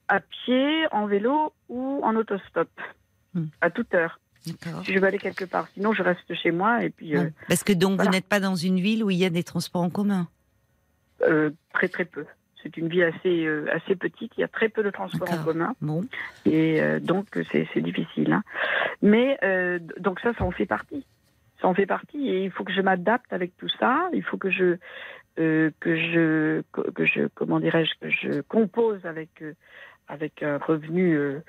à 0.07 0.19
pied, 0.19 0.85
en 0.91 1.05
vélo 1.05 1.53
ou 1.69 2.01
en 2.03 2.15
autostop 2.15 2.69
Mhm. 3.33 3.49
à 3.61 3.69
toute 3.69 3.93
heure. 3.93 4.19
Si 4.45 4.93
je 4.93 4.99
veux 4.99 5.05
aller 5.07 5.17
quelque 5.17 5.45
part, 5.45 5.67
sinon 5.73 5.93
je 5.93 6.01
reste 6.03 6.33
chez 6.35 6.51
moi 6.51 6.83
et 6.83 6.89
puis 6.89 7.17
euh. 7.17 7.29
Parce 7.47 7.63
que 7.63 7.73
donc 7.73 7.95
voilà. 7.95 8.09
vous 8.09 8.15
n'êtes 8.15 8.27
pas 8.27 8.39
dans 8.39 8.55
une 8.55 8.79
ville 8.79 9.03
où 9.03 9.09
il 9.09 9.17
y 9.17 9.25
a 9.25 9.29
des 9.29 9.43
transports 9.43 9.81
en 9.81 9.89
commun. 9.89 10.27
euh, 11.23 11.49
très 11.73 11.87
très 11.87 12.05
peu. 12.05 12.25
C'est 12.63 12.75
une 12.77 12.87
vie 12.87 13.03
assez 13.03 13.45
euh, 13.45 13.65
assez 13.73 13.95
petite. 13.95 14.31
Il 14.37 14.41
y 14.41 14.43
a 14.43 14.47
très 14.47 14.69
peu 14.69 14.83
de 14.83 14.89
transports 14.89 15.31
en 15.31 15.43
commun. 15.43 15.75
Bon. 15.81 16.01
Et 16.45 16.81
donc, 17.01 17.27
c'est 17.51 17.67
c'est 17.73 17.81
difficile. 17.81 18.33
hein. 18.33 18.43
Mais 19.01 19.37
donc 19.99 20.19
ça, 20.19 20.33
ça 20.33 20.43
en 20.43 20.51
fait 20.51 20.65
partie. 20.65 21.05
Ça 21.61 21.67
en 21.67 21.73
fait 21.73 21.85
partie. 21.85 22.29
Et 22.29 22.43
il 22.45 22.51
faut 22.51 22.63
que 22.63 22.73
je 22.73 22.81
m'adapte 22.81 23.31
avec 23.33 23.55
tout 23.57 23.69
ça. 23.79 24.09
Il 24.13 24.23
faut 24.23 24.37
que 24.37 24.49
je 24.49 24.77
que 25.35 25.71
je 25.83 26.61
que 26.71 27.05
je 27.05 27.27
comment 27.35 27.59
dirais-je 27.59 27.93
que 28.01 28.09
je 28.09 28.41
compose 28.41 29.05
avec 29.05 29.43
avec 30.07 30.43
un 30.43 30.57
revenu 30.57 31.15
euh, 31.15 31.39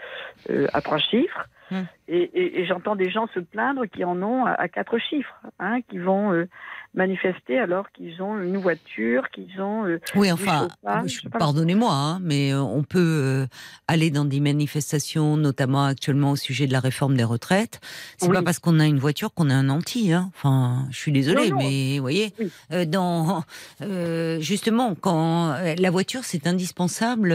euh, 0.50 0.66
à 0.72 0.80
trois 0.80 0.98
chiffres. 0.98 1.46
Hmm. 1.70 1.82
Et, 2.08 2.22
et- 2.22 2.60
et 2.60 2.66
j'entends 2.66 2.96
des 2.96 3.10
gens 3.10 3.26
se 3.28 3.40
plaindre 3.40 3.84
qui 3.86 4.02
en 4.04 4.22
ont 4.22 4.46
à, 4.46 4.52
à 4.52 4.68
quatre 4.68 4.96
chiffres, 4.98 5.34
hein, 5.58 5.80
qui 5.82 5.98
vont 5.98 6.32
euh, 6.32 6.48
manifester 6.94 7.58
alors 7.58 7.90
qu'ils 7.92 8.20
ont 8.22 8.40
une 8.40 8.56
voiture, 8.56 9.28
qu'ils 9.30 9.60
ont. 9.60 9.84
euh, 9.86 10.00
Oui, 10.16 10.32
enfin, 10.32 10.68
pardonnez-moi, 11.38 11.92
hein, 11.92 12.18
mais 12.22 12.52
euh, 12.52 12.60
on 12.60 12.82
peut 12.82 12.98
euh, 12.98 13.46
aller 13.86 14.10
dans 14.10 14.24
des 14.24 14.40
manifestations, 14.40 15.36
notamment 15.36 15.84
actuellement 15.84 16.32
au 16.32 16.36
sujet 16.36 16.66
de 16.66 16.72
la 16.72 16.80
réforme 16.80 17.16
des 17.16 17.24
retraites. 17.24 17.80
C'est 18.16 18.26
Oui. 18.28 18.34
pas 18.34 18.42
parce 18.42 18.58
qu'on 18.58 18.80
a 18.80 18.86
une 18.86 18.98
voiture 18.98 19.32
qu'on 19.34 19.50
a 19.50 19.54
un 19.54 19.68
anti. 19.68 20.12
Hein. 20.12 20.30
Enfin, 20.34 20.86
je 20.90 20.96
suis 20.96 21.12
désolée, 21.12 21.50
Non, 21.50 21.56
non. 21.58 21.68
mais 21.68 21.96
vous 21.96 22.02
voyez, 22.02 22.32
Oui. 22.40 22.50
euh, 22.72 22.84
dans 22.84 23.44
justement 24.40 24.94
quand 24.94 25.54
la 25.78 25.90
voiture 25.90 26.24
c'est 26.24 26.46
indispensable 26.46 27.34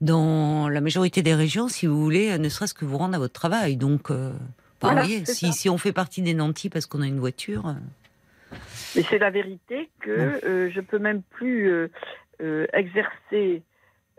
dans 0.00 0.68
la 0.68 0.80
majorité 0.80 1.22
des 1.22 1.34
régions, 1.34 1.68
si 1.68 1.86
vous 1.86 2.00
voulez, 2.02 2.38
ne 2.38 2.48
serait-ce 2.48 2.74
que 2.74 2.84
vous 2.84 2.98
rendre 2.98 3.14
à 3.14 3.18
votre 3.18 3.32
travail. 3.32 3.76
Donc, 3.76 4.10
Voilà, 4.80 5.02
vous 5.02 5.06
voyez, 5.08 5.24
si, 5.26 5.52
si 5.52 5.68
on 5.70 5.78
fait 5.78 5.92
partie 5.92 6.20
des 6.22 6.34
nantis 6.34 6.68
parce 6.68 6.86
qu'on 6.86 7.00
a 7.02 7.06
une 7.06 7.20
voiture. 7.20 7.74
Mais 8.96 9.02
c'est 9.08 9.18
la 9.18 9.30
vérité 9.30 9.90
que 10.00 10.10
euh, 10.44 10.70
je 10.74 10.80
peux 10.80 10.98
même 10.98 11.22
plus 11.30 11.70
euh, 11.70 11.88
euh, 12.42 12.66
exercer. 12.72 13.62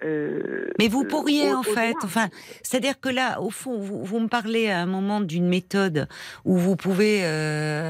euh, 0.04 0.70
Mais 0.80 0.88
vous 0.90 1.06
pourriez 1.06 1.54
en 1.54 1.64
fait, 1.64 1.96
enfin, 2.04 2.28
c'est-à-dire 2.62 3.00
que 3.00 3.10
là, 3.10 3.42
au 3.42 3.50
fond, 3.50 3.78
vous, 3.80 4.04
vous 4.04 4.20
me 4.20 4.28
parlez 4.28 4.70
à 4.70 4.80
un 4.82 4.86
moment 4.86 5.22
d'une 5.22 5.48
méthode 5.48 6.08
où 6.44 6.58
vous 6.58 6.76
pouvez, 6.76 7.24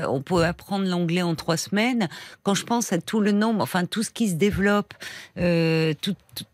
on 0.07 0.21
peut 0.21 0.43
apprendre 0.43 0.85
l'anglais 0.87 1.21
en 1.23 1.35
trois 1.35 1.57
semaines. 1.57 2.07
Quand 2.43 2.53
je 2.53 2.65
pense 2.65 2.93
à 2.93 2.99
tout 2.99 3.21
le 3.21 3.31
nombre, 3.31 3.61
enfin 3.63 3.85
tout 3.85 4.03
ce 4.03 4.11
qui 4.11 4.29
se 4.29 4.35
développe, 4.35 4.93
tout- 5.35 6.13
tout- 6.35 6.45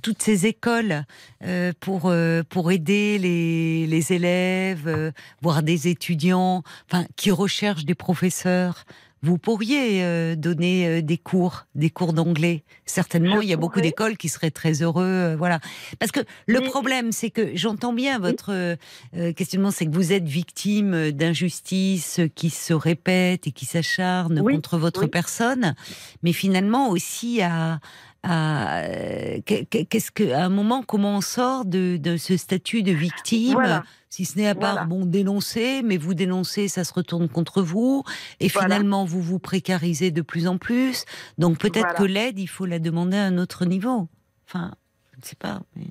toutes 0.00 0.22
ces 0.22 0.46
écoles 0.46 1.02
euh, 1.44 1.72
pour 1.80 2.02
euh, 2.06 2.44
pour 2.48 2.70
aider 2.70 3.18
les, 3.18 3.84
les 3.88 4.12
élèves, 4.12 4.86
euh, 4.86 5.10
voire 5.42 5.64
des 5.64 5.88
étudiants, 5.88 6.62
enfin 6.88 7.04
qui 7.16 7.32
recherchent 7.32 7.84
des 7.84 7.96
professeurs. 7.96 8.84
Vous 9.22 9.36
pourriez 9.38 10.04
euh, 10.04 10.36
donner 10.36 10.86
euh, 10.86 11.02
des 11.02 11.18
cours, 11.18 11.66
des 11.74 11.90
cours 11.90 12.12
d'anglais. 12.12 12.62
Certainement, 12.86 13.36
Je 13.38 13.42
il 13.42 13.48
y 13.48 13.52
a 13.52 13.56
beaucoup 13.56 13.80
d'écoles 13.80 14.16
qui 14.16 14.28
seraient 14.28 14.50
très 14.52 14.82
heureux, 14.82 15.04
euh, 15.04 15.36
voilà. 15.36 15.58
Parce 15.98 16.12
que 16.12 16.20
le 16.46 16.60
problème, 16.60 17.10
c'est 17.12 17.30
que 17.30 17.50
j'entends 17.56 17.92
bien 17.92 18.18
votre 18.20 18.52
euh, 18.52 18.76
euh, 19.16 19.32
questionnement, 19.32 19.70
c'est 19.72 19.86
que 19.86 19.92
vous 19.94 20.12
êtes 20.12 20.26
victime 20.28 21.10
d'injustices 21.10 22.20
qui 22.34 22.50
se 22.50 22.72
répètent 22.72 23.46
et 23.46 23.52
qui 23.52 23.66
s'acharnent 23.66 24.40
Oui, 24.40 24.54
contre 24.54 24.78
votre 24.78 25.02
oui. 25.02 25.08
personne, 25.08 25.74
mais 26.22 26.32
finalement 26.32 26.88
aussi 26.90 27.40
à 27.42 27.80
à 28.24 28.80
euh, 28.80 29.38
qu'est- 29.46 29.64
qu'est- 29.66 29.84
qu'est-ce 29.84 30.10
que 30.10 30.32
à 30.32 30.44
un 30.44 30.48
moment 30.48 30.82
comment 30.82 31.16
on 31.18 31.20
sort 31.20 31.64
de, 31.64 31.96
de 31.98 32.16
ce 32.16 32.36
statut 32.36 32.82
de 32.82 32.90
victime? 32.90 33.52
Voilà. 33.52 33.84
Si 34.10 34.24
ce 34.24 34.38
n'est 34.38 34.48
à 34.48 34.54
part 34.54 34.72
Voilà. 34.72 34.86
bon 34.86 35.04
dénoncer 35.06 35.82
mais 35.82 35.96
vous 35.96 36.14
dénoncez 36.14 36.68
ça 36.68 36.84
se 36.84 36.92
retourne 36.92 37.28
contre 37.28 37.62
vous 37.62 38.04
et 38.40 38.48
Voilà. 38.48 38.68
finalement 38.68 39.04
vous 39.04 39.20
vous 39.22 39.38
précarisez 39.38 40.10
de 40.10 40.22
plus 40.22 40.46
en 40.48 40.58
plus 40.58 41.04
donc 41.38 41.58
peut-être 41.58 41.80
Voilà. 41.80 41.98
que 41.98 42.04
l'aide 42.04 42.38
il 42.38 42.46
faut 42.48 42.66
la 42.66 42.78
demander 42.78 43.16
à 43.16 43.24
un 43.24 43.38
autre 43.38 43.64
niveau 43.64 44.08
enfin 44.46 44.72
je 45.12 45.18
ne 45.18 45.24
sais 45.24 45.36
pas 45.36 45.60
mais... 45.76 45.86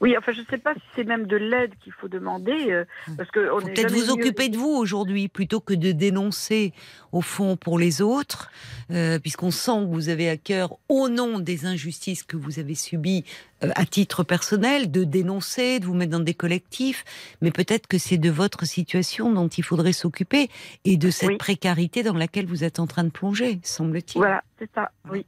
Oui, 0.00 0.16
enfin, 0.16 0.32
je 0.32 0.40
ne 0.40 0.46
sais 0.46 0.58
pas 0.58 0.74
si 0.74 0.80
c'est 0.94 1.04
même 1.04 1.26
de 1.26 1.36
l'aide 1.36 1.72
qu'il 1.82 1.92
faut 1.92 2.08
demander, 2.08 2.70
euh, 2.70 2.84
parce 3.16 3.30
que 3.30 3.52
on 3.52 3.60
faut 3.60 3.68
est 3.68 3.74
peut-être 3.74 3.92
vous 3.92 4.10
occuper 4.10 4.48
de 4.48 4.56
vous 4.56 4.68
aujourd'hui 4.70 5.28
plutôt 5.28 5.60
que 5.60 5.74
de 5.74 5.92
dénoncer 5.92 6.72
au 7.12 7.20
fond 7.20 7.56
pour 7.56 7.78
les 7.78 8.02
autres, 8.02 8.50
euh, 8.90 9.18
puisqu'on 9.18 9.50
sent 9.50 9.80
que 9.82 9.92
vous 9.92 10.08
avez 10.08 10.28
à 10.28 10.36
cœur, 10.36 10.76
au 10.88 11.08
nom 11.08 11.40
des 11.40 11.66
injustices 11.66 12.22
que 12.22 12.36
vous 12.36 12.58
avez 12.58 12.74
subies 12.74 13.24
euh, 13.64 13.70
à 13.74 13.84
titre 13.84 14.22
personnel, 14.22 14.90
de 14.90 15.04
dénoncer, 15.04 15.80
de 15.80 15.86
vous 15.86 15.94
mettre 15.94 16.12
dans 16.12 16.20
des 16.20 16.34
collectifs, 16.34 17.04
mais 17.42 17.50
peut-être 17.50 17.86
que 17.86 17.98
c'est 17.98 18.18
de 18.18 18.30
votre 18.30 18.64
situation 18.64 19.32
dont 19.32 19.48
il 19.48 19.64
faudrait 19.64 19.92
s'occuper 19.92 20.48
et 20.84 20.96
de 20.96 21.10
cette 21.10 21.30
Oui. 21.30 21.36
précarité 21.36 22.02
dans 22.02 22.14
laquelle 22.14 22.46
vous 22.46 22.64
êtes 22.64 22.78
en 22.78 22.86
train 22.86 23.04
de 23.04 23.10
plonger, 23.10 23.58
semble-t-il. 23.62 24.18
Voilà, 24.18 24.42
c'est 24.58 24.70
ça, 24.74 24.90
oui. 25.10 25.26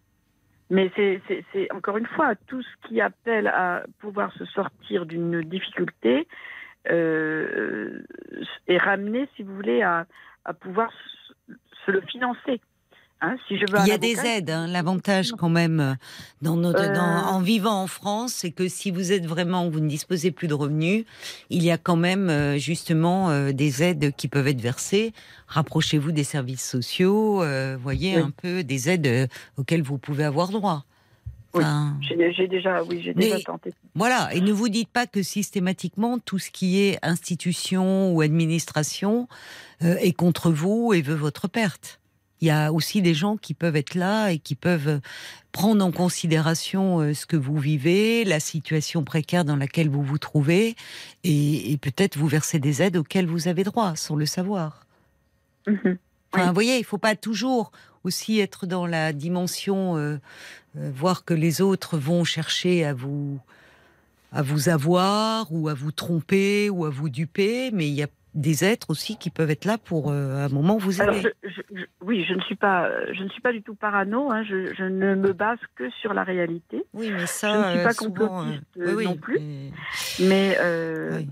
Mais 0.73 0.91
c'est, 0.97 1.71
encore 1.71 1.99
une 1.99 2.07
fois 2.07 2.35
tout 2.47 2.63
ce 2.63 2.89
qui 2.89 3.03
appelle 3.03 3.47
à 3.47 3.85
pouvoir 4.01 4.33
se 4.33 4.47
sortir 4.47 5.05
d'une 5.05 5.43
difficulté 5.43 6.27
euh, 6.91 8.03
est 8.69 8.79
ramené, 8.79 9.29
si 9.37 9.43
vous 9.43 9.55
voulez, 9.55 9.83
à, 9.83 10.07
pouvoir 10.61 10.91
se 11.85 11.91
le 11.91 12.01
financer. 12.01 12.63
Hein, 13.25 13.37
si 13.47 13.57
je 13.57 13.61
veux 13.71 13.79
Il 13.83 13.87
y 13.87 13.93
a 13.93 13.99
des 13.99 14.19
aides. 14.27 14.51
hein. 14.51 14.67
L'avantage 14.67 15.31
quand 15.39 15.49
même 15.49 15.79
euh, 15.79 15.95
dans 16.43 16.57
notre, 16.57 16.81
Euh. 16.83 16.93
dans- 16.93 17.29
en 17.37 17.41
vivant 17.41 17.81
en 17.83 17.87
France, 17.87 18.33
c'est 18.33 18.51
que 18.51 18.67
si 18.67 18.91
vous 18.91 19.13
êtes 19.13 19.27
vraiment, 19.27 19.71
vous 19.71 19.79
ne 19.79 19.89
disposez 19.89 20.33
plus 20.33 20.49
de 20.49 20.55
revenus, 20.55 21.05
il 21.49 21.63
y 21.63 21.71
a 21.71 21.79
quand 21.79 21.95
même 21.95 22.29
euh, 22.29 22.59
justement 22.59 23.31
euh, 23.31 23.53
des 23.53 23.85
aides 23.85 24.13
qui 24.17 24.27
peuvent 24.27 24.49
être 24.49 24.61
versées. 24.61 25.13
Rapprochez-vous 25.47 26.11
des 26.11 26.25
services 26.25 26.69
sociaux, 26.69 27.43
euh, 27.45 27.77
voyez 27.81 28.17
Oui. 28.17 28.23
un 28.23 28.31
peu 28.31 28.65
des 28.65 28.91
aides 28.91 29.29
auxquelles 29.57 29.83
vous 29.83 29.99
pouvez 29.99 30.25
avoir 30.25 30.49
droit. 30.49 30.85
Oui. 31.55 31.63
Enfin, 31.63 31.95
J'ai, 32.01 32.33
j'ai 32.33 32.49
déjà, 32.49 32.83
oui, 32.83 33.03
j'ai 33.05 33.15
déjà 33.15 33.39
tenté. 33.41 33.73
voilà, 33.95 34.35
et 34.35 34.41
ne 34.41 34.51
vous 34.53 34.69
dites 34.71 34.89
pas 34.89 35.07
que 35.07 35.23
systématiquement 35.23 36.19
tout 36.19 36.39
ce 36.41 36.51
qui 36.51 36.81
est 36.81 36.99
institution 37.05 38.11
ou 38.13 38.21
administration 38.23 39.29
est 39.81 40.13
contre 40.15 40.51
vous 40.51 40.93
et 40.95 41.03
veut 41.03 41.15
votre 41.15 41.49
perte. 41.49 42.01
Il 42.43 42.49
y 42.49 42.51
a 42.51 42.71
aussi 42.73 43.01
des 43.01 43.15
gens 43.15 43.39
qui 43.39 43.55
peuvent 43.55 43.77
être 43.77 43.95
là 43.95 44.29
et 44.31 44.39
qui 44.39 44.55
peuvent 44.55 44.89
euh, 44.89 44.99
prendre 45.53 45.83
en 45.83 45.93
considération 45.93 47.01
euh, 47.01 47.15
ce 47.15 47.25
que 47.25 47.37
vous 47.37 47.57
vivez, 47.57 48.25
la 48.25 48.41
situation 48.41 49.05
précaire 49.05 49.47
dans 49.47 49.57
laquelle 49.57 49.89
vous 49.89 50.03
vous 50.03 50.19
trouvez, 50.19 50.77
et, 51.25 51.73
et 51.73 51.79
peut-être 51.79 52.19
vous 52.19 52.29
verser 52.29 52.59
des 52.59 52.83
aides 52.83 52.99
auxquelles 52.99 53.27
vous 53.27 53.49
avez 53.49 53.65
droit, 53.65 53.97
sans 53.97 54.17
le 54.17 54.27
savoir. 54.27 54.87
Mhm. 55.67 55.97
Enfin, 56.33 56.47
vous 56.47 56.55
voyez, 56.55 56.79
il 56.79 56.85
faut 56.85 56.99
pas 56.99 57.15
toujours 57.15 57.73
aussi 58.05 58.41
être 58.41 58.67
dans 58.67 58.87
la 58.87 59.13
dimension, 59.13 59.97
euh, 59.97 60.19
euh, 60.77 60.91
voir 60.95 61.25
que 61.25 61.35
les 61.35 61.61
autres 61.61 61.99
vont 61.99 62.25
chercher 62.25 62.85
à 62.85 62.95
vous, 62.95 63.39
à 64.33 64.43
vous 64.43 64.69
avoir 64.69 65.53
ou 65.53 65.69
à 65.69 65.75
vous 65.75 65.93
tromper 65.93 66.71
ou 66.71 66.85
à 66.85 66.91
vous 66.91 67.09
duper, 67.09 67.71
mais 67.73 67.87
il 67.89 67.95
y 67.95 68.03
a 68.03 68.09
des 68.35 68.65
êtres 68.65 68.89
aussi 68.91 69.17
qui 69.19 69.29
peuvent 69.31 69.51
être 69.51 69.65
là 69.67 69.77
pour 69.79 70.11
euh, 70.11 70.37
à 70.37 70.45
un 70.45 70.49
moment 70.49 70.79
vous 70.79 71.01
Alors, 71.03 71.15
aider. 71.15 71.29
je- 71.43 71.49
je- 71.51 71.81
je- 71.81 71.85
oui, 72.01 72.25
je 72.29 72.35
ne 72.35 72.41
suis 72.41 72.57
pas, 72.57 72.89
je 73.13 73.23
ne 73.23 73.29
suis 73.29 73.41
pas 73.43 73.53
du 73.53 73.63
tout 73.63 73.75
parano. 73.75 74.31
hein, 74.31 74.43
je, 74.43 74.83
ne 74.85 75.15
me 75.15 75.33
base 75.33 75.59
que 75.75 75.91
sur 76.01 76.15
la 76.15 76.25
réalité. 76.25 76.85
Oui, 76.95 77.11
mais 77.11 77.27
ça, 77.27 77.53
je 77.53 77.59
ne 77.59 77.71
suis 77.73 77.79
euh, 77.81 77.85
pas 77.85 77.93
souvent, 77.93 78.29
complotiste, 78.29 78.63
euh, 78.79 78.87
euh, 78.89 78.95
oui, 78.97 79.05
non 79.05 79.17
plus. 79.17 79.39
mais- 79.39 79.71
Mais 80.21 80.57
euh, 80.61 81.19
oui. 81.19 81.29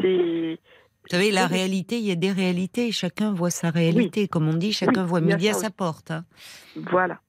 c'est 0.00 0.58
Vous 1.02 1.08
savez, 1.10 1.30
la 1.32 1.46
réalité, 1.46 1.98
il 1.98 2.04
y 2.06 2.12
a 2.12 2.16
des 2.16 2.32
réalités. 2.32 2.92
Chacun 2.92 3.32
voit 3.32 3.50
sa 3.50 3.70
réalité, 3.70 4.28
comme 4.28 4.48
on 4.48 4.54
dit. 4.54 4.72
Chacun 4.72 5.04
voit 5.04 5.20
midi 5.20 5.48
à 5.48 5.52
sa 5.54 5.70
porte. 5.70 6.10
hein. 6.10 6.24
voilà, 6.76 7.20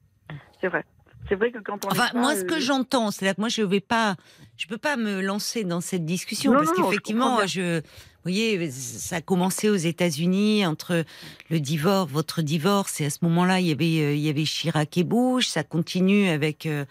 c'est 0.60 0.68
vrai. 0.68 0.84
C'est 1.28 1.34
vrai 1.34 1.50
que 1.50 1.58
quand 1.58 1.84
on 1.84 1.88
Enfin, 1.90 2.08
pas, 2.12 2.18
moi, 2.18 2.36
ce 2.36 2.44
que 2.44 2.54
euh, 2.54 2.60
j'entends, 2.60 3.10
c'est 3.10 3.34
que 3.34 3.40
moi, 3.40 3.48
je 3.48 3.62
vais 3.62 3.80
pas, 3.80 4.16
je 4.56 4.66
peux 4.66 4.78
pas 4.78 4.96
me 4.96 5.20
lancer 5.20 5.64
dans 5.64 5.80
cette 5.80 6.04
discussion 6.04 6.52
Non, 6.52 6.58
parce 6.58 6.70
je 6.70 6.82
qu'effectivement, 6.82 7.46
je, 7.46 7.78
vous 7.80 8.32
voyez, 8.32 8.70
ça 8.70 9.16
a 9.16 9.20
commencé 9.20 9.68
aux 9.68 9.76
États-Unis 9.76 10.66
entre 10.66 11.04
le 11.50 11.60
divorce, 11.60 12.10
votre 12.10 12.42
divorce, 12.42 13.00
et 13.00 13.06
à 13.06 13.10
ce 13.10 13.18
moment-là, 13.22 13.60
il 13.60 13.66
y 13.66 13.72
avait, 13.72 13.84
euh, 14.00 14.14
il 14.14 14.20
y 14.20 14.28
avait 14.28 14.44
Chirac 14.44 14.96
et 14.98 15.04
Bush. 15.04 15.48
Ça 15.48 15.64
continue 15.64 16.28
avec 16.28 16.66
euh, 16.66 16.84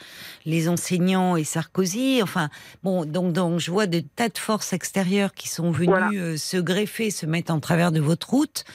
les 0.46 0.68
enseignants 0.70 1.36
et 1.38 1.44
Sarkozy. 1.44 2.22
Enfin, 2.22 2.50
bon, 2.84 3.06
donc, 3.06 3.34
donc, 3.34 3.60
je 3.60 3.72
vois 3.72 3.88
de 3.88 4.00
tas 4.00 4.30
de 4.30 4.38
forces 4.38 4.74
extérieures 4.74 5.34
qui 5.34 5.48
sont 5.48 5.72
venues 5.72 5.88
Voilà. 5.88 6.38
se 6.38 6.58
greffer, 6.58 7.12
se 7.12 7.26
mettre 7.26 7.54
en 7.54 7.60
travers 7.60 7.92
de 7.92 8.00
votre 8.00 8.30
route. 8.30 8.66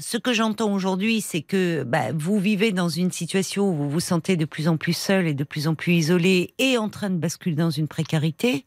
Ce 0.00 0.16
que 0.16 0.32
j'entends 0.32 0.72
aujourd'hui, 0.72 1.20
c'est 1.20 1.42
que 1.42 1.82
bah, 1.82 2.12
vous 2.14 2.38
vivez 2.38 2.72
dans 2.72 2.88
une 2.88 3.12
situation 3.12 3.70
où 3.70 3.74
vous 3.74 3.90
vous 3.90 4.00
sentez 4.00 4.36
de 4.36 4.46
plus 4.46 4.66
en 4.68 4.76
plus 4.78 4.94
seul 4.94 5.26
et 5.26 5.34
de 5.34 5.44
plus 5.44 5.68
en 5.68 5.74
plus 5.74 5.92
isolé 5.94 6.54
et 6.58 6.78
en 6.78 6.88
train 6.88 7.10
de 7.10 7.16
basculer 7.18 7.56
dans 7.56 7.70
une 7.70 7.88
précarité, 7.88 8.64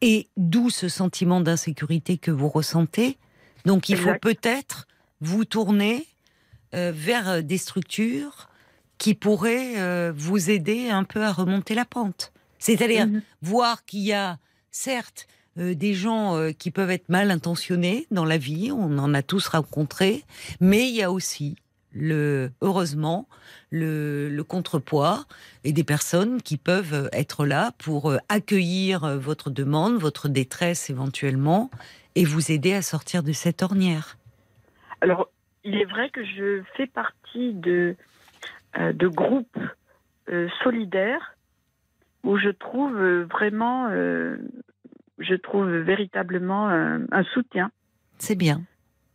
et 0.00 0.28
d'où 0.36 0.70
ce 0.70 0.88
sentiment 0.88 1.40
d'insécurité 1.40 2.18
que 2.18 2.32
vous 2.32 2.48
ressentez. 2.48 3.18
Donc 3.64 3.88
il 3.88 3.96
faut 3.96 4.14
peut-être 4.20 4.86
vous 5.20 5.44
tourner 5.44 6.06
euh, 6.74 6.92
vers 6.94 7.28
euh, 7.28 7.40
des 7.40 7.56
structures 7.56 8.48
qui 8.98 9.14
pourraient 9.14 9.80
euh, 9.80 10.12
vous 10.14 10.50
aider 10.50 10.90
un 10.90 11.04
peu 11.04 11.22
à 11.22 11.32
remonter 11.32 11.74
la 11.74 11.84
pente. 11.84 12.32
C'est-à-dire 12.58 13.06
Mhm. 13.06 13.22
voir 13.42 13.84
qu'il 13.84 14.00
y 14.00 14.12
a, 14.12 14.38
certes, 14.70 15.26
euh, 15.56 15.74
des 15.74 15.94
gens 15.94 16.36
euh, 16.36 16.50
qui 16.50 16.72
peuvent 16.72 16.90
être 16.90 17.08
mal 17.08 17.30
intentionnés 17.30 18.06
dans 18.10 18.24
la 18.24 18.38
vie, 18.38 18.72
on 18.72 18.98
en 18.98 19.14
a 19.14 19.22
tous 19.22 19.46
rencontré, 19.46 20.24
mais 20.60 20.88
il 20.88 20.96
y 20.96 21.02
a 21.02 21.12
aussi, 21.12 21.54
le, 21.92 22.50
heureusement, 22.60 23.28
le, 23.70 24.42
contrepoids 24.42 25.26
et 25.62 25.72
des 25.72 25.84
personnes 25.84 26.42
qui 26.42 26.56
peuvent 26.56 27.08
être 27.12 27.46
là 27.46 27.70
pour 27.78 28.10
euh, 28.10 28.18
accueillir 28.28 29.18
votre 29.18 29.48
demande, 29.48 29.94
votre 29.94 30.28
détresse 30.28 30.90
éventuellement, 30.90 31.70
et 32.16 32.24
vous 32.24 32.50
aider 32.50 32.74
à 32.74 32.82
sortir 32.82 33.22
de 33.22 33.32
cette 33.32 33.62
ornière. 33.62 34.16
Alors, 35.02 35.28
il 35.62 35.76
est 35.76 35.84
vrai 35.84 36.10
que 36.10 36.24
je 36.24 36.62
fais 36.76 36.86
partie 36.86 37.52
de, 37.54 37.96
de 38.78 39.08
groupes 39.08 39.58
solidaires 40.62 41.36
où 42.22 42.38
je 42.38 42.50
trouve 42.50 42.96
vraiment, 43.30 43.88
je 45.18 45.34
trouve 45.34 45.68
véritablement 45.68 46.68
un, 46.68 47.02
un 47.12 47.22
soutien, 47.34 47.70
C'est 48.18 48.36
bien. 48.36 48.62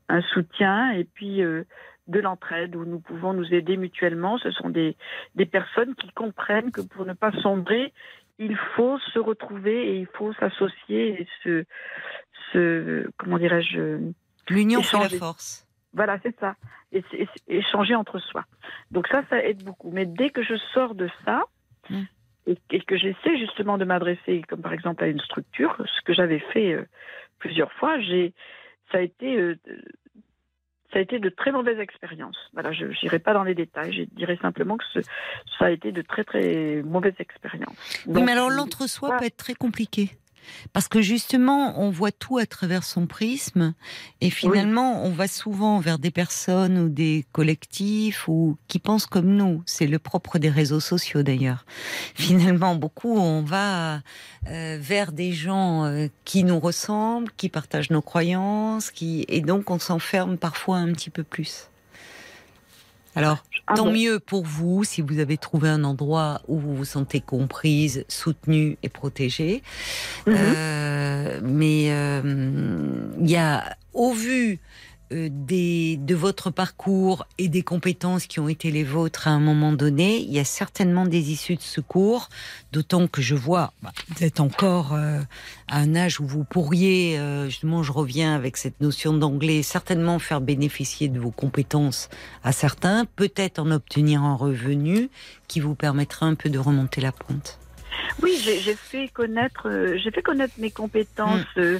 un 0.07 0.21
soutien 0.21 0.91
et 0.91 1.03
puis 1.03 1.41
euh, 1.41 1.63
de 2.07 2.19
l'entraide 2.19 2.75
où 2.75 2.85
nous 2.85 2.99
pouvons 2.99 3.33
nous 3.33 3.53
aider 3.53 3.77
mutuellement. 3.77 4.37
Ce 4.37 4.51
sont 4.51 4.69
des, 4.69 4.95
des 5.35 5.45
personnes 5.45 5.95
qui 5.95 6.09
comprennent 6.11 6.71
que 6.71 6.81
pour 6.81 7.05
ne 7.05 7.13
pas 7.13 7.31
sombrer, 7.41 7.93
il 8.39 8.55
faut 8.75 8.97
se 9.13 9.19
retrouver 9.19 9.89
et 9.91 9.99
il 9.99 10.07
faut 10.07 10.33
s'associer 10.33 11.21
et 11.21 11.27
se, 11.43 11.65
se 12.51 13.09
comment 13.17 13.37
dirais-je 13.37 13.99
L'union 14.49 14.81
fait 14.81 14.97
la 14.97 15.09
force. 15.09 15.67
Voilà, 15.93 16.17
c'est 16.23 16.39
ça. 16.39 16.55
Et, 16.91 17.03
échanger 17.47 17.95
entre 17.95 18.19
soi. 18.19 18.45
Donc 18.91 19.07
ça, 19.07 19.23
ça 19.29 19.43
aide 19.43 19.63
beaucoup. 19.63 19.91
Mais 19.91 20.05
dès 20.05 20.29
que 20.29 20.41
je 20.43 20.55
sors 20.73 20.95
de 20.95 21.09
ça 21.25 21.43
Mm. 21.89 22.03
Et, 22.47 22.57
et 22.71 22.81
que 22.81 22.97
j'essaie 22.97 23.37
justement 23.37 23.77
de 23.77 23.85
m'adresser, 23.85 24.41
comme 24.47 24.61
par 24.61 24.73
exemple 24.73 25.03
à 25.03 25.07
une 25.07 25.19
structure, 25.19 25.75
ce 25.85 26.01
que 26.01 26.13
j'avais 26.13 26.39
fait 26.39 26.73
euh, 26.73 26.85
plusieurs 27.39 27.71
fois, 27.73 27.99
j'ai, 27.99 28.33
ça 28.91 28.97
a 28.99 29.01
été, 29.01 29.37
euh, 29.37 29.55
ça 30.91 30.97
a 30.99 31.01
été 31.01 31.19
de 31.19 31.29
très 31.29 31.51
mauvaises 31.51 31.79
expériences. 31.79 32.49
Voilà, 32.53 32.71
je 32.71 32.85
n'irai 33.03 33.19
pas 33.19 33.33
dans 33.33 33.43
les 33.43 33.53
détails. 33.55 33.93
Je 33.93 34.03
dirais 34.15 34.37
simplement 34.41 34.77
que 34.77 34.85
ce- 34.93 34.99
ça 35.57 35.65
a 35.65 35.69
été 35.71 35.91
de 35.91 36.01
très 36.01 36.23
très 36.23 36.81
mauvaises 36.83 37.13
expériences. 37.19 38.03
Oui, 38.07 38.23
mais 38.23 38.31
alors 38.31 38.49
je- 38.49 38.55
l'entre-soi 38.57 39.17
peut 39.19 39.25
être 39.25 39.37
très 39.37 39.53
compliqué. 39.53 40.09
Parce 40.73 40.87
que 40.87 41.01
justement, 41.01 41.79
on 41.79 41.89
voit 41.89 42.11
tout 42.11 42.37
à 42.37 42.45
travers 42.45 42.83
son 42.83 43.07
prisme, 43.07 43.73
et 44.21 44.29
finalement, 44.29 45.03
on 45.03 45.11
va 45.11 45.27
souvent 45.27 45.79
vers 45.79 45.99
des 45.99 46.11
personnes 46.11 46.77
ou 46.77 46.89
des 46.89 47.25
collectifs 47.31 48.27
ou 48.27 48.57
qui 48.67 48.79
pensent 48.79 49.05
comme 49.05 49.27
nous. 49.35 49.63
C'est 49.65 49.87
le 49.87 49.99
propre 49.99 50.39
des 50.39 50.49
réseaux 50.49 50.79
sociaux 50.79 51.23
d'ailleurs. 51.23 51.65
Finalement, 52.15 52.75
beaucoup, 52.75 53.17
on 53.17 53.41
va 53.41 54.01
euh, 54.47 54.77
vers 54.79 55.11
des 55.11 55.31
gens 55.31 55.85
euh, 55.85 56.07
qui 56.25 56.43
nous 56.43 56.59
ressemblent, 56.59 57.31
qui 57.37 57.49
partagent 57.49 57.89
nos 57.89 58.01
croyances, 58.01 58.91
qui 58.91 59.25
et 59.27 59.41
donc 59.41 59.69
on 59.69 59.79
s'enferme 59.79 60.37
parfois 60.37 60.77
un 60.77 60.91
petit 60.93 61.09
peu 61.09 61.23
plus. 61.23 61.69
Alors, 63.15 63.43
Ah 63.67 63.73
Tant 63.75 63.85
bon. 63.85 63.93
mieux 63.93 64.19
pour 64.19 64.45
vous 64.45 64.83
si 64.83 65.01
vous 65.01 65.19
avez 65.19 65.37
trouvé 65.37 65.69
un 65.69 65.83
endroit 65.83 66.41
où 66.47 66.57
vous 66.59 66.75
vous 66.75 66.85
sentez 66.85 67.21
comprise, 67.21 68.05
soutenue 68.07 68.77
et 68.83 68.89
protégée. 68.89 69.61
Mhm. 70.25 70.35
Euh, 70.37 71.39
mais 71.43 71.87
euh, 71.91 72.21
il 73.19 73.29
y 73.29 73.35
a, 73.35 73.75
au 73.93 74.11
vu 74.13 74.59
des, 75.11 75.97
de 75.97 76.15
votre 76.15 76.51
parcours 76.51 77.25
et 77.37 77.47
des 77.47 77.63
compétences 77.63 78.27
qui 78.27 78.39
ont 78.39 78.49
été 78.49 78.71
les 78.71 78.83
vôtres 78.83 79.27
à 79.27 79.31
un 79.31 79.39
moment 79.39 79.73
donné, 79.73 80.17
il 80.17 80.31
y 80.31 80.39
a 80.39 80.43
certainement 80.43 81.05
des 81.05 81.31
issues 81.31 81.55
de 81.55 81.61
secours, 81.61 82.29
d'autant 82.71 83.07
que 83.07 83.21
je 83.21 83.35
vois, 83.35 83.73
bah, 83.81 83.91
vous 84.09 84.23
êtes 84.23 84.39
encore 84.39 84.93
euh, 84.93 85.19
à 85.67 85.79
un 85.79 85.95
âge 85.95 86.19
où 86.19 86.25
vous 86.25 86.43
pourriez, 86.43 87.17
euh, 87.17 87.45
justement, 87.45 87.83
je 87.83 87.91
reviens 87.91 88.35
avec 88.35 88.57
cette 88.57 88.81
notion 88.81 89.13
d'anglais, 89.13 89.63
certainement 89.63 90.19
faire 90.19 90.41
bénéficier 90.41 91.07
de 91.07 91.19
vos 91.19 91.31
compétences 91.31 92.09
à 92.43 92.51
certains, 92.51 93.05
peut-être 93.05 93.59
en 93.59 93.71
obtenir 93.71 94.23
un 94.23 94.35
revenu 94.35 95.09
qui 95.47 95.59
vous 95.59 95.75
permettra 95.75 96.25
un 96.25 96.35
peu 96.35 96.49
de 96.49 96.59
remonter 96.59 97.01
la 97.01 97.11
pente. 97.11 97.59
Oui, 98.21 98.39
j'ai 98.43 98.75
fait 98.75 99.07
connaître, 99.09 99.67
euh, 99.67 99.97
j'ai 99.97 100.11
fait 100.11 100.21
connaître 100.21 100.53
mes 100.57 100.71
compétences 100.71 101.45
Mm. 101.55 101.79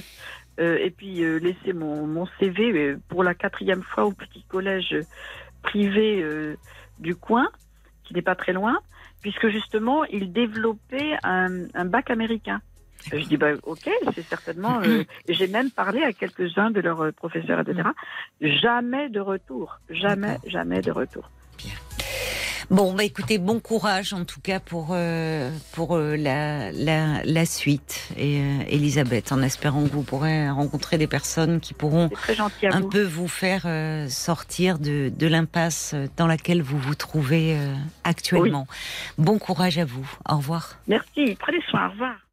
Euh, 0.58 0.78
et 0.78 0.90
puis 0.90 1.22
euh, 1.22 1.38
laisser 1.38 1.72
mon, 1.72 2.06
mon 2.06 2.26
CV 2.38 2.72
euh, 2.72 2.98
pour 3.08 3.22
la 3.22 3.34
quatrième 3.34 3.82
fois 3.82 4.04
au 4.04 4.12
petit 4.12 4.42
collège 4.44 4.96
privé 5.62 6.24
du 6.98 7.14
coin, 7.14 7.50
qui 8.04 8.14
n'est 8.14 8.22
pas 8.22 8.34
très 8.34 8.54
loin, 8.54 8.78
puisque 9.20 9.48
justement 9.48 10.04
il 10.04 10.32
développait 10.32 11.16
un, 11.22 11.66
un 11.74 11.84
bac 11.84 12.10
américain. 12.10 12.62
Je 13.12 13.24
dis 13.24 13.36
bah 13.36 13.52
ok, 13.64 13.88
c'est 14.14 14.26
certainement. 14.28 14.80
euh, 14.82 15.04
j'ai 15.28 15.46
même 15.48 15.70
parlé 15.70 16.02
à 16.02 16.12
quelques-uns 16.12 16.70
de 16.70 16.80
leurs 16.80 17.12
professeurs, 17.14 17.60
etc. 17.60 17.88
Jamais 18.40 19.08
de 19.08 19.20
retour, 19.20 19.80
jamais, 19.90 20.38
jamais 20.46 20.80
de 20.80 20.90
retour. 20.90 21.30
Bon, 22.70 22.94
bah 22.94 23.02
écoutez, 23.02 23.38
bon 23.38 23.58
courage 23.58 24.12
en 24.12 24.24
tout 24.24 24.40
cas 24.40 24.60
pour 24.60 24.90
euh, 24.92 25.50
pour 25.72 25.96
euh, 25.96 26.14
la, 26.16 26.70
la 26.70 27.24
la 27.24 27.44
suite 27.44 28.08
et 28.16 28.40
euh, 28.40 28.62
Elisabeth, 28.68 29.32
en 29.32 29.42
espérant 29.42 29.82
que 29.82 29.88
vous 29.88 30.04
pourrez 30.04 30.48
rencontrer 30.48 30.96
des 30.96 31.08
personnes 31.08 31.58
qui 31.58 31.74
pourront 31.74 32.10
un 32.62 32.80
vous. 32.80 32.88
peu 32.88 33.02
vous 33.02 33.26
faire 33.26 33.62
euh, 33.66 34.08
sortir 34.08 34.78
de 34.78 35.10
de 35.14 35.26
l'impasse 35.26 35.96
dans 36.16 36.28
laquelle 36.28 36.62
vous 36.62 36.78
vous 36.78 36.94
trouvez 36.94 37.56
euh, 37.56 37.74
actuellement. 38.04 38.68
Bon 39.18 39.40
courage 39.40 39.78
à 39.78 39.84
vous. 39.84 40.08
Au 40.28 40.36
revoir. 40.36 40.76
Merci. 40.86 41.36
Prenez 41.40 41.60
soin. 41.70 41.88
Au 41.88 41.90
revoir. 41.90 42.29